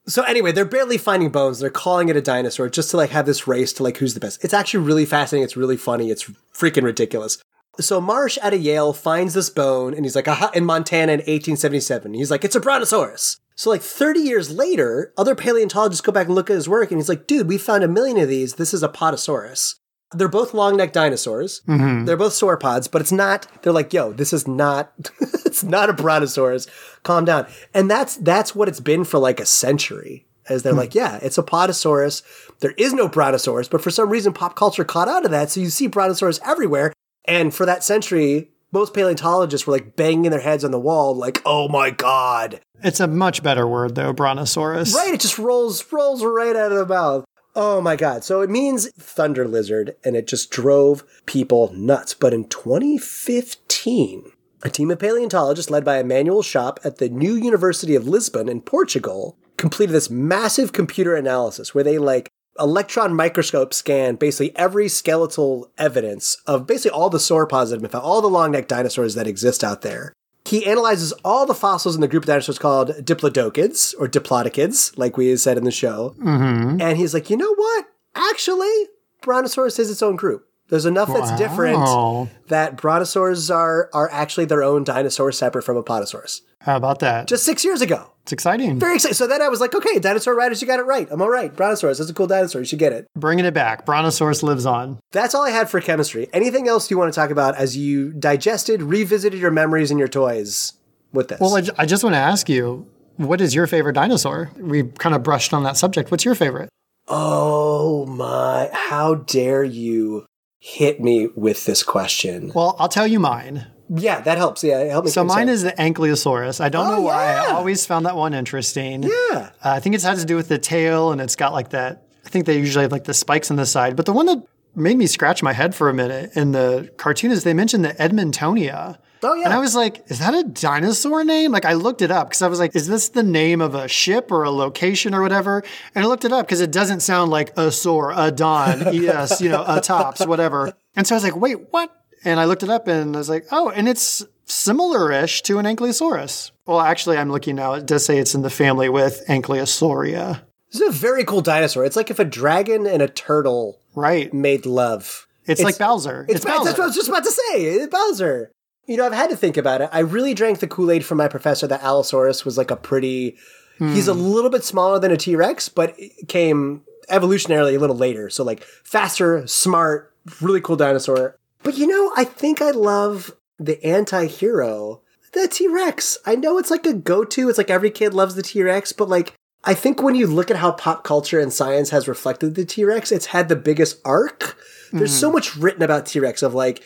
So 0.06 0.24
anyway, 0.24 0.51
they're 0.51 0.66
barely 0.66 0.97
finding 0.97 1.30
bones. 1.30 1.60
They're 1.60 1.70
calling 1.70 2.10
it 2.10 2.16
a 2.16 2.22
dinosaur 2.22 2.70
just 2.70 2.91
to 2.91 2.97
like 2.97 3.12
have 3.12 3.26
this 3.26 3.47
race 3.47 3.72
to 3.74 3.84
like 3.84 3.97
who's 3.97 4.14
the 4.14 4.20
best. 4.20 4.43
It's 4.43 4.54
actually 4.54 4.86
really 4.86 5.06
fascinating. 5.06 5.45
It's 5.45 5.56
really 5.56 5.78
funny. 5.78 6.10
It's 6.10 6.30
freaking 6.54 6.84
ridiculous. 6.84 7.38
So 7.80 7.99
Marsh 7.99 8.38
at 8.41 8.54
a 8.54 8.58
Yale 8.58 8.93
finds 8.93 9.34
this 9.34 9.49
bone 9.49 9.93
and 9.93 10.06
he's 10.06 10.16
like, 10.16 10.28
aha, 10.28 10.51
in 10.54 10.66
Montana 10.66 11.14
in 11.14 11.20
1877. 11.20 12.14
He's 12.14 12.30
like, 12.30 12.43
it's 12.43 12.56
a 12.56 12.60
brontosaurus. 12.60 13.39
So 13.56 13.70
like 13.70 13.82
30 13.82 14.20
years 14.20 14.51
later, 14.51 15.14
other 15.18 15.36
paleontologists 15.36 16.01
go 16.01 16.12
back 16.12 16.28
and 16.28 16.36
look 16.36 16.49
at 16.49 16.56
his 16.56 16.70
work 16.70 16.91
and 16.91 16.99
he's 16.99 17.10
like, 17.10 17.26
dude, 17.26 17.47
we 17.47 17.58
found 17.58 17.84
a 17.84 17.88
million 17.88 18.18
of 18.18 18.28
these. 18.28 18.56
This 18.56 18.74
is 18.74 18.84
Apatosaurus. 18.84 19.76
They're 20.14 20.28
both 20.28 20.53
long 20.53 20.78
necked 20.78 20.93
dinosaurs. 20.93 21.61
Mm-hmm. 21.68 22.05
They're 22.05 22.18
both 22.18 22.34
sauropods, 22.34 22.89
but 22.89 23.01
it's 23.01 23.11
not, 23.11 23.47
they're 23.61 23.74
like, 23.74 23.93
yo, 23.93 24.14
this 24.14 24.34
is 24.34 24.47
not, 24.47 24.93
it's 25.45 25.64
not 25.64 25.89
a 25.89 25.93
brontosaurus. 25.93 26.68
Calm 27.03 27.26
down. 27.26 27.47
And 27.74 27.89
that's, 27.89 28.18
that's 28.18 28.55
what 28.55 28.68
it's 28.68 28.80
been 28.80 29.03
for 29.03 29.20
like 29.20 29.39
a 29.39 29.45
century. 29.45 30.26
As 30.49 30.64
they're 30.64 30.74
hmm. 30.74 30.80
like, 30.80 30.93
yeah, 30.93 31.20
it's 31.22 31.38
Apatosaurus. 31.38 32.22
There 32.59 32.74
is 32.78 32.93
no 32.93 33.07
brontosaurus, 33.07 33.70
but 33.70 33.82
for 33.82 33.91
some 33.91 34.09
reason 34.09 34.34
pop 34.34 34.55
culture 34.55 34.84
caught 34.84 35.07
out 35.07 35.26
of 35.26 35.32
that. 35.32 35.49
So 35.49 35.61
you 35.61 35.70
see 35.70 35.88
brontosaurus 35.88 36.39
everywhere. 36.45 36.91
And 37.26 37.53
for 37.53 37.66
that 37.66 37.84
century, 37.84 38.51
most 38.74 38.93
paleontologists 38.93 39.66
were 39.68 39.74
like 39.74 39.95
banging 39.95 40.32
their 40.32 40.41
heads 40.41 40.66
on 40.66 40.72
the 40.72 40.80
wall, 40.80 41.16
like, 41.16 41.41
oh 41.45 41.70
my 41.70 41.91
God. 41.91 42.59
It's 42.84 42.99
a 42.99 43.07
much 43.07 43.43
better 43.43 43.66
word 43.66 43.95
though, 43.95 44.11
Brontosaurus. 44.11 44.93
Right, 44.93 45.14
it 45.14 45.22
just 45.22 45.38
rolls 45.38 45.86
rolls 45.91 46.24
right 46.24 46.55
out 46.55 46.72
of 46.72 46.80
the 46.80 46.93
mouth. 46.93 47.24
Oh 47.56 47.82
my 47.82 47.95
god. 47.95 48.24
So 48.24 48.41
it 48.41 48.49
means 48.49 48.89
thunder 48.91 49.47
lizard 49.47 49.95
and 50.04 50.16
it 50.16 50.28
just 50.28 50.49
drove 50.49 51.04
people 51.26 51.72
nuts. 51.74 52.14
But 52.14 52.34
in 52.34 52.45
2015, 52.45 54.32
a 54.64 54.70
team 54.70 54.91
of 54.91 54.99
paleontologists 54.99 55.70
led 55.70 55.86
by 55.86 55.99
Emanuel 55.99 56.41
Tschopp 56.41 56.78
at 56.84 56.97
the 56.97 57.10
New 57.10 57.36
University 57.36 57.95
of 57.95 58.08
Lisbon 58.08 58.49
in 58.49 58.62
Portugal 58.62 59.38
completed 59.58 59.93
this 59.93 60.10
massive 60.10 60.74
computer 60.74 61.16
analysis 61.16 61.76
where 61.76 61.84
they 61.84 61.97
like 61.99 62.30
electron 62.60 63.16
microscope 63.16 63.74
scan 63.74 64.16
basically 64.16 64.56
every 64.56 64.88
skeletal 64.88 65.72
evidence 65.78 66.38
of 66.45 66.68
basically 66.68 66.91
all 66.91 67.10
the 67.10 67.18
sauropods 67.18 67.70
that 67.70 67.76
have 67.76 67.82
been 67.82 67.91
found, 67.91 68.04
all 68.04 68.22
the 68.22 68.28
long-necked 68.28 68.70
dinosaurs 68.70 69.16
that 69.16 69.28
exist 69.28 69.64
out 69.64 69.82
there. 69.82 70.14
He 70.54 70.68
analyzes 70.68 71.14
all 71.26 71.47
the 71.47 71.56
fossils 71.56 71.95
in 71.95 72.01
the 72.01 72.08
group 72.08 72.24
of 72.24 72.28
dinosaurs 72.28 72.60
called 72.60 72.89
Diplodocids 73.04 73.95
or 73.99 74.08
Diplodocids, 74.08 74.95
like 74.97 75.18
we 75.18 75.36
said 75.36 75.58
in 75.58 75.64
the 75.64 75.72
show. 75.72 76.16
Mm-hmm. 76.20 76.80
And 76.80 76.95
he's 76.95 77.12
like, 77.12 77.32
you 77.32 77.38
know 77.38 77.56
what? 77.56 77.86
Actually, 78.14 78.88
Brontosaurus 79.24 79.80
is 79.80 79.89
its 79.89 80.04
own 80.04 80.16
group. 80.16 80.47
There's 80.70 80.86
enough 80.86 81.08
that's 81.10 81.32
Wow. 81.32 81.38
different 81.38 82.47
that 82.49 82.78
brontosaurs 82.78 83.49
are 83.49 83.89
are 83.93 84.10
actually 84.12 84.45
their 84.45 84.64
own 84.64 84.84
dinosaur 84.84 85.32
separate 85.32 85.64
from 85.64 85.76
Apatosaurus. 85.82 86.41
How 86.62 86.78
about 86.78 86.99
that? 86.99 87.28
Just 87.28 87.43
six 87.43 87.66
years 87.66 87.82
ago. 87.82 88.12
It's 88.24 88.32
exciting. 88.32 88.80
Very 88.80 88.95
excited. 88.95 89.15
So 89.15 89.28
then 89.28 89.41
I 89.41 89.49
was 89.49 89.59
like, 89.59 89.76
okay, 89.76 89.99
dinosaur 89.99 90.34
riders, 90.34 90.61
you 90.61 90.67
got 90.67 90.80
it 90.80 90.84
right. 90.84 91.07
I'm 91.11 91.21
all 91.21 91.30
right. 91.30 91.53
Brontosaurus, 91.53 91.97
that's 91.97 92.09
a 92.09 92.13
cool 92.13 92.28
dinosaur. 92.28 92.61
You 92.61 92.65
should 92.65 92.80
get 92.80 92.93
it. 92.93 93.05
Bringing 93.17 93.43
it 93.43 93.53
back. 93.53 93.86
Brontosaurus 93.86 94.43
lives 94.43 94.65
on. 94.65 94.99
That's 95.11 95.36
all 95.36 95.43
I 95.43 95.49
had 95.49 95.69
for 95.69 95.82
chemistry. 95.82 96.30
Anything 96.32 96.67
else 96.69 96.89
you 96.89 96.97
want 96.97 97.13
to 97.13 97.15
talk 97.19 97.32
about 97.32 97.55
as 97.55 97.76
you 97.76 98.13
digested, 98.13 98.82
revisited 98.82 99.39
your 99.39 99.51
memories 99.51 99.91
and 99.91 99.99
your 99.99 100.07
toys 100.07 100.74
with 101.11 101.28
this? 101.28 101.39
Well, 101.39 101.57
I, 101.57 101.63
I 101.78 101.86
just 101.86 102.03
want 102.03 102.13
to 102.13 102.19
ask 102.19 102.47
you, 102.47 102.88
what 103.17 103.41
is 103.41 103.53
your 103.53 103.67
favorite 103.67 103.93
dinosaur? 103.93 104.51
We 104.57 104.84
kind 104.84 105.13
of 105.13 105.21
brushed 105.21 105.53
on 105.53 105.63
that 105.63 105.76
subject. 105.78 106.09
What's 106.09 106.26
your 106.26 106.36
favorite? 106.36 106.69
oh 107.09 108.05
my, 108.05 108.69
how 108.71 109.15
dare 109.15 109.63
you 109.63 110.26
hit 110.59 111.01
me 111.01 111.28
with 111.36 111.65
this 111.65 111.84
question? 111.84 112.51
Well, 112.55 112.76
I'll 112.80 112.88
tell 112.88 113.07
you 113.07 113.19
mine. 113.19 113.67
Yeah, 113.96 114.22
that 114.22 114.38
helps. 114.38 114.64
Yeah, 114.64 114.84
help 114.86 115.06
me. 115.06 115.12
So 115.12 115.24
mine 115.24 115.49
is 115.49 115.61
the 115.64 115.72
Ankylosaurus. 115.74 116.60
I 116.61 116.70
don't 116.70 116.88
Oh, 116.88 116.95
know 116.95 117.02
why. 117.02 117.36
I 117.36 117.52
always 117.52 117.86
found 117.86 118.06
that 118.06 118.15
one 118.15 118.34
interesting. 118.34 119.03
Yeah. 119.03 119.10
Uh, 119.32 119.49
I 119.64 119.80
think 119.80 119.95
it 119.95 120.02
has 120.02 120.20
to 120.20 120.26
do 120.26 120.36
with 120.36 120.48
the 120.48 120.57
tail, 120.57 121.11
and 121.11 121.22
it's 121.22 121.36
got 121.36 121.53
like 121.53 121.70
that. 121.70 122.03
I 122.26 122.30
think 122.30 122.45
they 122.45 122.57
usually 122.57 122.84
have 122.84 122.91
like 122.91 123.03
the 123.03 123.14
spikes 123.14 123.52
on 123.52 123.57
the 123.57 123.65
side. 123.65 123.95
But 123.95 124.06
the 124.06 124.14
one 124.14 124.26
that 124.26 124.41
made 124.76 124.98
me 124.98 125.06
scratch 125.06 125.44
my 125.44 125.53
head 125.53 125.76
for 125.76 125.90
a 125.90 125.94
minute 125.94 126.32
in 126.36 126.52
the 126.53 126.90
cartoon 126.98 127.32
is 127.32 127.44
they 127.44 127.53
mentioned 127.53 127.86
the 127.86 127.94
Edmontonia. 127.99 128.98
Oh, 129.26 129.36
yeah. 129.36 129.45
And 129.45 129.53
I 129.53 129.60
was 129.60 129.74
like, 129.76 130.03
is 130.07 130.20
that 130.20 130.34
a 130.34 130.44
dinosaur 130.44 131.24
name? 131.24 131.52
Like 131.52 131.64
I 131.64 131.74
looked 131.74 132.02
it 132.02 132.11
up 132.11 132.30
because 132.30 132.41
I 132.41 132.48
was 132.48 132.60
like, 132.60 132.76
is 132.76 132.88
this 132.88 133.10
the 133.10 133.24
name 133.24 133.61
of 133.61 133.74
a 133.76 133.88
ship 133.88 134.32
or 134.32 134.44
a 134.44 134.49
location 134.52 135.14
or 135.14 135.22
whatever? 135.22 135.64
And 135.95 136.03
I 136.03 136.07
looked 136.07 136.26
it 136.26 136.34
up 136.34 136.45
because 136.45 136.60
it 136.60 136.72
doesn't 136.72 136.99
sound 137.02 137.32
like 137.32 137.57
a 137.57 137.72
sore, 137.72 138.11
a 138.15 138.32
don, 138.32 138.80
yes, 138.94 139.40
you 139.40 139.49
know, 139.49 139.64
a 139.65 139.80
tops, 139.80 140.26
whatever. 140.26 140.74
And 140.95 141.07
so 141.07 141.15
I 141.15 141.18
was 141.18 141.24
like, 141.24 141.38
wait, 141.38 141.72
what? 141.72 141.90
And 142.26 142.40
I 142.40 142.45
looked 142.45 142.64
it 142.64 142.70
up 142.70 142.88
and 142.88 143.16
I 143.16 143.20
was 143.20 143.30
like, 143.30 143.45
oh, 143.52 143.70
and 143.70 143.88
it's 143.88 144.26
similar-ish 144.45 145.41
to 145.44 145.58
an 145.60 145.66
ankylosaurus. 145.66 146.52
Well, 146.66 146.80
actually, 146.80 147.18
I'm 147.18 147.32
looking 147.32 147.56
now. 147.56 147.74
It 147.74 147.86
does 147.86 148.06
say 148.06 148.18
it's 148.18 148.36
in 148.36 148.41
the 148.41 148.50
family 148.50 148.90
with 148.90 149.24
Ankylosauria. 149.28 150.41
This 150.72 150.82
is 150.82 150.95
a 150.95 151.00
very 151.00 151.24
cool 151.24 151.41
dinosaur. 151.41 151.86
It's 151.86 151.95
like 151.95 152.10
if 152.10 152.20
a 152.20 152.26
dragon 152.26 152.88
and 152.88 153.02
a 153.02 153.08
turtle 153.08 153.80
Right. 153.95 154.34
made 154.34 154.66
love. 154.66 155.28
It's, 155.45 155.62
like 155.62 155.78
Bowser. 155.78 156.26
It's, 156.30 156.45
Bowser. 156.45 156.64
That's 156.64 156.78
what 156.78 156.84
I 156.84 156.88
was 156.88 156.95
just 156.95 157.10
about 157.10 157.24
to 157.26 157.32
say. 157.32 157.66
It's 157.66 157.94
Bowser. 157.94 158.52
You 158.86 158.98
know, 158.98 159.06
I've 159.06 159.14
had 159.14 159.30
to 159.30 159.36
think 159.36 159.58
about 159.58 159.82
it. 159.82 159.90
I 159.91 160.00
really 160.00 160.34
drank 160.34 160.60
the 160.60 160.68
Kool 160.68 160.91
Aid 160.91 161.06
from 161.06 161.18
my 161.18 161.28
professor 161.28 161.68
that 161.68 161.84
Allosaurus 161.84 162.45
was 162.45 162.58
like 162.58 162.72
a 162.72 162.76
pretty. 162.76 163.38
He's 163.80 164.08
a 164.08 164.14
hmm. 164.14 164.22
little 164.22 164.50
bit 164.50 164.64
smaller 164.64 165.00
than 165.00 165.12
a 165.12 165.18
T 165.18 165.36
Rex, 165.36 165.68
but 165.68 166.00
came 166.28 166.84
evolutionarily 167.10 167.76
a 167.76 167.80
little 167.80 167.98
later. 167.98 168.30
So, 168.30 168.44
like, 168.44 168.64
faster, 168.64 169.45
smart, 169.48 170.14
really 170.41 170.62
cool 170.62 170.76
dinosaur. 170.76 171.36
But 171.64 171.77
you 171.77 171.88
know, 171.88 172.11
I 172.15 172.26
think 172.26 172.61
I 172.61 172.72
love 172.72 173.35
the 173.57 173.84
anti 173.85 174.27
hero, 174.27 175.02
the 175.31 175.48
T 175.48 175.68
Rex. 175.68 176.18
I 176.26 176.35
know 176.35 176.57
it's 176.57 176.72
like 176.72 176.85
a 176.85 176.94
go 176.94 177.23
to. 177.23 177.49
It's 177.49 177.57
like 177.57 177.69
every 177.69 177.90
kid 177.90 178.14
loves 178.14 178.35
the 178.35 178.44
T 178.44 178.61
Rex, 178.61 178.91
but 178.91 179.10
like, 179.10 179.34
I 179.64 179.73
think 179.73 180.02
when 180.02 180.15
you 180.15 180.27
look 180.27 180.52
at 180.52 180.57
how 180.57 180.73
pop 180.73 181.03
culture 181.03 181.40
and 181.40 181.53
science 181.53 181.90
has 181.91 182.07
reflected 182.07 182.56
the 182.56 182.65
T 182.65 182.84
Rex, 182.84 183.11
it's 183.11 183.27
had 183.27 183.49
the 183.49 183.56
biggest 183.56 183.99
arc. 184.06 184.57
There's 184.91 185.11
so 185.11 185.27
mm-hmm. 185.27 185.35
much 185.35 185.56
written 185.56 185.81
about 185.81 186.06
T 186.06 186.19
Rex 186.19 186.44
of 186.44 186.53
like, 186.53 186.84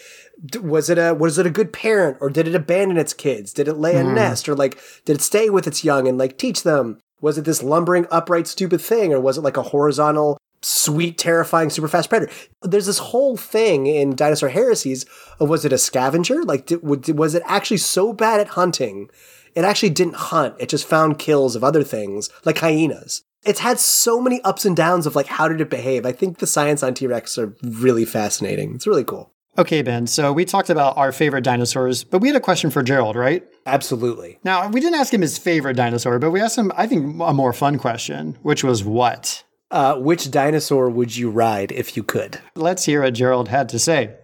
was 0.62 0.90
it 0.90 0.98
a 0.98 1.14
was 1.14 1.38
it 1.38 1.46
a 1.46 1.52
good 1.52 1.74
parent 1.74 2.18
or 2.22 2.30
did 2.30 2.48
it 2.48 2.56
abandon 2.56 2.98
its 2.98 3.14
kids? 3.14 3.52
Did 3.52 3.68
it 3.68 3.74
lay 3.74 3.96
a 3.96 4.04
mm-hmm. 4.04 4.16
nest 4.16 4.48
or 4.48 4.56
like 4.56 4.80
did 5.06 5.18
it 5.18 5.22
stay 5.22 5.50
with 5.50 5.68
its 5.68 5.84
young 5.84 6.08
and 6.08 6.18
like 6.18 6.38
teach 6.38 6.64
them? 6.64 7.00
Was 7.20 7.38
it 7.38 7.46
this 7.46 7.64
lumbering, 7.64 8.06
upright, 8.12 8.48
stupid 8.48 8.80
thing 8.80 9.12
or 9.12 9.20
was 9.20 9.38
it 9.38 9.42
like 9.42 9.58
a 9.58 9.64
horizontal, 9.64 10.37
sweet, 10.62 11.18
terrifying, 11.18 11.70
super 11.70 11.88
fast 11.88 12.10
predator? 12.10 12.32
There's 12.62 12.86
this 12.86 13.00
whole 13.00 13.38
thing 13.38 13.88
in 13.88 14.16
Dinosaur 14.16 14.50
Heresies 14.50 15.06
of 15.40 15.50
was 15.50 15.66
it 15.66 15.74
a 15.74 15.78
scavenger? 15.78 16.44
Like, 16.44 16.66
did, 16.66 16.84
was 16.84 17.36
it 17.36 17.44
actually 17.46 17.78
so 17.78 18.14
bad 18.14 18.40
at 18.40 18.50
hunting? 18.50 19.10
It 19.56 19.66
actually 19.66 19.90
didn't 19.90 20.16
hunt. 20.16 20.56
It 20.60 20.70
just 20.70 20.88
found 20.88 21.20
kills 21.20 21.56
of 21.56 21.64
other 21.64 21.84
things, 21.84 22.30
like 22.46 22.60
hyenas. 22.60 23.24
It's 23.44 23.62
had 23.62 23.80
so 23.80 24.20
many 24.20 24.42
ups 24.42 24.66
and 24.66 24.76
downs 24.76 25.06
of 25.06 25.16
like 25.16 25.28
how 25.28 25.48
did 25.48 25.62
it 25.62 25.70
behave. 25.70 26.06
I 26.06 26.12
think 26.12 26.40
the 26.40 26.48
science 26.48 26.84
on 26.84 26.94
T 26.94 27.08
Rex 27.08 27.38
are 27.38 27.56
really 27.64 28.06
fascinating. 28.06 28.76
It's 28.76 28.88
really 28.88 29.04
cool. 29.04 29.32
Okay, 29.58 29.82
Ben. 29.82 30.06
So 30.06 30.32
we 30.32 30.46
talked 30.46 30.70
about 30.70 30.98
our 30.98 31.12
favorite 31.12 31.44
dinosaurs, 31.44 32.04
but 32.04 32.20
we 32.20 32.28
had 32.28 32.38
a 32.38 32.42
question 32.42 32.70
for 32.70 32.84
Gerald, 32.84 33.16
right? 33.16 33.44
Absolutely. 33.66 34.38
Now, 34.44 34.70
we 34.70 34.80
didn't 34.80 35.00
ask 35.00 35.12
him 35.12 35.22
his 35.22 35.40
favorite 35.40 35.76
dinosaur, 35.76 36.20
but 36.20 36.30
we 36.30 36.40
asked 36.40 36.60
him, 36.60 36.72
I 36.76 36.86
think, 36.86 37.20
a 37.22 37.34
more 37.34 37.54
fun 37.54 37.80
question, 37.80 38.38
which 38.44 38.64
was 38.64 38.84
what? 38.84 39.44
Uh, 39.70 39.96
which 39.98 40.32
dinosaur 40.32 40.90
would 40.90 41.16
you 41.16 41.30
ride 41.30 41.72
if 41.72 41.98
you 41.98 42.04
could? 42.04 42.40
Let's 42.56 42.86
hear 42.86 43.02
what 43.02 43.14
Gerald 43.14 43.50
had 43.50 43.68
to 43.70 43.80
say. 43.80 44.16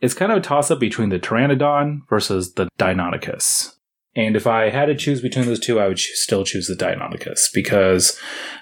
It's 0.00 0.14
kind 0.14 0.32
of 0.32 0.38
a 0.38 0.42
toss 0.42 0.70
up 0.70 0.80
between 0.80 1.08
the 1.10 1.18
Pteranodon 1.18 2.00
versus 2.08 2.54
the 2.54 2.68
Deinonychus. 2.78 3.74
And 4.16 4.34
if 4.34 4.46
I 4.46 4.70
had 4.70 4.86
to 4.86 4.96
choose 4.96 5.20
between 5.20 5.46
those 5.46 5.60
two, 5.60 5.78
I 5.78 5.88
would 5.88 5.98
still 5.98 6.44
choose 6.44 6.66
the 6.66 6.74
Deinonychus 6.74 7.48
because 7.54 8.18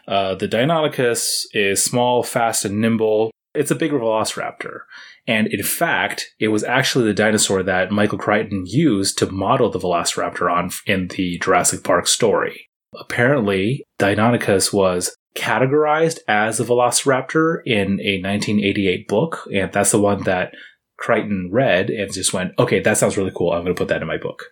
uh, 0.07 0.35
the 0.35 0.49
Deinonychus 0.49 1.47
is 1.53 1.83
small, 1.83 2.23
fast, 2.23 2.65
and 2.65 2.81
nimble. 2.81 3.31
It's 3.55 3.71
a 3.71 3.77
bigger 3.77 3.99
velociraptor. 3.99 4.81
And 5.27 5.47
in 5.49 5.63
fact, 5.63 6.35
it 6.39 6.49
was 6.49 6.65
actually 6.65 7.07
the 7.07 7.15
dinosaur 7.15 7.63
that 7.63 7.91
Michael 7.91 8.19
Crichton 8.19 8.65
used 8.67 9.19
to 9.19 9.31
model 9.31 9.71
the 9.71 9.79
velociraptor 9.79 10.53
on 10.53 10.71
in 10.87 11.09
the 11.09 11.39
Jurassic 11.39 11.83
Park 11.83 12.07
story. 12.07 12.69
Apparently, 12.99 13.85
Deinonychus 13.99 14.73
was 14.73 15.15
categorized 15.39 16.19
as 16.29 16.61
a 16.61 16.65
velociraptor 16.65 17.63
in 17.65 18.01
a 18.01 18.21
1988 18.21 19.09
book, 19.09 19.49
and 19.55 19.73
that's 19.73 19.93
the 19.93 20.01
one 20.01 20.25
that 20.25 20.53
Crichton 20.99 21.49
read 21.53 21.91
and 21.91 22.13
just 22.13 22.33
went, 22.33 22.53
okay, 22.59 22.81
that 22.81 22.99
sounds 22.99 23.17
really 23.17 23.33
cool. 23.35 23.53
I'm 23.53 23.63
going 23.63 23.75
to 23.75 23.79
put 23.79 23.89
that 23.89 24.03
in 24.03 24.09
my 24.09 24.19
book. 24.19 24.47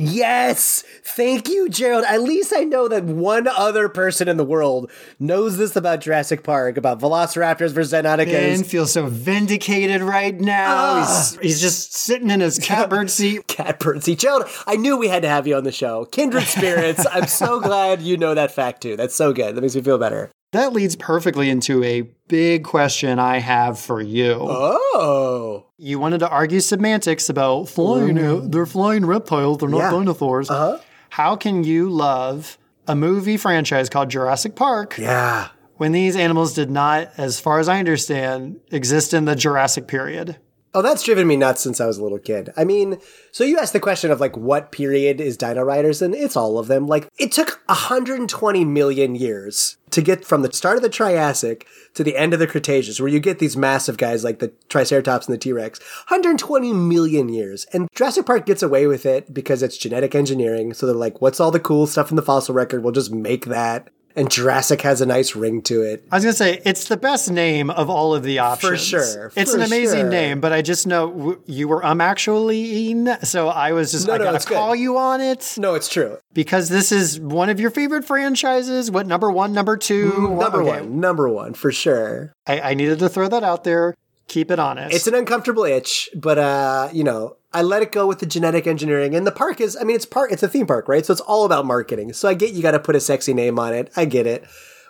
Yes! 0.00 0.82
Thank 1.02 1.48
you, 1.48 1.68
Gerald. 1.68 2.04
At 2.06 2.22
least 2.22 2.52
I 2.54 2.64
know 2.64 2.88
that 2.88 3.04
one 3.04 3.46
other 3.48 3.88
person 3.88 4.28
in 4.28 4.36
the 4.36 4.44
world 4.44 4.90
knows 5.18 5.56
this 5.58 5.76
about 5.76 6.00
Jurassic 6.00 6.42
Park, 6.42 6.76
about 6.76 7.00
Velociraptors 7.00 7.70
versus 7.70 7.90
Ben 7.92 8.04
Deinonychus. 8.04 8.66
feels 8.66 8.92
so 8.92 9.06
vindicated 9.06 10.02
right 10.02 10.38
now. 10.38 10.74
Ah. 10.76 11.28
He's, 11.32 11.38
he's 11.40 11.60
just 11.60 11.94
sitting 11.94 12.30
in 12.30 12.40
his 12.40 12.58
catbird 12.62 13.10
seat. 13.10 13.46
catbird 13.46 14.02
seat. 14.04 14.18
Gerald, 14.18 14.44
I 14.66 14.76
knew 14.76 14.96
we 14.96 15.08
had 15.08 15.22
to 15.22 15.28
have 15.28 15.46
you 15.46 15.56
on 15.56 15.64
the 15.64 15.72
show. 15.72 16.04
Kindred 16.06 16.42
spirits. 16.46 17.06
I'm 17.10 17.26
so 17.26 17.60
glad 17.60 18.00
you 18.02 18.16
know 18.16 18.34
that 18.34 18.50
fact 18.52 18.82
too. 18.82 18.96
That's 18.96 19.14
so 19.14 19.32
good. 19.32 19.54
That 19.54 19.60
makes 19.60 19.74
me 19.74 19.82
feel 19.82 19.98
better. 19.98 20.30
That 20.52 20.72
leads 20.72 20.96
perfectly 20.96 21.50
into 21.50 21.84
a 21.84 22.02
big 22.28 22.64
question 22.64 23.18
I 23.18 23.38
have 23.38 23.78
for 23.78 24.00
you. 24.00 24.36
Oh. 24.40 25.66
You 25.80 26.00
wanted 26.00 26.18
to 26.18 26.28
argue 26.28 26.58
semantics 26.58 27.28
about 27.28 27.68
flying. 27.68 28.18
uh, 28.18 28.40
They're 28.42 28.66
flying 28.66 29.06
reptiles. 29.06 29.58
They're 29.58 29.68
not 29.68 29.78
Yeah. 29.78 29.90
dinosaurs. 29.92 30.50
Uh-huh. 30.50 30.78
How 31.10 31.36
can 31.36 31.62
you 31.62 31.88
love 31.88 32.58
a 32.88 32.96
movie 32.96 33.36
franchise 33.36 33.88
called 33.88 34.08
Jurassic 34.08 34.56
Park 34.56 34.96
Yeah. 34.98 35.48
when 35.76 35.92
these 35.92 36.16
animals 36.16 36.52
did 36.52 36.68
not, 36.68 37.10
as 37.16 37.38
far 37.38 37.60
as 37.60 37.68
I 37.68 37.78
understand, 37.78 38.56
exist 38.72 39.14
in 39.14 39.24
the 39.24 39.36
Jurassic 39.36 39.86
period? 39.86 40.36
Oh, 40.78 40.82
that's 40.82 41.02
driven 41.02 41.26
me 41.26 41.34
nuts 41.34 41.60
since 41.60 41.80
I 41.80 41.86
was 41.86 41.98
a 41.98 42.04
little 42.04 42.20
kid. 42.20 42.52
I 42.56 42.62
mean, 42.62 43.00
so 43.32 43.42
you 43.42 43.58
asked 43.58 43.72
the 43.72 43.80
question 43.80 44.12
of 44.12 44.20
like 44.20 44.36
what 44.36 44.70
period 44.70 45.20
is 45.20 45.36
Dino 45.36 45.64
Riders, 45.64 46.00
and 46.00 46.14
it's 46.14 46.36
all 46.36 46.56
of 46.56 46.68
them. 46.68 46.86
Like, 46.86 47.08
it 47.18 47.32
took 47.32 47.60
120 47.66 48.64
million 48.64 49.16
years 49.16 49.76
to 49.90 50.00
get 50.00 50.24
from 50.24 50.42
the 50.42 50.52
start 50.52 50.76
of 50.76 50.82
the 50.82 50.88
Triassic 50.88 51.66
to 51.94 52.04
the 52.04 52.16
end 52.16 52.32
of 52.32 52.38
the 52.38 52.46
Cretaceous, 52.46 53.00
where 53.00 53.08
you 53.08 53.18
get 53.18 53.40
these 53.40 53.56
massive 53.56 53.96
guys 53.96 54.22
like 54.22 54.38
the 54.38 54.52
Triceratops 54.68 55.26
and 55.26 55.34
the 55.34 55.38
T 55.38 55.52
Rex. 55.52 55.80
120 56.06 56.72
million 56.72 57.28
years. 57.28 57.66
And 57.72 57.88
Jurassic 57.96 58.24
Park 58.24 58.46
gets 58.46 58.62
away 58.62 58.86
with 58.86 59.04
it 59.04 59.34
because 59.34 59.64
it's 59.64 59.78
genetic 59.78 60.14
engineering. 60.14 60.74
So 60.74 60.86
they're 60.86 60.94
like, 60.94 61.20
what's 61.20 61.40
all 61.40 61.50
the 61.50 61.58
cool 61.58 61.88
stuff 61.88 62.10
in 62.10 62.16
the 62.16 62.22
fossil 62.22 62.54
record? 62.54 62.84
We'll 62.84 62.92
just 62.92 63.10
make 63.10 63.46
that. 63.46 63.88
And 64.16 64.30
Jurassic 64.30 64.82
has 64.82 65.00
a 65.00 65.06
nice 65.06 65.36
ring 65.36 65.62
to 65.62 65.82
it. 65.82 66.04
I 66.10 66.16
was 66.16 66.24
gonna 66.24 66.32
say 66.32 66.60
it's 66.64 66.88
the 66.88 66.96
best 66.96 67.30
name 67.30 67.70
of 67.70 67.88
all 67.88 68.14
of 68.14 68.24
the 68.24 68.40
options. 68.40 68.70
For 68.70 68.98
sure, 68.98 69.32
it's 69.36 69.54
an 69.54 69.62
amazing 69.62 70.00
sure. 70.00 70.08
name, 70.10 70.40
but 70.40 70.52
I 70.52 70.60
just 70.60 70.86
know 70.86 71.08
w- 71.10 71.40
you 71.46 71.68
were 71.68 71.84
um 71.86 72.00
actually, 72.00 72.90
in. 72.90 73.16
so 73.22 73.48
I 73.48 73.72
was 73.72 73.92
just 73.92 74.08
No, 74.08 74.14
I 74.14 74.18
no, 74.18 74.34
it's 74.34 74.44
good. 74.44 74.56
call 74.56 74.74
you 74.74 74.98
on 74.98 75.20
it 75.20 75.54
No, 75.58 75.74
it's 75.74 75.88
true. 75.88 76.18
because 76.34 76.68
this 76.68 76.90
is 76.90 77.20
one 77.20 77.48
of 77.48 77.60
your 77.60 77.70
favorite 77.70 78.04
franchises. 78.04 78.90
What 78.90 79.06
number 79.06 79.30
one, 79.30 79.52
number 79.52 79.76
two, 79.76 80.10
Mm, 80.12 80.38
Number 80.40 80.62
Okay. 80.62 80.80
one. 80.80 81.00
Number 81.00 81.28
one, 81.28 81.54
for 81.54 81.70
sure. 81.70 82.32
I, 82.46 82.60
I 82.60 82.74
needed 82.74 82.98
to 83.00 83.08
throw 83.08 83.28
that 83.28 83.44
out 83.44 83.62
there. 83.64 83.94
Keep 84.26 84.50
it 84.50 84.58
honest. 84.58 84.94
It's 84.94 85.06
an 85.06 85.14
uncomfortable 85.14 85.64
itch, 85.64 86.10
but 86.14 86.38
uh, 86.38 86.88
you 86.92 87.02
know, 87.04 87.36
I 87.52 87.62
let 87.62 87.82
it 87.82 87.92
go 87.92 88.06
with 88.06 88.18
the 88.18 88.26
genetic 88.26 88.66
engineering. 88.66 89.14
And 89.14 89.26
the 89.26 89.32
park 89.32 89.60
is, 89.60 89.76
I 89.76 89.84
mean, 89.84 89.96
it's 89.96 90.06
part, 90.06 90.32
it's 90.32 90.42
a 90.42 90.48
theme 90.48 90.66
park, 90.66 90.88
right? 90.88 91.04
So 91.04 91.12
it's 91.12 91.20
all 91.22 91.44
about 91.44 91.64
marketing. 91.66 92.12
So 92.12 92.28
I 92.28 92.34
get 92.34 92.52
you 92.52 92.62
got 92.62 92.72
to 92.72 92.78
put 92.78 92.96
a 92.96 93.00
sexy 93.00 93.32
name 93.32 93.58
on 93.58 93.72
it. 93.72 93.90
I 93.96 94.04
get 94.04 94.26
it. 94.26 94.44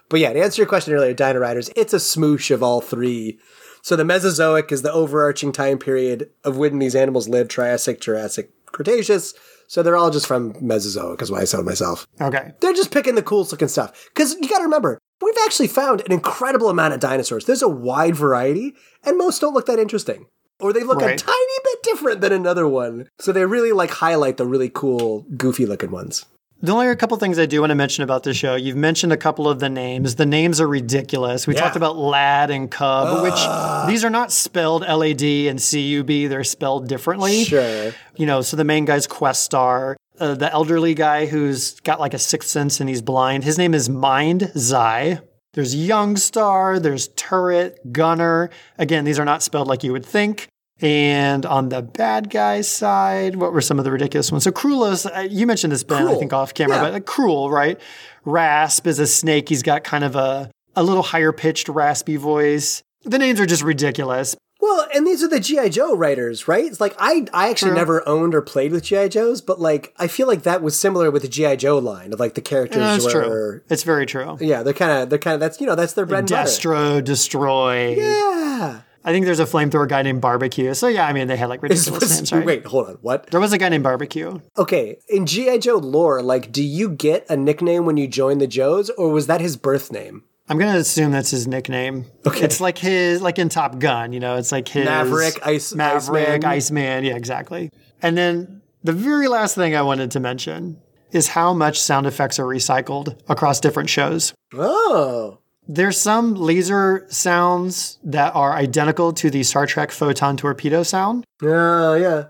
But 0.09 0.21
yeah, 0.21 0.33
to 0.33 0.43
answer 0.43 0.63
your 0.63 0.69
question 0.69 0.95
earlier, 0.95 1.13
Dino 1.13 1.39
Riders, 1.39 1.71
it's 1.77 1.93
a 1.93 1.99
smoosh 1.99 2.51
of 2.51 2.63
all 2.63 2.81
three. 2.81 3.39
So 3.83 3.95
the 3.95 4.05
Mesozoic 4.05 4.73
is 4.73 4.83
the 4.83 4.93
overarching 4.93 5.53
time 5.53 5.79
period 5.79 6.31
of 6.45 6.57
when 6.57 6.79
these 6.79 6.97
animals 6.97 7.29
lived: 7.29 7.51
Triassic, 7.51 8.01
Jurassic, 8.01 8.51
Cretaceous. 8.67 9.35
So 9.67 9.83
they're 9.83 9.97
all 9.97 10.11
just 10.11 10.27
from 10.27 10.55
Mesozoic, 10.63 11.21
is 11.21 11.31
what 11.31 11.43
I 11.43 11.45
said 11.45 11.65
myself. 11.65 12.07
okay. 12.21 12.53
They're 12.61 12.73
just 12.73 12.91
picking 12.91 13.17
the 13.17 13.23
coolest 13.23 13.53
looking 13.53 13.69
stuff. 13.69 14.09
Because 14.09 14.35
you 14.41 14.49
got 14.49 14.59
to 14.59 14.65
remember, 14.65 14.99
we've 15.21 15.35
actually 15.45 15.69
found 15.69 16.01
an 16.01 16.13
incredible 16.13 16.71
amount 16.71 16.95
of 16.95 17.01
dinosaurs. 17.01 17.45
There's 17.45 17.63
a 17.63 17.69
wide 17.69 18.17
variety, 18.17 18.75
and 19.05 19.19
most 19.19 19.43
don't 19.43 19.53
look 19.53 19.67
that 19.67 19.79
interesting. 19.79 20.27
Or 20.61 20.73
they 20.73 20.83
look 20.83 21.01
a 21.01 21.17
tiny 21.17 21.53
bit 21.65 21.83
different 21.85 22.21
than 22.21 22.33
another 22.33 22.67
one. 22.67 23.09
So 23.19 23.33
they 23.33 23.45
really 23.47 23.73
like 23.73 23.91
highlight 23.91 24.37
the 24.39 24.47
really 24.47 24.71
cool, 24.71 25.25
goofy 25.37 25.67
looking 25.67 25.91
ones. 25.91 26.27
The 26.61 26.73
only 26.73 26.97
couple 26.97 27.17
things 27.19 27.39
I 27.39 27.47
do 27.47 27.61
want 27.61 27.71
to 27.71 27.77
mention 27.77 28.03
about 28.03 28.25
the 28.25 28.35
show, 28.35 28.57
you've 28.57 28.75
mentioned 28.77 29.13
a 29.13 29.17
couple 29.17 29.49
of 29.49 29.61
the 29.61 29.69
names. 29.69 30.17
The 30.17 30.27
names 30.27 30.61
are 30.61 30.67
ridiculous. 30.67 31.47
We 31.47 31.55
Yeah. 31.55 31.61
talked 31.61 31.77
about 31.77 31.97
Lad 31.97 32.51
and 32.51 32.69
Cub, 32.69 33.23
which 33.23 33.89
these 33.89 34.05
are 34.05 34.11
not 34.11 34.33
spelled 34.33 34.83
L 34.85 35.05
A 35.05 35.15
D 35.15 35.47
and 35.47 35.63
C 35.63 35.81
U 35.83 36.03
B. 36.03 36.27
They're 36.27 36.43
spelled 36.43 36.89
differently. 36.89 37.45
Sure. 37.45 37.93
You 38.17 38.27
know, 38.27 38.41
so 38.41 38.57
the 38.57 38.65
main 38.65 38.85
guy's 38.87 39.07
Questar. 39.07 39.95
Uh, 40.19 40.35
the 40.35 40.51
elderly 40.53 40.95
guy 40.95 41.27
who's 41.27 41.79
got 41.83 42.01
like 42.01 42.13
a 42.13 42.19
sixth 42.19 42.49
sense 42.51 42.81
and 42.81 42.89
he's 42.89 43.03
blind. 43.03 43.45
His 43.45 43.57
name 43.57 43.73
is 43.73 43.89
Mind-Zei. 43.89 45.21
There's 45.59 45.75
Yungstar, 45.75 46.81
there's 46.81 47.09
Turret, 47.17 47.93
Gunner. 47.93 48.49
Again, 48.79 49.05
these 49.05 49.19
are 49.19 49.25
not 49.25 49.43
spelled 49.43 49.67
like 49.67 49.83
you 49.83 49.91
would 49.91 50.07
think. 50.07 50.47
And 50.81 51.45
on 51.45 51.69
the 51.69 51.83
bad 51.83 52.31
guy 52.31 52.61
side, 52.61 53.35
what 53.35 53.53
were 53.53 53.61
some 53.61 53.77
of 53.81 53.85
the 53.85 53.91
ridiculous 53.91 54.31
ones? 54.31 54.45
So 54.45 54.53
Krulos, 54.53 55.05
uh, 55.13 55.23
you 55.23 55.49
mentioned 55.49 55.73
this, 55.73 55.83
Ben, 55.83 56.07
I 56.07 56.15
think 56.15 56.33
off 56.33 56.55
camera, 56.55 56.77
Yeah. 56.77 56.83
but 56.83 56.95
uh, 56.95 57.01
Cruel, 57.01 57.51
right? 57.51 57.77
Rasp 58.25 58.87
is 58.87 59.01
a 59.01 59.07
snake. 59.09 59.49
He's 59.49 59.65
got 59.65 59.83
kind 59.83 60.05
of 60.05 60.15
a, 60.15 60.49
a 60.77 60.85
little 60.85 61.03
higher 61.03 61.33
pitched 61.33 61.69
raspy 61.69 62.15
voice. 62.15 62.85
The 63.03 63.19
names 63.19 63.41
are 63.41 63.47
just 63.47 63.65
ridiculous. 63.65 64.37
Well, 64.61 64.89
and 64.93 65.07
these 65.07 65.23
are 65.23 65.29
the 65.29 65.39
GI 65.39 65.71
Joe 65.71 65.95
writers, 65.95 66.49
right? 66.49 66.65
It's 66.65 66.81
like 66.81 66.97
I 66.99 67.27
I 67.33 67.49
actually 67.51 67.71
True. 67.71 67.79
never 67.79 68.09
owned 68.09 68.35
or 68.35 68.43
played 68.43 68.73
with 68.73 68.83
GI 68.85 69.09
Joes, 69.11 69.41
but 69.41 69.61
like 69.61 69.95
I 69.99 70.09
feel 70.09 70.27
like 70.27 70.43
that 70.43 70.63
was 70.63 70.77
similar 70.77 71.11
with 71.13 71.23
the 71.23 71.29
GI 71.29 71.57
Joe 71.59 71.79
line 71.79 72.13
of 72.13 72.19
like 72.19 72.35
the 72.35 72.41
characters 72.41 72.81
No, 72.81 72.95
it's 72.97 73.05
were 73.05 73.11
true. 73.23 73.61
It's 73.71 73.85
very 73.85 74.05
true. 74.05 74.37
yeah, 74.41 74.63
they're 74.65 74.75
kind 74.75 74.91
of 75.03 75.11
they're 75.11 75.19
kind 75.21 75.35
of 75.35 75.41
that's 75.41 75.61
you 75.61 75.67
know 75.67 75.77
that's 75.77 75.93
their 75.93 76.07
bread 76.07 76.21
and 76.21 76.29
butter. 76.31 77.01
Destroy. 77.03 77.95
Yeah. 77.95 78.81
I 79.05 79.13
think 79.13 79.25
there's 79.25 79.41
a 79.41 79.47
flamethrower 79.47 79.89
guy 79.89 80.03
named 80.03 80.21
Barbecue. 80.21 80.75
So 80.75 80.89
yeah, 80.89 81.07
I 81.07 81.13
mean 81.13 81.29
they 81.29 81.37
had 81.37 81.49
like 81.49 81.63
ridiculous 81.63 82.01
was- 82.03 82.17
names, 82.17 82.33
right? 82.33 82.45
Wait, 82.45 82.67
hold 82.67 82.89
on. 82.89 82.95
What? 83.01 83.31
There 83.31 83.41
was 83.41 83.53
a 83.53 83.59
guy 83.59 83.69
named 83.69 83.85
Barbecue. 83.85 84.41
Okay, 84.59 84.99
in 85.09 85.25
GI 85.25 85.61
Joe 85.61 85.77
lore, 85.77 86.21
like, 86.21 86.51
do 86.53 86.63
you 86.63 86.89
get 86.91 87.25
a 87.31 87.37
nickname 87.37 87.87
when 87.87 87.97
you 87.97 88.09
join 88.09 88.39
the 88.39 88.47
Joes, 88.49 88.91
or 88.91 89.11
was 89.11 89.29
that 89.29 89.41
his 89.41 89.57
birth 89.57 89.93
name? 89.93 90.25
I'm 90.49 90.59
gonna 90.59 90.79
assume 90.79 91.11
that's 91.13 91.31
his 91.31 91.47
nickname. 91.47 92.07
Okay. 92.27 92.45
It's 92.45 92.61
like 92.61 92.79
his 92.79 93.21
like 93.23 93.39
in 93.39 93.49
Top 93.49 93.79
Gun, 93.79 94.13
you 94.13 94.21
know, 94.21 94.37
it's 94.37 94.51
like 94.53 94.69
his 94.69 94.85
Maverick, 94.87 95.39
Ice- 95.47 95.75
Maverick, 95.75 96.45
Iceman. 96.45 96.45
Iceman. 96.45 97.05
Yeah, 97.05 97.17
exactly. 97.17 97.71
And 98.03 98.17
then 98.17 98.63
the 98.83 98.93
very 98.93 99.29
last 99.29 99.55
thing 99.55 99.75
I 99.77 99.83
wanted 99.83 100.11
to 100.13 100.21
mention 100.21 100.79
is 101.13 101.29
how 101.29 101.53
much 101.55 101.81
sound 101.81 102.07
effects 102.07 102.39
are 102.39 102.45
recycled 102.45 103.19
across 103.29 103.61
different 103.61 103.89
shows. 103.91 104.35
Oh, 104.55 105.39
There's 105.67 106.01
some 106.01 106.35
laser 106.35 107.07
sounds 107.09 107.99
that 108.05 108.35
are 108.35 108.55
identical 108.55 109.13
to 109.15 109.31
the 109.31 109.43
Star 109.43 109.67
Trek 109.67 109.91
photon 109.91 110.37
torpedo 110.37 110.83
sound. 110.83 111.25
oh 111.43 111.95
yeah. 111.95 112.25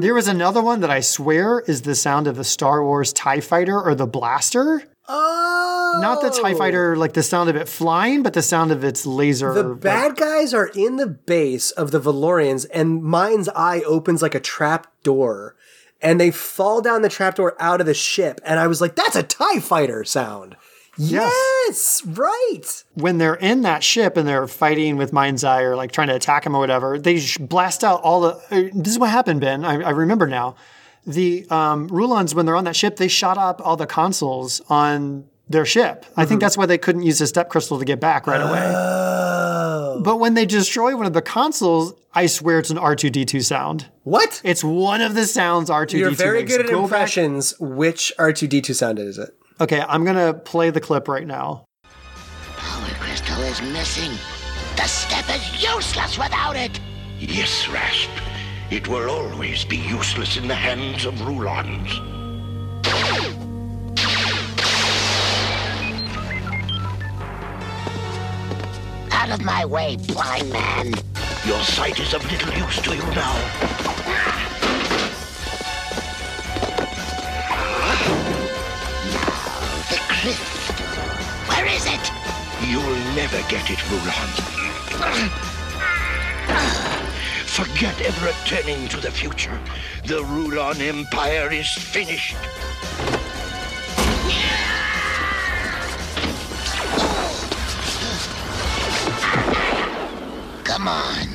There 0.00 0.14
was 0.14 0.28
another 0.28 0.62
one 0.62 0.80
that 0.80 0.90
I 0.90 1.00
swear 1.00 1.60
is 1.60 1.82
the 1.82 1.94
sound 1.94 2.26
of 2.26 2.36
the 2.36 2.44
Star 2.44 2.82
Wars 2.82 3.12
TIE 3.12 3.40
fighter 3.40 3.80
or 3.80 3.94
the 3.94 4.06
blaster. 4.06 4.82
Oh, 5.08 5.98
Not 6.02 6.20
the 6.20 6.30
TIE 6.30 6.54
fighter, 6.54 6.96
like 6.96 7.12
the 7.12 7.22
sound 7.22 7.48
of 7.48 7.56
it 7.56 7.68
flying, 7.68 8.22
but 8.22 8.32
the 8.34 8.42
sound 8.42 8.72
of 8.72 8.82
its 8.84 9.06
laser. 9.06 9.52
The 9.54 9.74
bad 9.74 10.16
guys 10.16 10.52
are 10.52 10.66
in 10.74 10.96
the 10.96 11.06
base 11.06 11.70
of 11.70 11.90
the 11.92 12.00
Valorians, 12.00 12.66
and 12.74 13.02
Mind's 13.02 13.48
Eye 13.50 13.82
opens 13.86 14.20
like 14.22 14.34
a 14.34 14.40
trap 14.40 14.86
door, 15.04 15.54
and 16.02 16.20
they 16.20 16.30
fall 16.30 16.80
down 16.82 17.02
the 17.02 17.08
trap 17.08 17.36
door 17.36 17.54
out 17.60 17.80
of 17.80 17.86
the 17.86 17.94
ship. 17.94 18.40
And 18.44 18.58
I 18.58 18.66
was 18.66 18.80
like, 18.80 18.96
"That's 18.96 19.16
a 19.16 19.22
Tie 19.22 19.60
Fighter 19.60 20.02
sound." 20.04 20.56
Yes. 20.98 21.32
Yes, 21.68 22.02
right. 22.06 22.84
when 22.94 23.18
they're 23.18 23.34
in 23.34 23.60
that 23.62 23.82
ship 23.84 24.16
and 24.16 24.26
they're 24.26 24.46
fighting 24.46 24.96
with 24.96 25.12
Mind's 25.12 25.44
Eye 25.44 25.60
or 25.62 25.76
like 25.76 25.92
trying 25.92 26.08
to 26.08 26.14
attack 26.14 26.46
him 26.46 26.54
or 26.54 26.58
whatever, 26.60 26.98
they 26.98 27.18
sh- 27.18 27.36
blast 27.38 27.84
out 27.84 28.00
all 28.02 28.20
the. 28.22 28.28
uh, 28.50 28.70
This 28.72 28.92
is 28.94 28.98
what 28.98 29.10
happened, 29.10 29.40
Ben. 29.42 29.64
I, 29.64 29.82
I 29.82 29.90
remember 29.90 30.26
now. 30.26 30.56
The 31.06 31.46
um, 31.50 31.86
Rulons, 31.88 32.34
when 32.34 32.46
they're 32.46 32.56
on 32.56 32.64
that 32.64 32.76
ship, 32.76 32.96
they 32.96 33.08
shot 33.08 33.38
up 33.38 33.60
all 33.64 33.76
the 33.76 33.86
consoles 33.86 34.60
on 34.68 35.24
their 35.48 35.64
ship. 35.64 36.04
I 36.16 36.24
think 36.24 36.40
that's 36.40 36.56
why 36.56 36.66
they 36.66 36.78
couldn't 36.78 37.02
use 37.02 37.20
the 37.20 37.26
step 37.28 37.48
crystal 37.48 37.78
to 37.78 37.84
get 37.84 38.00
back 38.00 38.26
right 38.26 38.40
away. 38.40 38.72
Oh, 38.74 40.00
But 40.02 40.16
when 40.18 40.34
they 40.34 40.44
destroy 40.44 40.96
one 40.96 41.06
of 41.06 41.12
the 41.12 41.22
consoles, 41.22 41.94
I 42.12 42.26
swear 42.26 42.58
it's 42.58 42.70
an 42.70 42.78
R2D2 42.78 43.44
sound. 43.44 43.86
what? 44.02 44.40
It's 44.44 44.64
one 44.64 45.00
of 45.00 45.14
the 45.14 45.26
sounds 45.26 45.70
R2D2 45.70 45.98
You're 45.98 46.10
very 46.10 46.40
makes. 46.40 46.56
good 46.56 46.66
at 46.66 46.70
Go 46.72 46.78
back- 46.78 46.84
impressions. 46.84 47.54
Which 47.60 48.12
R2D2 48.18 48.74
sound 48.74 48.98
is 48.98 49.18
it? 49.18 49.30
Okay, 49.60 49.80
I'm 49.88 50.04
going 50.04 50.16
to 50.16 50.34
play 50.34 50.70
the 50.70 50.80
clip 50.80 51.06
right 51.06 51.26
now. 51.26 51.64
Power 52.56 52.88
crystal 52.98 53.40
is 53.42 53.62
missing. 53.62 54.10
The 54.76 54.86
step 54.86 55.24
is 55.30 55.62
useless 55.62 56.18
without 56.18 56.56
it. 56.56 56.80
Yes, 57.20 57.68
Rasp. 57.68 58.10
It 58.68 58.88
will 58.88 59.08
always 59.08 59.64
be 59.64 59.76
useless 59.76 60.36
in 60.36 60.48
the 60.48 60.54
hands 60.54 61.04
of 61.04 61.24
Rulons. 61.24 62.00
Out 69.12 69.30
of 69.30 69.44
my 69.44 69.64
way, 69.64 69.96
blind 70.08 70.50
man. 70.50 70.94
Your 71.46 71.62
sight 71.62 72.00
is 72.00 72.12
of 72.12 72.28
little 72.28 72.52
use 72.58 72.80
to 72.82 72.96
you 72.96 73.06
now. 73.14 73.36
The 79.90 79.98
cliff. 80.08 80.70
Where 81.48 81.66
is 81.66 81.86
it? 81.86 82.10
You'll 82.66 82.98
never 83.14 83.40
get 83.48 83.70
it, 83.70 83.80
Rulon. 84.98 85.32
Forget 87.56 87.98
ever 88.02 88.26
returning 88.26 88.86
to 88.88 89.00
the 89.00 89.10
future. 89.10 89.58
The 90.04 90.22
Rulon 90.22 90.78
Empire 90.82 91.50
is 91.50 91.72
finished. 91.72 92.36
Come 100.64 100.86
on. 100.86 101.28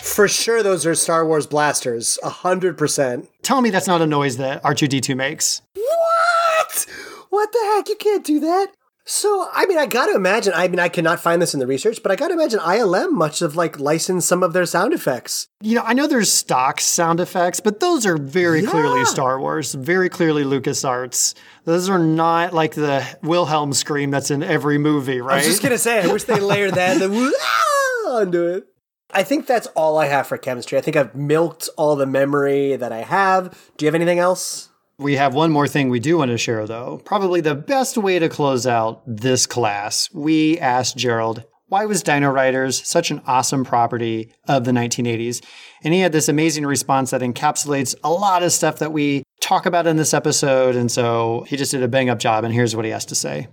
For 0.00 0.26
sure, 0.26 0.64
those 0.64 0.84
are 0.84 0.96
Star 0.96 1.24
Wars 1.24 1.46
blasters. 1.46 2.18
A 2.24 2.28
hundred 2.28 2.76
percent. 2.76 3.30
Tell 3.42 3.60
me 3.60 3.70
that's 3.70 3.86
not 3.86 4.02
a 4.02 4.06
noise 4.08 4.36
that 4.38 4.64
R2D2 4.64 5.16
makes. 5.16 5.62
What? 5.74 6.86
What 7.28 7.52
the 7.52 7.72
heck? 7.76 7.88
You 7.88 7.94
can't 7.94 8.24
do 8.24 8.40
that. 8.40 8.72
So, 9.12 9.48
I 9.52 9.66
mean, 9.66 9.76
I 9.76 9.86
gotta 9.86 10.14
imagine. 10.14 10.52
I 10.54 10.68
mean, 10.68 10.78
I 10.78 10.88
cannot 10.88 11.18
find 11.18 11.42
this 11.42 11.52
in 11.52 11.58
the 11.58 11.66
research, 11.66 12.00
but 12.00 12.12
I 12.12 12.16
gotta 12.16 12.34
imagine 12.34 12.60
ILM 12.60 13.10
much 13.10 13.42
of 13.42 13.56
like 13.56 13.80
licensed 13.80 14.28
some 14.28 14.44
of 14.44 14.52
their 14.52 14.64
sound 14.64 14.94
effects. 14.94 15.48
You 15.60 15.74
know, 15.74 15.82
I 15.84 15.94
know 15.94 16.06
there's 16.06 16.32
stock 16.32 16.80
sound 16.80 17.18
effects, 17.18 17.58
but 17.58 17.80
those 17.80 18.06
are 18.06 18.16
very 18.16 18.62
clearly 18.62 19.04
Star 19.04 19.40
Wars, 19.40 19.74
very 19.74 20.08
clearly 20.08 20.44
LucasArts. 20.44 21.34
Those 21.64 21.88
are 21.88 21.98
not 21.98 22.54
like 22.54 22.74
the 22.76 23.04
Wilhelm 23.20 23.72
scream 23.72 24.12
that's 24.12 24.30
in 24.30 24.44
every 24.44 24.78
movie, 24.78 25.20
right? 25.20 25.34
I 25.34 25.38
was 25.38 25.46
just 25.46 25.62
gonna 25.62 25.76
say, 25.76 26.04
I 26.04 26.06
wish 26.06 26.22
they 26.22 26.38
layered 26.38 26.74
that 26.74 27.00
the 27.00 27.10
woo- 27.10 27.34
ah, 27.42 28.18
onto 28.20 28.44
it. 28.46 28.68
I 29.12 29.24
think 29.24 29.48
that's 29.48 29.66
all 29.74 29.98
I 29.98 30.06
have 30.06 30.28
for 30.28 30.38
chemistry. 30.38 30.78
I 30.78 30.82
think 30.82 30.96
I've 30.96 31.16
milked 31.16 31.68
all 31.76 31.96
the 31.96 32.06
memory 32.06 32.76
that 32.76 32.92
I 32.92 33.00
have. 33.02 33.58
Do 33.76 33.84
you 33.84 33.88
have 33.88 33.96
anything 33.96 34.20
else? 34.20 34.69
We 35.00 35.16
have 35.16 35.32
one 35.32 35.50
more 35.50 35.66
thing 35.66 35.88
we 35.88 35.98
do 35.98 36.18
want 36.18 36.30
to 36.30 36.36
share, 36.36 36.66
though. 36.66 37.00
Probably 37.06 37.40
the 37.40 37.54
best 37.54 37.96
way 37.96 38.18
to 38.18 38.28
close 38.28 38.66
out 38.66 39.02
this 39.06 39.46
class. 39.46 40.10
We 40.12 40.58
asked 40.58 40.98
Gerald, 40.98 41.42
why 41.68 41.86
was 41.86 42.02
Dino 42.02 42.28
Riders 42.28 42.86
such 42.86 43.10
an 43.10 43.22
awesome 43.26 43.64
property 43.64 44.30
of 44.46 44.64
the 44.64 44.72
1980s? 44.72 45.42
And 45.82 45.94
he 45.94 46.00
had 46.00 46.12
this 46.12 46.28
amazing 46.28 46.66
response 46.66 47.12
that 47.12 47.22
encapsulates 47.22 47.94
a 48.04 48.10
lot 48.10 48.42
of 48.42 48.52
stuff 48.52 48.78
that 48.80 48.92
we 48.92 49.22
talk 49.40 49.64
about 49.64 49.86
in 49.86 49.96
this 49.96 50.12
episode. 50.12 50.76
And 50.76 50.92
so 50.92 51.46
he 51.48 51.56
just 51.56 51.70
did 51.70 51.82
a 51.82 51.88
bang 51.88 52.10
up 52.10 52.18
job. 52.18 52.44
And 52.44 52.52
here's 52.52 52.76
what 52.76 52.84
he 52.84 52.90
has 52.90 53.06
to 53.06 53.14
say. 53.14 53.48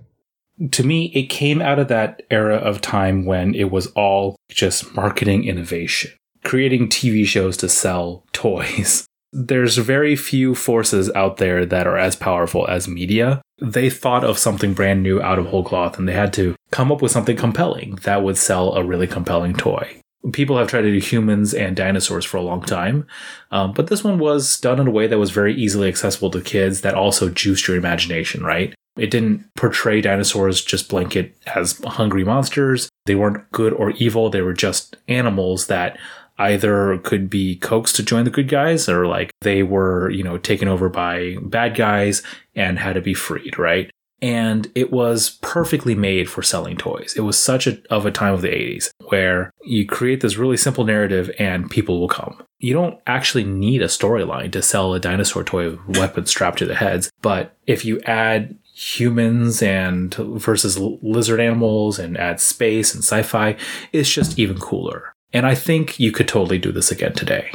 to 0.72 0.84
me, 0.84 1.14
it 1.16 1.28
came 1.28 1.62
out 1.62 1.80
of 1.80 1.88
that 1.88 2.24
era 2.30 2.58
of 2.58 2.82
time 2.82 3.26
when 3.26 3.56
it 3.56 3.72
was 3.72 3.88
all 3.96 4.36
just 4.50 4.94
marketing 4.96 5.46
innovation, 5.46 6.12
creating 6.44 6.90
TV 6.90 7.26
shows 7.26 7.56
to 7.56 7.70
sell 7.70 8.26
toys. 8.34 9.07
There's 9.34 9.78
very 9.78 10.16
few 10.16 10.56
forces 10.56 11.12
out 11.14 11.38
there 11.38 11.66
that 11.66 11.88
are 11.88 11.98
as 11.98 12.16
powerful 12.16 12.68
as 12.68 12.88
media. 12.88 13.42
They 13.62 13.90
thought 13.90 14.24
of 14.24 14.38
something 14.38 14.74
brand 14.74 15.04
new 15.04 15.22
out 15.22 15.40
of 15.40 15.48
whole 15.48 15.64
cloth 15.64 15.98
and 15.98 16.08
they 16.08 16.14
had 16.14 16.34
to 16.34 16.56
come 16.72 16.92
up 16.92 17.02
with 17.02 17.12
something 17.12 17.36
compelling 17.36 17.96
that 18.04 18.24
would 18.24 18.38
sell 18.38 18.74
a 18.74 18.84
really 18.84 19.08
compelling 19.08 19.54
toy. 19.54 20.02
People 20.34 20.58
have 20.58 20.68
tried 20.68 20.82
to 20.82 20.92
do 20.92 21.00
humans 21.00 21.54
and 21.54 21.76
dinosaurs 21.76 22.26
for 22.26 22.38
a 22.38 22.42
long 22.42 22.62
time, 22.62 23.06
um, 23.52 23.72
but 23.72 23.88
this 23.88 24.04
one 24.04 24.20
was 24.20 24.60
done 24.60 24.80
in 24.80 24.88
a 24.88 24.92
way 24.92 25.08
that 25.08 25.20
was 25.20 25.32
very 25.32 25.56
easily 25.56 25.88
accessible 25.88 26.30
to 26.32 26.42
kids 26.42 26.82
that 26.82 26.96
also 26.96 27.30
juiced 27.30 27.68
your 27.68 27.78
imagination, 27.78 28.44
right? 28.44 28.74
It 28.98 29.12
didn't 29.12 29.46
portray 29.56 30.02
dinosaurs 30.02 30.64
just 30.64 30.90
blanket 30.90 31.38
as 31.56 31.80
hungry 31.86 32.24
monsters. 32.24 32.90
They 33.06 33.16
weren't 33.16 33.50
good 33.52 33.74
or 33.74 33.92
evil. 33.92 34.30
They 34.30 34.42
were 34.42 34.54
just 34.54 34.98
animals 35.08 35.68
that 35.68 35.98
either 36.38 36.98
could 37.00 37.30
be 37.30 37.56
coaxed 37.58 37.96
to 37.96 38.04
join 38.04 38.26
the 38.26 38.32
good 38.32 38.48
guys 38.48 38.88
or 38.88 39.08
like 39.08 39.32
they 39.42 39.64
were, 39.64 40.10
you 40.10 40.24
know, 40.24 40.38
taken 40.38 40.68
over 40.68 40.90
by 40.90 41.38
bad 41.42 41.76
guys 41.76 42.24
and 42.56 42.80
had 42.80 42.94
to 42.94 43.02
be 43.02 43.14
freed, 43.14 43.58
right? 43.58 43.90
And 44.22 44.72
it 44.74 44.92
was 44.92 45.38
perfectly 45.42 45.94
made 45.94 46.30
for 46.30 46.42
selling 46.42 46.76
toys. 46.76 47.14
It 47.16 47.22
was 47.22 47.38
such 47.38 47.68
a, 47.68 47.80
of 47.92 48.06
a 48.06 48.12
time 48.12 48.34
of 48.34 48.42
the 48.42 48.50
80s 48.50 48.90
where 49.10 49.52
you 49.64 49.86
create 49.86 50.22
this 50.22 50.38
really 50.38 50.58
simple 50.58 50.84
narrative 50.84 51.30
and 51.38 51.70
people 51.70 52.00
will 52.00 52.08
come. 52.08 52.44
You 52.60 52.74
don't 52.74 53.00
actually 53.06 53.44
need 53.44 53.84
a 53.84 53.88
storyline 53.88 54.52
to 54.54 54.64
sell 54.64 54.94
a 54.94 55.00
dinosaur 55.00 55.44
toy 55.44 55.70
with 55.72 55.98
weapons 56.00 56.32
strapped 56.32 56.58
to 56.60 56.66
the 56.66 56.76
heads. 56.76 57.12
But 57.22 57.56
if 57.68 57.86
you 57.86 58.02
add 58.02 58.58
humans 58.74 59.62
and 59.62 60.14
versus 60.16 60.78
lizard 60.80 61.40
animals 61.40 62.00
and 62.00 62.18
add 62.18 62.40
space 62.40 62.94
and 62.94 63.04
sci-fi, 63.04 63.56
it's 63.92 64.12
just 64.12 64.40
even 64.40 64.58
cooler. 64.58 65.14
And 65.34 65.46
I 65.46 65.56
think 65.56 66.00
you 66.00 66.12
could 66.12 66.28
totally 66.28 66.58
do 66.58 66.72
this 66.72 66.92
again 66.92 67.14
today. 67.14 67.52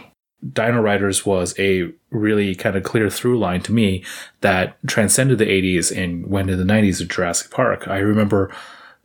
Dino 0.52 0.80
Riders 0.80 1.24
was 1.24 1.54
a 1.58 1.92
really 2.10 2.54
kind 2.54 2.76
of 2.76 2.82
clear 2.82 3.08
through 3.08 3.38
line 3.38 3.60
to 3.62 3.72
me 3.72 4.04
that 4.40 4.76
transcended 4.86 5.38
the 5.38 5.46
80s 5.46 5.96
and 5.96 6.26
went 6.26 6.50
into 6.50 6.62
the 6.62 6.70
90s 6.70 7.00
of 7.00 7.08
Jurassic 7.08 7.50
Park. 7.50 7.86
I 7.86 7.98
remember 7.98 8.52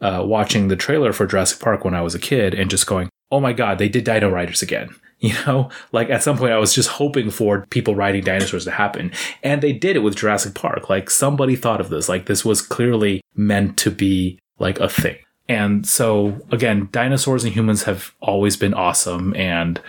uh, 0.02 0.24
watching 0.26 0.68
the 0.68 0.76
trailer 0.76 1.14
for 1.14 1.28
Jurassic 1.28 1.60
Park 1.60 1.86
when 1.86 1.94
I 1.94 2.02
was 2.02 2.16
a 2.16 2.20
kid 2.20 2.54
and 2.54 2.70
just 2.70 2.88
going, 2.88 3.10
oh 3.32 3.40
my 3.40 3.54
God, 3.54 3.78
they 3.78 3.90
did 3.90 4.04
Dino 4.04 4.30
Riders 4.30 4.62
again. 4.62 4.90
You 5.20 5.34
know, 5.48 5.72
like 5.92 6.12
at 6.12 6.22
some 6.22 6.38
point 6.38 6.52
I 6.52 6.60
was 6.60 6.76
just 6.76 6.90
hoping 6.90 7.32
for 7.32 7.66
people 7.72 7.96
riding 7.96 8.24
dinosaurs 8.24 8.66
to 8.66 8.72
happen. 8.72 9.12
And 9.42 9.64
they 9.64 9.74
did 9.74 9.96
it 9.96 10.02
with 10.04 10.16
Jurassic 10.16 10.54
Park. 10.54 10.92
Like 10.92 11.10
somebody 11.10 11.56
thought 11.56 11.82
of 11.82 11.90
this. 11.90 12.08
Like 12.08 12.28
this 12.28 12.46
was 12.46 12.62
clearly 12.62 13.22
meant 13.34 13.78
to 13.78 13.90
be 13.90 14.38
like 14.60 14.80
a 14.80 14.88
thing. 14.88 15.16
And 15.50 15.88
so 15.88 16.40
again, 16.52 16.90
dinosaurs 16.92 17.44
and 17.44 17.54
humans 17.54 17.84
have 17.84 18.14
always 18.22 18.58
been 18.58 18.74
awesome. 18.74 19.36
And 19.36 19.82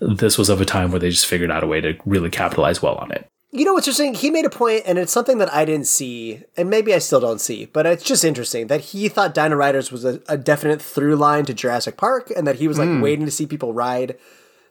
this 0.00 0.38
was 0.38 0.48
of 0.48 0.60
a 0.60 0.64
time 0.64 0.90
where 0.90 1.00
they 1.00 1.10
just 1.10 1.26
figured 1.26 1.50
out 1.50 1.62
a 1.62 1.66
way 1.66 1.80
to 1.80 1.96
really 2.04 2.30
capitalize 2.30 2.82
well 2.82 2.96
on 2.96 3.12
it. 3.12 3.28
You 3.54 3.66
know 3.66 3.74
what's 3.74 3.86
interesting? 3.86 4.14
He 4.14 4.30
made 4.30 4.46
a 4.46 4.50
point, 4.50 4.84
and 4.86 4.98
it's 4.98 5.12
something 5.12 5.36
that 5.36 5.52
I 5.52 5.66
didn't 5.66 5.86
see, 5.86 6.42
and 6.56 6.70
maybe 6.70 6.94
I 6.94 6.98
still 6.98 7.20
don't 7.20 7.40
see, 7.40 7.66
but 7.66 7.84
it's 7.84 8.02
just 8.02 8.24
interesting 8.24 8.68
that 8.68 8.80
he 8.80 9.10
thought 9.10 9.34
Dino 9.34 9.56
Riders 9.56 9.92
was 9.92 10.06
a, 10.06 10.22
a 10.26 10.38
definite 10.38 10.80
through 10.80 11.16
line 11.16 11.44
to 11.44 11.52
Jurassic 11.52 11.98
Park, 11.98 12.32
and 12.34 12.46
that 12.46 12.56
he 12.56 12.66
was 12.66 12.78
like 12.78 12.88
hmm. 12.88 13.02
waiting 13.02 13.26
to 13.26 13.30
see 13.30 13.46
people 13.46 13.74
ride 13.74 14.16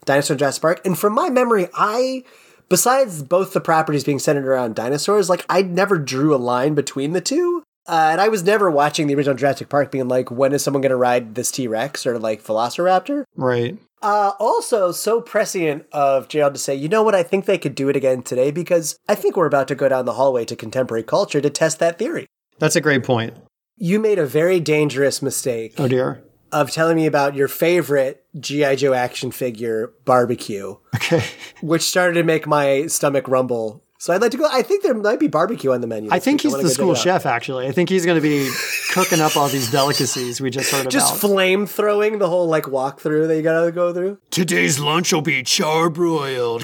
Dinosaur 0.05 0.33
in 0.33 0.39
Jurassic 0.39 0.63
Park. 0.63 0.81
And 0.83 0.97
from 0.97 1.13
my 1.13 1.29
memory, 1.29 1.67
I, 1.75 2.23
besides 2.69 3.21
both 3.21 3.53
the 3.53 3.61
properties 3.61 4.03
being 4.03 4.17
centered 4.17 4.47
around 4.47 4.73
dinosaurs, 4.73 5.29
like 5.29 5.45
I 5.47 5.61
never 5.61 5.99
drew 5.99 6.33
a 6.33 6.37
line 6.37 6.73
between 6.73 7.11
the 7.11 7.21
two. 7.21 7.61
Uh, 7.91 8.09
and 8.13 8.21
I 8.21 8.29
was 8.29 8.41
never 8.43 8.71
watching 8.71 9.07
the 9.07 9.15
original 9.15 9.35
Jurassic 9.35 9.67
Park 9.69 9.91
being 9.91 10.07
like, 10.07 10.31
when 10.31 10.53
is 10.53 10.63
someone 10.63 10.81
going 10.81 10.91
to 10.91 10.95
ride 10.95 11.35
this 11.35 11.51
T 11.51 11.67
Rex 11.67 12.05
or 12.07 12.17
like 12.17 12.41
Velociraptor? 12.43 13.25
Right. 13.35 13.77
Uh, 14.01 14.31
also, 14.39 14.91
so 14.93 15.19
prescient 15.21 15.85
of 15.91 16.27
Gerald 16.29 16.53
to 16.53 16.59
say, 16.59 16.73
you 16.73 16.87
know 16.89 17.03
what, 17.03 17.13
I 17.13 17.21
think 17.21 17.45
they 17.45 17.57
could 17.57 17.75
do 17.75 17.89
it 17.89 17.95
again 17.97 18.23
today 18.23 18.49
because 18.49 18.97
I 19.07 19.13
think 19.15 19.35
we're 19.35 19.45
about 19.45 19.67
to 19.67 19.75
go 19.75 19.89
down 19.89 20.05
the 20.05 20.13
hallway 20.13 20.45
to 20.45 20.55
contemporary 20.55 21.03
culture 21.03 21.41
to 21.41 21.49
test 21.49 21.77
that 21.79 21.99
theory. 21.99 22.25
That's 22.59 22.75
a 22.77 22.81
great 22.81 23.03
point. 23.03 23.35
You 23.75 23.99
made 23.99 24.17
a 24.19 24.25
very 24.25 24.59
dangerous 24.59 25.21
mistake 25.21 25.73
Oh 25.77 25.87
dear. 25.87 26.23
of 26.51 26.71
telling 26.71 26.95
me 26.95 27.05
about 27.05 27.35
your 27.35 27.47
favorite 27.47 28.23
G.I. 28.39 28.75
Joe 28.77 28.93
action 28.93 29.31
figure, 29.31 29.91
Barbecue, 30.05 30.77
Okay. 30.95 31.23
which 31.61 31.81
started 31.83 32.13
to 32.13 32.23
make 32.23 32.47
my 32.47 32.87
stomach 32.87 33.27
rumble. 33.27 33.83
So 34.01 34.11
I'd 34.11 34.19
like 34.19 34.31
to 34.31 34.37
go. 34.37 34.47
I 34.51 34.63
think 34.63 34.81
there 34.81 34.95
might 34.95 35.19
be 35.19 35.27
barbecue 35.27 35.71
on 35.71 35.81
the 35.81 35.85
menu. 35.85 36.09
I 36.11 36.17
think 36.17 36.37
week. 36.37 36.41
he's 36.41 36.51
wanna 36.53 36.63
the 36.63 36.69
school 36.71 36.95
check 36.95 37.05
it 37.05 37.09
out. 37.11 37.21
chef, 37.21 37.25
actually. 37.27 37.67
I 37.67 37.71
think 37.71 37.87
he's 37.87 38.03
going 38.03 38.19
to 38.19 38.21
be 38.21 38.49
cooking 38.93 39.21
up 39.21 39.37
all 39.37 39.47
these 39.47 39.69
delicacies 39.69 40.41
we 40.41 40.49
just 40.49 40.71
heard 40.71 40.89
Just 40.89 41.09
about. 41.09 41.09
Just 41.11 41.21
flame 41.21 41.67
throwing 41.67 42.17
the 42.17 42.27
whole 42.27 42.47
like 42.47 42.63
walkthrough 42.63 43.27
that 43.27 43.35
you 43.35 43.43
gotta 43.43 43.71
go 43.71 43.93
through. 43.93 44.17
Today's 44.31 44.79
lunch 44.79 45.13
will 45.13 45.21
be 45.21 45.43
charbroiled. 45.43 46.63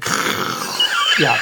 yeah. 1.20 1.40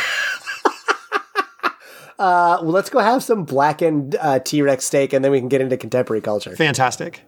Uh, 2.19 2.59
well, 2.61 2.71
let's 2.71 2.89
go 2.89 2.99
have 2.99 3.23
some 3.23 3.45
blackened 3.45 4.17
uh, 4.19 4.39
T 4.39 4.61
Rex 4.61 4.83
steak, 4.83 5.13
and 5.13 5.23
then 5.23 5.31
we 5.31 5.39
can 5.39 5.47
get 5.47 5.61
into 5.61 5.77
contemporary 5.77 6.19
culture. 6.19 6.57
Fantastic. 6.57 7.23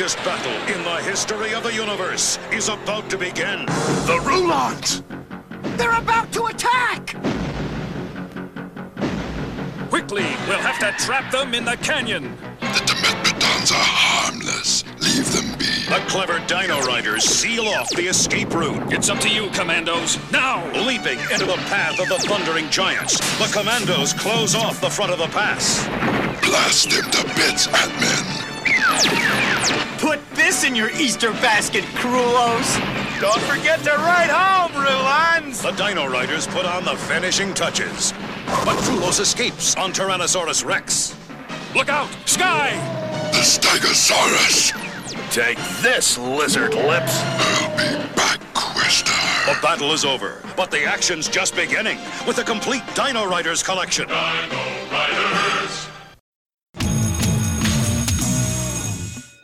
Greatest 0.00 0.24
battle 0.24 0.74
in 0.74 0.82
the 0.82 0.96
history 1.02 1.52
of 1.52 1.62
the 1.62 1.74
universe 1.74 2.38
is 2.52 2.70
about 2.70 3.10
to 3.10 3.18
begin. 3.18 3.66
The 4.06 4.18
Rulons! 4.24 5.02
They're 5.76 5.98
about 5.98 6.32
to 6.32 6.44
attack! 6.46 7.16
Quickly, 9.90 10.22
we'll 10.48 10.64
have 10.64 10.78
to 10.78 11.04
trap 11.04 11.30
them 11.30 11.52
in 11.52 11.66
the 11.66 11.76
canyon. 11.82 12.34
The 12.60 12.80
Dimetrodons 12.88 13.72
are 13.72 13.84
harmless. 13.84 14.84
Leave 15.02 15.30
them 15.34 15.58
be. 15.58 15.66
The 15.66 16.02
clever 16.08 16.38
Dino 16.46 16.80
Riders 16.80 17.24
seal 17.24 17.66
off 17.68 17.90
the 17.90 18.06
escape 18.06 18.54
route. 18.54 18.90
It's 18.90 19.10
up 19.10 19.20
to 19.20 19.28
you, 19.28 19.50
commandos. 19.50 20.16
Now! 20.32 20.64
Leaping 20.72 21.18
into 21.30 21.44
the 21.44 21.60
path 21.68 22.00
of 22.00 22.08
the 22.08 22.16
thundering 22.26 22.70
giants, 22.70 23.18
the 23.36 23.52
commandos 23.52 24.14
close 24.14 24.54
off 24.54 24.80
the 24.80 24.88
front 24.88 25.12
of 25.12 25.18
the 25.18 25.28
pass. 25.28 25.86
Blast 26.40 26.88
them 26.88 27.10
to 27.10 27.24
bits, 27.34 27.66
Ant-Man. 27.66 28.49
Put 29.98 30.20
this 30.34 30.64
in 30.64 30.74
your 30.74 30.90
Easter 30.90 31.32
basket, 31.32 31.84
Krulos. 31.94 32.78
Don't 33.20 33.40
forget 33.42 33.80
to 33.84 33.90
ride 33.90 34.30
home, 34.30 34.72
Rulons. 34.82 35.62
The 35.62 35.72
Dino 35.72 36.06
Riders 36.06 36.46
put 36.46 36.64
on 36.64 36.84
the 36.84 36.96
finishing 36.96 37.52
touches. 37.52 38.12
But 38.46 38.76
Krulos 38.78 39.20
escapes 39.20 39.76
on 39.76 39.92
Tyrannosaurus 39.92 40.64
Rex. 40.64 41.14
Look 41.74 41.88
out! 41.88 42.08
Sky! 42.24 42.70
The 43.32 43.38
Stegosaurus. 43.38 44.72
Take 45.30 45.58
this, 45.82 46.18
lizard 46.18 46.74
lips. 46.74 47.20
I'll 47.22 47.76
be 47.76 48.14
back, 48.16 48.40
Questar. 48.54 49.54
The 49.54 49.60
battle 49.62 49.92
is 49.92 50.04
over, 50.04 50.42
but 50.56 50.70
the 50.70 50.84
action's 50.84 51.28
just 51.28 51.54
beginning 51.54 51.98
with 52.26 52.38
a 52.38 52.44
complete 52.44 52.82
Dino 52.94 53.26
Riders 53.26 53.62
collection. 53.62 54.08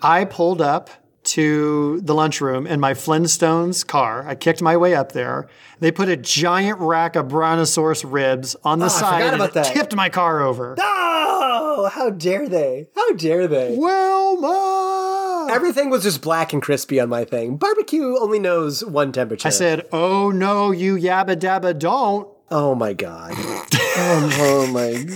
I 0.02 0.24
pulled 0.24 0.60
up 0.60 0.90
to 1.24 2.01
the 2.02 2.14
lunchroom 2.14 2.66
in 2.66 2.78
my 2.78 2.94
Flintstones 2.94 3.85
car. 3.86 4.27
I 4.28 4.35
kicked 4.36 4.62
my 4.62 4.77
way 4.77 4.94
up 4.94 5.12
there. 5.12 5.48
They 5.81 5.90
put 5.90 6.09
a 6.09 6.16
giant 6.16 6.78
rack 6.78 7.16
of 7.16 7.28
Brontosaurus 7.28 8.05
ribs 8.05 8.55
on 8.62 8.78
the 8.78 8.85
Oh, 8.85 8.89
I 8.89 9.01
side 9.01 9.23
and 9.23 9.35
about 9.35 9.48
it 9.48 9.55
that. 9.55 9.66
tipped 9.74 9.97
my 9.97 10.09
car 10.09 10.40
over. 10.40 10.77
Oh, 10.78 11.90
how 11.93 12.10
dare 12.10 12.48
they? 12.48 12.89
How 12.94 13.12
dare 13.14 13.48
they? 13.48 13.74
Well, 13.77 14.36
ma. 14.40 15.47
Everything 15.52 15.90
was 15.90 16.02
just 16.05 16.23
black 16.23 16.52
and 16.52 16.62
crispy 16.62 17.01
on 17.01 17.09
my 17.09 17.24
thing. 17.24 17.56
Barbecue 17.56 18.16
only 18.18 18.39
knows 18.39 18.85
one 18.85 19.10
temperature. 19.12 19.48
I 19.48 19.51
said, 19.51 19.86
"Oh 19.93 20.31
no, 20.31 20.70
you 20.70 20.97
yabba 20.97 21.36
dabba 21.36 21.78
don't." 21.78 22.28
"Oh 22.51 22.74
my 22.74 22.93
god." 22.93 23.32
oh, 23.36 24.31
oh 24.39 24.66
my. 24.73 25.06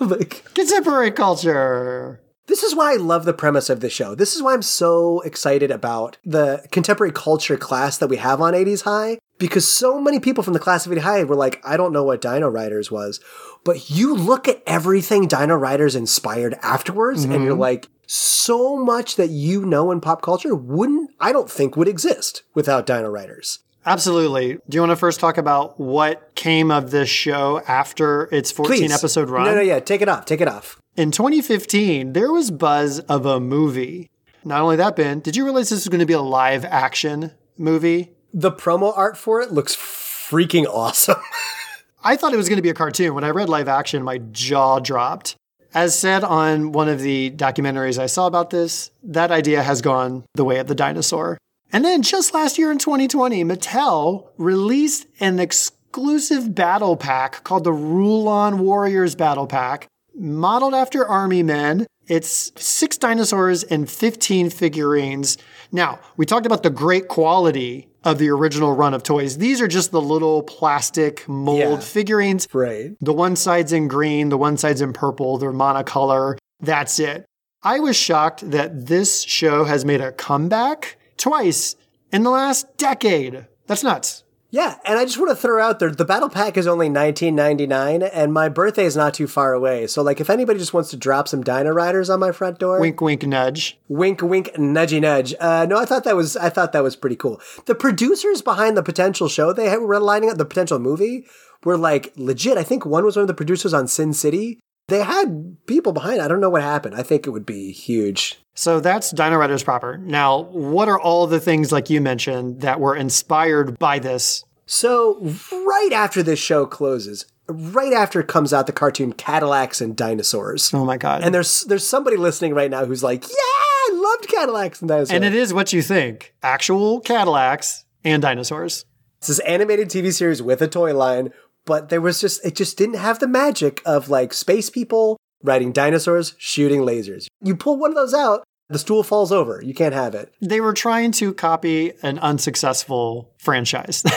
like, 0.06 0.44
oh 0.46 0.50
Contemporary 0.54 1.10
culture. 1.12 2.20
This 2.48 2.62
is 2.62 2.74
why 2.74 2.94
I 2.94 2.96
love 2.96 3.26
the 3.26 3.34
premise 3.34 3.68
of 3.68 3.80
the 3.80 3.90
show. 3.90 4.14
This 4.14 4.34
is 4.34 4.42
why 4.42 4.54
I'm 4.54 4.62
so 4.62 5.20
excited 5.20 5.70
about 5.70 6.16
the 6.24 6.66
contemporary 6.72 7.12
culture 7.12 7.58
class 7.58 7.98
that 7.98 8.08
we 8.08 8.16
have 8.16 8.40
on 8.40 8.54
80s 8.54 8.82
High 8.82 9.18
because 9.38 9.68
so 9.68 10.00
many 10.00 10.18
people 10.18 10.42
from 10.42 10.54
the 10.54 10.58
class 10.58 10.86
of 10.86 10.92
80 10.92 11.00
High 11.02 11.24
were 11.24 11.36
like, 11.36 11.60
I 11.64 11.76
don't 11.76 11.92
know 11.92 12.02
what 12.02 12.22
Dino 12.22 12.48
Riders 12.48 12.90
was. 12.90 13.20
But 13.64 13.90
you 13.90 14.14
look 14.14 14.48
at 14.48 14.62
everything 14.66 15.28
Dino 15.28 15.56
Riders 15.56 15.94
inspired 15.94 16.58
afterwards 16.62 17.24
and 17.24 17.32
you're 17.34 17.52
mm-hmm. 17.52 17.60
like, 17.60 17.88
so 18.10 18.74
much 18.76 19.16
that 19.16 19.28
you 19.28 19.66
know 19.66 19.90
in 19.90 20.00
pop 20.00 20.22
culture 20.22 20.54
wouldn't, 20.54 21.10
I 21.20 21.30
don't 21.30 21.50
think 21.50 21.76
would 21.76 21.88
exist 21.88 22.42
without 22.54 22.86
Dino 22.86 23.10
Riders. 23.10 23.58
Absolutely. 23.84 24.58
Do 24.68 24.76
you 24.76 24.80
want 24.80 24.90
to 24.90 24.96
first 24.96 25.20
talk 25.20 25.38
about 25.38 25.78
what 25.78 26.34
came 26.34 26.70
of 26.70 26.90
this 26.90 27.08
show 27.08 27.62
after 27.68 28.28
its 28.34 28.50
14 28.50 28.76
Please. 28.76 28.92
episode 28.92 29.28
run? 29.28 29.44
No, 29.44 29.54
no, 29.54 29.60
yeah, 29.60 29.80
take 29.80 30.00
it 30.00 30.08
off, 30.08 30.24
take 30.24 30.40
it 30.40 30.48
off. 30.48 30.80
In 30.98 31.12
2015, 31.12 32.12
there 32.12 32.32
was 32.32 32.50
buzz 32.50 32.98
of 32.98 33.24
a 33.24 33.38
movie. 33.38 34.10
Not 34.42 34.62
only 34.62 34.74
that, 34.74 34.96
Ben, 34.96 35.20
did 35.20 35.36
you 35.36 35.44
realize 35.44 35.68
this 35.68 35.84
was 35.84 35.88
going 35.88 36.00
to 36.00 36.06
be 36.06 36.12
a 36.12 36.20
live 36.20 36.64
action 36.64 37.30
movie? 37.56 38.10
The 38.34 38.50
promo 38.50 38.92
art 38.98 39.16
for 39.16 39.40
it 39.40 39.52
looks 39.52 39.76
freaking 39.76 40.66
awesome. 40.66 41.22
I 42.02 42.16
thought 42.16 42.34
it 42.34 42.36
was 42.36 42.48
going 42.48 42.56
to 42.56 42.64
be 42.64 42.68
a 42.68 42.74
cartoon. 42.74 43.14
When 43.14 43.22
I 43.22 43.30
read 43.30 43.48
live 43.48 43.68
action, 43.68 44.02
my 44.02 44.18
jaw 44.18 44.80
dropped. 44.80 45.36
As 45.72 45.96
said 45.96 46.24
on 46.24 46.72
one 46.72 46.88
of 46.88 47.00
the 47.00 47.30
documentaries 47.30 48.00
I 48.00 48.06
saw 48.06 48.26
about 48.26 48.50
this, 48.50 48.90
that 49.04 49.30
idea 49.30 49.62
has 49.62 49.80
gone 49.80 50.24
the 50.34 50.44
way 50.44 50.58
of 50.58 50.66
the 50.66 50.74
dinosaur. 50.74 51.38
And 51.72 51.84
then 51.84 52.02
just 52.02 52.34
last 52.34 52.58
year 52.58 52.72
in 52.72 52.78
2020, 52.78 53.44
Mattel 53.44 54.30
released 54.36 55.06
an 55.20 55.38
exclusive 55.38 56.56
battle 56.56 56.96
pack 56.96 57.44
called 57.44 57.62
the 57.62 57.72
Rulon 57.72 58.58
Warriors 58.58 59.14
Battle 59.14 59.46
Pack, 59.46 59.86
modeled 60.18 60.74
after 60.74 61.06
army 61.06 61.42
men. 61.42 61.86
It's 62.06 62.52
six 62.56 62.96
dinosaurs 62.96 63.62
and 63.64 63.88
15 63.90 64.50
figurines. 64.50 65.36
Now, 65.70 65.98
we 66.16 66.24
talked 66.26 66.46
about 66.46 66.62
the 66.62 66.70
great 66.70 67.08
quality 67.08 67.88
of 68.04 68.18
the 68.18 68.30
original 68.30 68.72
run 68.72 68.94
of 68.94 69.02
toys. 69.02 69.36
These 69.38 69.60
are 69.60 69.68
just 69.68 69.90
the 69.90 70.00
little 70.00 70.42
plastic 70.42 71.28
mold 71.28 71.58
Yeah. 71.58 71.78
figurines. 71.80 72.48
right. 72.54 72.92
The 73.00 73.12
one 73.12 73.36
side's 73.36 73.72
in 73.72 73.88
green, 73.88 74.30
the 74.30 74.38
one 74.38 74.56
side's 74.56 74.80
in 74.80 74.92
purple, 74.92 75.36
they're 75.36 75.52
monocolor. 75.52 76.38
That's 76.60 76.98
it. 76.98 77.26
I 77.62 77.80
was 77.80 77.96
shocked 77.96 78.50
that 78.50 78.86
this 78.86 79.22
show 79.22 79.64
has 79.64 79.84
made 79.84 80.00
a 80.00 80.12
comeback 80.12 80.96
twice 81.16 81.76
in 82.12 82.22
the 82.22 82.30
last 82.30 82.76
decade. 82.78 83.46
That's 83.66 83.82
nuts. 83.82 84.24
Yeah, 84.50 84.76
and 84.86 84.98
I 84.98 85.04
just 85.04 85.18
want 85.18 85.30
to 85.30 85.36
throw 85.36 85.62
out 85.62 85.78
there 85.78 85.90
the 85.90 86.06
battle 86.06 86.30
pack 86.30 86.56
is 86.56 86.66
only 86.66 86.88
19.99 86.88 88.08
and 88.12 88.32
my 88.32 88.48
birthday 88.48 88.84
is 88.84 88.96
not 88.96 89.12
too 89.12 89.26
far 89.26 89.52
away. 89.52 89.86
So 89.86 90.02
like 90.02 90.20
if 90.20 90.30
anybody 90.30 90.58
just 90.58 90.72
wants 90.72 90.88
to 90.90 90.96
drop 90.96 91.28
some 91.28 91.42
Dino 91.42 91.70
Riders 91.70 92.08
on 92.08 92.20
my 92.20 92.32
front 92.32 92.58
door, 92.58 92.80
Wink, 92.80 93.00
wink, 93.00 93.24
nudge. 93.26 93.78
wink 93.88 94.22
wink 94.22 94.48
nudgy 94.54 95.00
nudge. 95.02 95.34
Uh, 95.38 95.66
no, 95.68 95.76
I 95.76 95.84
thought 95.84 96.04
that 96.04 96.16
was 96.16 96.36
I 96.36 96.48
thought 96.48 96.72
that 96.72 96.82
was 96.82 96.96
pretty 96.96 97.16
cool. 97.16 97.40
The 97.66 97.74
producers 97.74 98.40
behind 98.40 98.76
the 98.76 98.82
potential 98.82 99.28
show 99.28 99.52
they 99.52 99.76
were 99.76 100.00
lining 100.00 100.30
up 100.30 100.38
the 100.38 100.44
potential 100.46 100.78
movie 100.78 101.26
were 101.64 101.76
like 101.76 102.12
legit. 102.16 102.56
I 102.56 102.62
think 102.62 102.86
one 102.86 103.04
was 103.04 103.16
one 103.16 103.22
of 103.22 103.28
the 103.28 103.34
producers 103.34 103.74
on 103.74 103.86
Sin 103.86 104.14
City. 104.14 104.60
They 104.88 105.02
had 105.02 105.56
people 105.66 105.92
behind. 105.92 106.16
it. 106.16 106.22
I 106.22 106.28
don't 106.28 106.40
know 106.40 106.50
what 106.50 106.62
happened. 106.62 106.94
I 106.94 107.02
think 107.02 107.26
it 107.26 107.30
would 107.30 107.46
be 107.46 107.72
huge. 107.72 108.40
So 108.54 108.80
that's 108.80 109.10
Dino 109.10 109.36
Riders 109.36 109.62
proper. 109.62 109.98
Now, 109.98 110.40
what 110.40 110.88
are 110.88 110.98
all 110.98 111.26
the 111.26 111.40
things, 111.40 111.70
like 111.70 111.90
you 111.90 112.00
mentioned, 112.00 112.62
that 112.62 112.80
were 112.80 112.96
inspired 112.96 113.78
by 113.78 113.98
this? 113.98 114.44
So, 114.66 115.18
right 115.52 115.90
after 115.92 116.22
this 116.22 116.38
show 116.38 116.66
closes, 116.66 117.26
right 117.48 117.92
after 117.92 118.20
it 118.20 118.28
comes 118.28 118.52
out 118.52 118.66
the 118.66 118.72
cartoon 118.72 119.12
Cadillacs 119.12 119.80
and 119.80 119.96
Dinosaurs. 119.96 120.72
Oh 120.74 120.84
my 120.84 120.96
god. 120.98 121.22
And 121.22 121.34
there's 121.34 121.62
there's 121.64 121.86
somebody 121.86 122.16
listening 122.16 122.52
right 122.52 122.70
now 122.70 122.84
who's 122.84 123.02
like, 123.02 123.22
"Yeah, 123.22 123.34
I 123.34 123.90
loved 123.94 124.28
Cadillacs 124.28 124.80
and 124.82 124.88
Dinosaurs." 124.88 125.14
And 125.14 125.24
it 125.24 125.34
is 125.34 125.54
what 125.54 125.72
you 125.72 125.80
think. 125.80 126.34
Actual 126.42 127.00
Cadillacs 127.00 127.84
and 128.04 128.20
dinosaurs. 128.20 128.84
It's 129.18 129.28
this 129.28 129.38
animated 129.40 129.88
TV 129.88 130.12
series 130.12 130.42
with 130.42 130.60
a 130.62 130.68
toy 130.68 130.94
line, 130.94 131.32
but 131.68 131.90
there 131.90 132.00
was 132.00 132.18
just 132.18 132.44
it 132.44 132.56
just 132.56 132.78
didn't 132.78 132.96
have 132.96 133.18
the 133.20 133.28
magic 133.28 133.82
of 133.84 134.08
like 134.08 134.32
space 134.32 134.70
people 134.70 135.18
riding 135.44 135.70
dinosaurs, 135.70 136.34
shooting 136.38 136.80
lasers. 136.80 137.28
You 137.42 137.54
pull 137.54 137.78
one 137.78 137.90
of 137.90 137.96
those 137.96 138.14
out, 138.14 138.42
the 138.70 138.78
stool 138.78 139.02
falls 139.02 139.30
over. 139.30 139.62
You 139.62 139.74
can't 139.74 139.94
have 139.94 140.14
it. 140.14 140.32
They 140.40 140.60
were 140.60 140.72
trying 140.72 141.12
to 141.12 141.34
copy 141.34 141.92
an 142.02 142.18
unsuccessful 142.18 143.34
franchise. 143.38 144.02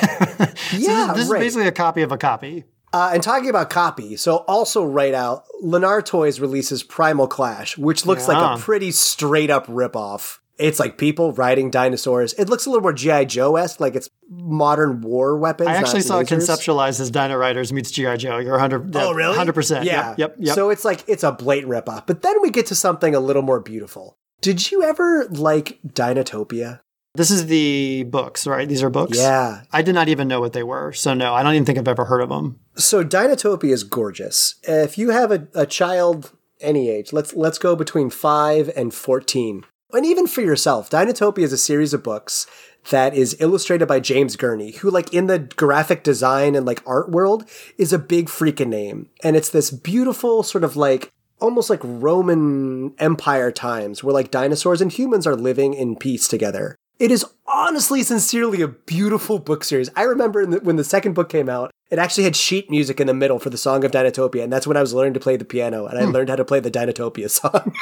So 0.71 0.77
Yeah, 0.77 1.07
this, 1.07 1.23
this 1.23 1.29
right. 1.29 1.41
is 1.41 1.47
basically 1.47 1.67
a 1.67 1.71
copy 1.71 2.01
of 2.01 2.11
a 2.11 2.17
copy. 2.17 2.63
Uh, 2.93 3.11
and 3.13 3.23
talking 3.23 3.49
about 3.49 3.69
copy, 3.69 4.15
so 4.15 4.37
also 4.47 4.83
right 4.83 5.13
out, 5.13 5.45
Lanard 5.63 6.05
Toys 6.05 6.39
releases 6.39 6.83
Primal 6.83 7.27
Clash, 7.27 7.77
which 7.77 8.05
looks 8.05 8.27
like 8.27 8.37
a 8.37 8.61
pretty 8.61 8.91
straight 8.91 9.49
up 9.49 9.67
ripoff. 9.67 10.39
It's 10.61 10.79
like 10.79 10.97
people 10.97 11.33
riding 11.33 11.69
dinosaurs. 11.71 12.33
It 12.33 12.47
looks 12.49 12.65
a 12.65 12.69
little 12.69 12.83
more 12.83 12.93
G.I. 12.93 13.25
Joe 13.25 13.55
esque, 13.55 13.79
like 13.79 13.95
it's 13.95 14.09
modern 14.29 15.01
war 15.01 15.37
weapons. 15.37 15.69
I 15.69 15.75
actually 15.75 16.01
saw 16.01 16.19
it 16.19 16.27
lasers. 16.27 16.47
conceptualized 16.47 16.99
as 16.99 17.11
Dino 17.11 17.35
Riders 17.35 17.73
meets 17.73 17.91
G.I. 17.91 18.17
Joe. 18.17 18.37
You're 18.37 18.51
100 18.51 18.95
Oh, 18.95 19.13
really? 19.13 19.37
100%. 19.37 19.83
Yeah. 19.83 20.09
Yep, 20.09 20.17
yep, 20.17 20.35
yep. 20.39 20.55
So 20.55 20.69
it's 20.69 20.85
like 20.85 21.03
it's 21.07 21.23
a 21.23 21.31
blatant 21.31 21.71
ripoff. 21.71 22.05
But 22.07 22.21
then 22.21 22.41
we 22.41 22.49
get 22.49 22.67
to 22.67 22.75
something 22.75 23.15
a 23.15 23.19
little 23.19 23.41
more 23.41 23.59
beautiful. 23.59 24.17
Did 24.41 24.71
you 24.71 24.83
ever 24.83 25.25
like 25.29 25.79
Dinotopia? 25.87 26.79
this 27.13 27.29
is 27.29 27.47
the 27.47 28.03
books, 28.03 28.47
right? 28.47 28.69
These 28.69 28.83
are 28.83 28.89
books? 28.89 29.17
Yeah. 29.17 29.63
I 29.71 29.81
did 29.81 29.93
not 29.95 30.07
even 30.07 30.27
know 30.27 30.39
what 30.39 30.53
they 30.53 30.63
were. 30.63 30.93
So 30.93 31.13
no, 31.13 31.33
I 31.33 31.43
don't 31.43 31.53
even 31.55 31.65
think 31.65 31.77
I've 31.77 31.87
ever 31.87 32.05
heard 32.05 32.21
of 32.21 32.29
them. 32.29 32.59
So 32.75 33.03
Dinotopia 33.03 33.71
is 33.71 33.83
gorgeous. 33.83 34.55
If 34.63 34.97
you 34.97 35.09
have 35.09 35.31
a, 35.31 35.47
a 35.53 35.65
child 35.65 36.31
any 36.61 36.89
age, 36.89 37.11
let's 37.11 37.33
let's 37.33 37.57
go 37.57 37.75
between 37.75 38.09
five 38.09 38.71
and 38.75 38.93
fourteen. 38.93 39.65
And 39.93 40.05
even 40.05 40.27
for 40.27 40.41
yourself, 40.41 40.89
Dinotopia 40.89 41.43
is 41.43 41.53
a 41.53 41.57
series 41.57 41.93
of 41.93 42.03
books 42.03 42.47
that 42.89 43.13
is 43.13 43.35
illustrated 43.39 43.87
by 43.87 43.99
James 43.99 44.35
Gurney, 44.35 44.71
who 44.71 44.89
like 44.89 45.13
in 45.13 45.27
the 45.27 45.39
graphic 45.39 46.03
design 46.03 46.55
and 46.55 46.65
like 46.65 46.81
art 46.85 47.09
world 47.09 47.47
is 47.77 47.93
a 47.93 47.99
big 47.99 48.27
freaking 48.27 48.67
name. 48.67 49.09
And 49.23 49.35
it's 49.35 49.49
this 49.49 49.69
beautiful 49.69 50.43
sort 50.43 50.63
of 50.63 50.75
like 50.75 51.11
almost 51.39 51.69
like 51.69 51.81
Roman 51.83 52.93
Empire 52.99 53.51
times 53.51 54.03
where 54.03 54.13
like 54.13 54.31
dinosaurs 54.31 54.81
and 54.81 54.91
humans 54.91 55.27
are 55.27 55.35
living 55.35 55.73
in 55.73 55.95
peace 55.95 56.27
together. 56.27 56.75
It 56.99 57.11
is 57.11 57.25
honestly, 57.47 58.03
sincerely 58.03 58.61
a 58.61 58.67
beautiful 58.67 59.39
book 59.39 59.63
series. 59.63 59.89
I 59.95 60.03
remember 60.03 60.41
in 60.41 60.51
the, 60.51 60.59
when 60.59 60.75
the 60.75 60.83
second 60.83 61.13
book 61.13 61.29
came 61.29 61.49
out, 61.49 61.71
it 61.89 61.99
actually 61.99 62.23
had 62.23 62.35
sheet 62.35 62.69
music 62.69 62.99
in 62.99 63.07
the 63.07 63.13
middle 63.13 63.39
for 63.39 63.49
the 63.49 63.57
song 63.57 63.83
of 63.83 63.91
Dinotopia, 63.91 64.43
and 64.43 64.53
that's 64.53 64.67
when 64.67 64.77
I 64.77 64.81
was 64.81 64.93
learning 64.93 65.15
to 65.15 65.19
play 65.19 65.35
the 65.35 65.43
piano, 65.43 65.87
and 65.87 65.97
I 65.99 66.05
hmm. 66.05 66.11
learned 66.11 66.29
how 66.29 66.35
to 66.35 66.45
play 66.45 66.59
the 66.59 66.71
Dinotopia 66.71 67.29
song. 67.29 67.73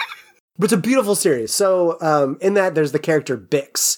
But 0.60 0.66
it's 0.66 0.74
a 0.74 0.78
beautiful 0.78 1.16
series. 1.16 1.54
So 1.54 1.98
um, 2.02 2.38
in 2.42 2.54
that, 2.56 2.76
there's 2.76 2.92
the 2.92 3.00
character 3.00 3.38
Bix, 3.38 3.98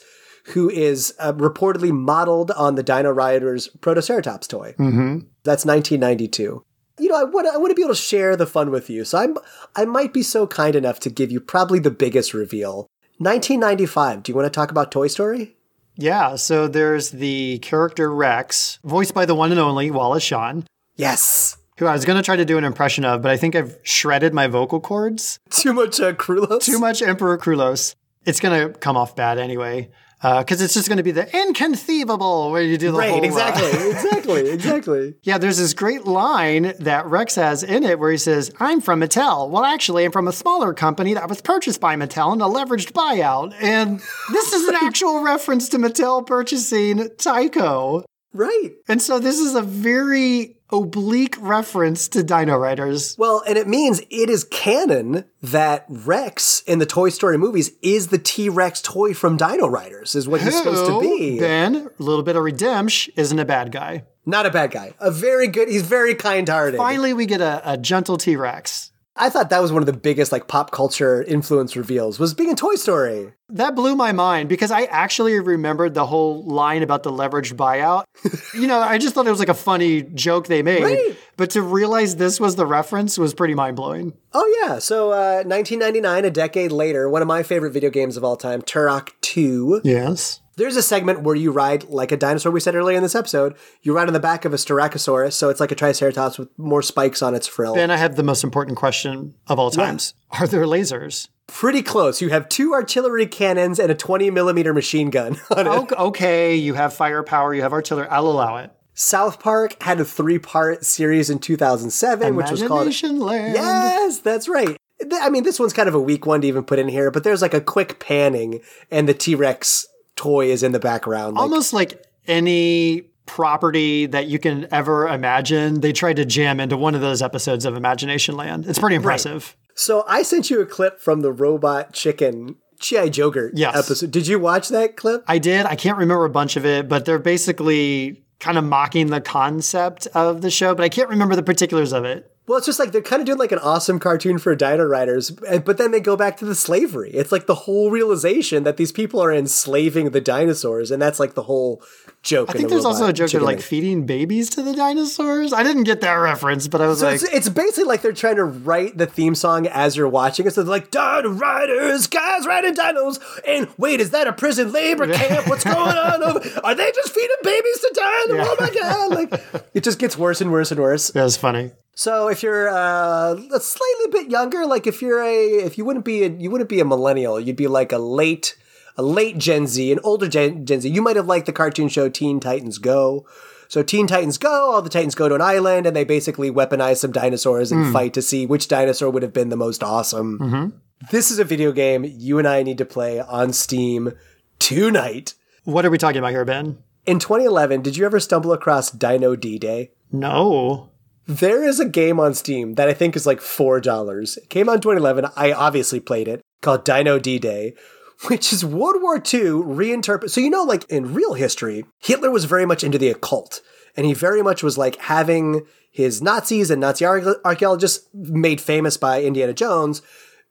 who 0.53 0.69
is 0.69 1.13
uh, 1.19 1.33
reportedly 1.33 1.91
modeled 1.91 2.51
on 2.51 2.75
the 2.75 2.83
Dino 2.83 3.11
Riders 3.11 3.69
Protoceratops 3.79 4.47
toy. 4.47 4.75
Mm-hmm. 4.77 5.19
That's 5.43 5.65
1992. 5.65 6.63
You 6.99 7.09
know, 7.09 7.19
I 7.19 7.23
want 7.23 7.47
I 7.47 7.57
want 7.57 7.71
to 7.71 7.75
be 7.75 7.81
able 7.81 7.95
to 7.95 7.99
share 7.99 8.35
the 8.35 8.45
fun 8.45 8.69
with 8.69 8.89
you, 8.89 9.03
so 9.05 9.17
I'm 9.17 9.37
I 9.75 9.85
might 9.85 10.13
be 10.13 10.21
so 10.21 10.45
kind 10.45 10.75
enough 10.75 10.99
to 10.99 11.09
give 11.09 11.31
you 11.31 11.39
probably 11.39 11.79
the 11.79 11.89
biggest 11.89 12.33
reveal. 12.33 12.87
1995. 13.17 14.23
Do 14.23 14.31
you 14.31 14.35
want 14.35 14.45
to 14.45 14.55
talk 14.55 14.69
about 14.69 14.91
Toy 14.91 15.07
Story? 15.07 15.55
Yeah, 15.95 16.35
so 16.35 16.67
there's 16.67 17.09
the 17.09 17.59
character 17.59 18.13
Rex, 18.13 18.77
voiced 18.83 19.13
by 19.13 19.25
the 19.25 19.35
one 19.35 19.51
and 19.51 19.59
only 19.59 19.89
Wallace 19.89 20.23
Shawn. 20.23 20.67
Yes. 20.95 21.57
Who 21.81 21.87
I 21.87 21.93
was 21.93 22.05
going 22.05 22.17
to 22.17 22.21
try 22.21 22.35
to 22.35 22.45
do 22.45 22.59
an 22.59 22.63
impression 22.63 23.03
of, 23.05 23.23
but 23.23 23.31
I 23.31 23.37
think 23.37 23.55
I've 23.55 23.75
shredded 23.81 24.35
my 24.35 24.45
vocal 24.45 24.79
cords. 24.79 25.39
Too 25.49 25.73
much 25.73 25.99
uh, 25.99 26.13
Krulos? 26.13 26.61
Too 26.61 26.77
much 26.77 27.01
Emperor 27.01 27.39
Krulos. 27.39 27.95
It's 28.23 28.39
going 28.39 28.71
to 28.71 28.77
come 28.77 28.95
off 28.95 29.15
bad 29.15 29.39
anyway. 29.39 29.89
Because 30.21 30.61
it's 30.61 30.75
just 30.75 30.89
going 30.89 30.97
to 30.97 31.03
be 31.03 31.09
the 31.09 31.27
inconceivable 31.35 32.51
where 32.51 32.61
you 32.61 32.77
do 32.77 32.91
the 32.91 32.99
Right, 32.99 33.09
whole, 33.09 33.21
uh, 33.21 33.23
exactly, 33.23 33.65
exactly, 33.89 34.49
exactly. 34.51 35.15
Yeah, 35.23 35.39
there's 35.39 35.57
this 35.57 35.73
great 35.73 36.05
line 36.05 36.73
that 36.81 37.07
Rex 37.07 37.33
has 37.33 37.63
in 37.63 37.83
it 37.83 37.97
where 37.97 38.11
he 38.11 38.17
says, 38.17 38.51
I'm 38.59 38.79
from 38.79 39.01
Mattel. 39.01 39.49
Well, 39.49 39.65
actually, 39.65 40.05
I'm 40.05 40.11
from 40.11 40.27
a 40.27 40.31
smaller 40.31 40.75
company 40.75 41.15
that 41.15 41.27
was 41.27 41.41
purchased 41.41 41.81
by 41.81 41.95
Mattel 41.95 42.31
in 42.35 42.41
a 42.41 42.47
leveraged 42.47 42.91
buyout. 42.91 43.55
And 43.59 43.99
this 44.31 44.53
is 44.53 44.67
an 44.67 44.75
actual 44.83 45.23
reference 45.23 45.67
to 45.69 45.79
Mattel 45.79 46.27
purchasing 46.27 46.99
Tyco. 46.99 48.03
Right. 48.33 48.71
And 48.87 49.01
so 49.01 49.19
this 49.19 49.39
is 49.39 49.55
a 49.55 49.61
very 49.61 50.57
oblique 50.71 51.35
reference 51.39 52.07
to 52.09 52.23
Dino 52.23 52.57
Riders. 52.57 53.15
Well, 53.17 53.43
and 53.47 53.57
it 53.57 53.67
means 53.67 54.01
it 54.09 54.29
is 54.29 54.43
canon 54.43 55.25
that 55.41 55.85
Rex 55.89 56.61
in 56.67 56.79
the 56.79 56.85
Toy 56.85 57.09
Story 57.09 57.37
movies 57.37 57.71
is 57.81 58.07
the 58.07 58.17
T 58.17 58.49
Rex 58.49 58.81
toy 58.81 59.13
from 59.13 59.37
Dino 59.37 59.67
Riders, 59.67 60.15
is 60.15 60.27
what 60.27 60.41
he's 60.41 60.57
supposed 60.57 60.85
to 60.85 61.01
be. 61.01 61.39
Ben, 61.39 61.75
a 61.75 62.03
little 62.03 62.23
bit 62.23 62.35
of 62.35 62.43
redemption, 62.43 63.13
isn't 63.15 63.39
a 63.39 63.45
bad 63.45 63.71
guy. 63.71 64.03
Not 64.25 64.45
a 64.45 64.51
bad 64.51 64.71
guy. 64.71 64.93
A 64.99 65.09
very 65.09 65.47
good, 65.47 65.67
he's 65.67 65.81
very 65.81 66.13
kind 66.15 66.47
hearted. 66.47 66.77
Finally, 66.77 67.13
we 67.13 67.25
get 67.25 67.41
a, 67.41 67.61
a 67.65 67.77
gentle 67.77 68.17
T 68.17 68.35
Rex. 68.35 68.90
I 69.15 69.29
thought 69.29 69.49
that 69.49 69.61
was 69.61 69.71
one 69.71 69.81
of 69.81 69.85
the 69.85 69.93
biggest 69.93 70.31
like 70.31 70.47
pop 70.47 70.71
culture 70.71 71.21
influence 71.23 71.75
reveals 71.75 72.17
was 72.17 72.33
being 72.33 72.49
in 72.49 72.55
Toy 72.55 72.75
Story. 72.75 73.33
That 73.49 73.75
blew 73.75 73.95
my 73.95 74.13
mind 74.13 74.47
because 74.47 74.71
I 74.71 74.83
actually 74.83 75.37
remembered 75.39 75.93
the 75.93 76.05
whole 76.05 76.43
line 76.43 76.81
about 76.81 77.03
the 77.03 77.11
leveraged 77.11 77.55
buyout. 77.55 78.05
you 78.53 78.67
know, 78.67 78.79
I 78.79 78.97
just 78.97 79.13
thought 79.13 79.27
it 79.27 79.31
was 79.31 79.39
like 79.39 79.49
a 79.49 79.53
funny 79.53 80.01
joke 80.01 80.47
they 80.47 80.63
made. 80.63 80.83
Right. 80.83 81.17
But 81.35 81.49
to 81.51 81.61
realize 81.61 82.15
this 82.15 82.39
was 82.39 82.55
the 82.55 82.65
reference 82.65 83.17
was 83.17 83.33
pretty 83.33 83.53
mind 83.53 83.75
blowing. 83.75 84.13
Oh 84.33 84.59
yeah, 84.61 84.79
so 84.79 85.11
uh, 85.11 85.43
1999, 85.43 86.25
a 86.25 86.29
decade 86.29 86.71
later, 86.71 87.09
one 87.09 87.21
of 87.21 87.27
my 87.27 87.43
favorite 87.43 87.71
video 87.71 87.89
games 87.89 88.15
of 88.15 88.23
all 88.23 88.37
time, 88.37 88.61
Turok 88.61 89.09
2. 89.21 89.81
Yes. 89.83 90.39
There's 90.61 90.75
a 90.75 90.83
segment 90.83 91.23
where 91.23 91.33
you 91.33 91.51
ride 91.51 91.85
like 91.85 92.11
a 92.11 92.17
dinosaur 92.17 92.51
we 92.51 92.59
said 92.59 92.75
earlier 92.75 92.95
in 92.95 93.01
this 93.01 93.15
episode. 93.15 93.55
You 93.81 93.95
ride 93.95 94.05
on 94.05 94.13
the 94.13 94.19
back 94.19 94.45
of 94.45 94.53
a 94.53 94.57
Styracosaurus, 94.57 95.33
so 95.33 95.49
it's 95.49 95.59
like 95.59 95.71
a 95.71 95.75
Triceratops 95.75 96.37
with 96.37 96.49
more 96.55 96.83
spikes 96.83 97.23
on 97.23 97.33
its 97.33 97.47
frill. 97.47 97.73
Ben, 97.73 97.89
I 97.89 97.97
have 97.97 98.15
the 98.15 98.21
most 98.21 98.43
important 98.43 98.77
question 98.77 99.33
of 99.47 99.57
all 99.57 99.71
times. 99.71 100.13
Are 100.29 100.45
there 100.45 100.65
lasers? 100.65 101.29
Pretty 101.47 101.81
close. 101.81 102.21
You 102.21 102.29
have 102.29 102.47
two 102.47 102.73
artillery 102.73 103.25
cannons 103.25 103.79
and 103.79 103.91
a 103.91 103.95
20 103.95 104.29
millimeter 104.29 104.71
machine 104.71 105.09
gun 105.09 105.39
on 105.49 105.65
it. 105.65 105.91
Okay, 105.93 106.55
you 106.55 106.75
have 106.75 106.93
firepower, 106.93 107.55
you 107.55 107.63
have 107.63 107.73
artillery. 107.73 108.07
I'll 108.09 108.27
allow 108.27 108.57
it. 108.57 108.71
South 108.93 109.39
Park 109.39 109.81
had 109.81 109.99
a 109.99 110.05
three 110.05 110.37
part 110.37 110.85
series 110.85 111.31
in 111.31 111.39
2007, 111.39 112.35
which 112.35 112.51
was 112.51 112.61
called. 112.61 112.85
Land. 113.03 113.55
Yes, 113.55 114.19
that's 114.19 114.47
right. 114.47 114.77
I 115.11 115.31
mean, 115.31 115.41
this 115.41 115.59
one's 115.59 115.73
kind 115.73 115.89
of 115.89 115.95
a 115.95 115.99
weak 115.99 116.27
one 116.27 116.41
to 116.41 116.47
even 116.47 116.63
put 116.63 116.77
in 116.77 116.87
here, 116.87 117.09
but 117.09 117.23
there's 117.23 117.41
like 117.41 117.55
a 117.55 117.61
quick 117.61 117.99
panning, 117.99 118.61
and 118.91 119.09
the 119.09 119.15
T 119.15 119.33
Rex 119.33 119.87
toy 120.21 120.51
is 120.51 120.63
in 120.63 120.71
the 120.71 120.79
background. 120.79 121.35
Like, 121.35 121.41
Almost 121.41 121.73
like 121.73 122.05
any 122.27 123.01
property 123.25 124.05
that 124.07 124.27
you 124.27 124.39
can 124.39 124.67
ever 124.71 125.07
imagine, 125.07 125.81
they 125.81 125.93
tried 125.93 126.17
to 126.17 126.25
jam 126.25 126.59
into 126.59 126.77
one 126.77 126.95
of 126.95 127.01
those 127.01 127.21
episodes 127.21 127.65
of 127.65 127.75
Imagination 127.75 128.35
Land. 128.35 128.65
It's 128.67 128.79
pretty 128.79 128.95
impressive. 128.95 129.55
So 129.75 130.03
I 130.07 130.21
sent 130.23 130.49
you 130.49 130.61
a 130.61 130.65
clip 130.65 130.99
from 130.99 131.21
the 131.21 131.31
Robot 131.31 131.93
Chicken 131.93 132.55
G.I. 132.79 133.09
Jogurt 133.09 133.51
Yes. 133.53 133.75
episode. 133.75 134.11
Did 134.11 134.27
you 134.27 134.39
watch 134.39 134.69
that 134.69 134.97
clip? 134.97 135.23
I 135.27 135.37
did. 135.37 135.65
I 135.65 135.75
can't 135.75 135.97
remember 135.97 136.25
a 136.25 136.29
bunch 136.29 136.55
of 136.57 136.65
it, 136.65 136.89
but 136.89 137.05
they're 137.05 137.19
basically 137.19 138.23
kind 138.39 138.57
of 138.57 138.63
mocking 138.63 139.07
the 139.07 139.21
concept 139.21 140.07
of 140.13 140.41
the 140.41 140.49
show, 140.49 140.73
but 140.75 140.83
I 140.83 140.89
can't 140.89 141.09
remember 141.09 141.35
the 141.35 141.43
particulars 141.43 141.93
of 141.93 142.05
it. 142.05 142.31
Well, 142.51 142.57
it's 142.57 142.65
just 142.65 142.79
like 142.79 142.91
they're 142.91 143.01
kind 143.01 143.21
of 143.21 143.25
doing 143.25 143.37
like 143.37 143.53
an 143.53 143.59
awesome 143.59 143.97
cartoon 143.97 144.37
for 144.37 144.53
Dino 144.57 144.83
Riders, 144.83 145.31
eh, 145.47 145.59
but 145.59 145.77
then 145.77 145.91
they 145.91 146.01
go 146.01 146.17
back 146.17 146.35
to 146.35 146.43
the 146.43 146.53
slavery. 146.53 147.09
It's 147.11 147.31
like 147.31 147.45
the 147.45 147.55
whole 147.55 147.89
realization 147.89 148.65
that 148.65 148.75
these 148.75 148.91
people 148.91 149.21
are 149.21 149.31
enslaving 149.31 150.09
the 150.09 150.19
dinosaurs, 150.19 150.91
and 150.91 151.01
that's 151.01 151.17
like 151.17 151.33
the 151.33 151.43
whole 151.43 151.81
joke. 152.23 152.49
I 152.49 152.53
in 152.53 152.57
think 152.57 152.69
the 152.69 152.75
there's 152.75 152.85
also 152.85 153.03
a 153.03 153.07
Robot 153.07 153.15
joke 153.15 153.33
of 153.33 153.41
like 153.43 153.61
feeding 153.61 154.05
babies 154.05 154.49
to 154.51 154.61
the 154.61 154.73
dinosaurs. 154.73 155.53
I 155.53 155.63
didn't 155.63 155.83
get 155.83 156.01
that 156.01 156.13
reference, 156.13 156.67
but 156.67 156.81
I 156.81 156.87
was 156.87 156.99
So 156.99 157.07
like, 157.07 157.15
it's, 157.15 157.23
it's 157.23 157.49
basically 157.49 157.85
like 157.85 158.01
they're 158.01 158.13
trying 158.13 158.35
to 158.35 158.43
write 158.43 158.97
the 158.97 159.05
theme 159.05 159.35
song 159.35 159.67
as 159.67 159.95
you're 159.95 160.07
watching 160.07 160.45
it. 160.45 160.53
So 160.53 160.63
they're 160.63 160.69
like, 160.69 160.91
Dino 160.91 161.29
Riders, 161.29 162.07
guys 162.07 162.45
riding 162.45 162.75
dinos. 162.75 163.19
And 163.47 163.67
wait, 163.77 163.99
is 163.99 164.11
that 164.11 164.27
a 164.27 164.33
prison 164.33 164.71
labor 164.71 165.11
camp? 165.11 165.47
What's 165.47 165.63
going 165.63 165.77
on 165.77 166.23
over? 166.23 166.39
Are 166.63 166.75
they 166.75 166.91
just 166.91 167.13
feeding 167.13 167.37
babies 167.43 167.79
to 167.79 167.93
dinos? 167.95 168.45
Oh 168.45 168.55
my 168.59 168.69
God. 168.69 169.11
Like, 169.11 169.65
it 169.73 169.83
just 169.83 169.99
gets 169.99 170.17
worse 170.17 170.41
and 170.41 170.51
worse 170.51 170.71
and 170.71 170.79
worse. 170.79 171.09
that 171.11 171.23
was 171.23 171.37
funny. 171.37 171.71
So 171.93 172.29
if 172.29 172.41
you're 172.41 172.69
uh, 172.69 173.33
a 173.33 173.59
slightly 173.59 174.07
bit 174.11 174.29
younger, 174.31 174.65
like 174.65 174.87
if 174.87 175.01
you're 175.01 175.21
a, 175.21 175.35
if 175.65 175.77
you 175.77 175.85
wouldn't 175.85 176.05
be 176.05 176.23
a, 176.23 176.29
you 176.29 176.49
wouldn't 176.49 176.69
be 176.69 176.79
a 176.79 176.85
millennial, 176.85 177.39
you'd 177.39 177.57
be 177.57 177.67
like 177.67 177.91
a 177.91 177.97
late, 177.97 178.55
a 178.97 179.03
late 179.03 179.37
Gen 179.37 179.67
Z, 179.67 179.91
an 179.91 179.99
older 180.03 180.27
Gen, 180.27 180.65
Gen 180.65 180.81
Z. 180.81 180.89
You 180.89 181.01
might 181.01 181.15
have 181.15 181.27
liked 181.27 181.45
the 181.45 181.53
cartoon 181.53 181.89
show 181.89 182.09
Teen 182.09 182.39
Titans 182.39 182.77
Go. 182.77 183.25
So 183.67 183.83
Teen 183.83 184.05
Titans 184.05 184.37
Go, 184.37 184.71
all 184.71 184.81
the 184.81 184.89
Titans 184.89 185.15
go 185.15 185.29
to 185.29 185.35
an 185.35 185.41
island 185.41 185.87
and 185.87 185.95
they 185.95 186.03
basically 186.03 186.51
weaponize 186.51 186.97
some 186.97 187.13
dinosaurs 187.13 187.71
and 187.71 187.85
hmm. 187.85 187.93
fight 187.93 188.13
to 188.15 188.21
see 188.21 188.45
which 188.45 188.67
dinosaur 188.67 189.09
would 189.09 189.23
have 189.23 189.33
been 189.33 189.49
the 189.49 189.55
most 189.55 189.81
awesome. 189.81 190.39
Mm-hmm. 190.39 190.77
This 191.09 191.31
is 191.31 191.39
a 191.39 191.43
video 191.43 191.71
game 191.71 192.03
you 192.05 192.37
and 192.37 192.47
I 192.47 192.63
need 192.63 192.77
to 192.79 192.85
play 192.85 193.19
on 193.19 193.53
Steam 193.53 194.13
tonight. 194.59 195.33
What 195.63 195.85
are 195.85 195.89
we 195.89 195.97
talking 195.97 196.19
about 196.19 196.31
here, 196.31 196.45
Ben? 196.45 196.77
In 197.05 197.17
2011, 197.17 197.81
did 197.81 197.97
you 197.97 198.05
ever 198.05 198.19
stumble 198.19 198.53
across 198.53 198.91
Dino 198.91 199.35
D 199.35 199.57
Day? 199.57 199.91
No. 200.11 200.89
There 201.25 201.63
is 201.63 201.79
a 201.79 201.85
game 201.85 202.19
on 202.19 202.33
Steam 202.33 202.75
that 202.75 202.89
I 202.89 202.93
think 202.93 203.15
is 203.15 203.25
like 203.25 203.39
$4. 203.39 204.37
It 204.37 204.49
came 204.49 204.69
out 204.69 204.75
in 204.75 204.81
2011. 204.81 205.27
I 205.35 205.51
obviously 205.51 205.99
played 205.99 206.27
it 206.27 206.41
called 206.61 206.85
Dino 206.85 207.17
D 207.17 207.39
Day, 207.39 207.73
which 208.27 208.51
is 208.53 208.63
World 208.65 209.01
War 209.01 209.15
II 209.15 209.21
reinterpret. 209.51 210.29
So, 210.29 210.41
you 210.41 210.49
know, 210.49 210.63
like 210.63 210.83
in 210.89 211.13
real 211.13 211.33
history, 211.33 211.85
Hitler 211.99 212.31
was 212.31 212.45
very 212.45 212.65
much 212.65 212.83
into 212.83 212.97
the 212.97 213.09
occult. 213.09 213.61
And 213.97 214.05
he 214.05 214.13
very 214.13 214.41
much 214.41 214.63
was 214.63 214.77
like 214.77 214.95
having 214.97 215.65
his 215.91 216.21
Nazis 216.21 216.71
and 216.71 216.79
Nazi 216.79 217.05
archaeologists 217.05 218.07
made 218.13 218.61
famous 218.61 218.95
by 218.95 219.21
Indiana 219.21 219.53
Jones 219.53 220.01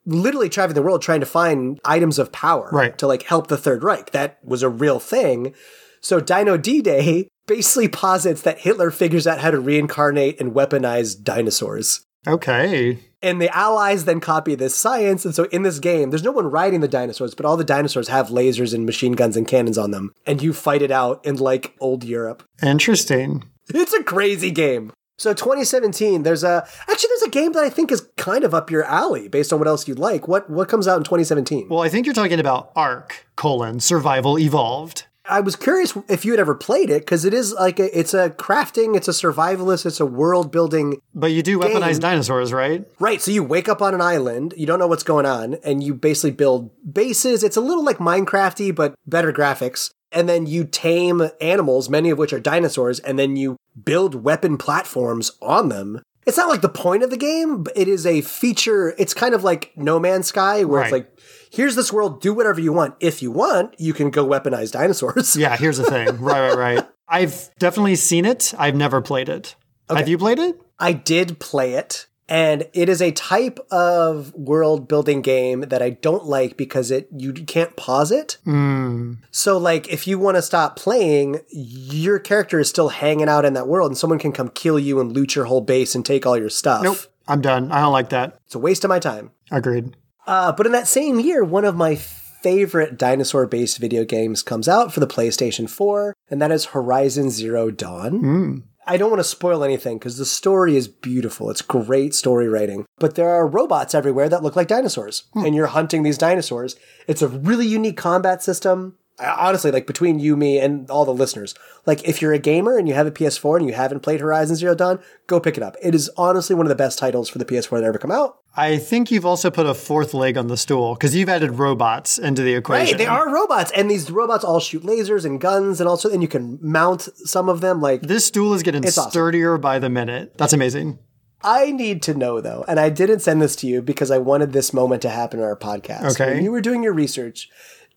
literally 0.05 0.49
traveling 0.49 0.75
the 0.75 0.81
world 0.81 1.01
trying 1.01 1.19
to 1.19 1.25
find 1.25 1.79
items 1.85 2.17
of 2.17 2.31
power 2.31 2.69
Right. 2.71 2.97
to 2.97 3.07
like 3.07 3.23
help 3.23 3.47
the 3.47 3.57
Third 3.57 3.83
Reich. 3.83 4.11
That 4.11 4.39
was 4.43 4.63
a 4.63 4.69
real 4.69 4.99
thing. 4.99 5.53
So 6.01 6.19
Dino 6.19 6.57
D-Day 6.57 7.29
basically 7.47 7.87
posits 7.87 8.41
that 8.41 8.59
Hitler 8.59 8.91
figures 8.91 9.27
out 9.27 9.39
how 9.39 9.51
to 9.51 9.59
reincarnate 9.59 10.39
and 10.39 10.53
weaponize 10.53 11.21
dinosaurs. 11.21 12.05
Okay. 12.27 12.99
And 13.21 13.41
the 13.41 13.55
Allies 13.55 14.05
then 14.05 14.19
copy 14.19 14.55
this 14.55 14.75
science. 14.75 15.25
And 15.25 15.35
so 15.35 15.43
in 15.45 15.61
this 15.61 15.79
game, 15.79 16.09
there's 16.09 16.23
no 16.23 16.31
one 16.31 16.49
riding 16.49 16.79
the 16.79 16.87
dinosaurs, 16.87 17.35
but 17.35 17.45
all 17.45 17.57
the 17.57 17.63
dinosaurs 17.63 18.07
have 18.07 18.29
lasers 18.29 18.73
and 18.73 18.85
machine 18.85 19.13
guns 19.13 19.37
and 19.37 19.47
cannons 19.47 19.77
on 19.77 19.91
them. 19.91 20.13
And 20.25 20.41
you 20.41 20.53
fight 20.53 20.81
it 20.81 20.91
out 20.91 21.23
in 21.25 21.37
like 21.37 21.75
old 21.79 22.03
Europe. 22.03 22.43
Interesting. 22.63 23.43
It's 23.69 23.93
a 23.93 24.03
crazy 24.03 24.51
game. 24.51 24.91
So 25.21 25.35
2017, 25.35 26.23
there's 26.23 26.43
a 26.43 26.67
actually 26.89 27.09
there's 27.09 27.21
a 27.21 27.29
game 27.29 27.51
that 27.51 27.63
I 27.63 27.69
think 27.69 27.91
is 27.91 28.09
kind 28.17 28.43
of 28.43 28.55
up 28.55 28.71
your 28.71 28.83
alley 28.85 29.27
based 29.27 29.53
on 29.53 29.59
what 29.59 29.67
else 29.67 29.87
you'd 29.87 29.99
like. 29.99 30.27
What 30.27 30.49
what 30.49 30.67
comes 30.67 30.87
out 30.87 30.97
in 30.97 31.03
2017? 31.03 31.69
Well, 31.69 31.81
I 31.81 31.89
think 31.89 32.07
you're 32.07 32.15
talking 32.15 32.39
about 32.39 32.71
Ark 32.75 33.27
colon 33.35 33.79
Survival 33.79 34.39
Evolved. 34.39 35.05
I 35.25 35.39
was 35.39 35.55
curious 35.55 35.95
if 36.09 36.25
you 36.25 36.31
had 36.31 36.39
ever 36.39 36.55
played 36.55 36.89
it 36.89 37.03
because 37.03 37.25
it 37.25 37.33
is 37.33 37.53
like 37.53 37.79
a, 37.79 37.97
it's 37.97 38.13
a 38.13 38.31
crafting, 38.31 38.95
it's 38.95 39.07
a 39.07 39.11
survivalist, 39.11 39.85
it's 39.85 39.99
a 39.99 40.05
world 40.05 40.51
building. 40.51 40.99
But 41.13 41.31
you 41.31 41.43
do 41.43 41.59
weaponize 41.59 41.99
dinosaurs, 41.99 42.51
right? 42.51 42.85
Right, 42.99 43.21
so 43.21 43.31
you 43.31 43.43
wake 43.43 43.69
up 43.69 43.81
on 43.81 43.93
an 43.93 44.01
island, 44.01 44.53
you 44.57 44.65
don't 44.65 44.79
know 44.79 44.87
what's 44.87 45.03
going 45.03 45.25
on, 45.25 45.55
and 45.63 45.83
you 45.83 45.93
basically 45.93 46.31
build 46.31 46.71
bases. 46.91 47.43
It's 47.43 47.57
a 47.57 47.61
little 47.61 47.83
like 47.83 47.97
Minecrafty, 47.97 48.73
but 48.73 48.95
better 49.05 49.31
graphics. 49.31 49.91
And 50.11 50.27
then 50.27 50.45
you 50.45 50.65
tame 50.65 51.29
animals, 51.39 51.89
many 51.89 52.09
of 52.09 52.17
which 52.17 52.33
are 52.33 52.39
dinosaurs, 52.39 52.99
and 52.99 53.17
then 53.17 53.35
you 53.35 53.57
build 53.81 54.23
weapon 54.23 54.57
platforms 54.57 55.31
on 55.41 55.69
them. 55.69 56.01
It's 56.27 56.37
not 56.37 56.49
like 56.49 56.61
the 56.61 56.69
point 56.69 57.03
of 57.03 57.09
the 57.09 57.17
game, 57.17 57.63
but 57.63 57.77
it 57.77 57.87
is 57.87 58.05
a 58.05 58.21
feature. 58.21 58.93
It's 58.97 59.13
kind 59.13 59.33
of 59.33 59.43
like 59.43 59.71
No 59.75 59.99
Man's 59.99 60.27
Sky, 60.27 60.63
where 60.65 60.83
it's 60.83 60.91
like, 60.91 61.09
here's 61.51 61.75
this 61.75 61.93
world, 61.93 62.21
do 62.21 62.33
whatever 62.33 62.59
you 62.59 62.73
want. 62.73 62.95
If 62.99 63.21
you 63.21 63.29
want, 63.29 63.75
you 63.79 63.93
can 63.93 64.09
go 64.09 64.25
weaponize 64.25 64.71
dinosaurs. 64.71 65.35
Yeah, 65.41 65.57
here's 65.57 65.77
the 65.77 65.85
thing. 65.85 66.07
right, 66.19 66.49
right, 66.49 66.57
right. 66.57 66.87
I've 67.07 67.49
definitely 67.57 67.95
seen 67.95 68.25
it. 68.25 68.53
I've 68.57 68.75
never 68.75 69.01
played 69.01 69.27
it. 69.27 69.55
Have 69.89 70.07
you 70.07 70.17
played 70.17 70.39
it? 70.39 70.59
I 70.79 70.93
did 70.93 71.39
play 71.39 71.73
it, 71.73 72.07
and 72.29 72.67
it 72.73 72.87
is 72.87 73.01
a 73.01 73.11
type 73.11 73.59
of 73.71 74.33
world 74.35 74.87
building 74.87 75.21
game 75.21 75.61
that 75.61 75.81
I 75.81 75.89
don't 75.89 76.25
like 76.25 76.55
because 76.55 76.91
it 76.91 77.09
you 77.11 77.33
can't 77.33 77.75
pause 77.75 78.11
it. 78.11 78.37
Mm. 78.45 79.17
So 79.31 79.57
like 79.57 79.89
if 79.89 80.07
you 80.07 80.17
want 80.17 80.37
to 80.37 80.41
stop 80.41 80.77
playing, 80.77 81.41
your 81.49 82.19
character 82.19 82.59
is 82.59 82.69
still 82.69 82.89
hanging 82.89 83.27
out 83.27 83.45
in 83.45 83.53
that 83.53 83.67
world 83.67 83.91
and 83.91 83.97
someone 83.97 84.19
can 84.19 84.31
come 84.31 84.49
kill 84.49 84.79
you 84.79 85.01
and 85.01 85.11
loot 85.11 85.35
your 85.35 85.45
whole 85.45 85.61
base 85.61 85.93
and 85.93 86.05
take 86.05 86.25
all 86.25 86.37
your 86.37 86.49
stuff. 86.49 86.83
Nope. 86.83 86.97
I'm 87.27 87.41
done. 87.41 87.71
I 87.71 87.81
don't 87.81 87.93
like 87.93 88.09
that. 88.09 88.39
It's 88.45 88.55
a 88.55 88.59
waste 88.59 88.85
of 88.85 88.89
my 88.89 88.99
time. 88.99 89.31
Agreed. 89.51 89.95
Uh, 90.31 90.49
but 90.53 90.65
in 90.65 90.71
that 90.71 90.87
same 90.87 91.19
year, 91.19 91.43
one 91.43 91.65
of 91.65 91.75
my 91.75 91.93
favorite 91.93 92.97
dinosaur 92.97 93.45
based 93.45 93.77
video 93.79 94.05
games 94.05 94.41
comes 94.41 94.69
out 94.69 94.93
for 94.93 95.01
the 95.01 95.07
PlayStation 95.07 95.69
4, 95.69 96.15
and 96.29 96.41
that 96.41 96.53
is 96.53 96.67
Horizon 96.67 97.29
Zero 97.29 97.69
Dawn. 97.69 98.63
I 98.87 98.95
don't 98.95 99.09
want 99.09 99.19
to 99.19 99.25
spoil 99.25 99.61
anything 99.61 99.99
because 99.99 100.17
the 100.17 100.25
story 100.25 100.77
is 100.77 100.87
beautiful. 100.87 101.49
It's 101.49 101.61
great 101.61 102.15
story 102.15 102.47
writing. 102.47 102.85
But 102.97 103.15
there 103.15 103.29
are 103.29 103.45
robots 103.45 103.93
everywhere 103.93 104.29
that 104.29 104.41
look 104.41 104.55
like 104.55 104.69
dinosaurs, 104.69 105.23
and 105.35 105.53
you're 105.53 105.67
hunting 105.67 106.03
these 106.03 106.17
dinosaurs. 106.17 106.77
It's 107.07 107.21
a 107.21 107.27
really 107.27 107.67
unique 107.67 107.97
combat 107.97 108.41
system. 108.41 108.95
Honestly, 109.21 109.71
like 109.71 109.85
between 109.87 110.19
you, 110.19 110.35
me, 110.35 110.59
and 110.59 110.89
all 110.89 111.05
the 111.05 111.13
listeners, 111.13 111.53
like 111.85 112.07
if 112.07 112.21
you're 112.21 112.33
a 112.33 112.39
gamer 112.39 112.77
and 112.77 112.87
you 112.87 112.93
have 112.93 113.07
a 113.07 113.11
PS4 113.11 113.57
and 113.59 113.67
you 113.67 113.73
haven't 113.73 114.01
played 114.01 114.19
Horizon 114.19 114.55
Zero 114.55 114.73
Dawn, 114.75 114.99
go 115.27 115.39
pick 115.39 115.57
it 115.57 115.63
up. 115.63 115.75
It 115.81 115.93
is 115.93 116.09
honestly 116.17 116.55
one 116.55 116.65
of 116.65 116.69
the 116.69 116.75
best 116.75 116.97
titles 116.99 117.29
for 117.29 117.37
the 117.37 117.45
PS4 117.45 117.79
that 117.79 117.83
ever 117.85 117.97
come 117.97 118.11
out. 118.11 118.37
I 118.55 118.77
think 118.77 119.11
you've 119.11 119.25
also 119.25 119.49
put 119.49 119.65
a 119.65 119.73
fourth 119.73 120.13
leg 120.13 120.37
on 120.37 120.47
the 120.47 120.57
stool 120.57 120.95
because 120.95 121.15
you've 121.15 121.29
added 121.29 121.51
robots 121.59 122.17
into 122.17 122.41
the 122.41 122.55
equation. 122.55 122.93
Right, 122.93 122.97
they 122.97 123.05
are 123.05 123.33
robots, 123.33 123.71
and 123.75 123.89
these 123.89 124.11
robots 124.11 124.43
all 124.43 124.59
shoot 124.59 124.83
lasers 124.83 125.23
and 125.23 125.39
guns, 125.39 125.79
and 125.79 125.87
also, 125.87 126.09
and 126.11 126.21
you 126.21 126.27
can 126.27 126.59
mount 126.61 127.03
some 127.15 127.47
of 127.47 127.61
them. 127.61 127.79
Like 127.79 128.01
This 128.01 128.25
stool 128.25 128.53
is 128.53 128.63
getting 128.63 128.83
It's 128.83 128.97
awesome. 128.97 129.11
sturdier 129.11 129.57
by 129.57 129.79
the 129.79 129.89
minute. 129.89 130.37
That's 130.37 130.53
amazing. 130.53 130.99
I 131.43 131.71
need 131.71 132.01
to 132.03 132.13
know 132.13 132.39
though, 132.41 132.65
and 132.67 132.79
I 132.79 132.89
didn't 132.89 133.21
send 133.21 133.41
this 133.41 133.55
to 133.57 133.67
you 133.67 133.81
because 133.81 134.11
I 134.11 134.17
wanted 134.19 134.53
this 134.53 134.73
moment 134.73 135.01
to 135.03 135.09
happen 135.09 135.39
in 135.39 135.45
our 135.45 135.55
podcast. 135.57 136.11
Okay. 136.11 136.35
When 136.35 136.43
you 136.43 136.51
were 136.51 136.61
doing 136.61 136.83
your 136.83 136.93
research, 136.93 137.49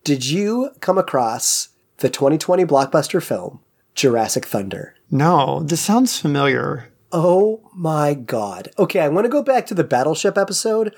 did 0.05 0.25
you 0.25 0.69
come 0.79 0.97
across 0.97 1.69
the 1.97 2.09
2020 2.09 2.63
blockbuster 2.63 3.21
film 3.21 3.59
Jurassic 3.95 4.45
Thunder? 4.45 4.95
No, 5.11 5.61
this 5.63 5.81
sounds 5.81 6.19
familiar. 6.19 6.89
Oh 7.11 7.69
my 7.73 8.13
god. 8.13 8.69
Okay, 8.79 8.99
I 8.99 9.07
want 9.09 9.25
to 9.25 9.29
go 9.29 9.41
back 9.43 9.65
to 9.67 9.73
the 9.73 9.83
Battleship 9.83 10.37
episode. 10.37 10.93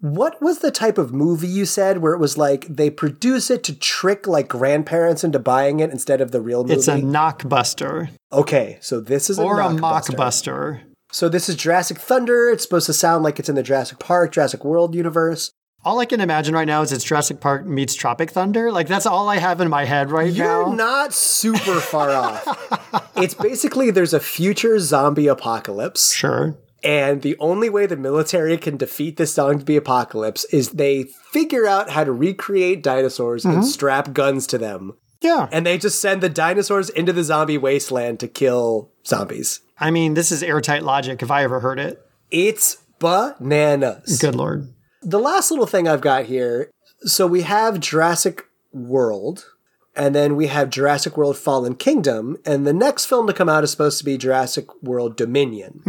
What 0.00 0.40
was 0.42 0.58
the 0.58 0.70
type 0.70 0.98
of 0.98 1.12
movie 1.12 1.48
you 1.48 1.64
said 1.66 1.98
where 1.98 2.12
it 2.12 2.20
was 2.20 2.36
like 2.38 2.66
they 2.68 2.90
produce 2.90 3.50
it 3.50 3.64
to 3.64 3.74
trick 3.74 4.26
like 4.26 4.48
grandparents 4.48 5.24
into 5.24 5.38
buying 5.38 5.80
it 5.80 5.90
instead 5.90 6.20
of 6.20 6.30
the 6.32 6.40
real 6.40 6.62
movie? 6.62 6.74
It's 6.74 6.88
a 6.88 6.96
knockbuster 6.96 8.10
Okay, 8.32 8.78
so 8.80 9.00
this 9.00 9.30
is 9.30 9.38
or 9.38 9.60
a 9.60 9.68
a 9.68 9.70
knockbuster. 9.70 10.14
mockbuster. 10.14 10.80
So 11.10 11.28
this 11.28 11.48
is 11.48 11.56
Jurassic 11.56 11.98
Thunder. 11.98 12.50
It's 12.50 12.62
supposed 12.64 12.86
to 12.86 12.92
sound 12.92 13.24
like 13.24 13.38
it's 13.38 13.48
in 13.48 13.54
the 13.54 13.62
Jurassic 13.62 13.98
Park, 13.98 14.32
Jurassic 14.32 14.64
World 14.64 14.94
universe. 14.94 15.50
All 15.88 16.00
I 16.00 16.04
can 16.04 16.20
imagine 16.20 16.52
right 16.52 16.66
now 16.66 16.82
is 16.82 16.92
it's 16.92 17.02
Jurassic 17.02 17.40
Park 17.40 17.64
meets 17.64 17.94
Tropic 17.94 18.30
Thunder. 18.30 18.70
Like 18.70 18.88
that's 18.88 19.06
all 19.06 19.26
I 19.26 19.38
have 19.38 19.58
in 19.62 19.70
my 19.70 19.86
head 19.86 20.10
right 20.10 20.30
now. 20.34 20.66
You're 20.66 20.74
not 20.74 21.14
super 21.14 21.80
far 21.80 22.10
off. 22.10 23.06
It's 23.16 23.32
basically 23.32 23.90
there's 23.90 24.12
a 24.12 24.20
future 24.20 24.78
zombie 24.78 25.28
apocalypse. 25.28 26.12
Sure. 26.12 26.58
And 26.84 27.22
the 27.22 27.36
only 27.38 27.70
way 27.70 27.86
the 27.86 27.96
military 27.96 28.56
can 28.58 28.76
defeat 28.76 29.16
this 29.16 29.32
zombie 29.32 29.76
apocalypse 29.76 30.44
is 30.52 30.72
they 30.72 31.04
figure 31.32 31.66
out 31.66 31.90
how 31.90 32.04
to 32.04 32.12
recreate 32.12 32.82
dinosaurs 32.82 33.46
and 33.46 33.54
mm-hmm. 33.54 33.62
strap 33.62 34.12
guns 34.12 34.46
to 34.48 34.58
them. 34.58 34.92
Yeah. 35.22 35.48
And 35.50 35.64
they 35.64 35.78
just 35.78 36.02
send 36.02 36.20
the 36.20 36.28
dinosaurs 36.28 36.90
into 36.90 37.14
the 37.14 37.24
zombie 37.24 37.58
wasteland 37.58 38.20
to 38.20 38.28
kill 38.28 38.90
zombies. 39.06 39.60
I 39.80 39.90
mean, 39.90 40.12
this 40.12 40.30
is 40.30 40.42
airtight 40.42 40.82
logic 40.82 41.22
if 41.22 41.30
I 41.30 41.44
ever 41.44 41.60
heard 41.60 41.80
it. 41.80 42.06
It's 42.30 42.76
bananas. 42.98 44.18
Good 44.18 44.36
lord. 44.36 44.68
The 45.02 45.20
last 45.20 45.50
little 45.50 45.66
thing 45.66 45.86
I've 45.86 46.00
got 46.00 46.26
here 46.26 46.70
so 47.02 47.26
we 47.26 47.42
have 47.42 47.80
Jurassic 47.80 48.46
World, 48.72 49.52
and 49.94 50.14
then 50.14 50.36
we 50.36 50.48
have 50.48 50.70
Jurassic 50.70 51.16
World 51.16 51.36
Fallen 51.36 51.74
Kingdom, 51.74 52.36
and 52.44 52.66
the 52.66 52.72
next 52.72 53.06
film 53.06 53.26
to 53.26 53.32
come 53.32 53.48
out 53.48 53.64
is 53.64 53.70
supposed 53.70 53.98
to 53.98 54.04
be 54.04 54.18
Jurassic 54.18 54.82
World 54.82 55.16
Dominion. 55.16 55.80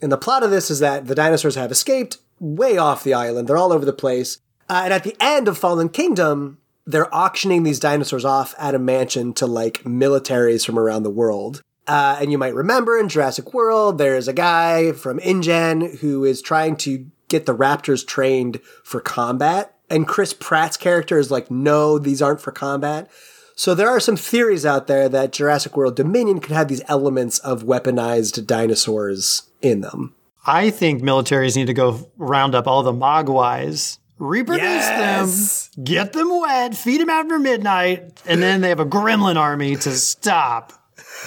And 0.00 0.12
the 0.12 0.18
plot 0.18 0.42
of 0.42 0.50
this 0.50 0.70
is 0.70 0.80
that 0.80 1.06
the 1.06 1.14
dinosaurs 1.14 1.54
have 1.54 1.70
escaped 1.70 2.18
way 2.40 2.76
off 2.76 3.04
the 3.04 3.14
island, 3.14 3.48
they're 3.48 3.56
all 3.56 3.72
over 3.72 3.84
the 3.84 3.92
place. 3.92 4.38
Uh, 4.68 4.82
and 4.84 4.92
at 4.92 5.02
the 5.02 5.16
end 5.20 5.48
of 5.48 5.56
Fallen 5.56 5.88
Kingdom, 5.88 6.58
they're 6.86 7.12
auctioning 7.14 7.62
these 7.62 7.80
dinosaurs 7.80 8.24
off 8.24 8.54
at 8.58 8.74
a 8.74 8.78
mansion 8.78 9.32
to 9.34 9.46
like 9.46 9.82
militaries 9.84 10.64
from 10.64 10.78
around 10.78 11.02
the 11.02 11.10
world. 11.10 11.62
Uh, 11.86 12.18
and 12.20 12.30
you 12.30 12.36
might 12.36 12.54
remember 12.54 12.98
in 12.98 13.08
Jurassic 13.08 13.54
World, 13.54 13.96
there's 13.96 14.28
a 14.28 14.32
guy 14.34 14.92
from 14.92 15.18
InGen 15.20 15.98
who 15.98 16.24
is 16.24 16.42
trying 16.42 16.76
to 16.76 17.06
get 17.28 17.46
the 17.46 17.54
raptors 17.54 18.06
trained 18.06 18.60
for 18.82 19.00
combat. 19.00 19.74
And 19.90 20.06
Chris 20.06 20.34
Pratt's 20.34 20.76
character 20.76 21.18
is 21.18 21.30
like, 21.30 21.50
no, 21.50 21.98
these 21.98 22.20
aren't 22.20 22.40
for 22.40 22.52
combat. 22.52 23.10
So 23.54 23.74
there 23.74 23.88
are 23.88 24.00
some 24.00 24.16
theories 24.16 24.64
out 24.64 24.86
there 24.86 25.08
that 25.08 25.32
Jurassic 25.32 25.76
World 25.76 25.96
Dominion 25.96 26.40
could 26.40 26.52
have 26.52 26.68
these 26.68 26.82
elements 26.86 27.38
of 27.40 27.64
weaponized 27.64 28.46
dinosaurs 28.46 29.42
in 29.62 29.80
them. 29.80 30.14
I 30.46 30.70
think 30.70 31.02
militaries 31.02 31.56
need 31.56 31.66
to 31.66 31.74
go 31.74 32.10
round 32.16 32.54
up 32.54 32.66
all 32.66 32.82
the 32.82 32.92
mogwais, 32.92 33.98
reproduce 34.18 34.62
Yes! 34.62 35.68
them, 35.74 35.84
get 35.84 36.12
them 36.12 36.30
wet, 36.30 36.74
feed 36.76 37.00
them 37.00 37.10
after 37.10 37.38
midnight, 37.38 38.22
and 38.26 38.40
then 38.42 38.60
they 38.60 38.68
have 38.68 38.80
a 38.80 38.86
gremlin 38.86 39.36
army 39.36 39.76
to 39.76 39.90
stop 39.90 40.72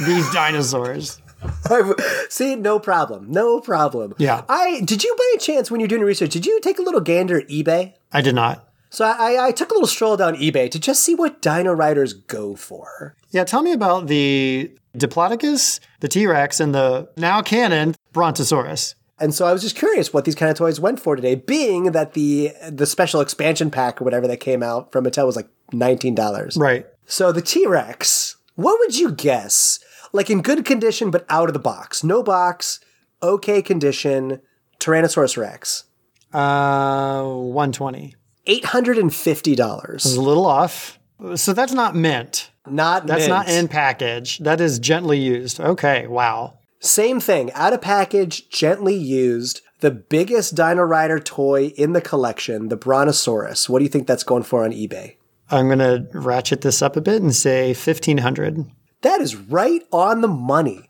these 0.05 0.29
dinosaurs. 0.31 1.20
See, 2.29 2.55
no 2.55 2.79
problem. 2.79 3.31
No 3.31 3.59
problem. 3.59 4.13
Yeah. 4.17 4.43
I 4.49 4.81
did 4.81 5.03
you 5.03 5.15
by 5.17 5.23
any 5.33 5.39
chance 5.39 5.71
when 5.71 5.79
you're 5.79 5.87
doing 5.87 6.03
research, 6.03 6.31
did 6.31 6.45
you 6.45 6.59
take 6.61 6.79
a 6.79 6.83
little 6.83 7.01
gander 7.01 7.39
at 7.39 7.47
eBay? 7.47 7.93
I 8.11 8.21
did 8.21 8.35
not. 8.35 8.67
So 8.89 9.05
I, 9.05 9.47
I 9.47 9.51
took 9.51 9.71
a 9.71 9.73
little 9.73 9.87
stroll 9.87 10.17
down 10.17 10.35
eBay 10.35 10.69
to 10.69 10.79
just 10.79 11.01
see 11.01 11.15
what 11.15 11.41
dino 11.41 11.71
riders 11.71 12.13
go 12.13 12.55
for. 12.55 13.15
Yeah, 13.29 13.45
tell 13.45 13.61
me 13.61 13.71
about 13.71 14.07
the 14.07 14.69
Diplodocus, 14.97 15.79
the 16.01 16.09
T 16.09 16.27
Rex, 16.27 16.59
and 16.59 16.75
the 16.75 17.09
now 17.15 17.41
canon 17.41 17.95
Brontosaurus. 18.11 18.95
And 19.17 19.33
so 19.33 19.45
I 19.45 19.53
was 19.53 19.61
just 19.61 19.75
curious 19.75 20.11
what 20.11 20.25
these 20.25 20.35
kind 20.35 20.51
of 20.51 20.57
toys 20.57 20.79
went 20.79 20.99
for 20.99 21.15
today, 21.15 21.35
being 21.35 21.91
that 21.93 22.13
the 22.13 22.53
the 22.69 22.85
special 22.85 23.21
expansion 23.21 23.71
pack 23.71 24.01
or 24.01 24.03
whatever 24.03 24.27
that 24.27 24.41
came 24.41 24.61
out 24.61 24.91
from 24.91 25.05
Mattel 25.05 25.25
was 25.25 25.37
like 25.37 25.47
nineteen 25.71 26.15
dollars. 26.15 26.57
Right. 26.57 26.85
So 27.05 27.31
the 27.31 27.41
T 27.41 27.65
Rex, 27.65 28.35
what 28.55 28.79
would 28.79 28.97
you 28.97 29.11
guess? 29.11 29.79
Like 30.13 30.29
in 30.29 30.41
good 30.41 30.65
condition 30.65 31.11
but 31.11 31.25
out 31.29 31.49
of 31.49 31.53
the 31.53 31.59
box, 31.59 32.03
no 32.03 32.21
box, 32.23 32.79
okay 33.23 33.61
condition 33.61 34.41
Tyrannosaurus 34.79 35.37
Rex? 35.37 35.85
Uh, 36.33 37.23
120. 37.23 38.15
$850. 38.47 39.95
It's 39.95 40.15
a 40.15 40.21
little 40.21 40.45
off. 40.45 40.99
So 41.35 41.53
that's 41.53 41.73
not 41.73 41.95
mint. 41.95 42.49
Not 42.67 43.07
That's 43.07 43.21
mint. 43.21 43.29
not 43.29 43.49
in 43.49 43.67
package. 43.67 44.39
That 44.39 44.61
is 44.61 44.79
gently 44.79 45.19
used. 45.19 45.59
Okay, 45.59 46.07
wow. 46.07 46.57
Same 46.79 47.19
thing, 47.19 47.51
out 47.53 47.73
of 47.73 47.81
package, 47.81 48.49
gently 48.49 48.95
used. 48.95 49.61
The 49.79 49.91
biggest 49.91 50.55
Dino 50.55 50.83
Rider 50.83 51.19
toy 51.19 51.67
in 51.75 51.93
the 51.93 52.01
collection, 52.01 52.69
the 52.69 52.77
Brontosaurus. 52.77 53.67
What 53.69 53.79
do 53.79 53.83
you 53.85 53.89
think 53.89 54.07
that's 54.07 54.23
going 54.23 54.43
for 54.43 54.63
on 54.63 54.71
eBay? 54.71 55.15
I'm 55.49 55.67
going 55.67 55.79
to 55.79 56.07
ratchet 56.17 56.61
this 56.61 56.81
up 56.81 56.95
a 56.95 57.01
bit 57.01 57.21
and 57.21 57.35
say 57.35 57.69
1500. 57.69 58.65
That 59.01 59.21
is 59.21 59.35
right 59.35 59.81
on 59.91 60.21
the 60.21 60.27
money. 60.27 60.89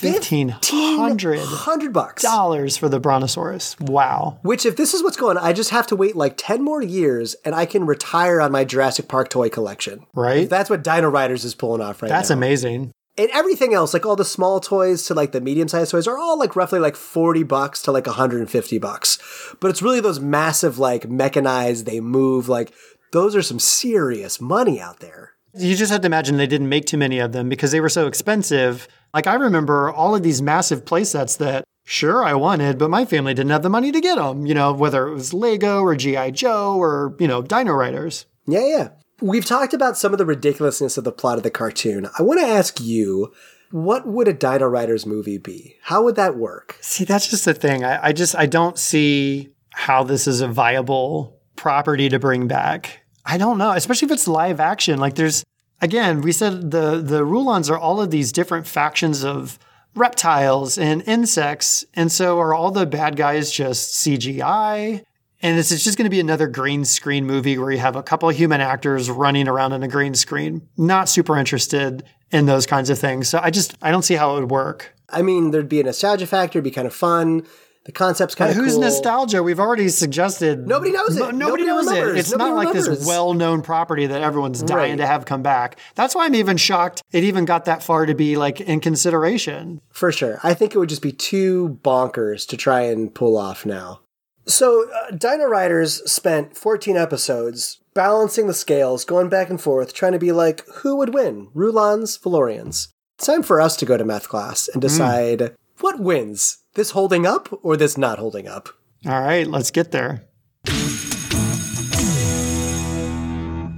1500 0.00 1.38
100 1.40 1.92
bucks. 1.92 2.22
dollars 2.22 2.76
for 2.76 2.88
the 2.88 3.00
Brontosaurus. 3.00 3.78
Wow. 3.80 4.38
Which, 4.42 4.64
if 4.64 4.76
this 4.76 4.94
is 4.94 5.02
what's 5.02 5.16
going 5.16 5.36
on, 5.36 5.44
I 5.44 5.52
just 5.52 5.70
have 5.70 5.86
to 5.88 5.96
wait 5.96 6.14
like 6.14 6.34
10 6.36 6.62
more 6.62 6.82
years 6.82 7.34
and 7.44 7.54
I 7.54 7.66
can 7.66 7.86
retire 7.86 8.40
on 8.40 8.52
my 8.52 8.64
Jurassic 8.64 9.08
Park 9.08 9.28
toy 9.28 9.48
collection. 9.48 10.06
Right? 10.14 10.42
If 10.44 10.50
that's 10.50 10.70
what 10.70 10.84
Dino 10.84 11.08
Riders 11.08 11.44
is 11.44 11.54
pulling 11.54 11.82
off 11.82 12.00
right 12.02 12.08
now. 12.08 12.16
That's 12.16 12.30
now. 12.30 12.36
amazing. 12.36 12.92
and 13.16 13.30
everything 13.32 13.74
else, 13.74 13.92
like 13.92 14.06
all 14.06 14.14
the 14.14 14.24
small 14.24 14.60
toys 14.60 15.04
to 15.06 15.14
like 15.14 15.32
the 15.32 15.40
medium 15.40 15.66
sized 15.66 15.90
toys, 15.90 16.06
are 16.06 16.18
all 16.18 16.38
like 16.38 16.54
roughly 16.54 16.78
like 16.78 16.94
40 16.96 17.42
bucks 17.42 17.82
to 17.82 17.90
like 17.92 18.06
150 18.06 18.78
bucks. 18.78 19.18
But 19.60 19.70
it's 19.70 19.82
really 19.82 20.00
those 20.00 20.20
massive, 20.20 20.78
like 20.78 21.08
mechanized, 21.10 21.86
they 21.86 22.00
move, 22.00 22.48
like 22.48 22.72
those 23.10 23.34
are 23.34 23.42
some 23.42 23.58
serious 23.58 24.40
money 24.40 24.80
out 24.80 25.00
there. 25.00 25.32
You 25.54 25.74
just 25.76 25.90
have 25.90 26.02
to 26.02 26.06
imagine 26.06 26.36
they 26.36 26.46
didn't 26.46 26.68
make 26.68 26.86
too 26.86 26.98
many 26.98 27.18
of 27.18 27.32
them 27.32 27.48
because 27.48 27.72
they 27.72 27.80
were 27.80 27.88
so 27.88 28.06
expensive. 28.06 28.88
Like 29.14 29.26
I 29.26 29.34
remember 29.34 29.90
all 29.90 30.14
of 30.14 30.22
these 30.22 30.42
massive 30.42 30.84
playsets 30.84 31.38
that 31.38 31.64
sure 31.84 32.22
I 32.22 32.34
wanted, 32.34 32.78
but 32.78 32.90
my 32.90 33.04
family 33.04 33.34
didn't 33.34 33.50
have 33.50 33.62
the 33.62 33.70
money 33.70 33.90
to 33.92 34.00
get 34.00 34.16
them, 34.16 34.46
you 34.46 34.54
know, 34.54 34.72
whether 34.72 35.08
it 35.08 35.14
was 35.14 35.32
Lego 35.32 35.80
or 35.80 35.96
GI 35.96 36.32
Joe 36.32 36.76
or, 36.76 37.16
you 37.18 37.26
know, 37.26 37.42
Dino 37.42 37.72
Riders. 37.72 38.26
Yeah, 38.46 38.66
yeah. 38.66 38.88
We've 39.20 39.44
talked 39.44 39.74
about 39.74 39.96
some 39.98 40.12
of 40.12 40.18
the 40.18 40.26
ridiculousness 40.26 40.96
of 40.96 41.04
the 41.04 41.12
plot 41.12 41.38
of 41.38 41.42
the 41.42 41.50
cartoon. 41.50 42.08
I 42.18 42.22
want 42.22 42.40
to 42.40 42.46
ask 42.46 42.80
you, 42.80 43.32
what 43.70 44.06
would 44.06 44.28
a 44.28 44.32
Dino 44.32 44.66
Riders 44.66 45.06
movie 45.06 45.38
be? 45.38 45.76
How 45.82 46.02
would 46.04 46.16
that 46.16 46.36
work? 46.36 46.76
See, 46.80 47.04
that's 47.04 47.28
just 47.28 47.44
the 47.44 47.54
thing. 47.54 47.84
I, 47.84 48.08
I 48.08 48.12
just 48.12 48.36
I 48.36 48.46
don't 48.46 48.78
see 48.78 49.50
how 49.72 50.02
this 50.04 50.26
is 50.26 50.40
a 50.40 50.48
viable 50.48 51.38
property 51.56 52.08
to 52.08 52.18
bring 52.18 52.48
back. 52.48 53.00
I 53.28 53.36
don't 53.36 53.58
know, 53.58 53.72
especially 53.72 54.06
if 54.06 54.12
it's 54.12 54.26
live 54.26 54.58
action. 54.58 54.98
Like 54.98 55.14
there's 55.14 55.44
again, 55.82 56.22
we 56.22 56.32
said 56.32 56.70
the 56.70 56.96
the 56.96 57.24
Rulons 57.24 57.68
are 57.68 57.78
all 57.78 58.00
of 58.00 58.10
these 58.10 58.32
different 58.32 58.66
factions 58.66 59.22
of 59.22 59.58
reptiles 59.94 60.78
and 60.78 61.02
insects, 61.06 61.84
and 61.92 62.10
so 62.10 62.40
are 62.40 62.54
all 62.54 62.70
the 62.70 62.86
bad 62.86 63.16
guys 63.16 63.52
just 63.52 63.94
CGI? 64.02 65.04
And 65.40 65.56
this 65.56 65.70
is 65.70 65.84
just 65.84 65.96
going 65.96 66.06
to 66.06 66.10
be 66.10 66.18
another 66.18 66.48
green 66.48 66.84
screen 66.84 67.24
movie 67.24 67.58
where 67.58 67.70
you 67.70 67.78
have 67.78 67.94
a 67.94 68.02
couple 68.02 68.28
of 68.28 68.34
human 68.34 68.60
actors 68.60 69.08
running 69.08 69.46
around 69.46 69.72
on 69.72 69.84
a 69.84 69.88
green 69.88 70.14
screen. 70.14 70.66
Not 70.76 71.08
super 71.08 71.36
interested 71.36 72.02
in 72.32 72.46
those 72.46 72.66
kinds 72.66 72.90
of 72.90 72.98
things. 72.98 73.28
So 73.28 73.38
I 73.42 73.50
just 73.50 73.76
I 73.82 73.90
don't 73.90 74.02
see 74.02 74.14
how 74.14 74.36
it 74.36 74.40
would 74.40 74.50
work. 74.50 74.94
I 75.10 75.20
mean, 75.20 75.50
there'd 75.50 75.68
be 75.68 75.80
a 75.80 75.84
nostalgia 75.84 76.26
factor, 76.26 76.58
it'd 76.58 76.64
be 76.64 76.70
kind 76.70 76.86
of 76.86 76.94
fun. 76.94 77.46
The 77.88 77.92
concept's 77.92 78.34
kind 78.34 78.50
of 78.50 78.56
Who's 78.58 78.72
cool. 78.74 78.82
nostalgia? 78.82 79.42
We've 79.42 79.58
already 79.58 79.88
suggested. 79.88 80.68
Nobody 80.68 80.92
knows 80.92 81.16
it. 81.16 81.20
No- 81.20 81.30
nobody, 81.30 81.38
Nobody 81.38 81.64
knows 81.64 81.86
remembers. 81.86 82.16
it. 82.16 82.18
It's 82.18 82.30
Nobody 82.32 82.50
not 82.50 82.56
like 82.58 82.68
remembers. 82.68 82.98
this 82.98 83.08
well-known 83.08 83.62
property 83.62 84.04
that 84.06 84.20
everyone's 84.20 84.62
dying 84.62 84.90
Right. 84.92 84.96
to 84.98 85.06
have 85.06 85.24
come 85.24 85.42
back. 85.42 85.78
That's 85.94 86.14
why 86.14 86.26
I'm 86.26 86.34
even 86.34 86.58
shocked 86.58 87.02
it 87.12 87.24
even 87.24 87.46
got 87.46 87.64
that 87.64 87.82
far 87.82 88.04
to 88.04 88.14
be 88.14 88.36
like 88.36 88.60
in 88.60 88.80
consideration. 88.80 89.80
For 89.90 90.12
sure. 90.12 90.38
I 90.42 90.52
think 90.52 90.74
it 90.74 90.78
would 90.78 90.90
just 90.90 91.00
be 91.00 91.12
too 91.12 91.78
bonkers 91.82 92.46
to 92.48 92.58
try 92.58 92.82
and 92.82 93.14
pull 93.14 93.38
off 93.38 93.64
now. 93.64 94.00
So, 94.46 94.86
uh, 94.90 95.10
Dino 95.12 95.46
Riders 95.46 96.02
spent 96.10 96.58
14 96.58 96.94
episodes 96.98 97.80
balancing 97.94 98.48
the 98.48 98.54
scales, 98.54 99.06
going 99.06 99.30
back 99.30 99.48
and 99.48 99.58
forth, 99.60 99.94
trying 99.94 100.12
to 100.12 100.18
be 100.18 100.30
like, 100.32 100.62
who 100.82 100.94
would 100.96 101.14
win? 101.14 101.48
Rulons, 101.54 102.18
Valorians. 102.18 102.88
It's 103.18 103.26
time 103.26 103.42
for 103.42 103.62
us 103.62 103.76
to 103.78 103.86
go 103.86 103.96
to 103.96 104.04
math 104.04 104.28
class 104.28 104.68
and 104.68 104.82
decide 104.82 105.54
what 105.80 105.98
wins? 106.00 106.58
This 106.78 106.92
holding 106.92 107.26
up 107.26 107.48
or 107.64 107.76
this 107.76 107.98
not 107.98 108.20
holding 108.20 108.46
up? 108.46 108.68
All 109.04 109.20
right, 109.20 109.44
let's 109.44 109.72
get 109.72 109.90
there. 109.90 110.22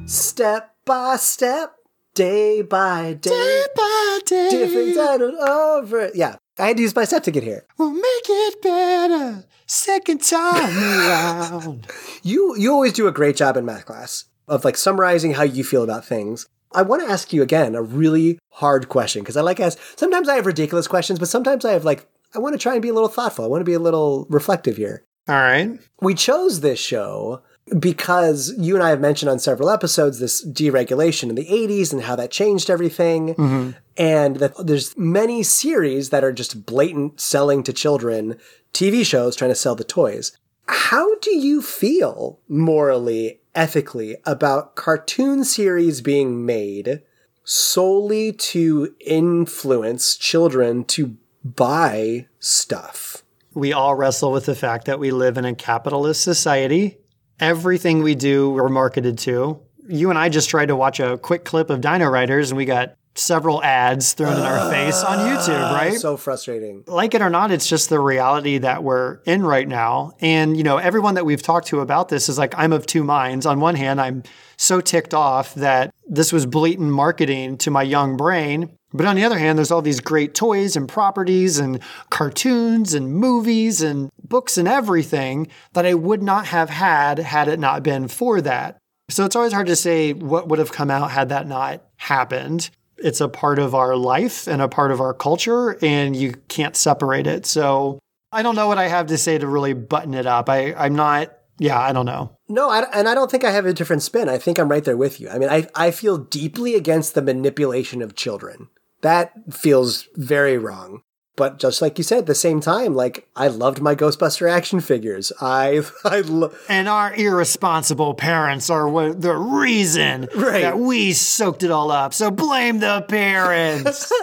Step 0.04 0.76
by 0.84 1.16
step, 1.16 1.76
day 2.14 2.60
by 2.60 3.14
day, 3.18 3.30
day 3.30 3.64
by 3.74 4.18
day, 4.26 4.50
different 4.50 4.94
dinos 4.98 5.32
over. 5.48 6.10
Yeah, 6.14 6.36
I 6.58 6.66
had 6.66 6.76
to 6.76 6.82
use 6.82 6.94
my 6.94 7.04
step 7.06 7.22
to 7.22 7.30
get 7.30 7.42
here. 7.42 7.64
We'll 7.78 7.94
make 7.94 8.04
it 8.04 8.60
better 8.60 9.46
second 9.66 10.20
time 10.22 10.76
around. 10.76 11.86
You 12.22 12.54
you 12.58 12.70
always 12.70 12.92
do 12.92 13.08
a 13.08 13.12
great 13.12 13.36
job 13.36 13.56
in 13.56 13.64
math 13.64 13.86
class 13.86 14.26
of 14.46 14.62
like 14.62 14.76
summarizing 14.76 15.32
how 15.32 15.44
you 15.44 15.64
feel 15.64 15.84
about 15.84 16.04
things. 16.04 16.46
I 16.72 16.82
want 16.82 17.02
to 17.02 17.10
ask 17.10 17.32
you 17.32 17.40
again 17.40 17.74
a 17.74 17.82
really 17.82 18.38
hard 18.50 18.90
question 18.90 19.22
because 19.22 19.38
I 19.38 19.40
like 19.40 19.58
ask. 19.58 19.78
Sometimes 19.96 20.28
I 20.28 20.34
have 20.34 20.44
ridiculous 20.44 20.86
questions, 20.86 21.18
but 21.18 21.30
sometimes 21.30 21.64
I 21.64 21.72
have 21.72 21.86
like 21.86 22.06
I 22.34 22.38
want 22.38 22.54
to 22.54 22.58
try 22.58 22.74
and 22.74 22.82
be 22.82 22.88
a 22.88 22.94
little 22.94 23.08
thoughtful. 23.08 23.44
I 23.44 23.48
want 23.48 23.60
to 23.60 23.66
be 23.66 23.74
a 23.74 23.80
little 23.80 24.26
reflective 24.30 24.76
here. 24.76 25.04
All 25.28 25.36
right. 25.36 25.78
We 26.00 26.14
chose 26.14 26.60
this 26.60 26.78
show 26.78 27.42
because 27.78 28.52
you 28.58 28.74
and 28.74 28.82
I 28.82 28.90
have 28.90 29.00
mentioned 29.00 29.30
on 29.30 29.38
several 29.38 29.70
episodes 29.70 30.18
this 30.18 30.44
deregulation 30.44 31.28
in 31.28 31.34
the 31.34 31.46
80s 31.46 31.92
and 31.92 32.02
how 32.02 32.16
that 32.16 32.30
changed 32.30 32.70
everything. 32.70 33.34
Mm-hmm. 33.34 33.70
And 33.96 34.36
that 34.36 34.66
there's 34.66 34.96
many 34.96 35.42
series 35.42 36.10
that 36.10 36.24
are 36.24 36.32
just 36.32 36.64
blatant 36.64 37.20
selling 37.20 37.62
to 37.64 37.72
children, 37.72 38.36
TV 38.72 39.04
shows 39.04 39.36
trying 39.36 39.50
to 39.50 39.54
sell 39.54 39.74
the 39.74 39.84
toys. 39.84 40.36
How 40.66 41.16
do 41.16 41.36
you 41.36 41.60
feel 41.60 42.40
morally, 42.48 43.40
ethically 43.54 44.16
about 44.24 44.74
cartoon 44.76 45.44
series 45.44 46.00
being 46.00 46.46
made 46.46 47.02
solely 47.44 48.32
to 48.32 48.94
influence 49.00 50.16
children 50.16 50.84
to 50.84 51.16
buy 51.44 52.26
stuff? 52.38 53.22
We 53.54 53.72
all 53.72 53.94
wrestle 53.94 54.32
with 54.32 54.46
the 54.46 54.54
fact 54.54 54.86
that 54.86 54.98
we 54.98 55.10
live 55.10 55.36
in 55.36 55.44
a 55.44 55.54
capitalist 55.54 56.22
society. 56.22 56.98
Everything 57.38 58.02
we 58.02 58.14
do, 58.14 58.50
we're 58.50 58.68
marketed 58.68 59.18
to. 59.20 59.60
You 59.88 60.10
and 60.10 60.18
I 60.18 60.28
just 60.28 60.50
tried 60.50 60.66
to 60.66 60.76
watch 60.76 61.00
a 61.00 61.18
quick 61.18 61.44
clip 61.44 61.70
of 61.70 61.80
Dino 61.80 62.08
Riders 62.08 62.50
and 62.50 62.56
we 62.56 62.64
got 62.64 62.94
several 63.14 63.62
ads 63.62 64.12
thrown 64.12 64.36
in 64.36 64.42
our 64.42 64.58
ah, 64.58 64.70
face 64.70 65.02
on 65.02 65.18
YouTube, 65.18 65.72
right? 65.72 65.94
So 65.94 66.16
frustrating. 66.16 66.84
like 66.86 67.14
it 67.14 67.22
or 67.22 67.30
not, 67.30 67.50
it's 67.50 67.68
just 67.68 67.88
the 67.88 67.98
reality 67.98 68.58
that 68.58 68.84
we're 68.84 69.20
in 69.24 69.42
right 69.42 69.66
now. 69.66 70.12
And, 70.20 70.56
you 70.56 70.62
know, 70.62 70.78
everyone 70.78 71.14
that 71.14 71.26
we've 71.26 71.42
talked 71.42 71.68
to 71.68 71.80
about 71.80 72.08
this 72.08 72.28
is 72.28 72.38
like, 72.38 72.54
I'm 72.56 72.72
of 72.72 72.86
two 72.86 73.02
minds. 73.04 73.46
On 73.46 73.60
one 73.60 73.74
hand, 73.74 74.00
I'm 74.00 74.22
so 74.56 74.80
ticked 74.80 75.14
off 75.14 75.54
that 75.54 75.92
this 76.08 76.32
was 76.32 76.46
blatant 76.46 76.90
marketing 76.90 77.58
to 77.58 77.70
my 77.70 77.82
young 77.82 78.16
brain. 78.16 78.76
But 78.92 79.06
on 79.06 79.16
the 79.16 79.24
other 79.24 79.38
hand, 79.38 79.56
there's 79.56 79.70
all 79.70 79.82
these 79.82 80.00
great 80.00 80.34
toys 80.34 80.74
and 80.76 80.88
properties 80.88 81.58
and 81.58 81.80
cartoons 82.10 82.92
and 82.92 83.14
movies 83.14 83.82
and 83.82 84.10
books 84.22 84.58
and 84.58 84.66
everything 84.66 85.48
that 85.74 85.86
I 85.86 85.94
would 85.94 86.22
not 86.22 86.46
have 86.46 86.70
had 86.70 87.18
had 87.18 87.48
it 87.48 87.60
not 87.60 87.82
been 87.82 88.08
for 88.08 88.40
that. 88.40 88.78
So 89.08 89.24
it's 89.24 89.36
always 89.36 89.52
hard 89.52 89.66
to 89.68 89.76
say 89.76 90.12
what 90.12 90.48
would 90.48 90.58
have 90.58 90.72
come 90.72 90.90
out 90.90 91.10
had 91.10 91.28
that 91.28 91.46
not 91.46 91.82
happened. 91.96 92.70
It's 92.98 93.20
a 93.20 93.28
part 93.28 93.58
of 93.58 93.74
our 93.74 93.96
life 93.96 94.46
and 94.46 94.60
a 94.60 94.68
part 94.68 94.90
of 94.90 95.00
our 95.00 95.14
culture, 95.14 95.78
and 95.82 96.14
you 96.14 96.34
can't 96.48 96.76
separate 96.76 97.26
it. 97.26 97.46
So 97.46 97.98
I 98.32 98.42
don't 98.42 98.56
know 98.56 98.68
what 98.68 98.78
I 98.78 98.88
have 98.88 99.06
to 99.06 99.18
say 99.18 99.38
to 99.38 99.46
really 99.46 99.72
button 99.72 100.14
it 100.14 100.26
up. 100.26 100.48
I, 100.48 100.74
I'm 100.74 100.94
not, 100.94 101.32
yeah, 101.58 101.80
I 101.80 101.92
don't 101.92 102.06
know. 102.06 102.36
No, 102.48 102.70
I, 102.70 102.82
and 102.92 103.08
I 103.08 103.14
don't 103.14 103.30
think 103.30 103.44
I 103.44 103.50
have 103.52 103.66
a 103.66 103.72
different 103.72 104.02
spin. 104.02 104.28
I 104.28 104.38
think 104.38 104.58
I'm 104.58 104.68
right 104.68 104.84
there 104.84 104.96
with 104.96 105.20
you. 105.20 105.28
I 105.28 105.38
mean, 105.38 105.48
I, 105.48 105.66
I 105.74 105.90
feel 105.90 106.18
deeply 106.18 106.74
against 106.74 107.14
the 107.14 107.22
manipulation 107.22 108.02
of 108.02 108.14
children. 108.14 108.68
That 109.02 109.32
feels 109.52 110.08
very 110.16 110.58
wrong. 110.58 111.02
But 111.36 111.58
just 111.58 111.80
like 111.80 111.96
you 111.96 112.04
said, 112.04 112.18
at 112.18 112.26
the 112.26 112.34
same 112.34 112.60
time, 112.60 112.94
like 112.94 113.26
I 113.34 113.48
loved 113.48 113.80
my 113.80 113.94
Ghostbuster 113.94 114.50
action 114.50 114.80
figures. 114.80 115.32
I 115.40 115.82
I 116.04 116.20
lo- 116.20 116.52
And 116.68 116.86
our 116.86 117.14
irresponsible 117.14 118.12
parents 118.14 118.68
are 118.68 118.86
what, 118.86 119.22
the 119.22 119.34
reason 119.34 120.28
Right. 120.34 120.60
that 120.62 120.78
we 120.78 121.12
soaked 121.14 121.62
it 121.62 121.70
all 121.70 121.90
up. 121.90 122.12
So 122.12 122.30
blame 122.30 122.80
the 122.80 123.02
parents. 123.08 124.12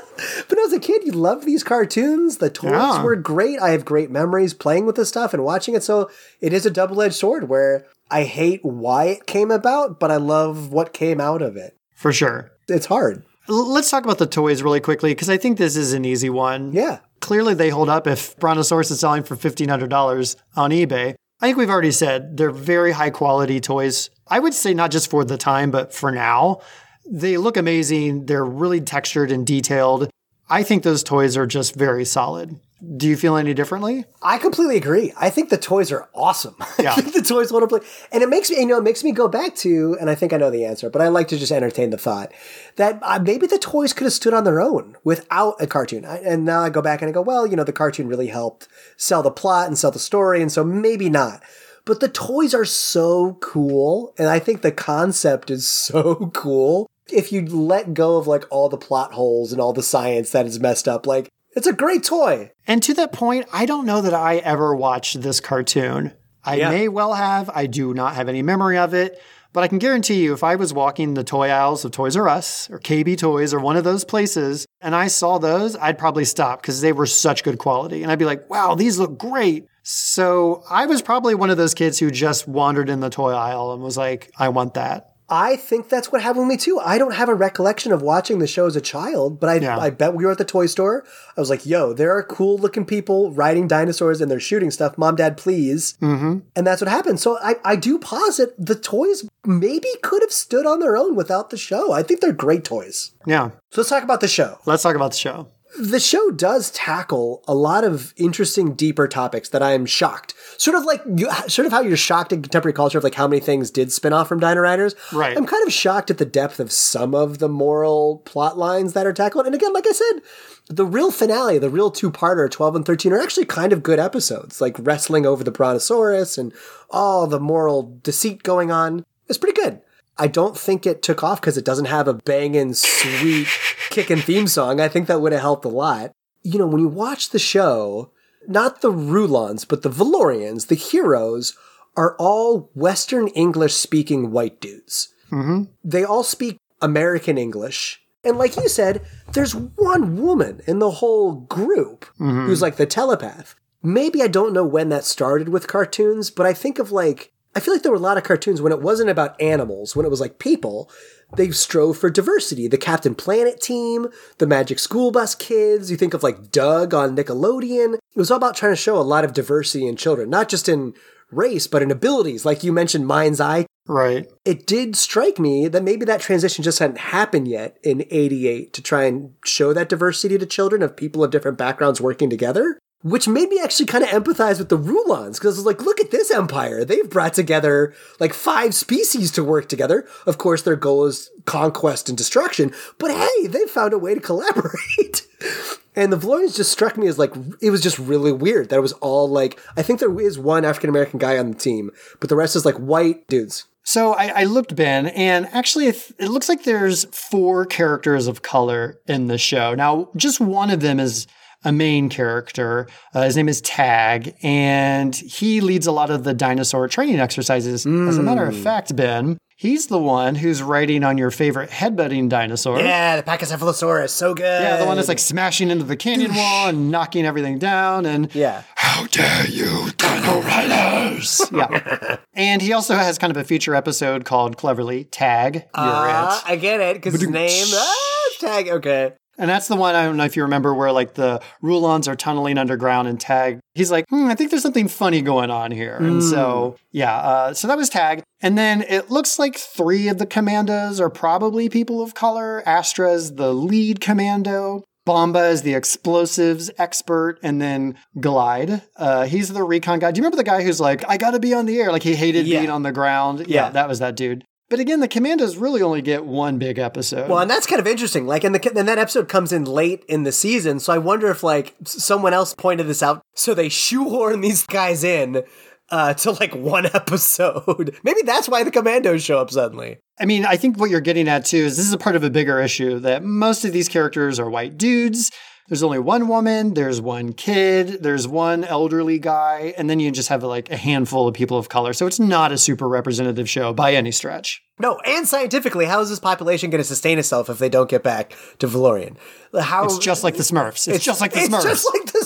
But 0.50 0.58
as 0.60 0.74
a 0.74 0.80
kid, 0.80 1.04
you 1.06 1.12
loved 1.12 1.46
these 1.46 1.64
cartoons. 1.64 2.38
The 2.38 2.50
toys 2.50 2.72
Yeah. 2.72 3.04
were 3.04 3.16
great. 3.16 3.60
I 3.60 3.70
have 3.70 3.86
great 3.86 4.10
memories 4.10 4.54
playing 4.56 4.86
with 4.88 4.96
this 4.96 5.10
stuff 5.10 5.32
and 5.34 5.44
watching 5.44 5.76
it. 5.76 5.84
So 5.84 6.10
it 6.42 6.54
is 6.54 6.66
a 6.66 6.72
double 6.72 7.00
edged 7.04 7.14
sword 7.16 7.48
where 7.50 7.86
I 8.10 8.24
hate 8.24 8.62
why 8.64 9.06
it 9.06 9.28
came 9.28 9.52
about, 9.52 10.00
but 10.00 10.10
I 10.10 10.16
love 10.18 10.72
what 10.72 10.92
came 10.92 11.22
out 11.22 11.44
of 11.44 11.56
it. 11.56 11.76
For 11.96 12.12
sure. 12.12 12.52
It's 12.68 12.88
hard. 12.88 13.24
Let's 13.48 13.90
talk 13.90 14.04
about 14.04 14.18
the 14.18 14.28
toys 14.28 14.62
really 14.62 14.80
quickly 14.80 15.12
because 15.12 15.30
I 15.30 15.38
think 15.38 15.58
this 15.58 15.76
is 15.76 15.94
an 15.94 16.06
easy 16.06 16.30
one. 16.30 16.74
Yeah. 16.74 17.00
Clearly, 17.22 17.54
they 17.54 17.70
hold 17.70 17.90
up 17.90 18.06
if 18.08 18.38
Brontosaurus 18.38 18.92
is 18.92 19.00
selling 19.00 19.24
for 19.24 19.36
$1,500 19.36 20.36
on 20.56 20.72
eBay. 20.72 21.16
I 21.40 21.46
think 21.46 21.58
we've 21.58 21.70
already 21.70 21.92
said 21.92 22.38
they're 22.38 22.52
very 22.52 22.92
high 22.92 23.10
quality 23.10 23.60
toys. 23.60 24.10
I 24.28 24.40
would 24.40 24.54
say 24.54 24.74
not 24.74 24.92
just 24.92 25.10
for 25.10 25.24
the 25.24 25.38
time, 25.38 25.72
but 25.72 25.94
for 25.94 26.12
now. 26.12 26.62
They 27.10 27.38
look 27.38 27.56
amazing. 27.56 28.26
They're 28.26 28.44
really 28.46 28.82
textured 28.82 29.32
and 29.32 29.48
detailed. 29.48 30.10
I 30.50 30.64
think 30.64 30.84
those 30.84 31.04
toys 31.04 31.38
are 31.38 31.48
just 31.48 31.76
very 31.76 32.06
solid. 32.06 32.60
Do 32.96 33.08
you 33.08 33.18
feel 33.18 33.38
any 33.38 33.56
differently? 33.56 34.06
I 34.22 34.38
completely 34.38 34.78
agree. 34.78 35.12
I 35.18 35.32
think 35.32 35.50
the 35.50 35.58
toys 35.58 35.92
are 35.92 36.10
awesome. 36.14 36.56
Yeah. 36.78 36.94
I 36.94 37.02
think 37.02 37.16
the 37.16 37.24
toys 37.24 37.52
want 37.52 37.64
to 37.64 37.68
play, 37.68 37.88
and 38.12 38.22
it 38.22 38.30
makes 38.30 38.52
me, 38.52 38.60
you 38.60 38.68
know, 38.68 38.78
it 38.78 38.84
makes 38.84 39.04
me 39.04 39.12
go 39.12 39.28
back 39.28 39.56
to, 39.56 39.98
and 40.00 40.12
I 40.12 40.16
think 40.16 40.32
I 40.32 40.38
know 40.38 40.52
the 40.52 40.64
answer, 40.64 40.92
but 40.92 41.02
I 41.02 41.08
like 41.08 41.28
to 41.30 41.38
just 41.38 41.52
entertain 41.52 41.90
the 41.90 41.98
thought 41.98 42.32
that 42.76 43.00
uh, 43.02 43.18
maybe 43.18 43.48
the 43.48 43.58
toys 43.58 43.94
could 43.94 44.04
have 44.04 44.14
stood 44.14 44.34
on 44.34 44.44
their 44.44 44.62
own 44.62 44.96
without 45.04 45.56
a 45.60 45.66
cartoon. 45.66 46.06
I, 46.06 46.18
and 46.18 46.46
now 46.46 46.62
I 46.62 46.70
go 46.70 46.84
back 46.84 47.02
and 47.02 47.10
I 47.10 47.12
go, 47.12 47.22
well, 47.22 47.48
you 47.48 47.56
know, 47.56 47.64
the 47.64 47.74
cartoon 47.74 48.08
really 48.08 48.28
helped 48.28 48.68
sell 48.96 49.24
the 49.24 49.32
plot 49.32 49.68
and 49.68 49.76
sell 49.78 49.90
the 49.90 49.98
story, 49.98 50.40
and 50.40 50.52
so 50.52 50.64
maybe 50.64 51.10
not. 51.10 51.42
But 51.84 52.00
the 52.00 52.10
toys 52.10 52.54
are 52.54 52.66
so 52.66 53.40
cool, 53.42 54.14
and 54.20 54.28
I 54.28 54.38
think 54.38 54.62
the 54.62 54.72
concept 54.72 55.50
is 55.50 55.68
so 55.90 56.30
cool. 56.36 56.88
If 57.12 57.32
you 57.32 57.44
let 57.44 57.96
go 57.96 58.18
of 58.18 58.28
like 58.28 58.46
all 58.52 58.70
the 58.70 58.78
plot 58.78 59.14
holes 59.14 59.52
and 59.52 59.60
all 59.60 59.74
the 59.74 59.82
science 59.82 60.30
that 60.32 60.46
is 60.46 60.60
messed 60.60 60.88
up, 60.88 61.08
like 61.08 61.32
it's 61.58 61.68
a 61.68 61.74
great 61.74 62.04
toy. 62.04 62.52
And 62.68 62.82
to 62.84 62.94
that 62.94 63.12
point, 63.12 63.48
I 63.52 63.66
don't 63.66 63.86
know 63.86 64.02
that 64.02 64.14
I 64.14 64.38
ever 64.38 64.76
watched 64.76 65.22
this 65.22 65.40
cartoon. 65.40 66.14
I 66.44 66.56
Yeah. 66.56 66.70
may 66.70 66.88
well 66.88 67.14
have. 67.16 67.50
I 67.54 67.66
do 67.66 67.94
not 67.94 68.16
have 68.16 68.30
any 68.30 68.42
memory 68.42 68.78
of 68.78 68.94
it. 68.94 69.20
But 69.54 69.64
I 69.64 69.68
can 69.70 69.80
guarantee 69.80 70.22
you, 70.24 70.34
if 70.34 70.44
I 70.44 70.56
was 70.56 70.72
walking 70.74 71.14
the 71.16 71.24
toy 71.24 71.50
aisles 71.50 71.84
of 71.84 71.92
Toys 71.92 72.16
R 72.16 72.30
Us 72.30 72.70
or 72.70 72.80
KB 72.80 73.18
Toys 73.18 73.54
or 73.54 73.60
one 73.60 73.76
of 73.76 73.84
those 73.84 74.04
places 74.06 74.68
and 74.82 74.94
I 74.94 75.08
saw 75.08 75.40
those, 75.40 75.76
I'd 75.78 75.98
probably 75.98 76.26
stop 76.26 76.62
because 76.62 76.82
they 76.82 76.94
were 76.94 77.08
such 77.08 77.44
good 77.44 77.58
quality. 77.58 78.04
And 78.04 78.12
I'd 78.12 78.20
be 78.20 78.26
like, 78.26 78.48
wow, 78.50 78.76
these 78.76 79.00
look 79.00 79.18
great. 79.18 79.66
So 79.82 80.64
I 80.70 80.86
was 80.86 81.02
probably 81.02 81.34
one 81.34 81.50
of 81.50 81.58
those 81.58 81.74
kids 81.74 81.98
who 81.98 82.12
just 82.12 82.48
wandered 82.48 82.90
in 82.90 83.00
the 83.00 83.10
toy 83.10 83.32
aisle 83.32 83.72
and 83.74 83.82
was 83.82 83.98
like, 83.98 84.30
I 84.38 84.50
want 84.50 84.76
that. 84.76 85.14
I 85.30 85.58
think 85.58 85.90
that's 85.90 86.12
what 86.12 86.22
happened 86.22 86.48
with 86.48 86.58
me 86.58 86.58
too. 86.58 86.80
I 86.80 86.98
don't 86.98 87.14
have 87.16 87.28
a 87.28 87.36
recollection 87.36 87.92
of 87.92 88.02
watching 88.02 88.40
the 88.40 88.48
show 88.48 88.66
as 88.66 88.76
a 88.76 88.82
child, 88.82 89.40
but 89.40 89.50
I, 89.50 89.56
Yeah. 89.56 89.78
I 89.78 89.90
bet 89.90 90.14
we 90.14 90.24
were 90.24 90.32
at 90.32 90.38
the 90.38 90.46
toy 90.46 90.68
store. 90.68 91.04
I 91.36 91.40
was 91.42 91.50
like, 91.50 91.66
yo, 91.66 91.92
there 91.92 92.16
are 92.16 92.24
cool 92.24 92.58
looking 92.58 92.86
people 92.86 93.32
riding 93.32 93.68
dinosaurs 93.68 94.22
and 94.22 94.32
they're 94.32 94.40
shooting 94.40 94.72
stuff. 94.72 94.98
Mom, 94.98 95.16
dad, 95.16 95.36
please. 95.36 95.98
Mm-hmm. 96.02 96.40
And 96.56 96.68
that's 96.68 96.82
what 96.82 96.90
happened. 96.90 97.20
So 97.20 97.38
I, 97.40 97.56
I 97.66 97.76
do 97.76 98.00
posit 98.00 98.54
the 98.58 98.76
toys 98.76 99.28
maybe 99.46 99.90
could 100.02 100.22
have 100.22 100.32
stood 100.32 100.66
on 100.66 100.80
their 100.80 100.96
own 100.96 101.16
without 101.16 101.50
the 101.50 101.58
show. 101.58 101.92
I 101.92 102.04
think 102.04 102.22
they're 102.22 102.32
great 102.32 102.64
toys. 102.64 103.12
Yeah. 103.26 103.52
So 103.72 103.82
let's 103.82 103.90
talk 103.90 104.04
about 104.04 104.22
the 104.22 104.28
show. 104.28 104.60
Let's 104.66 104.84
talk 104.84 104.96
about 104.96 105.12
the 105.12 105.18
show. 105.18 105.50
The 105.80 106.00
show 106.00 106.32
does 106.32 106.72
tackle 106.72 107.44
a 107.48 107.54
lot 107.54 107.84
of 107.84 108.14
interesting, 108.18 108.74
deeper 108.74 109.08
topics 109.08 109.50
that 109.50 109.62
I 109.62 109.74
am 109.74 109.86
shocked. 109.86 110.34
Sort 110.58 110.76
of 110.76 110.86
like 110.86 111.02
you, 111.16 111.30
sort 111.48 111.66
of 111.68 111.72
how 111.72 111.82
you're 111.82 111.96
shocked 111.96 112.34
in 112.34 112.42
contemporary 112.42 112.74
culture 112.74 112.98
of 112.98 113.04
like 113.04 113.14
how 113.14 113.28
many 113.28 113.40
things 113.40 113.70
did 113.70 113.92
spin 113.92 114.12
off 114.12 114.28
from 114.28 114.40
Dino 114.40 114.62
Riders. 114.62 114.96
Right. 115.14 115.38
I'm 115.38 115.46
kind 115.46 115.66
of 115.66 115.72
shocked 115.72 116.10
at 116.10 116.18
the 116.18 116.26
depth 116.26 116.60
of 116.60 116.72
some 116.72 117.14
of 117.14 117.38
the 117.38 117.50
moral 117.50 118.24
plot 118.26 118.58
lines 118.58 118.94
that 118.94 119.06
are 119.06 119.14
tackled. 119.14 119.46
And 119.46 119.54
again, 119.54 119.74
like 119.74 119.86
I 119.88 119.92
said, 119.92 120.22
the 120.68 120.86
real 120.86 121.12
finale, 121.12 121.60
the 121.60 121.70
real 121.70 121.92
two-parter, 121.92 122.50
12 122.50 122.76
and 122.78 122.86
13, 122.86 123.14
are 123.14 123.22
actually 123.22 123.46
kind 123.46 123.72
of 123.72 123.84
good 123.84 124.00
episodes. 124.00 124.60
Like 124.60 124.78
wrestling 124.80 125.26
over 125.26 125.44
the 125.44 125.52
Brontosaurus 125.52 126.38
and 126.38 126.54
all 126.90 127.28
the 127.28 127.40
moral 127.40 128.00
deceit 128.02 128.42
going 128.42 128.72
on. 128.72 129.06
It's 129.28 129.38
pretty 129.38 129.62
good. 129.62 129.82
I 130.20 130.28
don't 130.28 130.58
think 130.58 130.86
it 130.86 131.02
took 131.02 131.24
off 131.24 131.40
because 131.42 131.58
it 131.58 131.66
doesn't 131.66 131.86
have 131.86 132.08
a 132.08 132.14
banging, 132.14 132.74
sweet, 132.74 133.48
kicking 133.90 134.18
theme 134.18 134.48
song. 134.48 134.80
I 134.80 134.88
think 134.88 135.08
that 135.08 135.22
would 135.22 135.32
have 135.32 135.42
helped 135.42 135.66
a 135.66 135.70
lot. 135.70 136.12
You 136.44 136.58
know, 136.60 136.68
when 136.68 136.82
you 136.82 136.88
watch 136.88 137.30
the 137.30 137.40
show, 137.40 138.12
not 138.48 138.82
the 138.82 138.92
Rulons, 138.92 139.66
but 139.66 139.82
the 139.84 139.90
Valorians, 139.90 140.68
the 140.68 140.76
heroes, 140.76 141.56
are 141.96 142.16
all 142.18 142.72
Western 142.74 143.28
English 143.30 143.74
speaking 143.76 144.32
white 144.32 144.60
dudes. 144.62 145.10
Mm-hmm. 145.32 145.64
They 145.84 146.04
all 146.04 146.24
speak 146.24 146.58
American 146.82 147.38
English. 147.38 148.02
And 148.24 148.38
like 148.38 148.56
you 148.56 148.70
said, 148.70 149.02
there's 149.34 149.56
one 149.56 150.22
woman 150.22 150.62
in 150.68 150.80
the 150.80 150.92
whole 150.92 151.32
group 151.34 152.06
Mhm. 152.20 152.46
who's 152.46 152.62
like 152.62 152.76
the 152.78 152.86
telepath. 152.86 153.56
Maybe 153.84 154.22
I 154.22 154.28
don't 154.28 154.54
know 154.54 154.66
when 154.66 154.90
that 154.90 155.06
started 155.06 155.50
with 155.50 155.68
cartoons, 155.68 156.30
but 156.30 156.46
I 156.46 156.54
think 156.54 156.78
of 156.80 156.92
like, 156.92 157.32
I 157.58 157.60
feel 157.60 157.74
like 157.74 157.82
there 157.82 157.92
were 157.92 157.98
a 157.98 158.00
lot 158.00 158.18
of 158.18 158.24
cartoons 158.24 158.62
when 158.62 158.72
it 158.72 158.84
wasn't 158.84 159.10
about 159.10 159.42
animals, 159.42 159.96
when 159.96 160.06
it 160.06 160.10
was 160.10 160.22
like 160.22 160.38
people, 160.38 160.92
they 161.38 161.50
strove 161.50 161.98
for 161.98 162.12
diversity. 162.12 162.68
The 162.68 162.78
Captain 162.78 163.16
Planet 163.16 163.60
team, 163.60 164.10
the 164.38 164.46
Magic 164.46 164.78
School 164.78 165.10
Bus 165.10 165.34
kids, 165.34 165.90
you 165.90 165.98
think 165.98 166.14
of 166.14 166.22
like 166.22 166.52
Doug 166.52 166.94
on 166.94 167.16
Nickelodeon. 167.16 167.96
It 167.96 168.00
was 168.16 168.30
all 168.30 168.38
about 168.38 168.56
trying 168.56 168.74
to 168.74 168.76
show 168.76 168.96
a 168.96 169.02
lot 169.02 169.26
of 169.26 169.34
diversity 169.34 169.88
in 169.88 169.96
children, 169.96 170.30
not 170.30 170.50
just 170.50 170.70
in 170.70 170.94
race, 171.32 171.66
but 171.66 171.82
in 171.82 171.90
abilities. 171.90 172.46
Like 172.46 172.64
you 172.64 172.72
mentioned, 172.72 173.08
Mind-Zei 173.08 173.66
Right. 173.88 174.30
it 174.46 174.68
did 174.68 174.96
strike 174.96 175.40
me 175.40 175.68
that 175.68 175.84
maybe 175.84 176.06
that 176.06 176.22
transition 176.22 176.64
just 176.64 176.78
hadn't 176.78 177.00
happened 177.00 177.48
yet 177.48 177.80
in 177.84 178.06
88 178.12 178.72
to 178.74 178.84
try 178.84 179.06
and 179.06 179.32
show 179.44 179.74
that 179.74 179.90
diversity 179.90 180.38
to 180.38 180.46
children 180.46 180.84
of 180.84 180.96
people 180.96 181.24
of 181.24 181.32
different 181.32 181.58
backgrounds 181.58 182.00
working 182.00 182.30
together. 182.30 182.78
Which 183.04 183.28
made 183.28 183.50
me 183.50 183.60
actually 183.62 183.86
kind 183.86 184.04
of 184.04 184.10
empathize 184.10 184.58
with 184.58 184.70
the 184.70 184.78
Rulons 184.78 185.38
because 185.38 185.56
I 185.56 185.60
was 185.60 185.66
like, 185.66 185.82
look 185.82 186.02
at 186.02 186.12
this 186.12 186.32
empire. 186.32 186.84
They've 186.84 187.10
brought 187.10 187.34
together 187.34 187.94
like 188.20 188.34
five 188.34 188.74
species 188.74 189.32
to 189.34 189.44
work 189.44 189.70
together. 189.70 190.08
Of 190.26 190.38
course, 190.38 190.64
their 190.64 190.76
goal 190.76 191.06
is 191.06 191.30
conquest 191.46 192.10
and 192.10 192.18
destruction, 192.18 192.74
but 192.98 193.12
hey, 193.12 193.48
they 193.48 193.66
found 193.66 193.94
a 193.94 194.00
way 194.00 194.14
to 194.14 194.20
collaborate. 194.20 195.28
And 195.98 196.14
the 196.14 196.18
Valorians 196.18 196.56
just 196.56 196.72
struck 196.72 196.96
me 196.96 197.08
as 197.08 197.18
like 197.18 197.34
it 197.60 197.72
was 197.72 197.82
just 197.82 197.98
really 197.98 198.32
weird 198.32 198.70
that 198.70 198.76
it 198.78 198.82
was 198.82 198.94
all 198.94 199.28
like 199.28 199.60
I 199.76 199.82
think 199.82 200.00
there 200.00 200.22
is 200.22 200.38
one 200.38 200.64
African 200.64 200.92
American 200.92 201.18
guy 201.18 201.40
on 201.40 201.50
the 201.50 201.58
team, 201.58 201.90
but 202.20 202.30
the 202.30 202.36
rest 202.36 202.56
is 202.56 202.66
like 202.66 202.76
white 202.76 203.28
dudes. 203.28 203.66
So 203.88 204.14
I, 204.14 204.42
I 204.42 204.44
looked, 204.44 204.76
Ben, 204.76 205.08
and 205.08 205.48
actually, 205.54 205.88
it, 205.88 206.12
it 206.20 206.28
looks 206.28 206.50
like 206.50 206.64
there's 206.64 207.06
four 207.06 207.66
characters 207.66 208.28
of 208.28 208.42
color 208.42 209.00
in 209.08 209.28
the 209.28 209.38
show. 209.38 209.74
Now, 209.76 210.10
just 210.18 210.42
one 210.42 210.70
of 210.70 210.82
them 210.82 211.00
is 211.00 211.26
a 211.64 211.72
main 211.72 212.10
character. 212.10 212.88
Uh, 213.14 213.24
his 213.24 213.36
name 213.36 213.50
is 213.50 213.62
Tag, 213.62 214.36
and 214.44 215.16
he 215.16 215.62
leads 215.62 215.88
a 215.88 215.92
lot 215.92 216.10
of 216.10 216.24
the 216.24 216.34
dinosaur 216.34 216.88
training 216.88 217.20
exercises. 217.20 217.86
As 217.86 218.18
a 218.18 218.24
matter 218.24 218.46
of 218.46 218.58
fact, 218.58 218.96
Ben, 218.96 219.38
he's 219.58 219.88
the 219.88 220.00
one 220.00 220.36
who's 220.36 220.62
riding 220.62 221.04
on 221.04 221.18
your 221.18 221.32
favorite 221.32 221.70
headbutting 221.70 222.30
dinosaur. 222.30 222.80
Yeah, 222.80 223.18
the 223.18 223.24
Pachycephalosaurus, 223.24 224.10
so 224.10 224.34
good. 224.34 224.62
Yeah, 224.62 224.78
the 224.78 224.86
one 224.86 224.96
that's 224.96 225.10
like 225.10 225.20
smashing 225.20 225.70
into 225.70 225.84
the 225.84 225.98
canyon 225.98 226.34
wall 226.34 226.70
and 226.70 226.90
knocking 226.92 227.26
everything 227.26 227.60
down. 227.60 228.06
And 228.06 228.34
yeah, 228.34 228.64
How 228.76 229.06
dare 229.08 229.48
you, 229.48 229.92
Dino 229.98 230.42
Riders! 230.42 231.42
yeah. 231.52 232.18
And 232.34 232.62
he 232.62 232.72
also 232.72 232.96
has 232.96 233.18
kind 233.18 233.32
of 233.32 233.38
a 233.38 233.44
feature 233.44 233.76
episode 233.76 234.24
called 234.24 234.58
Cleverly 234.58 235.06
Tag. 235.06 235.66
Ah, 235.74 236.40
it. 236.46 236.52
I 236.52 236.56
get 236.56 236.80
it 236.80 236.96
because 236.96 237.20
his 237.20 237.30
name 237.30 237.68
ah, 237.72 238.30
tag. 238.40 238.70
Okay, 238.70 239.14
And 239.38 239.50
that's 239.50 239.68
the 239.68 239.76
one 239.76 239.94
I 239.96 240.04
don't 240.04 240.18
know 240.18 240.24
if 240.26 240.36
you 240.36 240.44
remember 240.44 240.74
where 240.74 240.92
like 240.92 241.14
the 241.14 241.42
Rulons 241.62 242.08
are 242.08 242.16
tunneling 242.16 242.58
underground 242.58 243.08
and 243.08 243.20
Tag. 243.20 243.60
He's 243.76 243.92
like, 243.92 244.06
hmm, 244.10 244.26
I 244.28 244.36
think 244.36 244.50
there's 244.50 244.64
something 244.64 244.88
funny 244.88 245.22
going 245.22 245.52
on 245.52 245.72
here. 245.72 245.98
And 245.98 246.24
so, 246.24 246.76
yeah, 246.92 247.16
uh, 247.16 247.54
so 247.54 247.68
that 247.68 247.78
was 247.78 247.90
Tag. 247.90 248.24
And 248.42 248.58
then 248.58 248.82
it 248.82 249.12
looks 249.12 249.38
like 249.38 249.56
three 249.58 250.08
of 250.08 250.18
the 250.18 250.26
commandos 250.26 251.00
are 251.00 251.10
probably 251.10 251.70
people 251.70 252.02
of 252.02 252.14
color. 252.16 252.64
Astra's 252.68 253.36
the 253.36 253.54
lead 253.54 254.00
commando. 254.02 254.84
Bomba 255.06 255.46
is 255.48 255.62
the 255.62 255.74
explosives 255.74 256.70
expert, 256.78 257.40
and 257.42 257.62
then 257.62 257.96
Glide, 258.20 258.82
uh, 258.98 259.26
he's 259.26 259.48
the 259.54 259.64
recon 259.64 260.00
guy. 260.00 260.12
Do 260.12 260.18
you 260.20 260.22
remember 260.24 260.36
the 260.36 260.44
guy 260.44 260.64
who's 260.64 260.82
like, 260.82 261.08
I 261.10 261.16
gotta 261.16 261.40
be 261.40 261.54
on 261.54 261.66
the 261.66 261.80
air? 261.80 261.94
Like 261.94 262.04
he 262.04 262.14
hated 262.16 262.46
Yeah. 262.46 262.60
being 262.60 262.70
on 262.70 262.84
the 262.84 262.92
ground. 262.92 263.40
Yeah, 263.48 263.66
Yeah. 263.66 263.70
that 263.70 263.88
was 263.88 264.00
that 264.00 264.16
dude. 264.18 264.44
But 264.70 264.80
again, 264.80 265.00
the 265.00 265.08
commandos 265.08 265.56
really 265.56 265.82
only 265.82 266.02
get 266.02 266.26
one 266.26 266.58
big 266.58 266.78
episode. 266.78 267.30
well, 267.30 267.40
and 267.40 267.50
that's 267.50 267.66
kind 267.66 267.80
of 267.80 267.88
interesting. 267.88 268.28
Like, 268.28 268.44
and 268.44 268.54
the 268.54 268.78
and 268.78 268.88
that 268.88 269.00
episode 269.00 269.30
comes 269.30 269.54
in 269.54 269.64
late 269.64 270.04
in 270.10 270.24
the 270.24 270.32
season, 270.32 270.80
so 270.80 270.92
I 270.92 270.98
wonder 270.98 271.30
if 271.30 271.42
like 271.42 271.76
someone 271.86 272.34
else 272.34 272.54
pointed 272.54 272.88
this 272.88 273.02
out, 273.02 273.22
so 273.34 273.54
they 273.54 273.70
shoehorn 273.70 274.42
these 274.42 274.66
guys 274.66 275.04
in 275.04 275.44
uh, 275.90 276.14
to 276.16 276.32
like 276.32 276.54
one 276.54 276.86
episode. 276.94 277.98
Maybe 278.04 278.22
that's 278.24 278.50
why 278.50 278.64
the 278.64 278.72
Commandos 278.72 279.24
show 279.24 279.40
up 279.40 279.52
suddenly. 279.52 280.00
I 280.20 280.26
mean, 280.26 280.46
I 280.46 280.58
think 280.58 280.78
what 280.78 280.90
you're 280.90 281.02
getting 281.02 281.28
at 281.28 281.46
too 281.46 281.58
is 281.58 281.78
this 281.78 281.86
is 281.88 281.94
a 281.94 281.98
part 281.98 282.16
of 282.16 282.24
a 282.24 282.30
bigger 282.30 282.60
issue 282.62 283.00
that 283.00 283.24
most 283.24 283.66
of 283.66 283.72
these 283.72 283.88
characters 283.88 284.40
are 284.40 284.50
white 284.50 284.78
dudes. 284.78 285.32
There's 285.68 285.84
only 285.84 286.00
one 286.00 286.30
woman, 286.30 286.76
there's 286.76 287.02
one 287.02 287.34
kid, 287.34 288.02
there's 288.02 288.26
one 288.26 288.64
elderly 288.64 289.20
guy, 289.20 289.74
and 289.78 289.90
then 289.90 290.00
you 290.00 290.12
just 290.12 290.30
have 290.30 290.42
like 290.42 290.72
a 290.72 290.78
handful 290.78 291.28
of 291.28 291.34
people 291.34 291.58
of 291.58 291.68
color. 291.68 291.92
So 291.92 292.08
it's 292.08 292.22
not 292.22 292.54
a 292.54 292.58
super 292.58 292.88
representative 292.88 293.50
show 293.50 293.74
by 293.74 293.94
any 293.94 294.12
stretch. 294.12 294.64
No, 294.80 294.98
and 295.06 295.28
scientifically, 295.28 295.86
how 295.86 296.00
is 296.00 296.10
this 296.10 296.20
population 296.20 296.70
going 296.70 296.80
to 296.80 296.86
sustain 296.88 297.20
itself 297.20 297.50
if 297.50 297.58
they 297.58 297.68
don't 297.68 297.90
get 297.90 298.02
back 298.02 298.34
to 298.60 298.68
Valorian? 298.68 299.18
How 299.60 299.84
It's 299.84 299.98
just 299.98 300.24
like 300.24 300.38
the 300.38 300.44
Smurfs. 300.44 300.88
It's, 300.88 301.04
just 301.04 301.20
like 301.20 301.34
the 301.34 301.40
it's 301.40 301.50
Smurfs. 301.50 301.64
just 301.64 301.94
like 301.94 302.06
the 302.14 302.20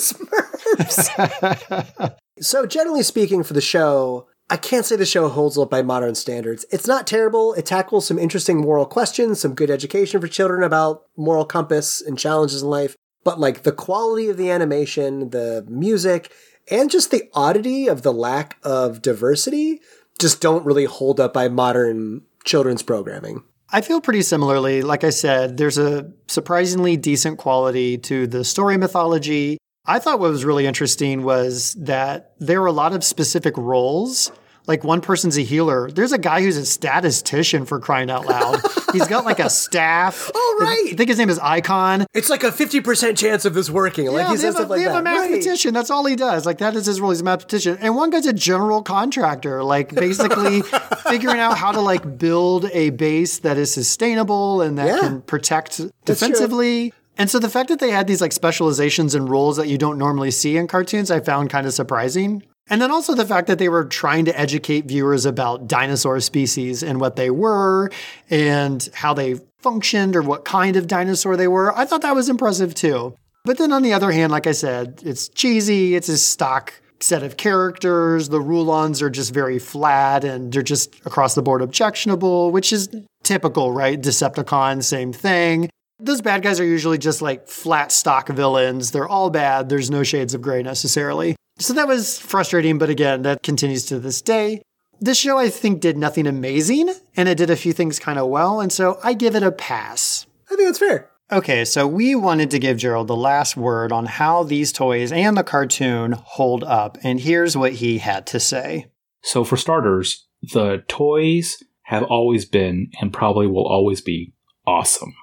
Smurfs. 1.97 2.15
so, 2.41 2.68
generally 2.68 3.03
speaking, 3.03 3.41
for 3.41 3.53
the 3.53 3.61
show, 3.61 4.27
I 4.51 4.57
can't 4.57 4.85
say 4.85 4.97
the 4.97 5.05
show 5.05 5.30
holds 5.30 5.57
up 5.57 5.69
by 5.69 5.81
modern 5.81 6.13
standards. 6.13 6.65
It's 6.72 6.85
not 6.85 7.07
terrible. 7.07 7.53
It 7.53 7.65
tackles 7.65 8.05
some 8.05 8.19
interesting 8.19 8.57
moral 8.57 8.85
questions, 8.85 9.39
some 9.39 9.55
good 9.55 9.72
education 9.72 10.19
for 10.19 10.27
children 10.27 10.61
about 10.61 11.03
moral 11.18 11.45
compass 11.45 12.01
and 12.01 12.19
challenges 12.19 12.61
in 12.61 12.69
life. 12.69 12.97
But 13.23 13.39
like 13.39 13.64
the 13.64 13.72
quality 13.72 14.30
of 14.30 14.38
the 14.38 14.49
animation, 14.49 15.30
the 15.30 15.65
music, 15.68 16.31
and 16.69 16.89
just 16.89 17.11
the 17.11 17.30
oddity 17.34 17.88
of 17.88 18.02
the 18.02 18.14
lack 18.14 18.57
of 18.64 19.02
diversity 19.02 19.81
just 20.19 20.41
don't 20.41 20.65
really 20.65 20.85
hold 20.85 21.19
up 21.19 21.34
by 21.34 21.49
modern 21.49 22.22
children's 22.43 22.84
programming. 22.84 23.43
I 23.73 23.81
feel 23.81 24.02
pretty 24.02 24.22
similarly. 24.22 24.81
Like 24.81 25.03
I 25.03 25.11
said, 25.11 25.57
there's 25.57 25.77
a 25.77 26.11
surprisingly 26.27 26.98
decent 26.98 27.38
quality 27.38 27.98
to 27.99 28.27
the 28.27 28.43
story 28.43 28.77
mythology. 28.77 29.57
I 29.85 29.99
thought 29.99 30.19
what 30.19 30.30
was 30.30 30.45
really 30.45 30.68
interesting 30.68 31.23
was 31.23 31.73
that 31.80 32.34
there 32.39 32.61
were 32.61 32.68
a 32.68 32.73
lot 32.73 32.93
of 32.93 33.03
specific 33.03 33.57
roles. 33.57 34.31
Like 34.72 34.85
one 34.85 35.02
person's 35.02 35.38
a 35.38 35.41
healer. 35.41 35.91
There's 35.91 36.14
a 36.14 36.18
guy 36.18 36.41
who's 36.41 36.56
a 36.56 36.65
statistician 36.65 37.65
for 37.65 37.77
crying 37.77 38.10
out 38.10 38.26
loud. 38.26 38.61
He's 38.93 39.06
got 39.06 39.26
like 39.26 39.39
a 39.39 39.49
staff. 39.49 40.31
Oh, 40.34 40.57
right. 40.61 40.93
I 40.93 40.95
think 40.95 41.10
his 41.10 41.18
name 41.18 41.30
is 41.30 41.38
Icon. 41.39 42.06
It's 42.14 42.30
like 42.30 42.45
a 42.45 42.52
50% 42.52 43.18
chance 43.18 43.43
of 43.43 43.53
this 43.53 43.69
working. 43.69 44.07
Like 44.07 44.22
yeah, 44.23 44.30
he 44.30 44.35
they 44.38 44.41
says 44.43 44.43
have, 44.43 44.53
a, 44.53 44.57
stuff 44.60 44.69
like 44.69 44.77
they 44.80 44.84
have 44.84 44.95
a 44.95 45.02
mathematician. 45.02 45.73
That's 45.73 45.89
all 45.89 46.06
he 46.06 46.15
does. 46.15 46.45
Like 46.45 46.60
that 46.60 46.73
is 46.77 46.85
his 46.85 47.02
role. 47.02 47.11
He's 47.11 47.19
a 47.19 47.26
mathematician. 47.26 47.80
And 47.81 47.98
one 47.98 48.11
guy's 48.11 48.26
a 48.26 48.31
general 48.31 48.81
contractor, 48.81 49.61
like 49.61 49.93
basically 49.93 50.61
figuring 51.10 51.39
out 51.39 51.57
how 51.57 51.73
to 51.73 51.81
like 51.81 52.18
build 52.18 52.65
a 52.72 52.91
base 52.91 53.39
that 53.39 53.57
is 53.57 53.73
sustainable 53.73 54.61
and 54.61 54.77
that 54.77 54.88
Yeah. 54.88 54.99
can 54.99 55.22
protect 55.22 55.81
defensively. 56.06 56.93
And 57.18 57.30
so 57.30 57.39
the 57.39 57.49
fact 57.49 57.68
that 57.69 57.80
they 57.80 57.91
had 57.91 58.07
these 58.07 58.22
like 58.22 58.31
specializations 58.31 59.15
and 59.15 59.30
roles 59.30 59.57
that 59.57 59.68
you 59.68 59.77
don't 59.77 59.98
normally 59.98 60.31
see 60.31 60.56
in 60.56 60.68
cartoons, 60.68 61.11
I 61.11 61.19
found 61.19 61.49
kind 61.49 61.68
of 61.68 61.73
surprising. 61.73 62.43
And 62.72 62.81
then 62.81 62.89
also 62.89 63.14
the 63.14 63.26
fact 63.26 63.48
that 63.48 63.60
they 63.60 63.68
were 63.68 63.84
trying 63.84 64.23
to 64.26 64.39
educate 64.39 64.85
viewers 64.85 65.26
about 65.26 65.68
dinosaur 65.68 66.22
species 66.22 66.81
and 66.81 67.02
what 67.02 67.18
they 67.18 67.30
were 67.30 67.91
and 68.30 68.88
how 68.93 69.14
they 69.14 69.35
functioned 69.60 70.15
or 70.15 70.22
what 70.22 70.45
kind 70.45 70.77
of 70.77 70.88
dinosaur 70.88 71.35
they 71.35 71.49
were. 71.49 71.77
I 71.77 71.85
thought 71.85 72.02
that 72.03 72.15
was 72.15 72.30
impressive 72.30 72.73
too. 72.73 73.14
But 73.43 73.57
then 73.57 73.73
on 73.73 73.81
the 73.81 73.91
other 73.91 74.11
hand, 74.11 74.31
like 74.31 74.48
I 74.48 74.53
said, 74.53 75.02
it's 75.03 75.27
cheesy, 75.27 75.95
it's 75.95 76.07
a 76.07 76.18
stock 76.18 76.73
set 77.02 77.23
of 77.23 77.35
characters. 77.35 78.30
The 78.30 78.39
Rulons 78.39 79.02
are 79.02 79.10
just 79.10 79.34
very 79.34 79.60
flat 79.60 80.23
and 80.23 80.53
they're 80.53 80.61
just 80.61 80.95
across 81.06 81.35
the 81.35 81.41
board 81.41 81.61
objectionable, 81.61 82.52
which 82.52 82.72
is 82.72 82.88
typical, 83.23 83.73
right? 83.73 83.99
Decepticon, 84.02 84.81
same 84.81 85.11
thing. 85.11 85.69
Those 85.99 86.22
bad 86.22 86.41
guys 86.41 86.61
are 86.61 86.65
usually 86.65 86.99
just 86.99 87.22
like 87.22 87.49
flat 87.49 87.91
stock 87.91 88.30
villains. 88.30 88.91
They're 88.91 89.10
all 89.10 89.30
bad. 89.30 89.68
There's 89.68 89.91
no 89.91 90.03
shades 90.03 90.34
of 90.34 90.41
gray 90.41 90.64
necessarily. 90.64 91.35
So 91.59 91.73
that 91.73 91.87
was 91.87 92.19
frustrating, 92.19 92.77
but 92.77 92.89
again, 92.89 93.21
that 93.23 93.43
continues 93.43 93.85
to 93.85 93.99
this 93.99 94.21
day. 94.21 94.61
This 94.99 95.17
show, 95.17 95.37
I 95.37 95.49
think, 95.49 95.81
did 95.81 95.97
nothing 95.97 96.27
amazing, 96.27 96.93
and 97.17 97.27
it 97.27 97.37
did 97.37 97.49
a 97.49 97.55
few 97.55 97.73
things 97.73 97.99
kind 97.99 98.19
of 98.19 98.27
well, 98.27 98.61
and 98.61 98.71
so 98.71 98.99
I 99.03 99.13
give 99.13 99.35
it 99.35 99.43
a 99.43 99.51
pass. 99.51 100.27
I 100.51 100.55
think 100.55 100.67
that's 100.67 100.79
fair. 100.79 101.09
Okay, 101.31 101.63
so 101.65 101.87
we 101.87 102.13
wanted 102.13 102.51
to 102.51 102.59
give 102.59 102.77
Gerald 102.77 103.07
the 103.07 103.15
last 103.15 103.55
word 103.55 103.91
on 103.91 104.05
how 104.05 104.43
these 104.43 104.71
toys 104.71 105.11
and 105.11 105.37
the 105.37 105.43
cartoon 105.43 106.11
hold 106.11 106.63
up, 106.63 106.97
and 107.03 107.19
here's 107.19 107.55
what 107.55 107.73
he 107.73 107.99
had 107.99 108.27
to 108.27 108.39
say. 108.39 108.87
So, 109.23 109.43
for 109.43 109.55
starters, 109.55 110.27
the 110.41 110.83
toys 110.87 111.63
have 111.83 112.03
always 112.03 112.45
been 112.45 112.91
and 112.99 113.13
probably 113.13 113.47
will 113.47 113.67
always 113.67 114.01
be 114.01 114.33
awesome. 114.67 115.13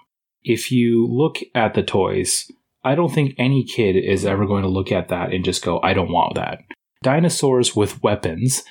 If 0.42 0.72
you 0.72 1.06
look 1.06 1.38
at 1.54 1.74
the 1.74 1.82
toys, 1.82 2.50
I 2.84 2.94
don't 2.94 3.12
think 3.12 3.34
any 3.38 3.64
kid 3.64 3.96
is 3.96 4.24
ever 4.24 4.46
going 4.46 4.62
to 4.62 4.68
look 4.68 4.92
at 4.92 5.08
that 5.08 5.32
and 5.32 5.44
just 5.44 5.64
go, 5.64 5.80
I 5.82 5.92
don't 5.94 6.12
want 6.12 6.34
that. 6.36 6.60
Dinosaurs 7.02 7.76
with 7.76 8.02
weapons 8.02 8.62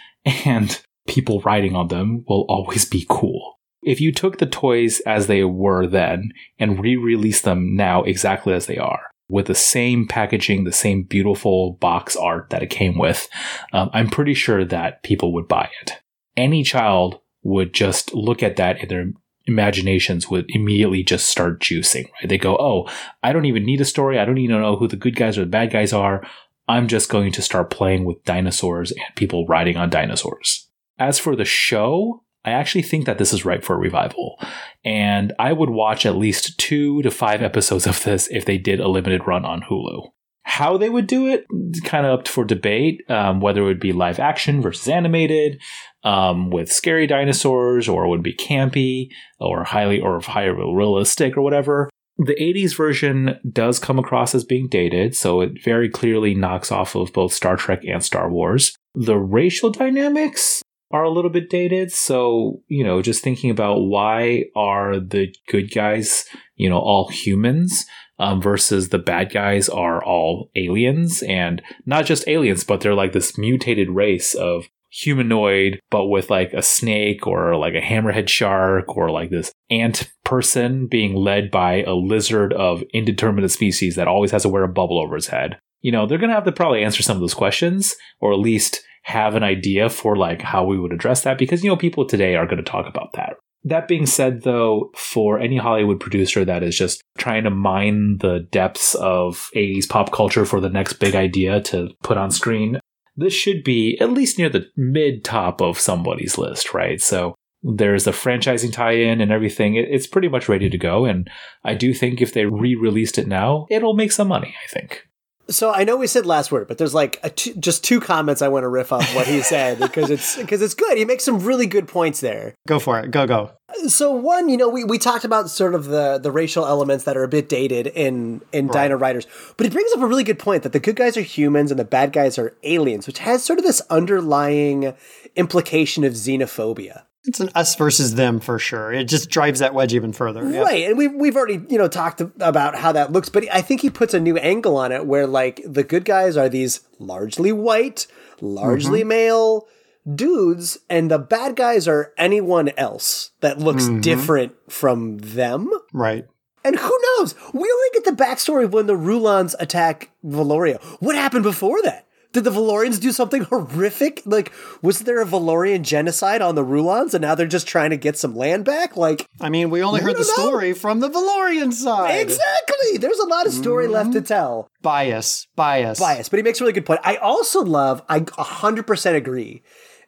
and 0.45 0.81
people 1.07 1.41
riding 1.41 1.75
on 1.75 1.88
them 1.88 2.23
will 2.27 2.45
always 2.49 2.85
be 2.85 3.05
cool. 3.09 3.55
If 3.84 4.01
you 4.01 4.11
took 4.11 4.38
the 4.38 4.45
toys 4.45 4.99
as 5.01 5.27
they 5.27 5.43
were 5.43 5.88
then 5.88 6.31
and 6.59 6.81
re 6.81 6.95
released 6.95 7.43
them 7.43 7.75
now 7.75 8.03
exactly 8.03 8.53
as 8.53 8.65
they 8.65 8.77
are, 8.77 9.01
with 9.29 9.47
the 9.47 9.55
same 9.55 10.07
packaging, 10.07 10.63
the 10.63 10.71
same 10.71 11.03
beautiful 11.03 11.73
box 11.79 12.15
art 12.15 12.49
that 12.49 12.63
it 12.63 12.69
came 12.69 12.97
with, 12.97 13.27
um, 13.73 13.89
I'm 13.93 14.09
pretty 14.09 14.34
sure 14.34 14.65
that 14.65 15.03
people 15.03 15.34
would 15.34 15.47
buy 15.47 15.69
it. 15.81 16.01
Any 16.35 16.63
child 16.63 17.19
would 17.43 17.73
just 17.73 18.13
look 18.13 18.43
at 18.43 18.57
that 18.57 18.79
and 18.81 18.89
their 18.89 19.05
imaginations 19.48 20.30
would 20.30 20.45
immediately 20.49 21.03
just 21.03 21.30
start 21.30 21.60
juicing, 21.60 22.06
right? 22.14 22.30
They 22.30 22.38
go, 22.38 22.57
Oh, 22.57 22.90
I 23.24 23.34
don't 23.34 23.45
even 23.45 23.65
need 23.65 23.82
a 23.82 23.86
story. 23.86 24.19
I 24.19 24.26
don't 24.26 24.38
even 24.38 24.61
know 24.61 24.76
who 24.76 24.88
the 24.88 24.95
good 24.95 25.15
guys 25.15 25.38
or 25.38 25.41
the 25.41 25.48
bad 25.48 25.72
guys 25.72 25.94
are. 25.94 26.24
I'm 26.68 26.88
just 26.88 27.10
going 27.10 27.32
to 27.32 27.41
start 27.41 27.69
playing 27.69 28.06
with 28.06 28.24
dinosaurs 28.26 28.91
and 28.91 29.15
people 29.15 29.48
riding 29.48 29.78
on 29.78 29.90
dinosaurs. 29.90 30.69
As 30.99 31.18
for 31.18 31.36
the 31.36 31.45
show, 31.45 32.24
I 32.44 32.52
actually 32.52 32.82
think 32.82 33.06
that 33.06 33.18
this 33.18 33.34
is 33.34 33.45
ripe 33.45 33.64
for 33.64 33.76
a 33.76 33.80
revival. 33.80 34.40
And 34.84 35.34
I 35.40 35.53
would 35.53 35.69
watch 35.69 36.06
at 36.06 36.15
least 36.15 36.57
two 36.57 37.02
to 37.02 37.11
five 37.11 37.41
episodes 37.41 37.86
of 37.86 38.03
this 38.03 38.28
if 38.32 38.45
they 38.45 38.57
did 38.57 38.80
a 38.80 38.88
limited 38.88 39.28
run 39.28 39.45
on 39.45 39.64
Hulu. 39.69 40.11
How 40.44 40.78
they 40.78 40.90
would 40.90 41.07
do 41.07 41.28
it, 41.28 41.45
kind 41.84 42.06
of 42.06 42.19
up 42.19 42.28
for 42.28 42.45
debate, 42.45 43.03
um, 43.10 43.41
whether 43.41 43.61
it 43.61 43.65
would 43.65 43.82
be 43.82 43.91
live 43.91 44.18
action 44.18 44.61
versus 44.61 44.88
animated, 44.88 45.61
um, 46.07 46.49
with 46.51 46.71
scary 46.71 47.05
dinosaurs, 47.05 47.89
or 47.89 48.07
would 48.07 48.23
be 48.23 48.34
campy, 48.34 49.09
or 49.41 49.65
highly 49.65 49.99
or 49.99 50.21
highly 50.21 50.51
realistic, 50.51 51.35
or 51.35 51.41
whatever. 51.41 51.89
The 52.17 52.35
80s 52.35 52.75
version 52.77 53.38
does 53.51 53.77
come 53.77 53.99
across 53.99 54.34
as 54.34 54.45
being 54.45 54.69
dated, 54.69 55.15
so 55.15 55.41
it 55.41 55.61
very 55.63 55.89
clearly 55.89 56.34
knocks 56.34 56.71
off 56.71 56.95
of 56.95 57.11
both 57.11 57.34
Star 57.34 57.57
Trek 57.57 57.81
and 57.84 58.01
Star 58.01 58.29
Wars. 58.31 58.73
The 58.95 59.17
racial 59.17 59.69
dynamics 59.69 60.63
are 60.91 61.03
a 61.03 61.11
little 61.11 61.29
bit 61.29 61.49
dated, 61.49 61.91
so, 61.91 62.61
you 62.69 62.85
know, 62.85 63.01
just 63.01 63.21
thinking 63.21 63.49
about 63.49 63.81
why 63.81 64.45
are 64.55 65.01
the 65.01 65.35
good 65.49 65.73
guys, 65.73 66.23
you 66.55 66.69
know, 66.69 66.79
all 66.79 67.09
humans 67.09 67.85
um, 68.17 68.41
versus 68.41 68.89
the 68.89 68.97
bad 68.97 69.29
guys 69.29 69.67
are 69.67 70.01
all 70.01 70.49
aliens, 70.55 71.21
and 71.23 71.61
not 71.85 72.05
just 72.05 72.29
aliens, 72.29 72.63
but 72.63 72.79
they're 72.79 72.95
like 72.95 73.11
this 73.11 73.38
mutated 73.38 73.89
race 73.89 74.34
of 74.34 74.69
humanoid, 74.89 75.80
but 75.89 76.07
with 76.07 76.30
like 76.30 76.53
a 76.53 76.61
snake 76.61 77.27
or 77.27 77.55
like 77.55 77.73
a 77.73 77.81
hammerhead 77.81 78.30
shark 78.30 78.95
or 78.95 79.11
like 79.11 79.30
this 79.30 79.51
ant 79.69 80.11
person 80.23 80.88
being 80.88 81.15
led 81.15 81.51
by 81.51 81.84
a 81.84 81.93
lizard 81.93 82.53
of 82.53 82.84
indeterminate 82.93 83.51
species 83.51 83.95
that 83.95 84.07
always 84.07 84.31
has 84.31 84.43
to 84.43 84.49
wear 84.49 84.64
a 84.64 84.69
bubble 84.69 84.99
over 84.99 85.15
his 85.15 85.27
head. 85.27 85.57
You 85.81 85.91
know, 85.91 86.07
they're 86.07 86.18
going 86.18 86.30
to 86.30 86.35
have 86.35 86.45
to 86.45 86.51
probably 86.51 86.84
answer 86.84 87.03
some 87.03 87.18
of 87.18 87.22
those 87.22 87.34
questions 87.34 87.95
or 88.19 88.34
at 88.34 88.39
least 88.39 88.81
have 89.03 89.35
an 89.35 89.43
idea 89.43 89.89
for 89.89 90.15
like 90.15 90.41
how 90.41 90.65
we 90.65 90.77
would 90.77 90.91
address 90.91 91.22
that 91.22 91.38
because, 91.38 91.64
you 91.64 91.69
know, 91.69 91.77
people 91.77 92.05
today 92.05 92.35
are 92.35 92.45
going 92.45 92.57
to 92.57 92.64
talk 92.64 92.88
about 92.88 93.14
that. 93.14 93.35
That 93.64 93.88
being 93.88 94.05
said, 94.05 94.43
though, 94.43 94.91
for 94.95 95.39
any 95.39 95.57
Hollywood 95.57 95.99
producer 95.99 96.45
that 96.45 96.64
is 96.64 96.77
just 96.77 97.01
trying 97.18 97.43
to 97.43 97.49
mine 97.49 98.18
the 98.19 98.47
depths 98.51 98.95
of 98.95 99.49
80s 99.55 99.89
pop 99.89 100.11
culture 100.11 100.45
for 100.45 100.61
the 100.61 100.69
next 100.69 100.93
big 100.93 101.15
idea 101.15 101.61
to 101.61 101.89
put 102.03 102.18
on 102.18 102.31
screen, 102.31 102.80
this 103.18 103.34
should 103.34 103.64
be 103.64 103.98
at 103.99 104.11
least 104.11 104.38
near 104.38 104.49
the 104.49 104.68
mid 104.77 105.26
top 105.26 105.61
of 105.61 105.80
somebody's 105.80 106.38
list, 106.38 106.73
right? 106.73 107.02
So 107.02 107.35
there's 107.64 108.06
the 108.06 108.11
franchising 108.11 108.72
tie 108.72 108.94
in 108.94 109.19
and 109.19 109.31
everything. 109.31 109.76
It's 109.76 110.07
pretty 110.07 110.30
much 110.30 110.48
ready 110.48 110.69
to 110.69 110.77
go. 110.77 111.06
And 111.06 111.30
I 111.64 111.73
do 111.73 111.94
think 111.94 112.22
if 112.22 112.34
they 112.34 112.45
re 112.45 112.76
released 112.76 113.18
it 113.18 113.27
now, 113.27 113.65
it'll 113.69 113.95
make 113.95 114.11
some 114.11 114.27
money, 114.27 114.56
I 114.64 114.68
think. 114.69 115.07
So 115.49 115.72
I 115.72 115.84
know 115.84 115.95
we 115.95 116.07
said 116.07 116.26
last 116.26 116.52
word, 116.52 116.68
but 116.68 116.78
there's 116.78 116.94
like 116.94 117.36
t- 117.36 117.53
just 117.57 117.84
two 117.84 117.99
comments 117.99 118.41
I 118.41 118.49
want 118.49 118.64
to 118.64 118.68
riff 118.68 118.91
off 118.91 119.15
what 119.15 119.28
he 119.28 119.41
said 119.41 119.80
because 119.82 120.10
it's 120.10 120.36
because 120.36 120.61
it's 120.61 120.74
good. 120.74 120.98
He 120.98 121.06
makes 121.06 121.24
some 121.24 121.40
really 121.40 121.68
good 121.68 121.88
points 121.88 122.19
there. 122.19 122.53
Go 122.68 122.80
for 122.80 122.99
it. 122.99 123.11
Go 123.11 123.26
go. 123.26 123.52
So 123.88 124.11
one, 124.11 124.49
you 124.49 124.57
know, 124.57 124.69
we, 124.69 124.84
we 124.84 124.98
talked 124.98 125.26
about 125.26 125.49
sort 125.49 125.76
of 125.76 125.86
the 125.86 126.18
the 126.18 126.32
racial 126.32 126.65
elements 126.65 127.03
that 127.06 127.15
are 127.18 127.24
a 127.24 127.28
bit 127.28 127.49
dated 127.49 127.88
in 127.88 128.41
in 128.52 128.68
Right. 128.68 128.84
Dino 128.84 128.98
Riders, 128.98 129.28
but 129.56 129.65
he 129.65 129.69
brings 129.69 129.91
up 129.94 130.02
a 130.02 130.07
really 130.07 130.24
good 130.24 130.40
point 130.40 130.64
that 130.64 130.74
the 130.74 130.80
good 130.80 130.95
guys 130.95 131.15
are 131.18 131.22
humans 131.22 131.72
and 131.72 131.80
the 131.80 131.86
bad 131.86 132.11
guys 132.14 132.38
are 132.38 132.56
aliens, 132.64 133.07
which 133.07 133.19
has 133.19 133.44
sort 133.44 133.60
of 133.60 133.65
this 133.65 133.82
underlying 133.90 134.94
implication 135.36 136.03
of 136.03 136.14
xenophobia. 136.14 137.03
It's 137.28 137.40
an 137.41 137.49
us 137.56 137.76
versus 137.76 138.16
them 138.16 138.40
for 138.40 138.58
sure. 138.58 138.91
It 138.94 139.04
just 139.10 139.30
drives 139.30 139.60
that 139.60 139.74
wedge 139.74 139.94
even 139.94 140.14
further. 140.14 140.49
Yeah. 140.49 140.62
Right, 140.62 140.88
and 140.88 140.98
we've 140.98 141.14
we've 141.14 141.36
already 141.36 141.62
you 141.70 141.78
know 141.78 141.88
talked 141.90 142.22
about 142.22 142.76
how 142.76 142.91
that 142.94 143.12
looks, 143.12 143.30
but 143.30 143.44
I 143.54 143.62
think 143.62 143.82
he 143.82 143.90
puts 143.90 144.14
a 144.14 144.20
new 144.20 144.38
angle 144.38 144.78
on 144.78 144.91
it 144.91 145.06
where 145.06 145.28
like 145.28 145.62
the 145.66 145.84
good 145.84 146.06
guys 146.06 146.38
are 146.38 146.48
these 146.49 146.82
largely 146.99 147.52
white, 147.52 148.08
largely 148.41 149.02
Mm-hmm. 149.02 149.10
male 149.10 149.68
dudes, 150.16 150.78
and 150.90 151.12
the 151.12 151.20
bad 151.20 151.56
guys 151.58 151.88
are 151.88 152.14
anyone 152.18 152.70
else 152.78 153.32
that 153.41 153.60
looks 153.60 153.84
Mhm. 153.86 154.02
different 154.02 154.54
from 154.72 155.18
them. 155.18 155.70
Right. 155.94 156.26
And 156.64 156.78
who 156.78 156.99
knows? 157.18 157.36
We 157.54 157.60
only 157.62 157.88
get 157.94 158.06
the 158.06 158.12
backstory 158.24 158.64
of 158.64 158.74
when 158.74 158.88
the 158.88 158.95
Rulons 158.95 159.56
attack 159.60 160.10
Valoria. 160.26 160.82
What 161.02 161.16
happened 161.16 161.44
before 161.44 161.82
that? 161.84 162.06
Did 162.34 162.44
the 162.44 162.49
Valorians 162.52 162.99
do 162.99 163.12
something 163.12 163.44
horrific? 163.44 164.22
Like, 164.26 164.52
was 164.82 164.99
there 164.99 165.22
a 165.22 165.26
Valorian 165.26 165.82
genocide 165.82 166.41
on 166.41 166.56
the 166.56 166.64
Rulons 166.64 167.14
and 167.14 167.22
now 167.22 167.34
they're 167.36 167.48
just 167.48 167.68
trying 167.68 167.90
to 167.91 167.98
get 167.98 168.18
some 168.18 168.36
land 168.36 168.66
back? 168.66 168.95
Like, 168.98 169.26
I 169.41 169.49
mean, 169.49 169.70
we 169.70 169.82
only 169.82 170.02
heard 170.02 170.16
the 170.18 170.20
know. 170.38 170.44
story 170.44 170.74
from 170.74 170.99
the 170.99 171.10
Valorian 171.10 171.74
side. 171.74 172.20
Exactly. 172.20 172.98
There's 172.98 173.18
a 173.20 173.28
lot 173.28 173.48
of 173.48 173.54
story 173.54 173.88
left 173.88 174.14
to 174.14 174.22
tell. 174.22 174.70
Bias. 174.82 175.48
Bias. 175.56 175.99
Bias, 175.99 176.30
but 176.30 176.38
he 176.38 176.44
makes 176.44 176.60
a 176.60 176.64
really 176.64 176.74
good 176.74 176.86
point. 176.86 176.99
I 177.04 177.16
also 177.16 177.64
love, 177.64 178.04
I 178.10 178.20
100% 178.20 179.16
agree. 179.16 179.64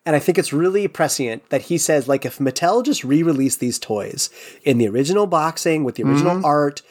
And 0.05 0.15
I 0.15 0.19
think 0.19 0.37
it's 0.37 0.53
really 0.53 0.87
prescient 0.87 1.49
that 1.49 1.63
he 1.63 1.77
says, 1.77 2.07
like, 2.07 2.25
if 2.25 2.37
Mattel 2.37 2.83
just 2.83 3.03
re 3.03 3.21
released 3.23 3.59
these 3.59 3.79
toys 3.79 4.29
in 4.63 4.77
the 4.77 4.87
original 4.87 5.27
boxing 5.27 5.83
with 5.83 5.95
the 5.95 6.03
original 6.03 6.35
Mhm. 6.37 6.43
art 6.45 6.81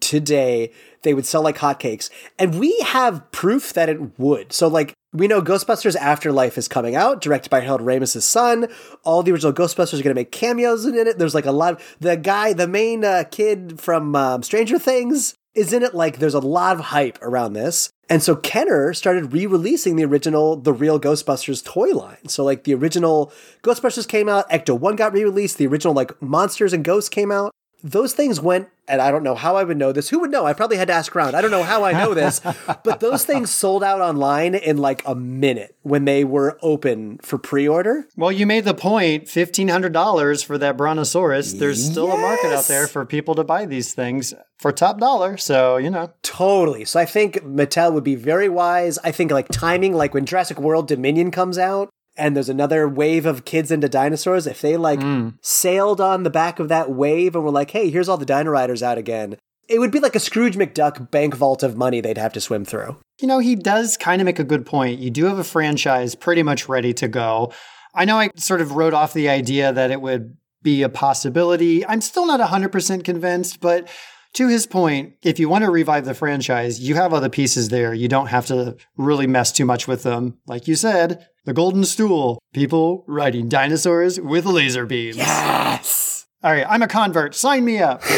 today, 0.00 0.72
they 1.04 1.14
would 1.14 1.26
sell 1.26 1.42
like 1.42 1.58
hotcakes. 1.58 2.10
And 2.38 2.58
we 2.58 2.78
have 2.80 3.30
proof 3.30 3.72
that 3.74 3.88
it 3.88 4.18
would. 4.18 4.52
So, 4.52 4.66
like, 4.68 4.92
we 5.12 5.28
know 5.28 5.40
Ghostbusters 5.40 5.94
Afterlife 5.94 6.58
is 6.58 6.66
coming 6.66 6.96
out, 6.96 7.20
directed 7.20 7.48
by 7.48 7.60
Harold 7.60 7.82
Ramis' 7.82 8.22
son. 8.22 8.66
All 9.04 9.22
the 9.22 9.30
original 9.30 9.52
Ghostbusters 9.52 10.00
are 10.00 10.02
going 10.02 10.14
to 10.14 10.14
make 10.14 10.32
cameos 10.32 10.84
in 10.84 10.94
it. 10.96 11.18
There's 11.18 11.34
like 11.34 11.46
a 11.46 11.52
lot. 11.52 11.74
of 11.74 11.96
the 12.00 12.16
guy, 12.16 12.52
the 12.52 12.66
main 12.66 13.04
uh, 13.04 13.24
kid 13.30 13.80
from 13.80 14.16
um, 14.16 14.42
Stranger 14.42 14.78
Things, 14.78 15.34
is 15.54 15.72
in 15.72 15.84
it. 15.84 15.94
Like, 15.94 16.18
there's 16.18 16.34
a 16.34 16.40
lot 16.40 16.76
of 16.76 16.86
hype 16.86 17.22
around 17.22 17.52
this. 17.52 17.90
And 18.08 18.22
so 18.22 18.36
Kenner 18.36 18.92
started 18.92 19.32
re-releasing 19.32 19.96
the 19.96 20.04
original, 20.04 20.56
the 20.56 20.72
real 20.72 21.00
Ghostbusters 21.00 21.64
toy 21.64 21.90
line. 21.90 22.28
So 22.28 22.44
like 22.44 22.64
the 22.64 22.74
original 22.74 23.32
Ghostbusters 23.62 24.06
came 24.06 24.28
out, 24.28 24.48
Ecto 24.50 24.78
1 24.78 24.96
got 24.96 25.12
re-released, 25.12 25.56
the 25.56 25.66
original 25.66 25.94
like 25.94 26.20
Monsters 26.20 26.72
and 26.72 26.84
Ghosts 26.84 27.08
came 27.08 27.32
out. 27.32 27.53
Those 27.84 28.14
things 28.14 28.40
went, 28.40 28.70
and 28.88 29.02
I 29.02 29.10
don't 29.10 29.22
know 29.22 29.34
how 29.34 29.56
I 29.56 29.64
would 29.64 29.76
know 29.76 29.92
this. 29.92 30.08
Who 30.08 30.20
would 30.20 30.30
know? 30.30 30.46
I 30.46 30.54
probably 30.54 30.78
had 30.78 30.88
to 30.88 30.94
ask 30.94 31.14
around. 31.14 31.34
I 31.34 31.42
don't 31.42 31.50
know 31.50 31.62
how 31.62 31.84
I 31.84 31.92
know 31.92 32.14
this, 32.14 32.40
but 32.82 33.00
those 33.00 33.26
things 33.26 33.50
sold 33.50 33.84
out 33.84 34.00
online 34.00 34.54
in 34.54 34.78
like 34.78 35.02
a 35.06 35.14
minute 35.14 35.76
when 35.82 36.06
they 36.06 36.24
were 36.24 36.58
open 36.62 37.18
for 37.18 37.36
pre-order. 37.36 38.08
Well, 38.16 38.32
you 38.32 38.46
made 38.46 38.64
the 38.64 38.72
point 38.72 39.26
$1,500 39.26 40.44
for 40.46 40.56
that 40.56 40.78
Brontosaurus. 40.78 41.52
There's 41.52 41.84
still 41.84 42.10
a 42.10 42.16
market 42.16 42.54
out 42.54 42.64
there 42.64 42.86
for 42.86 43.04
people 43.04 43.34
to 43.34 43.44
buy 43.44 43.66
these 43.66 43.92
things 43.92 44.32
for 44.58 44.72
top 44.72 44.98
dollar. 44.98 45.36
So, 45.36 45.76
you 45.76 45.90
know. 45.90 46.10
Totally. 46.22 46.86
So 46.86 46.98
I 46.98 47.04
think 47.04 47.34
Mattel 47.44 47.92
would 47.92 48.04
be 48.04 48.14
very 48.14 48.48
wise. 48.48 48.98
I 49.04 49.12
think 49.12 49.30
like 49.30 49.48
timing, 49.48 49.92
like 49.92 50.14
when 50.14 50.24
Jurassic 50.24 50.58
World 50.58 50.88
Dominion 50.88 51.30
comes 51.30 51.58
out 51.58 51.90
and 52.16 52.34
there's 52.36 52.48
another 52.48 52.88
wave 52.88 53.26
of 53.26 53.44
kids 53.44 53.70
into 53.70 53.88
dinosaurs, 53.88 54.46
if 54.46 54.60
they 54.60 54.76
like 54.76 55.02
hmm. 55.02 55.30
sailed 55.40 56.00
on 56.00 56.22
the 56.22 56.30
back 56.30 56.58
of 56.58 56.68
that 56.68 56.90
wave 56.90 57.34
and 57.34 57.44
were 57.44 57.50
like, 57.50 57.70
hey, 57.70 57.90
here's 57.90 58.08
all 58.08 58.16
the 58.16 58.24
Dino 58.24 58.50
Riders 58.50 58.82
out 58.82 58.98
again, 58.98 59.36
it 59.68 59.78
would 59.78 59.90
be 59.90 60.00
like 60.00 60.14
a 60.14 60.20
Scrooge 60.20 60.56
McDuck 60.56 61.10
bank 61.10 61.34
vault 61.34 61.62
of 61.62 61.76
money 61.76 62.00
they'd 62.00 62.18
have 62.18 62.32
to 62.34 62.40
swim 62.40 62.64
through. 62.64 62.96
You 63.20 63.28
know, 63.28 63.38
he 63.38 63.54
does 63.54 63.96
kind 63.96 64.20
of 64.20 64.26
make 64.26 64.38
a 64.38 64.44
good 64.44 64.66
point. 64.66 65.00
You 65.00 65.10
do 65.10 65.24
have 65.24 65.38
a 65.38 65.44
franchise 65.44 66.14
pretty 66.14 66.42
much 66.42 66.68
ready 66.68 66.92
to 66.94 67.08
go. 67.08 67.52
I 67.94 68.04
know 68.04 68.18
I 68.18 68.30
sort 68.36 68.60
of 68.60 68.72
wrote 68.72 68.94
off 68.94 69.12
the 69.12 69.28
idea 69.28 69.72
that 69.72 69.90
it 69.90 70.00
would 70.00 70.36
be 70.62 70.82
a 70.82 70.88
possibility. 70.88 71.86
I'm 71.86 72.00
still 72.00 72.26
not 72.26 72.40
100% 72.40 73.04
convinced, 73.04 73.60
but 73.60 73.88
to 74.34 74.48
his 74.48 74.66
point, 74.66 75.14
if 75.22 75.38
you 75.38 75.48
want 75.48 75.64
to 75.64 75.70
revive 75.70 76.04
the 76.04 76.14
franchise, 76.14 76.80
you 76.80 76.96
have 76.96 77.14
other 77.14 77.28
pieces 77.28 77.68
there. 77.68 77.94
You 77.94 78.08
don't 78.08 78.26
have 78.26 78.46
to 78.46 78.76
really 78.96 79.28
mess 79.28 79.52
too 79.52 79.64
much 79.64 79.86
with 79.86 80.02
them. 80.02 80.38
Like 80.46 80.66
you 80.66 80.74
said, 80.74 81.28
the 81.44 81.52
golden 81.52 81.84
stool, 81.84 82.38
people 82.52 83.04
riding 83.06 83.48
dinosaurs 83.48 84.20
with 84.20 84.46
laser 84.46 84.86
beams. 84.86 85.16
Yes. 85.16 86.26
All 86.42 86.52
right, 86.52 86.66
I'm 86.68 86.82
a 86.82 86.88
convert. 86.88 87.34
Sign 87.34 87.64
me 87.64 87.78
up. 87.78 88.02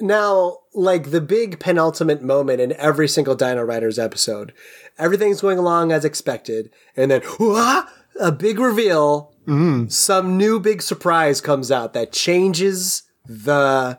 Now, 0.00 0.58
like 0.74 1.10
the 1.10 1.20
big 1.20 1.58
penultimate 1.58 2.22
moment 2.22 2.60
in 2.60 2.72
every 2.74 3.08
single 3.08 3.34
Dino 3.34 3.62
Riders 3.62 3.98
episode, 3.98 4.52
everything's 4.96 5.40
going 5.40 5.58
along 5.58 5.90
as 5.90 6.04
expected, 6.04 6.70
and 6.96 7.10
then 7.10 7.22
wah, 7.40 7.84
a 8.20 8.30
big 8.30 8.58
reveal, 8.60 9.34
some 9.88 10.36
new 10.36 10.60
big 10.60 10.82
surprise 10.82 11.40
comes 11.40 11.72
out 11.72 11.94
that 11.94 12.12
changes 12.12 13.02
the 13.26 13.98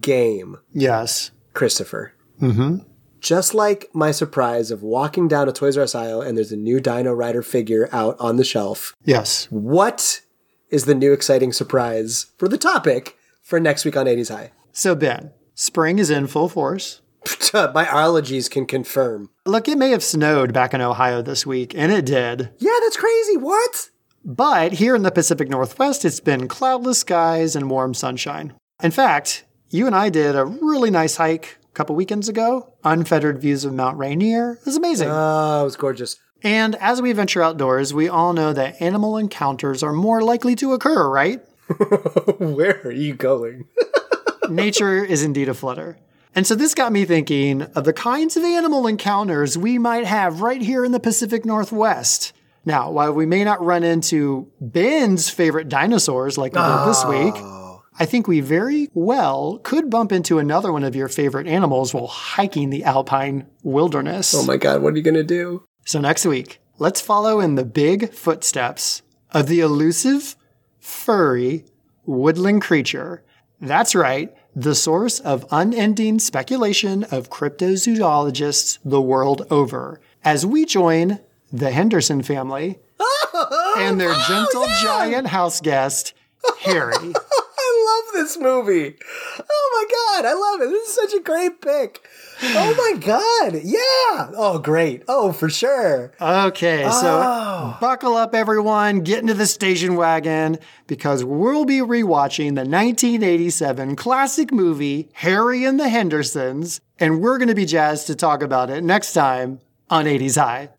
game. 0.00 0.56
Yes. 0.72 1.30
Christopher. 1.54 2.14
Mm-hmm. 2.40 2.78
Just 3.20 3.54
like 3.54 3.88
my 3.92 4.10
surprise 4.10 4.70
of 4.70 4.82
walking 4.82 5.28
down 5.28 5.48
a 5.48 5.52
Toys 5.52 5.76
R 5.76 5.84
Us 5.84 5.94
aisle 5.94 6.20
and 6.20 6.36
there's 6.36 6.52
a 6.52 6.56
new 6.56 6.80
Dino 6.80 7.12
Rider 7.12 7.42
figure 7.42 7.88
out 7.92 8.16
on 8.18 8.36
the 8.36 8.44
shelf. 8.44 8.94
Yes. 9.04 9.46
What 9.50 10.22
is 10.70 10.84
the 10.84 10.94
new 10.94 11.12
exciting 11.12 11.52
surprise 11.52 12.26
for 12.36 12.48
the 12.48 12.58
topic 12.58 13.16
for 13.42 13.58
next 13.58 13.84
week 13.84 13.96
on 13.96 14.06
80s 14.06 14.30
High? 14.30 14.52
So, 14.72 14.94
Ben, 14.94 15.32
spring 15.54 15.98
is 15.98 16.10
in 16.10 16.26
full 16.26 16.48
force. 16.48 17.00
my 17.52 17.84
allergies 17.84 18.50
can 18.50 18.66
confirm. 18.66 19.30
Look, 19.44 19.68
it 19.68 19.78
may 19.78 19.90
have 19.90 20.04
snowed 20.04 20.52
back 20.52 20.72
in 20.72 20.80
Ohio 20.80 21.22
this 21.22 21.44
week, 21.44 21.74
and 21.74 21.90
it 21.90 22.04
did. 22.04 22.50
Yeah, 22.58 22.78
that's 22.82 22.96
crazy. 22.96 23.36
What? 23.36 23.90
But 24.24 24.72
here 24.74 24.94
in 24.94 25.02
the 25.02 25.10
Pacific 25.10 25.48
Northwest, 25.48 26.04
it's 26.04 26.20
been 26.20 26.48
cloudless 26.48 27.00
skies 27.00 27.56
and 27.56 27.70
warm 27.70 27.94
sunshine. 27.94 28.54
In 28.82 28.90
fact, 28.90 29.44
you 29.70 29.86
and 29.86 29.94
I 29.94 30.08
did 30.08 30.36
a 30.36 30.44
really 30.44 30.90
nice 30.90 31.16
hike 31.16 31.58
couple 31.78 31.94
weekends 31.94 32.28
ago. 32.28 32.74
Unfettered 32.82 33.40
views 33.40 33.64
of 33.64 33.72
Mount 33.72 33.96
Rainier. 33.98 34.54
It 34.54 34.66
was 34.66 34.76
amazing. 34.76 35.08
Oh, 35.08 35.60
it 35.60 35.64
was 35.64 35.76
gorgeous. 35.76 36.18
And 36.42 36.74
as 36.74 37.00
we 37.00 37.12
venture 37.12 37.40
outdoors, 37.40 37.94
we 37.94 38.08
all 38.08 38.32
know 38.32 38.52
that 38.52 38.82
animal 38.82 39.16
encounters 39.16 39.84
are 39.84 39.92
more 39.92 40.20
likely 40.20 40.56
to 40.56 40.72
occur, 40.72 41.08
right? 41.08 41.40
Where 42.38 42.80
are 42.84 42.90
you 42.90 43.14
going? 43.14 43.68
Nature 44.50 45.04
is 45.04 45.22
indeed 45.22 45.48
a 45.48 45.54
flutter. 45.54 45.98
And 46.34 46.48
so 46.48 46.56
this 46.56 46.74
got 46.74 46.90
me 46.90 47.04
thinking 47.04 47.62
of 47.62 47.84
the 47.84 47.92
kinds 47.92 48.36
of 48.36 48.42
animal 48.42 48.88
encounters 48.88 49.56
we 49.56 49.78
might 49.78 50.04
have 50.04 50.40
right 50.40 50.60
here 50.60 50.84
in 50.84 50.90
the 50.90 50.98
Pacific 50.98 51.44
Northwest. 51.44 52.32
Now, 52.64 52.90
while 52.90 53.12
we 53.12 53.24
may 53.24 53.44
not 53.44 53.64
run 53.64 53.84
into 53.84 54.50
Ben's 54.60 55.30
favorite 55.30 55.68
dinosaurs 55.68 56.36
like 56.36 56.54
we 56.54 56.60
did 56.60 56.88
this 56.88 57.04
ah. 57.04 57.08
week, 57.08 57.57
I 58.00 58.06
think 58.06 58.28
we 58.28 58.40
very 58.40 58.88
well 58.94 59.58
could 59.64 59.90
bump 59.90 60.12
into 60.12 60.38
another 60.38 60.72
one 60.72 60.84
of 60.84 60.94
your 60.94 61.08
favorite 61.08 61.48
animals 61.48 61.92
while 61.92 62.06
hiking 62.06 62.70
the 62.70 62.84
alpine 62.84 63.46
wilderness. 63.64 64.34
Oh 64.34 64.44
my 64.44 64.56
God, 64.56 64.82
what 64.82 64.94
are 64.94 64.96
you 64.96 65.02
going 65.02 65.14
to 65.14 65.24
do? 65.24 65.64
So 65.84 66.00
next 66.00 66.24
week, 66.24 66.60
let's 66.78 67.00
follow 67.00 67.40
in 67.40 67.56
the 67.56 67.64
big 67.64 68.12
footsteps 68.12 69.02
of 69.32 69.48
the 69.48 69.60
elusive, 69.60 70.36
furry, 70.78 71.64
woodland 72.06 72.62
creature. 72.62 73.24
That's 73.60 73.96
right, 73.96 74.32
the 74.54 74.76
source 74.76 75.18
of 75.18 75.44
unending 75.50 76.20
speculation 76.20 77.02
of 77.04 77.30
cryptozoologists 77.30 78.78
the 78.84 79.02
world 79.02 79.44
over, 79.50 80.00
as 80.22 80.46
we 80.46 80.64
join 80.64 81.18
the 81.52 81.72
Henderson 81.72 82.22
family 82.22 82.78
and 83.78 84.00
their 84.00 84.12
oh, 84.12 84.24
gentle 84.28 84.66
giant 84.82 85.26
house 85.26 85.60
guest, 85.60 86.14
Harry. 86.60 87.12
I 87.88 88.02
love 88.04 88.14
this 88.14 88.38
movie. 88.38 88.96
Oh 89.38 89.86
my 90.20 90.22
God, 90.22 90.28
I 90.28 90.34
love 90.34 90.60
it. 90.60 90.70
This 90.72 90.88
is 90.88 90.94
such 90.94 91.14
a 91.14 91.22
great 91.22 91.60
pick. 91.60 92.06
Oh 92.42 92.74
my 92.76 93.00
God. 93.00 93.60
Yeah. 93.64 94.30
Oh, 94.36 94.58
great. 94.58 95.02
Oh, 95.08 95.32
for 95.32 95.48
sure. 95.48 96.12
Okay, 96.20 96.82
so 96.84 97.22
Oh. 97.24 97.76
buckle 97.80 98.14
up, 98.16 98.34
everyone. 98.34 99.00
Get 99.00 99.20
into 99.20 99.34
the 99.34 99.46
station 99.46 99.96
wagon 99.96 100.58
because 100.86 101.24
we'll 101.24 101.64
be 101.64 101.78
rewatching 101.78 102.54
the 102.54 102.64
1987 102.64 103.96
classic 103.96 104.52
movie 104.52 105.08
Harry 105.14 105.64
and 105.64 105.80
the 105.80 105.88
Hendersons, 105.88 106.80
and 106.98 107.20
we're 107.20 107.38
going 107.38 107.48
to 107.48 107.54
be 107.54 107.64
jazzed 107.66 108.06
to 108.08 108.14
talk 108.14 108.42
about 108.42 108.70
it 108.70 108.84
next 108.84 109.12
time 109.14 109.60
on 109.90 110.04
80s 110.04 110.36
High. 110.36 110.70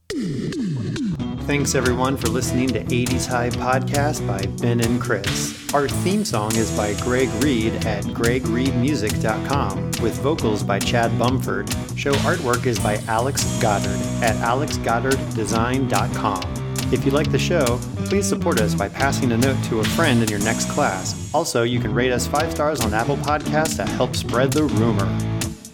Thanks, 1.50 1.74
everyone, 1.74 2.16
for 2.16 2.28
listening 2.28 2.68
to 2.68 2.84
80s 2.84 3.26
High 3.26 3.50
Podcast 3.50 4.28
by 4.28 4.46
Ben 4.62 4.82
and 4.82 5.02
Chris. 5.02 5.74
Our 5.74 5.88
theme 5.88 6.24
song 6.24 6.56
is 6.56 6.70
by 6.78 6.94
Greg 7.02 7.28
Reed 7.44 7.74
at 7.88 8.04
gregreedmusic.com 8.04 9.92
with 10.00 10.22
vocals 10.22 10.62
by 10.62 10.78
Chad 10.78 11.10
Bumford. 11.14 11.68
Show 11.98 12.12
artwork 12.12 12.68
is 12.68 12.80
by 12.80 12.98
Alex 13.08 13.44
Goddard 13.60 14.00
at 14.22 14.36
alexgoddarddesign.com. 14.36 16.94
If 16.94 17.04
you 17.04 17.10
like 17.10 17.32
the 17.32 17.40
show, 17.40 17.80
please 18.06 18.30
support 18.30 18.62
us 18.62 18.76
by 18.76 18.88
passing 18.88 19.32
a 19.32 19.38
note 19.38 19.58
to 19.70 19.80
a 19.80 19.84
friend 19.84 20.22
in 20.22 20.30
your 20.30 20.42
next 20.42 20.70
class. 20.70 21.32
Also, 21.34 21.64
you 21.64 21.80
can 21.80 21.96
rate 21.96 22.12
us 22.12 22.28
five 22.28 22.52
stars 22.52 22.80
on 22.82 22.94
Apple 22.94 23.18
Podcasts 23.18 23.76
to 23.78 23.88
help 23.94 24.16
spread 24.16 24.52
the 24.52 24.66
rumor. 24.66 25.10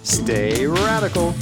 Stay 0.03 0.68
radical. 0.68 1.35